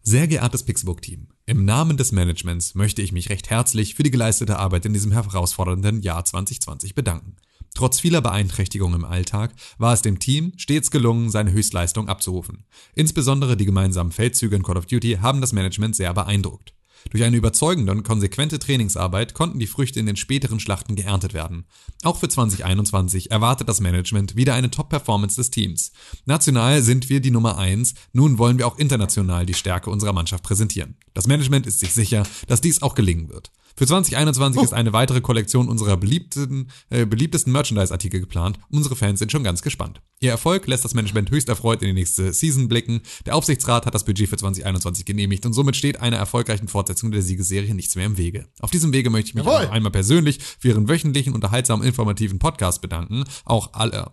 [0.03, 4.59] Sehr geehrtes Pixelbook-Team, im Namen des Managements möchte ich mich recht herzlich für die geleistete
[4.59, 7.37] Arbeit in diesem herausfordernden Jahr 2020 bedanken.
[7.77, 12.65] Trotz vieler Beeinträchtigungen im Alltag war es dem Team stets gelungen, seine Höchstleistung abzurufen.
[12.95, 16.73] Insbesondere die gemeinsamen Feldzüge in Call of Duty haben das Management sehr beeindruckt.
[17.11, 21.65] Durch eine überzeugende und konsequente Trainingsarbeit konnten die Früchte in den späteren Schlachten geerntet werden.
[22.01, 25.91] Auch für 2021 erwartet das Management wieder eine Top-Performance des Teams.
[26.25, 30.43] National sind wir die Nummer 1, nun wollen wir auch international die Stärke unserer Mannschaft
[30.43, 30.95] präsentieren.
[31.13, 33.51] Das Management ist sich sicher, dass dies auch gelingen wird.
[33.77, 38.57] Für 2021 ist eine weitere Kollektion unserer beliebten, äh, beliebtesten Merchandise-Artikel geplant.
[38.71, 40.01] Unsere Fans sind schon ganz gespannt.
[40.19, 43.01] Ihr Erfolg lässt das Management höchst erfreut in die nächste Season blicken.
[43.27, 47.21] Der Aufsichtsrat hat das Budget für 2021 genehmigt und somit steht einer erfolgreichen Fortsetzung der
[47.21, 48.47] Siegesserie nichts mehr im Wege.
[48.61, 49.67] Auf diesem Wege möchte ich mich Jawohl.
[49.67, 53.25] auch einmal persönlich für Ihren wöchentlichen, unterhaltsamen, informativen Podcast bedanken.
[53.45, 54.09] Auch alle,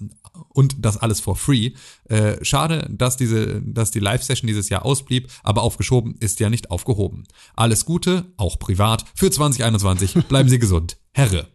[0.54, 1.72] und das alles for free.
[2.04, 6.70] Äh, schade, dass diese, dass die Live-Session dieses Jahr ausblieb, aber aufgeschoben ist ja nicht
[6.70, 7.24] aufgehoben.
[7.54, 10.14] Alles Gute, auch privat, für 2021.
[10.28, 10.96] Bleiben Sie gesund.
[11.12, 11.48] Herre.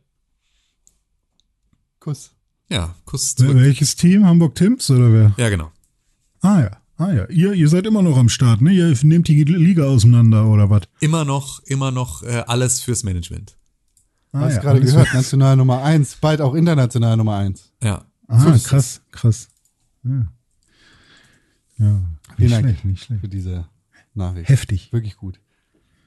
[2.00, 2.32] Kuss.
[2.70, 3.56] Ja, Kuss zurück.
[3.56, 4.26] Welches Team?
[4.26, 5.34] Hamburg Tims oder wer?
[5.38, 5.72] Ja, genau.
[6.42, 7.28] Ah ja, ah ja.
[7.30, 8.72] Ihr, ihr seid immer noch am Start, ne?
[8.72, 10.84] Ihr nehmt die Liga auseinander oder was?
[11.00, 13.58] Immer noch, immer noch äh, alles fürs Management.
[14.32, 17.72] Ah, Hast ja, gerade gehört, national Nummer 1, bald auch international Nummer 1.
[17.82, 18.06] Ja.
[18.30, 19.50] Ah, So krass, krass.
[20.04, 20.12] Ja.
[21.78, 22.02] ja.
[22.36, 23.22] Vielen Nicht Dank schlecht, nicht schlecht.
[23.22, 23.68] für diese
[24.14, 24.50] Nachricht.
[24.50, 24.94] Heftig.
[24.94, 25.40] Wirklich gut.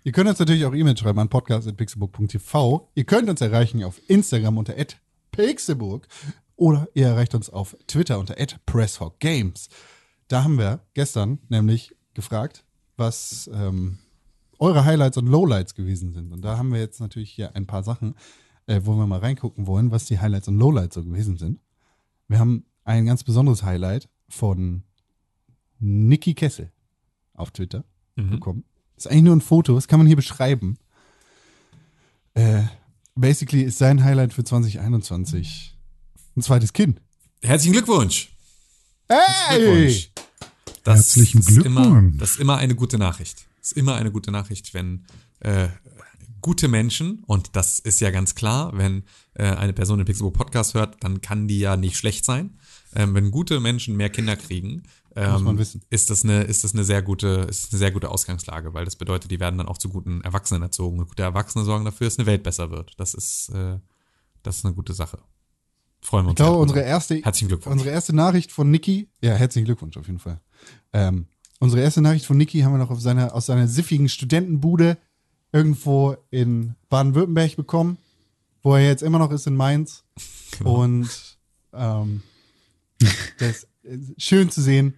[0.04, 2.90] Ihr könnt uns natürlich auch E-Mail schreiben an podcast.pixelbook.tv.
[2.94, 4.74] Ihr könnt uns erreichen auf Instagram unter
[5.30, 6.08] @pixelbook
[6.56, 8.34] oder ihr erreicht uns auf Twitter unter
[8.66, 9.68] @pressforgames.
[10.28, 12.64] Da haben wir gestern nämlich gefragt,
[12.96, 13.98] was ähm,
[14.58, 16.32] eure Highlights und Lowlights gewesen sind.
[16.32, 18.14] Und da haben wir jetzt natürlich hier ein paar Sachen,
[18.66, 21.60] äh, wo wir mal reingucken wollen, was die Highlights und Lowlights so gewesen sind.
[22.32, 24.84] Wir haben ein ganz besonderes Highlight von
[25.78, 26.72] Niki Kessel
[27.34, 27.84] auf Twitter
[28.16, 28.30] Mhm.
[28.30, 28.64] bekommen.
[28.96, 30.78] Das ist eigentlich nur ein Foto, das kann man hier beschreiben.
[32.34, 32.62] Äh,
[33.14, 35.76] basically ist sein Highlight für 2021
[36.36, 37.02] ein zweites Kind.
[37.42, 38.34] Herzlichen Glückwunsch.
[39.08, 39.58] Hey!
[39.58, 40.10] Glückwunsch.
[40.84, 42.16] Das Herzlichen ist Immer, Glückwunsch.
[42.18, 43.46] das ist immer eine gute Nachricht.
[43.60, 45.04] Das ist immer eine gute Nachricht, wenn
[45.40, 45.68] äh,
[46.42, 49.04] gute Menschen, und das ist ja ganz klar, wenn
[49.34, 52.58] äh, eine Person den Pixelbook Podcast hört, dann kann die ja nicht schlecht sein.
[52.94, 54.82] Ähm, wenn gute Menschen mehr Kinder kriegen,
[55.14, 55.82] ähm, man wissen.
[55.90, 58.96] ist das eine, ist das eine sehr gute, ist eine sehr gute Ausgangslage, weil das
[58.96, 60.98] bedeutet, die werden dann auch zu guten Erwachsenen erzogen.
[60.98, 62.92] Und gute Erwachsene sorgen dafür, dass eine Welt besser wird.
[62.98, 63.78] Das ist, äh,
[64.42, 65.18] das ist eine gute Sache.
[66.00, 66.40] Freuen wir uns.
[66.40, 67.72] Ich glaube, unsere erste, Herzlichen Glückwunsch.
[67.72, 70.40] unsere erste Nachricht von Niki, ja, herzlichen Glückwunsch auf jeden Fall.
[70.92, 71.26] Ähm,
[71.60, 74.98] unsere erste Nachricht von Niki haben wir noch auf seiner, aus seiner siffigen Studentenbude
[75.52, 77.98] irgendwo in Baden-Württemberg bekommen,
[78.62, 80.04] wo er jetzt immer noch ist in Mainz.
[80.58, 80.82] Genau.
[80.82, 81.38] Und
[81.72, 82.22] ähm,
[83.38, 84.94] das ist schön zu sehen,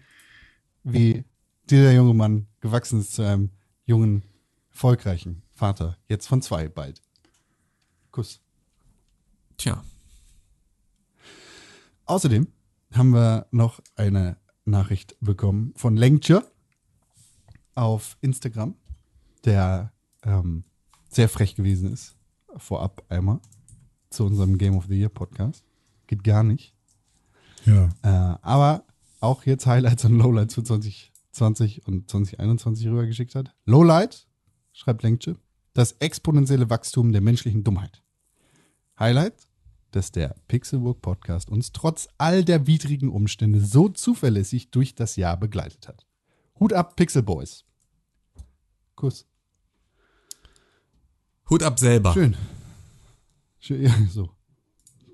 [0.85, 1.25] wie
[1.71, 3.51] dieser junge Mann gewachsen ist zu einem
[3.87, 4.23] jungen,
[4.71, 5.97] erfolgreichen Vater.
[6.09, 7.01] Jetzt von zwei bald.
[8.11, 8.41] Kuss.
[9.57, 9.85] Tja.
[12.07, 12.49] Außerdem
[12.93, 16.47] haben wir noch eine Nachricht bekommen von Lenkche
[17.75, 18.77] auf Instagram,
[19.45, 19.94] der
[20.25, 20.65] ähm,
[21.09, 22.17] sehr frech gewesen ist,
[22.57, 23.41] vorab einmal
[24.11, 25.65] zu unserem Game of the Year Podcast.
[26.07, 26.75] Geht gar nicht.
[27.65, 27.89] Ja.
[28.03, 28.85] Äh, aber
[29.21, 33.55] auch jetzt Highlights und Lowlights für 2020 und 2021 rübergeschickt hat.
[33.65, 34.27] Lowlight,
[34.73, 35.37] schreibt Lenkche,
[35.73, 38.03] das exponentielle Wachstum der menschlichen Dummheit.
[38.99, 39.49] Highlight,
[39.91, 45.37] dass der Pixelburg Podcast uns trotz all der widrigen Umstände so zuverlässig durch das Jahr
[45.37, 46.07] begleitet hat.
[46.59, 47.65] Hut ab, Pixel Boys.
[48.95, 49.27] Kuss.
[51.51, 52.13] Hut ab selber.
[52.13, 52.37] Schön.
[53.61, 54.31] schön ja, so.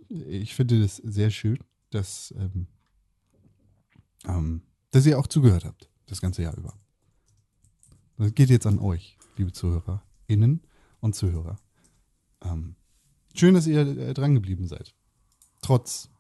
[0.09, 1.59] Ich finde das sehr schön,
[1.91, 2.67] dass, ähm,
[4.27, 6.75] ähm, dass ihr auch zugehört habt, das ganze Jahr über.
[8.17, 10.63] Das geht jetzt an euch, liebe ZuhörerInnen
[11.01, 11.57] und Zuhörer.
[12.43, 12.77] Ähm,
[13.35, 14.95] schön, dass ihr äh, dran geblieben seid.
[15.63, 16.11] Trotz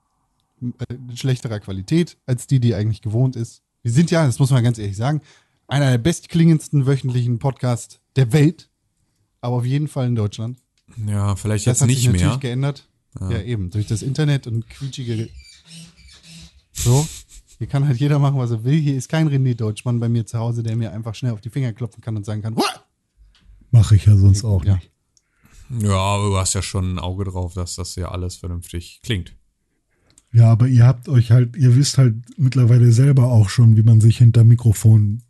[0.62, 3.62] äh, schlechterer Qualität als die, die eigentlich gewohnt ist.
[3.82, 5.20] Wir sind ja, das muss man ganz ehrlich sagen,
[5.66, 8.69] einer der bestklingendsten wöchentlichen Podcasts der Welt,
[9.41, 10.59] aber auf jeden Fall in Deutschland.
[11.07, 12.39] Ja, vielleicht Das jetzt hat sich nicht natürlich mehr.
[12.39, 12.86] geändert.
[13.20, 13.41] Ja.
[13.43, 13.70] eben.
[13.70, 15.28] Durch das Internet und quietschige.
[16.73, 17.07] So.
[17.59, 18.78] Hier kann halt jeder machen, was er will.
[18.78, 21.51] Hier ist kein René Deutschmann bei mir zu Hause, der mir einfach schnell auf die
[21.51, 22.85] Finger klopfen kann und sagen kann, What?
[23.70, 24.77] Mache ich ja sonst auch Ja.
[24.77, 24.91] nicht.
[25.83, 29.36] Ja, aber du hast ja schon ein Auge drauf, dass das ja alles vernünftig klingt.
[30.33, 34.01] Ja, aber ihr habt euch halt, ihr wisst halt mittlerweile selber auch schon, wie man
[34.01, 35.23] sich hinter Mikrofon.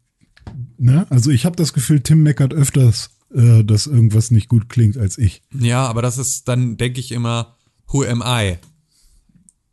[0.78, 1.06] Ne?
[1.10, 5.18] Also ich habe das Gefühl, Tim meckert öfters, äh, dass irgendwas nicht gut klingt als
[5.18, 5.42] ich.
[5.58, 7.56] Ja, aber das ist dann, denke ich immer,
[7.88, 8.56] who am I?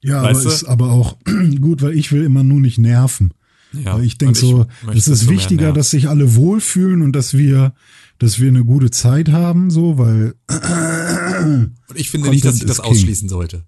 [0.01, 0.55] Ja, Weißt aber du?
[0.55, 1.17] ist aber auch
[1.61, 3.33] gut, weil ich will immer nur nicht nerven.
[3.73, 7.33] Ja, weil ich denke so, es ist mehr wichtiger, dass sich alle wohlfühlen und dass
[7.37, 7.73] wir,
[8.17, 12.69] dass wir eine gute Zeit haben, so, weil Und ich finde nicht, dass ich Content
[12.69, 12.91] das is king.
[12.91, 13.63] ausschließen sollte.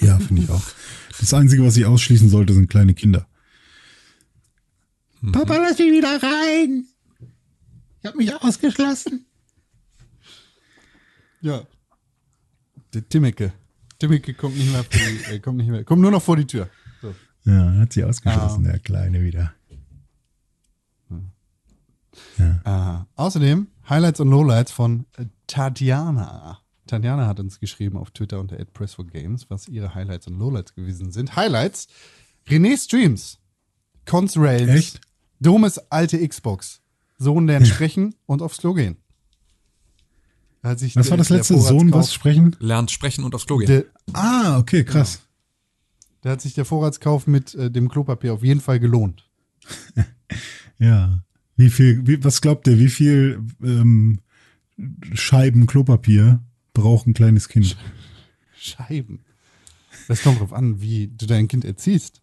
[0.00, 0.62] Ja, finde ich auch.
[1.20, 3.26] Das Einzige, was ich ausschließen sollte, sind kleine Kinder.
[5.20, 5.32] Mhm.
[5.32, 6.86] Papa, lass mich wieder rein.
[8.00, 9.26] Ich habe mich ausgeschlossen.
[11.40, 11.66] Ja.
[12.94, 13.52] Der Timmeke.
[13.98, 16.68] Timmeke kommt nicht mehr, die, äh, kommt nicht mehr, kommt nur noch vor die Tür.
[17.02, 17.14] So.
[17.44, 18.70] Ja, hat sie ausgeschlossen, Ah.
[18.72, 19.54] der Kleine wieder.
[22.38, 26.60] Äh, außerdem Highlights und Lowlights von äh, Tatjana.
[26.86, 31.36] Tatjana hat uns geschrieben auf Twitter unter @press4games, was ihre Highlights und Lowlights gewesen sind.
[31.36, 31.86] Highlights:
[32.48, 33.38] René Streams,
[34.06, 35.00] Cons Echt?
[35.38, 36.80] Domes alte Xbox,
[37.22, 38.96] Sohn lernt sprechen und aufs Klo gehen.
[40.62, 41.58] Da hat sich Was der- war das letzte?
[41.60, 42.56] Sohn was sprechen?
[42.58, 43.66] Lernt sprechen und aufs Klo gehen.
[43.68, 43.84] Der,
[44.14, 45.20] Ah, okay, krass.
[46.22, 49.28] da hat sich der Vorratskauf mit äh, dem Klopapier auf jeden Fall gelohnt.
[50.78, 51.22] Ja.
[51.56, 54.20] Wie viel, wie, was glaubt ihr, wie viel ähm,
[55.12, 56.40] Scheiben Klopapier
[56.72, 57.76] braucht ein kleines Kind?
[58.58, 59.20] Scheiben.
[60.08, 62.22] Das kommt drauf an, wie du dein Kind erziehst.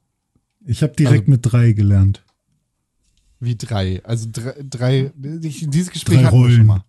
[0.65, 2.23] Ich habe direkt Also- mit drei gelernt.
[3.39, 4.01] Wie drei.
[4.03, 6.83] Also drei, drei ich- dieses Gespräch Drei hatten wir schon mal.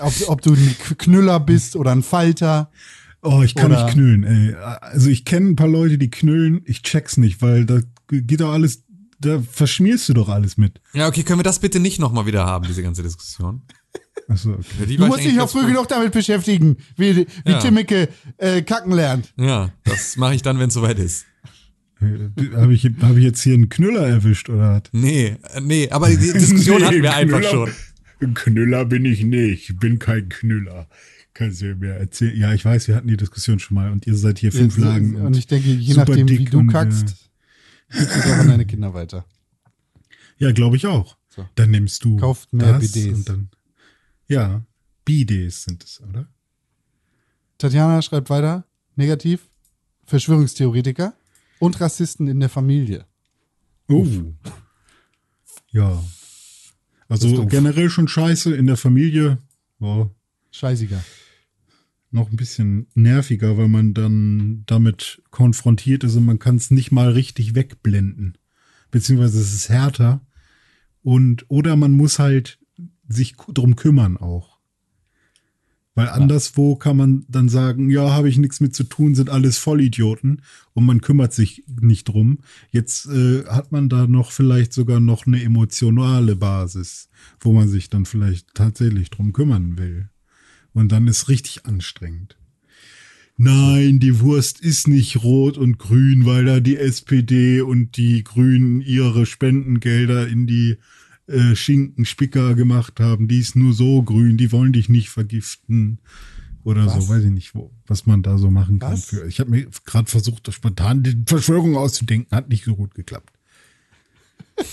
[0.00, 2.70] Ob, ob du ein Knüller bist oder ein Falter.
[3.22, 4.54] Oh, ich kann Oder- nicht knüllen, ey.
[4.80, 8.52] Also ich kenne ein paar Leute, die knüllen, ich check's nicht, weil da geht doch
[8.52, 8.84] alles,
[9.20, 10.80] da verschmierst du doch alles mit.
[10.94, 13.62] Ja, okay, können wir das bitte nicht nochmal wieder haben, diese ganze Diskussion?
[14.28, 14.96] Achso, okay.
[14.96, 15.68] Du musst ich dich auch früh gut.
[15.70, 17.58] genug damit beschäftigen, wie, wie Ja.
[17.60, 19.32] Timmeke äh, kacken lernt.
[19.36, 21.24] Ja, das mache ich dann, wenn es soweit ist.
[22.00, 24.82] Habe ich, hab ich jetzt hier einen Knüller erwischt oder was?
[24.92, 27.70] Nee, äh, nee, aber die Diskussion Nee, hatten wir einfach Knüller- schon.
[28.20, 29.70] Ein Knüller bin ich nicht.
[29.70, 30.88] Ich bin kein Knüller.
[31.34, 32.36] Kannst du mir erzählen?
[32.36, 34.84] Ja, ich weiß, wir hatten die Diskussion schon mal und ihr seid hier fünf Jetzt,
[34.84, 35.14] Lagen.
[35.16, 37.14] Und ich denke, je nachdem, wie du und, kackst,
[37.90, 39.24] gibst du auch an deine Kinder weiter.
[40.38, 41.16] Ja, glaube ich auch.
[41.28, 41.46] So.
[41.54, 43.18] Dann nimmst du Kauft mehr das Bidets.
[43.18, 43.48] und dann.
[44.26, 44.64] Ja,
[45.04, 46.28] Bidets sind es, oder?
[47.58, 48.64] Tatjana schreibt weiter,
[48.96, 49.48] negativ,
[50.04, 51.14] Verschwörungstheoretiker
[51.58, 53.06] und Rassisten in der Familie.
[53.88, 54.06] Oh.
[55.70, 56.02] Ja.
[57.08, 59.38] Also generell schon scheiße in der Familie.
[59.80, 60.10] Ja,
[60.50, 61.02] Scheißiger.
[62.10, 66.90] noch ein bisschen nerviger, weil man dann damit konfrontiert ist und man kann es nicht
[66.90, 68.36] mal richtig wegblenden.
[68.90, 70.20] Beziehungsweise es ist härter.
[71.02, 72.58] Und, oder man muss halt
[73.08, 74.57] sich drum kümmern auch.
[75.98, 79.58] Weil anderswo kann man dann sagen, ja, habe ich nichts mit zu tun, sind alles
[79.58, 82.38] Vollidioten und man kümmert sich nicht drum.
[82.70, 87.08] Jetzt äh, hat man da noch vielleicht sogar noch eine emotionale Basis,
[87.40, 90.08] wo man sich dann vielleicht tatsächlich drum kümmern will.
[90.72, 92.38] Und dann ist richtig anstrengend.
[93.36, 98.82] Nein, die Wurst ist nicht rot und grün, weil da die SPD und die Grünen
[98.82, 100.76] ihre Spendengelder in die
[101.28, 103.28] äh, Schinkenspicker gemacht haben.
[103.28, 105.98] Die ist nur so grün, die wollen dich nicht vergiften.
[106.64, 107.06] Oder Was?
[107.06, 108.96] so, weiß ich nicht, wo, was man da so machen kann.
[108.96, 109.26] Für.
[109.26, 113.32] Ich habe mir gerade versucht, spontan die Verschwörung auszudenken, hat nicht so gut geklappt.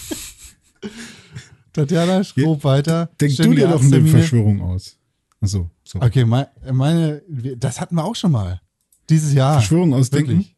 [1.74, 3.10] Tatjana, schrob weiter.
[3.20, 4.02] Denk du dir doch eine.
[4.06, 4.98] Verschwörung aus.
[5.42, 6.02] Achso, so.
[6.02, 7.22] Okay, mei- meine,
[7.58, 8.62] das hatten wir auch schon mal.
[9.10, 9.60] Dieses Jahr.
[9.60, 10.30] Verschwörung ausdenken?
[10.32, 10.56] Wirklich.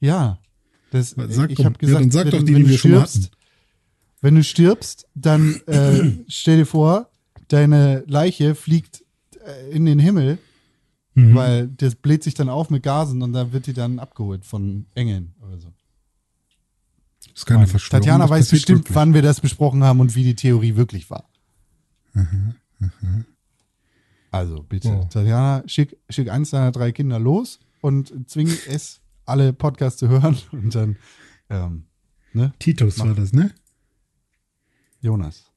[0.00, 0.38] Ja.
[0.90, 2.78] Das, Sag ich doch- gesagt, ja, dann sag doch wenn, die, wenn die du wir
[2.78, 3.28] schon hatten.
[4.22, 7.10] Wenn du stirbst, dann äh, stell dir vor,
[7.48, 9.04] deine Leiche fliegt
[9.44, 10.38] äh, in den Himmel,
[11.14, 11.34] Mhm.
[11.34, 14.86] weil das bläht sich dann auf mit Gasen und dann wird die dann abgeholt von
[14.94, 15.68] Engeln oder so.
[17.20, 18.00] Das ist keine Verschwörung.
[18.00, 18.94] Tatjana weiß bestimmt, wirklich.
[18.96, 21.28] wann wir das besprochen haben und wie die Theorie wirklich war.
[24.30, 25.08] Also bitte, Wow.
[25.10, 30.38] Tatjana, schick, schick eins deiner drei Kinder los und zwing es, alle Podcasts zu hören
[30.52, 30.96] und dann,
[31.50, 31.84] ähm,
[32.32, 33.50] ne, Titus war das, ne?
[35.02, 35.50] Jonas.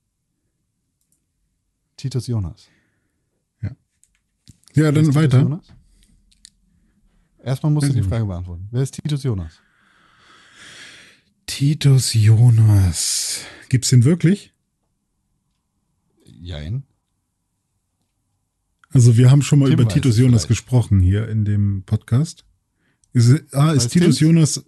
[1.97, 2.67] Titus Jonas.
[3.61, 3.71] Ja,
[4.73, 5.39] Wer dann weiter.
[5.39, 5.67] Jonas?
[7.41, 8.67] Erstmal musst du die Frage beantworten.
[8.71, 9.61] Wer ist Titus Jonas?
[11.45, 13.45] Titus Jonas.
[13.69, 14.53] Gibt's den wirklich?
[16.25, 16.83] Jein.
[18.89, 20.47] Also wir haben schon mal Tim über Titus es Jonas vielleicht.
[20.49, 22.45] gesprochen hier in dem Podcast.
[23.13, 24.19] Ist, es- ah, ist Titus Tim's?
[24.19, 24.65] Jonas.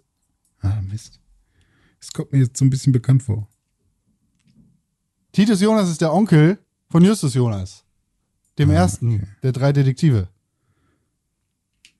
[0.60, 1.20] Ah, Mist.
[2.00, 3.48] Das kommt mir jetzt so ein bisschen bekannt vor.
[5.38, 6.58] Titus Jonas ist der Onkel
[6.90, 7.84] von Justus Jonas.
[8.58, 9.26] Dem Ah, ersten okay.
[9.44, 10.28] der drei Detektive.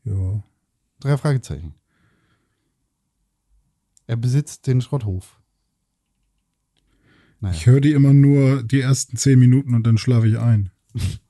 [0.03, 0.43] Ja.
[0.99, 1.73] Drei Fragezeichen.
[4.09, 5.41] Er besitzt den Schrotthof.
[7.39, 10.73] Naja, Ich höre die immer nur die ersten zehn Minuten und dann schlafe ich ein.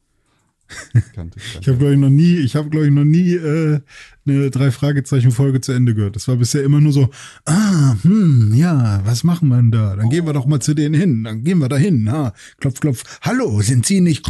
[1.14, 3.80] kannte, Ich habe glaube ich noch nie, ich habe glaube ich noch nie äh,
[4.26, 6.16] eine drei Fragezeichen Folge zu Ende gehört.
[6.16, 7.08] Das war bisher immer nur so,
[7.46, 9.96] ah, hm, ja, was machen wir denn da?
[9.96, 11.24] Dann gehen wir doch mal zu denen hin.
[11.24, 12.08] Dann gehen wir da hin.
[12.08, 13.18] Ah, klopf, klopf.
[13.22, 14.26] Hallo, sind Sie nicht?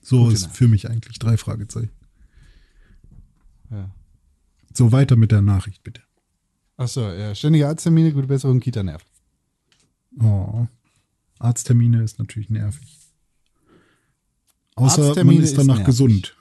[0.00, 0.56] So Gute ist Nacht.
[0.56, 1.90] für mich eigentlich drei Fragezeichen.
[3.70, 3.90] Ja.
[4.74, 6.02] So weiter mit der Nachricht bitte.
[6.76, 7.34] Achso, ja.
[7.34, 9.06] Ständige Arzttermine, gute Besserung, Kita nervt.
[10.20, 10.66] Oh.
[11.38, 13.01] Arzttermine ist natürlich nervig.
[14.74, 15.86] Außer man Arzttermine ist ist danach nervig.
[15.86, 16.36] gesund.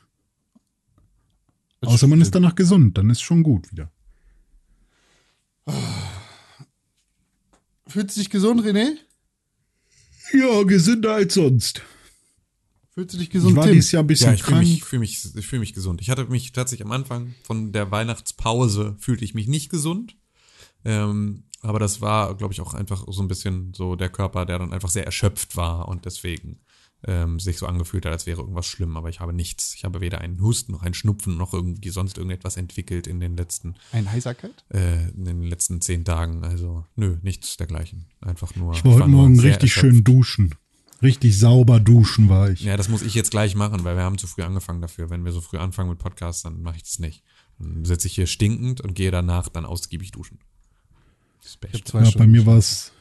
[1.81, 3.91] Das Außer man ist danach gesund, dann ist schon gut wieder.
[7.87, 8.95] Fühlst du dich gesund, René?
[10.33, 11.81] Ja, gesünder als sonst.
[12.93, 13.73] Fühlst du dich Ich gesund, war Tim?
[13.73, 14.67] dieses Jahr ein bisschen Ja, ich fühle krank.
[14.67, 16.01] mich, fühl mich, ich fühl mich gesund.
[16.01, 20.15] Ich hatte mich tatsächlich am Anfang von der Weihnachtspause fühlte ich mich nicht gesund.
[20.85, 24.59] Ähm, aber das war, glaube ich, auch einfach so ein bisschen so der Körper, der
[24.59, 26.59] dann einfach sehr erschöpft war und deswegen
[27.07, 28.95] ähm, sich so angefühlt hat, als wäre irgendwas schlimm.
[28.97, 29.73] Aber ich habe nichts.
[29.75, 33.35] Ich habe weder einen Husten noch einen Schnupfen noch irgendwie sonst irgendetwas entwickelt in den
[33.37, 34.63] letzten, Ein Heiserkeit?
[34.69, 36.43] äh, in den letzten zehn Tagen.
[36.43, 38.05] Also, nö, nichts dergleichen.
[38.21, 38.73] Einfach nur.
[38.73, 39.93] Ich war heute nur Morgen richtig erschöpft.
[39.95, 40.55] schön duschen.
[41.01, 42.61] Richtig sauber duschen war ich.
[42.61, 45.09] Ja, das muss ich jetzt gleich machen, weil wir haben zu früh angefangen dafür.
[45.09, 47.23] Wenn wir so früh anfangen mit Podcasts, dann mache ich das nicht.
[47.57, 50.37] Dann sitze ich hier stinkend und gehe danach dann ausgiebig duschen.
[51.41, 52.91] Das Ich hab zwei Ja, bei mir war es,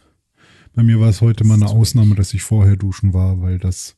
[0.75, 3.97] bei mir war es heute mal eine Ausnahme, dass ich vorher duschen war, weil das,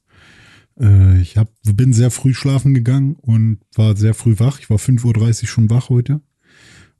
[0.81, 4.59] äh, ich hab, bin sehr früh schlafen gegangen und war sehr früh wach.
[4.61, 6.21] Ich war 5.30 Uhr schon wach heute.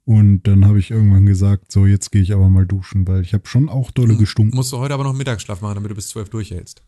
[0.05, 3.33] Und dann habe ich irgendwann gesagt, so jetzt gehe ich aber mal duschen, weil ich
[3.33, 4.55] habe schon auch dolle gestunken.
[4.55, 6.83] Musst du heute aber noch Mittagsschlaf machen, damit du bis zwölf durchhältst.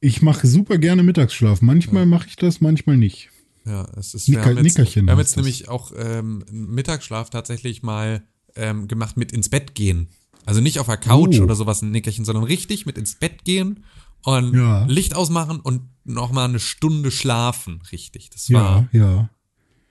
[0.00, 1.62] Ich mache super gerne Mittagsschlaf.
[1.62, 3.30] Manchmal mache ich das, manchmal nicht.
[3.64, 4.28] Ja, es ist.
[4.28, 8.22] Nicka- wir haben jetzt, Nickerchen wir haben jetzt nämlich auch ähm, Mittagsschlaf tatsächlich mal
[8.56, 10.08] ähm, gemacht mit ins Bett gehen.
[10.46, 11.42] Also nicht auf der Couch Oh.
[11.44, 13.84] oder sowas ein Nickerchen, sondern richtig mit ins Bett gehen
[14.22, 14.84] und Ja.
[14.86, 17.80] Licht ausmachen und noch mal eine Stunde schlafen.
[17.92, 18.30] Richtig.
[18.30, 19.30] Das war, Ja, ja.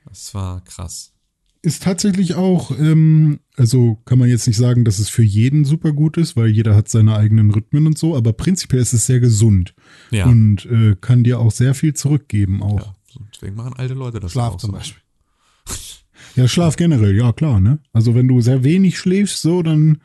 [0.06, 1.12] das war krass.
[1.66, 5.94] Ist tatsächlich auch, ähm, also kann man jetzt nicht sagen, dass es für jeden super
[5.94, 9.22] gut ist, weil jeder hat seine eigenen Rhythmen und so, aber prinzipiell ist es sehr
[9.22, 9.74] gesund
[10.12, 10.26] Ja.
[10.26, 12.80] und äh, kann dir auch sehr viel zurückgeben auch.
[12.82, 12.96] ja.
[13.34, 14.72] Deswegen machen alte Leute das Schlaf auch zum.
[14.72, 15.02] Beispiel.
[16.36, 17.78] Ja, Schlaf generell, ja klar, ne?
[17.92, 20.02] Also wenn du sehr wenig schläfst, so, dann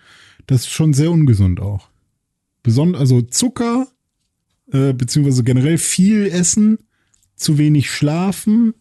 [0.49, 1.91] das ist schon sehr ungesund auch.
[2.63, 3.87] Besonders, also Zucker,
[4.73, 6.79] äh, beziehungsweise generell viel essen,
[7.37, 8.75] zu wenig schlafen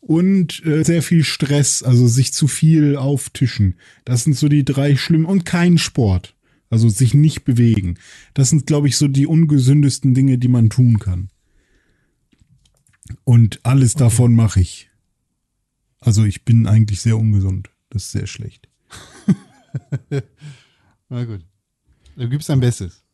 [0.00, 3.74] und äh, sehr viel Stress, also sich zu viel auftischen.
[4.04, 6.36] Das sind so die drei schlimmen und kein Sport.
[6.70, 7.98] Also sich nicht bewegen.
[8.32, 11.28] Das sind, glaube ich, so die ungesündesten Dinge, die man tun kann.
[13.24, 14.90] Und alles davon mache ich.
[16.00, 17.70] Also ich bin eigentlich sehr ungesund.
[17.90, 18.68] Das ist sehr schlecht.
[21.14, 21.44] Na gut.
[22.16, 23.04] Du gibst dein Bestes.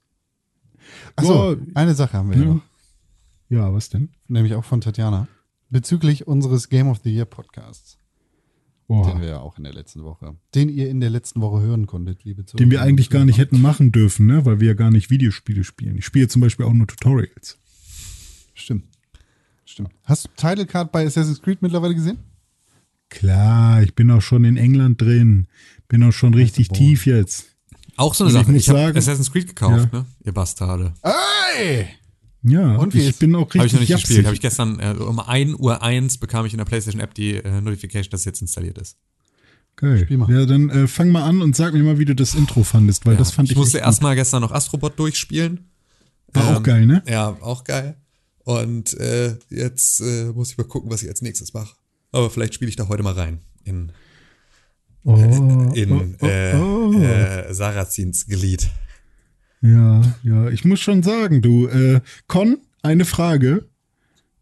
[1.17, 1.59] Achso, Ja.
[1.75, 2.63] eine Sache haben wir ja noch.
[3.51, 4.09] Ja, was denn?
[4.27, 5.29] Nämlich auch von Tatjana.
[5.69, 7.99] Bezüglich unseres Game of the Year Podcasts.
[8.89, 9.21] Den Oha.
[9.21, 10.35] wir ja auch in der letzten Woche.
[10.55, 12.65] Den ihr in der letzten Woche hören konntet, liebe Zuhörer.
[12.65, 14.47] Den wir eigentlich gar nicht hätten machen dürfen, ne?
[14.47, 15.99] Weil wir ja gar nicht Videospiele spielen.
[15.99, 17.59] Ich spiele zum Beispiel auch nur Tutorials.
[18.55, 18.85] Stimmt.
[19.67, 19.91] Stimmt.
[20.05, 22.19] Hast du Title Card bei Assassin's Creed mittlerweile gesehen?
[23.11, 25.49] Klar, ich bin auch schon in England drin.
[25.87, 26.79] Bin auch schon richtig boah.
[26.79, 27.47] tief jetzt.
[27.97, 28.53] Auch so eine ich Sache.
[28.53, 29.99] muss Ich, habe Assassin's Creed gekauft, Ja.
[30.01, 30.07] ne?
[30.25, 30.93] Ihr Bastarde.
[31.03, 31.87] Ey!
[32.43, 34.07] Ja, Und ich bin auch richtig Habe ich noch nicht japsig.
[34.09, 34.27] gespielt.
[34.27, 37.35] Habe ich gestern äh, um 1 Uhr 1 bekam ich in der PlayStation App die
[37.35, 38.97] äh, Notification, dass es jetzt installiert ist.
[39.77, 40.07] Geil.
[40.29, 43.05] Ja, dann äh, fang mal an und sag mir mal, wie du das Intro fandest,
[43.07, 45.69] weil Ja, das fand ich, ich musste erstmal gestern noch Astrobot durchspielen.
[46.33, 47.03] War auch ähm, geil, ne?
[47.07, 47.97] Ja, auch geil.
[48.45, 51.75] Und äh, jetzt äh, muss ich mal gucken, was ich als nächstes mache.
[52.13, 53.41] Aber vielleicht spiele ich da heute mal rein.
[53.65, 53.93] In,
[55.05, 55.17] Oh,
[55.75, 56.93] in oh, oh, äh, oh.
[56.93, 58.71] Äh, Sarazins Glied.
[59.63, 63.69] Ja, ja, ich muss schon sagen, du, äh, Con, eine Frage.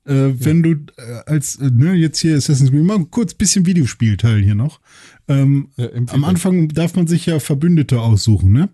[0.05, 4.43] Äh, Wenn du äh, als, äh, ne, jetzt hier Assassin's Creed, mal kurz bisschen Videospielteil
[4.43, 4.81] hier noch.
[5.29, 6.25] Ähm, Ja, am.
[6.25, 8.71] Anfang darf man sich ja Verbündete aussuchen, ne?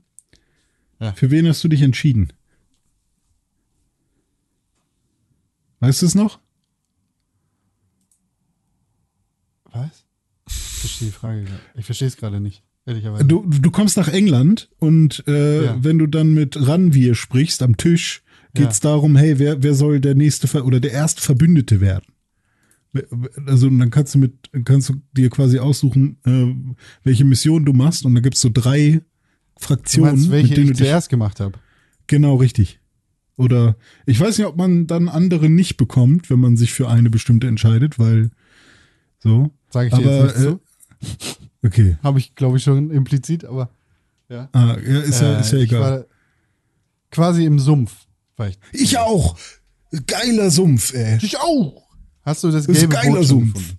[1.01, 1.13] Ja.
[1.13, 2.33] Für wen hast du dich entschieden?
[5.81, 6.39] Weißt du es noch?
[9.73, 10.05] Was?
[10.47, 10.55] Ich
[10.87, 11.45] verstehe die Frage.
[11.77, 12.63] Ich verstehe es gerade nicht.
[12.87, 13.25] Ehrlicherweise.
[13.25, 15.77] Du, du kommst nach England und äh, Ja.
[15.81, 18.23] wenn du dann mit Ranvir sprichst am Tisch,
[18.53, 22.05] geht's darum, hey, wer, wer soll der nächste Ver oder der erste Verbündete werden?
[22.93, 23.07] Wer-
[23.47, 26.55] Also dann kannst du mit, kannst du dir quasi aussuchen, äh,
[27.05, 30.67] welche Mission du machst und da gibt's so drei Du Fraktionen, meinst, welche mit denen
[30.67, 31.59] ich du dich zuerst gemacht habe?
[32.07, 32.81] Genau, richtig.
[33.37, 37.09] Oder ich weiß nicht, ob man dann andere nicht bekommt, wenn man sich für eine
[37.11, 38.31] bestimmte entscheidet, weil
[39.21, 39.51] so.
[39.71, 40.61] Sag ich dir Aber, jetzt nicht zu.
[41.09, 41.97] Äh, Okay.
[42.03, 43.71] Habe ich, glaube ich, schon implizit, aber
[44.29, 44.49] ja.
[44.53, 46.07] Ah, ja, ist ja, Äh, ist ja ich egal.
[47.11, 48.07] quasi im Sumpf.
[48.37, 48.59] War ich.
[48.73, 49.37] Ich auch.
[50.07, 51.19] Geiler Sumpf, ey.
[51.23, 51.89] Ich auch.
[52.23, 53.55] Hast du das Das gelbe geiler Boot schon Sumpf.
[53.55, 53.79] gefunden?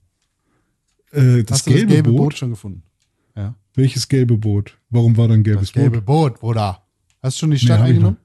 [1.11, 2.17] Äh, das, Hast du gelbe das gelbe Boot?
[2.19, 2.37] Boot?
[2.37, 2.83] schon gefunden?
[3.35, 3.55] Ja.
[3.75, 4.77] Welches gelbe Boot?
[4.89, 6.31] Warum war da ein gelbes Das gelbe Boot?
[6.35, 6.81] Boot, Bruder.
[7.21, 8.17] Hast du schon die Stadt ich eingenommen?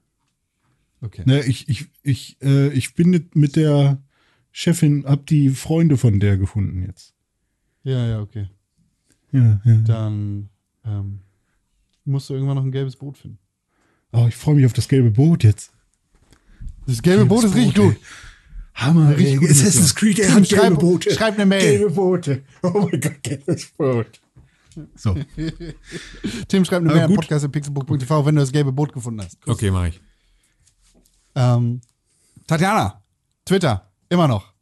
[1.01, 1.23] Okay.
[1.25, 4.01] Ne, ich, ich, ich, äh, ich bin mit- mit der
[4.51, 7.13] Chefin, hab die Freunde von der gefunden jetzt.
[7.83, 8.47] Ja, ja, okay.
[9.31, 9.75] Ja, ja.
[9.85, 10.49] Dann
[10.85, 11.19] ähm,
[12.05, 13.37] musst du irgendwann noch ein gelbes Boot finden.
[14.11, 15.71] Oh, ich freue mich auf das gelbe Boot jetzt.
[16.85, 17.95] Das gelbe Boot ist richtig gut.
[18.73, 19.37] Hammer, Richtig ey.
[19.37, 21.11] gute Assassin's Creed, er hat schreib- gelbe Boote.
[21.11, 21.79] schreib eine Mail.
[21.79, 22.43] Gelbe Boote.
[22.63, 24.21] Oh mein Gott, gelbes Boot.
[24.95, 25.13] So.
[26.47, 27.17] Tim schreibt eine Mail an gut.
[27.17, 29.37] podcast.pixelbook.tv, wenn du das gelbe Boot gefunden hast.
[29.45, 30.01] Okay, mach ich.
[31.35, 31.81] Ähm,
[32.47, 33.01] Tatjana,
[33.45, 34.53] Twitter, immer noch.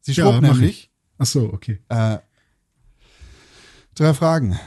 [0.00, 1.80] Sie Ja, schrubt mach nämlich Ach so, okay.
[1.88, 2.18] äh,
[3.98, 4.58] drei Fragen.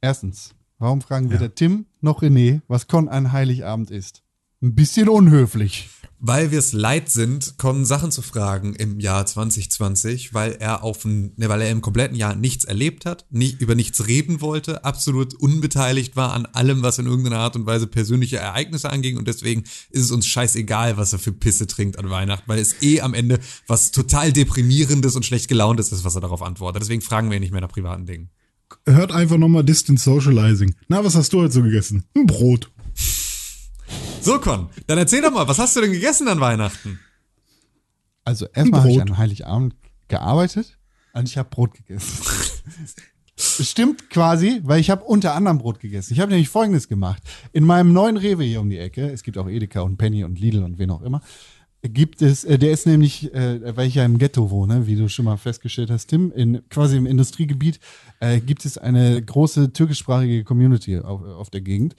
[0.00, 4.22] Erstens, warum fragen weder Tim noch René, was Con an Heiligabend ist?
[4.62, 5.90] Ein bisschen unhöflich.
[6.20, 11.04] Weil wir es leid sind, Con Sachen zu fragen im Jahr 2020, weil er auf
[11.04, 15.34] ne, weil er im kompletten Jahr nichts erlebt hat, nicht über nichts reden wollte, absolut
[15.34, 19.62] unbeteiligt war an allem, was in irgendeiner Art und Weise persönliche Ereignisse anging und deswegen
[19.90, 23.14] ist es uns scheißegal, was er für Pisse trinkt an Weihnachten, weil es eh am
[23.14, 23.38] Ende
[23.68, 26.82] was total deprimierendes und schlecht gelauntes ist, was er darauf antwortet.
[26.82, 28.30] Deswegen fragen wir ihn nicht mehr nach privaten Dingen.
[28.86, 30.74] Hört einfach nochmal Distant Socializing.
[30.88, 32.04] Na, was hast du heute so gegessen?
[32.16, 32.70] Ein Brot.
[34.20, 36.98] So, Con, dann erzähl doch mal, was hast du denn gegessen an Weihnachten?
[38.24, 39.74] Also erstmal habe ich an Heiligabend
[40.08, 40.76] gearbeitet
[41.14, 42.24] und ich habe Brot gegessen.
[43.40, 46.12] Es Stimmt quasi, weil ich habe unter anderem Brot gegessen.
[46.12, 47.22] Ich habe nämlich Folgendes gemacht.
[47.52, 50.40] In meinem neuen Rewe hier um die Ecke, es gibt auch Edeka und Penny und
[50.40, 51.22] Lidl und wen auch immer,
[51.82, 55.08] gibt es, äh, der ist nämlich, äh, weil ich ja im Ghetto wohne, wie du
[55.08, 57.78] schon mal festgestellt hast, Tim, in quasi im Industriegebiet
[58.18, 61.94] äh, gibt es eine große türkischsprachige Community auf, auf der Gegend.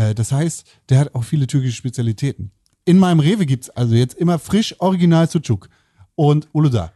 [0.00, 2.50] Äh, das heißt, der hat auch viele türkische Spezialitäten.
[2.84, 5.68] In meinem Rewe gibt's also jetzt immer frisch Original Sucuk
[6.14, 6.92] und Uludağ.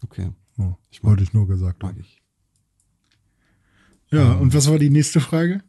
[0.04, 0.32] Okay,
[0.92, 2.02] ich wollte ich nur gesagt mag haben.
[2.02, 2.22] ich.
[4.12, 5.64] Ja, und was war die nächste Frage?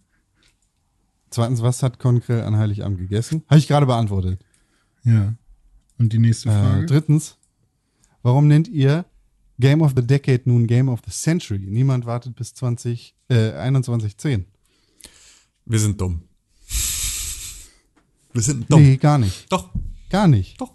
[1.31, 3.43] Zweitens, was hat Konkrell an Heiligabend gegessen?
[3.49, 4.45] Habe ich gerade beantwortet.
[5.05, 5.35] Ja.
[5.99, 6.87] Und die nächste Äh, Frage?
[6.87, 7.37] drittens,
[8.23, 9.05] warum nennt ihr
[9.61, 11.61] Game of the Decade nun Game of the Century?
[11.61, 14.47] Niemand wartet bis 20, äh, 2110.
[15.65, 16.23] Wir sind dumm.
[18.33, 18.83] Wir sind dumm.
[18.83, 19.51] Nee, gar nicht.
[19.53, 19.71] Doch,
[20.11, 20.61] Gar nicht.
[20.61, 20.75] doch.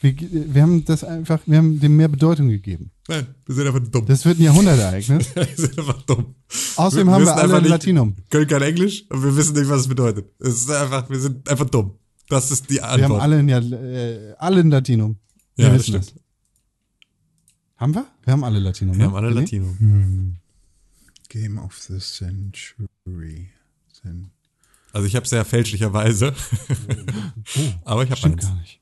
[0.00, 0.14] Wir,
[0.54, 2.90] wir haben das einfach, wir haben dem mehr Bedeutung gegeben.
[3.08, 4.06] Nein, wir sind einfach dumm.
[4.06, 5.26] Das wird ein Jahrhundertereignis.
[5.34, 6.34] wir sind einfach dumm.
[6.76, 8.16] Außerdem Wir haben wir alle einfach ein nicht- Latinum.
[8.30, 10.26] Können kein Englisch und wir wissen nicht, was es bedeutet.
[10.38, 11.94] Es ist einfach, wir sind einfach dumm.
[12.28, 12.98] Das ist die Antwort.
[13.00, 15.16] Wir haben alle ein, Ja- äh, alle ein Latinum.
[15.56, 16.16] Wir ja, das wissen stimmt.
[16.16, 16.22] das.
[17.76, 18.06] Haben wir?
[18.24, 18.94] Wir haben alle Latinum.
[18.96, 19.04] Wir ne?
[19.06, 19.40] haben alle René?
[19.40, 19.74] Latino.
[21.28, 23.48] Game of the Century.
[24.02, 24.30] Cen-
[24.92, 26.34] Also ich habe sehr fälschlicherweise.
[27.84, 28.46] Aber ich habe Stimmt eins.
[28.48, 28.78] gar nicht.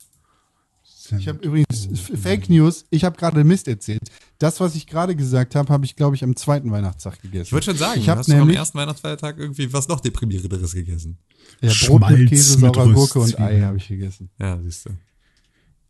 [1.08, 4.00] Cen- Ich habe übrigens F- Fake News, ich habe gerade Mist erzählt.
[4.38, 7.44] Das, was ich gerade gesagt habe, habe ich, glaube ich, am zweiten Weihnachtstag gegessen.
[7.46, 11.18] Ich wollte schon sagen, ich habe am ersten Weihnachtsfeiertag irgendwie was noch deprimierenderes gegessen?
[11.60, 13.38] ja, Brot mit Schmalz Käse, mit saurer Gurke und.
[13.40, 14.30] Ei habe ich gegessen.
[14.38, 14.90] Ja, siehst du.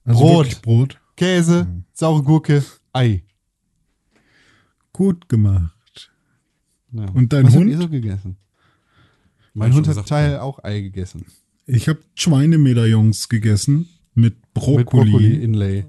[0.05, 0.63] Also Brot.
[0.63, 1.01] Brot.
[1.17, 3.23] Käse, saure Gurke, Ei.
[4.93, 6.11] Gut gemacht.
[6.93, 7.07] Ja.
[7.11, 7.65] Und dein was Hund?
[7.65, 8.37] habt ihr so gegessen?
[9.55, 11.25] Mein Hund hat Teil auch Ei gegessen.
[11.67, 15.85] Ich habe Schweinemedaillons gegessen mit Brokkoli, Mit Brokkoli-Inlay.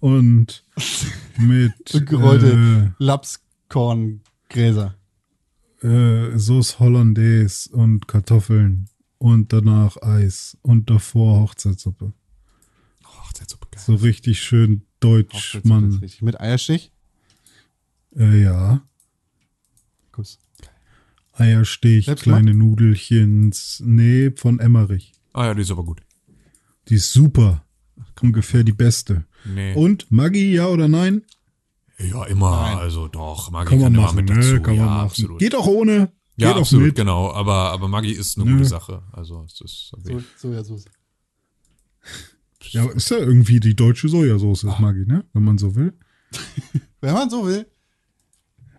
[0.00, 0.64] und
[1.38, 4.94] mit Und gerollte Lapskorngräser.
[5.82, 5.86] äh,
[6.28, 8.88] äh, Sauce Hollandaise und Kartoffeln
[9.18, 12.12] und danach Eis und davor Hochzeitssuppe.
[13.04, 13.82] Oh, Hochzeitssuppe, geil.
[13.84, 15.90] So richtig schön deutsch, Mann.
[15.94, 16.22] richtig.
[16.22, 16.92] Mit Eierstich?
[18.16, 18.82] Äh, ja.
[20.12, 20.38] Kuss.
[21.32, 23.80] Eierstich, Selbst kleine Nudelchens.
[23.84, 25.12] Nee, von Emmerich.
[25.32, 26.00] Ah ja, die ist aber gut.
[26.88, 27.64] Die ist super.
[28.22, 29.24] Ungefähr die beste.
[29.44, 29.74] Nee.
[29.74, 31.22] Und Maggi, ja oder nein?
[31.98, 34.34] ja, immer, also doch, Maggi Kann kann, man immer machen, mit ne?
[34.36, 34.62] dazu.
[34.62, 35.06] Kann ja, man machen.
[35.06, 35.38] absolut.
[35.40, 36.12] Geht auch ohne.
[36.36, 36.94] ja, Geht auch absolut, mit.
[36.96, 37.32] genau.
[37.32, 38.56] Aber, aber Maggi ist eine Nö.
[38.58, 39.02] gute Sache.
[39.12, 40.84] Also, es ist So, Sojasauce.
[42.70, 44.72] Ja, aber ist ja irgendwie die deutsche Sojasauce, Ah.
[44.72, 45.24] ist Maggi, ne?
[45.32, 45.92] Wenn man so will.
[47.00, 47.66] Wenn man so will.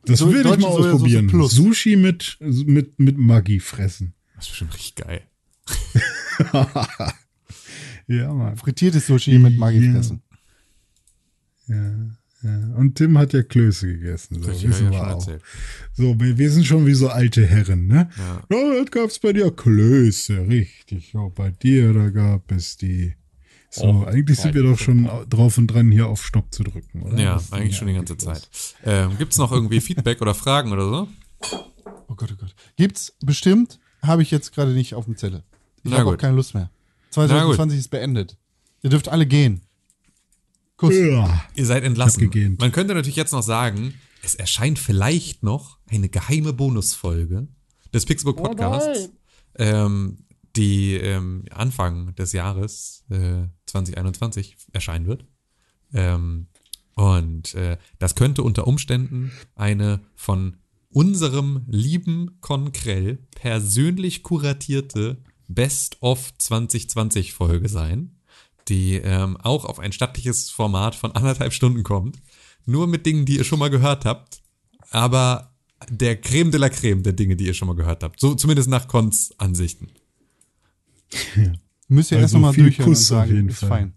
[0.06, 1.28] Das So- will ich mal ausprobieren.
[1.28, 1.52] plus.
[1.54, 4.14] Sushi mit, mit, mit Maggi fressen.
[4.36, 5.22] Das ist bestimmt richtig geil.
[8.10, 8.58] Ja, Mann.
[8.58, 9.94] Frittiertes Sushi mit Maggi Ja.
[9.94, 10.22] fressen.
[11.68, 11.76] Ja,
[12.44, 12.76] ja.
[12.76, 14.42] Und Tim hat ja Klöße gegessen.
[14.42, 15.08] So, ja wissen wir auch.
[15.10, 15.44] erzählt.
[15.94, 18.10] So, wir, wir sind schon wie so alte Herren, ne?
[18.18, 18.42] Ja.
[18.50, 21.14] Ja, das gab's bei dir Klöße, richtig.
[21.14, 23.14] Ja, bei dir, da gab es die.
[23.72, 27.04] So, Oh, eigentlich sind wir doch schon drauf und dran, hier auf Stopp zu drücken,
[27.04, 27.20] oder?
[27.20, 28.18] Ja, eigentlich schon die ganze?
[28.18, 28.50] Zeit.
[28.84, 31.08] Ähm, Gibt es noch irgendwie Feedback oder Fragen oder so?
[32.08, 32.56] Oh Gott, oh Gott.
[32.78, 35.44] Gibt's bestimmt, habe ich jetzt gerade nicht auf dem Zettel.
[35.84, 36.72] Ich habe auch keine Lust mehr.
[37.12, 38.38] 2020 ist beendet.
[38.82, 39.62] Ihr dürft alle gehen.
[40.78, 40.96] Kuss.
[40.96, 41.44] Ja.
[41.56, 42.58] Ihr seid entlassen.
[42.60, 47.48] Man könnte natürlich jetzt noch sagen, es erscheint vielleicht noch eine geheime Bonusfolge
[47.94, 49.10] des Pixelbook Podcasts,
[49.56, 55.26] ähm, die ähm, Anfang des Jahres äh, 2021 erscheinen wird.
[55.94, 56.48] Ähm,
[56.96, 60.58] und äh, das könnte unter Umständen eine von
[60.92, 65.18] unserem lieben Konkrell persönlich kuratierte
[65.50, 68.16] Best of 2020 Folge sein,
[68.70, 72.22] die ähm, auch auf ein stattliches Format von anderthalb Stunden kommt.
[72.66, 74.42] Nur mit Dingen, die ihr schon mal gehört habt,
[74.92, 75.52] aber
[75.90, 78.20] der Creme de la Creme der Dinge, die ihr schon mal gehört habt.
[78.20, 79.90] So zumindest nach Cons Ansichten.
[81.88, 83.70] Müsst ihr Also erst nochmal durchhören Kuss und auf sagen, ist Fall.
[83.70, 83.94] fein.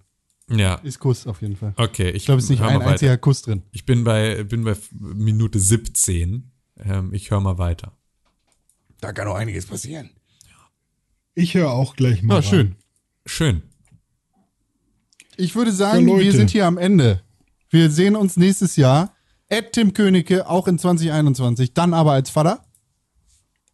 [0.51, 1.73] Ja, Ist Kuss auf jeden Fall.
[1.77, 2.11] okay.
[2.11, 3.63] Ich, Ich glaube, es ist nicht ein einziger Kuss drin.
[3.73, 6.51] Ich bin bei, bin bei Minute 17.
[6.85, 7.93] Ähm, ich höre mal weiter.
[9.01, 10.11] Da kann auch einiges passieren.
[11.35, 12.35] Ich höre auch gleich mal.
[12.35, 12.49] Ja, rein.
[12.51, 12.77] schön.
[13.27, 13.63] Schön.
[15.37, 17.23] Ich würde sagen, Ja, wir sind hier am Ende.
[17.71, 19.15] Wir sehen uns nächstes Jahr.
[19.49, 22.65] Ed Tim Königke, auch in 2021, dann aber als Vater.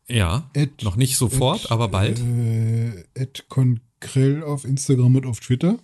[0.08, 2.18] Ja, Ed- noch nicht sofort, aber bald.
[2.20, 5.78] Äh, Ed Konkrell auf Instagram und auf Twitter.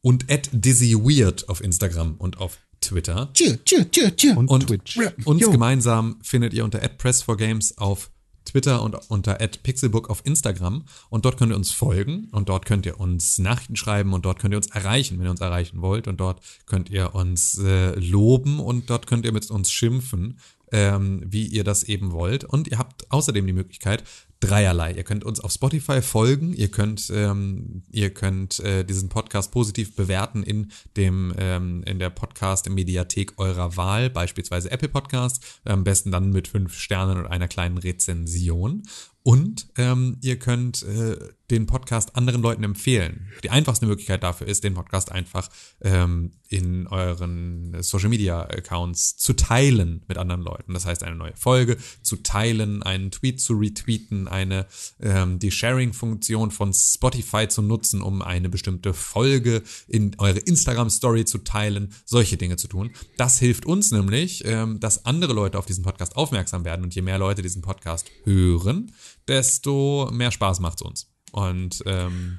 [0.00, 3.30] Und at dizzyweird auf Instagram und auf Twitter.
[3.34, 4.34] Tschö, tschö, tschö, tschö.
[4.36, 4.98] Und, Und Twitch.
[5.24, 5.50] uns Jo.
[5.50, 8.10] gemeinsam findet ihr unter @press4games auf
[8.48, 10.84] Twitter und unter @pixelbook auf Instagram.
[11.10, 12.28] Und dort könnt ihr uns folgen.
[12.32, 14.12] Und dort könnt ihr uns Nachrichten schreiben.
[14.12, 16.08] Und dort könnt ihr uns erreichen, wenn ihr uns erreichen wollt.
[16.08, 18.60] Und dort könnt ihr uns äh, loben.
[18.60, 20.38] Und dort könnt ihr mit uns schimpfen,
[20.72, 22.44] ähm, wie ihr das eben wollt.
[22.44, 24.04] Und ihr habt außerdem die Möglichkeit
[24.40, 24.92] dreierlei.
[24.92, 29.96] Ihr könnt uns auf Spotify folgen, ihr könnt ähm, ihr könnt äh, diesen Podcast positiv
[29.96, 36.12] bewerten in dem ähm, in der Podcast Mediathek eurer Wahl, beispielsweise Apple Podcast, am besten
[36.12, 38.82] dann mit fünf Sternen und einer kleinen Rezension.
[39.22, 41.16] Und ähm, ihr könnt äh,
[41.50, 43.30] den Podcast anderen Leuten empfehlen.
[43.42, 45.48] Die einfachste Möglichkeit dafür ist, den Podcast einfach
[45.80, 50.74] ähm, in euren Social Media Accounts zu teilen mit anderen Leuten.
[50.74, 54.66] Das heißt, eine neue Folge zu teilen, einen Tweet zu retweeten, eine
[55.00, 61.38] ähm, die Sharing-Funktion von Spotify zu nutzen, um eine bestimmte Folge in eure Instagram-Story zu
[61.38, 62.90] teilen, solche Dinge zu tun.
[63.16, 66.82] Das hilft uns nämlich, ähm, dass andere Leute auf diesen Podcast aufmerksam werden.
[66.82, 68.92] Und je mehr Leute diesen Podcast hören,
[69.28, 71.10] desto mehr Spaß macht es uns.
[71.32, 72.38] Und ähm,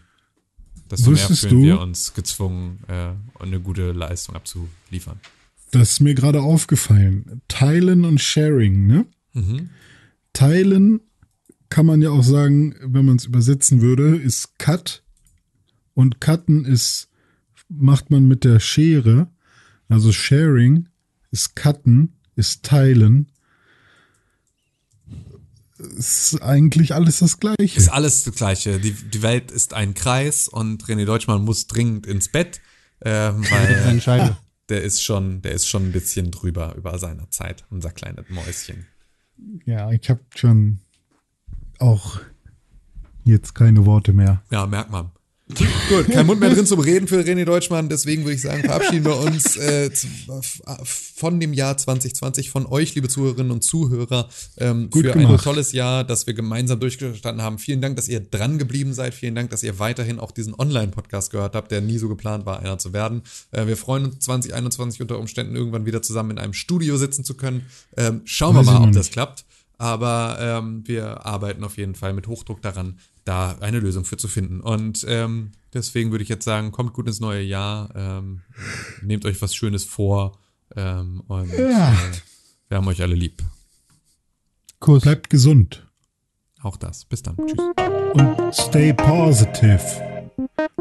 [0.89, 5.19] desto mehr Wusstest fühlen du- wir uns gezwungen, äh, eine gute Leistung abzuliefern.
[5.71, 7.41] Das ist mir gerade aufgefallen.
[7.47, 9.05] Teilen und Sharing, ne?
[9.33, 9.69] Mhm.
[10.33, 11.01] Teilen
[11.69, 15.03] kann man ja auch sagen, wenn man es übersetzen würde, ist Cut.
[15.93, 17.09] Und Cutten ist,
[17.67, 19.29] macht man mit der Schere.
[19.89, 20.87] Also Sharing
[21.29, 23.27] ist Cutten, ist Teilen.
[25.79, 27.77] Ist eigentlich alles das Gleiche.
[27.77, 28.79] Ist alles das Gleiche.
[28.79, 32.61] Die, die Welt ist ein Kreis und René Deutschmann muss dringend ins Bett.
[33.01, 34.37] Seine weil
[34.69, 38.85] der ist schon, der ist schon ein bisschen drüber über seiner Zeit, unser kleines Mäuschen.
[39.65, 40.79] Ja, ich habe schon
[41.79, 42.19] auch
[43.23, 44.43] jetzt keine Worte mehr.
[44.51, 45.11] Ja, merkt man.
[45.89, 49.03] Gut, kein Mund mehr drin zum Reden für René Deutschmann, deswegen würde ich sagen, verabschieden
[49.03, 49.89] wir uns äh,
[50.83, 55.43] von dem Jahr 2020, von euch, liebe Zuhörerinnen und Zuhörer, ähm, Gut für ein gemacht.
[55.43, 57.57] tolles Jahr, das wir gemeinsam durchgestanden haben.
[57.57, 59.15] Vielen Dank, dass ihr dran geblieben seid.
[59.15, 62.59] Vielen Dank, dass ihr weiterhin auch diesen Online-Podcast gehört habt, der nie so geplant war,
[62.59, 63.23] einer zu werden.
[63.51, 67.33] Äh, wir freuen uns 2021 unter Umständen irgendwann wieder zusammen in einem Studio sitzen zu
[67.33, 67.65] können.
[67.97, 69.45] Ähm, schauen Weiß wir mal, ob das klappt.
[69.79, 74.27] Aber ähm, wir arbeiten auf jeden Fall mit Hochdruck daran, da eine Lösung für zu
[74.27, 74.59] finden.
[74.59, 78.41] Und ähm, deswegen würde ich jetzt sagen, kommt gut ins neue Jahr, ähm,
[79.01, 80.37] nehmt euch was Schönes vor
[80.75, 81.93] ähm, und Ja.
[81.93, 81.95] äh,
[82.67, 83.41] wir haben euch alle lieb.
[84.79, 85.01] Kuss.
[85.03, 85.87] Bleibt gesund
[86.61, 87.05] Auch das.
[87.05, 87.35] Bis dann.
[87.37, 87.59] Tschüss.
[88.13, 89.79] und stay positive.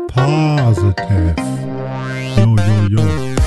[0.09, 1.35] Positive.
[2.37, 3.38] Yo, yo, yo.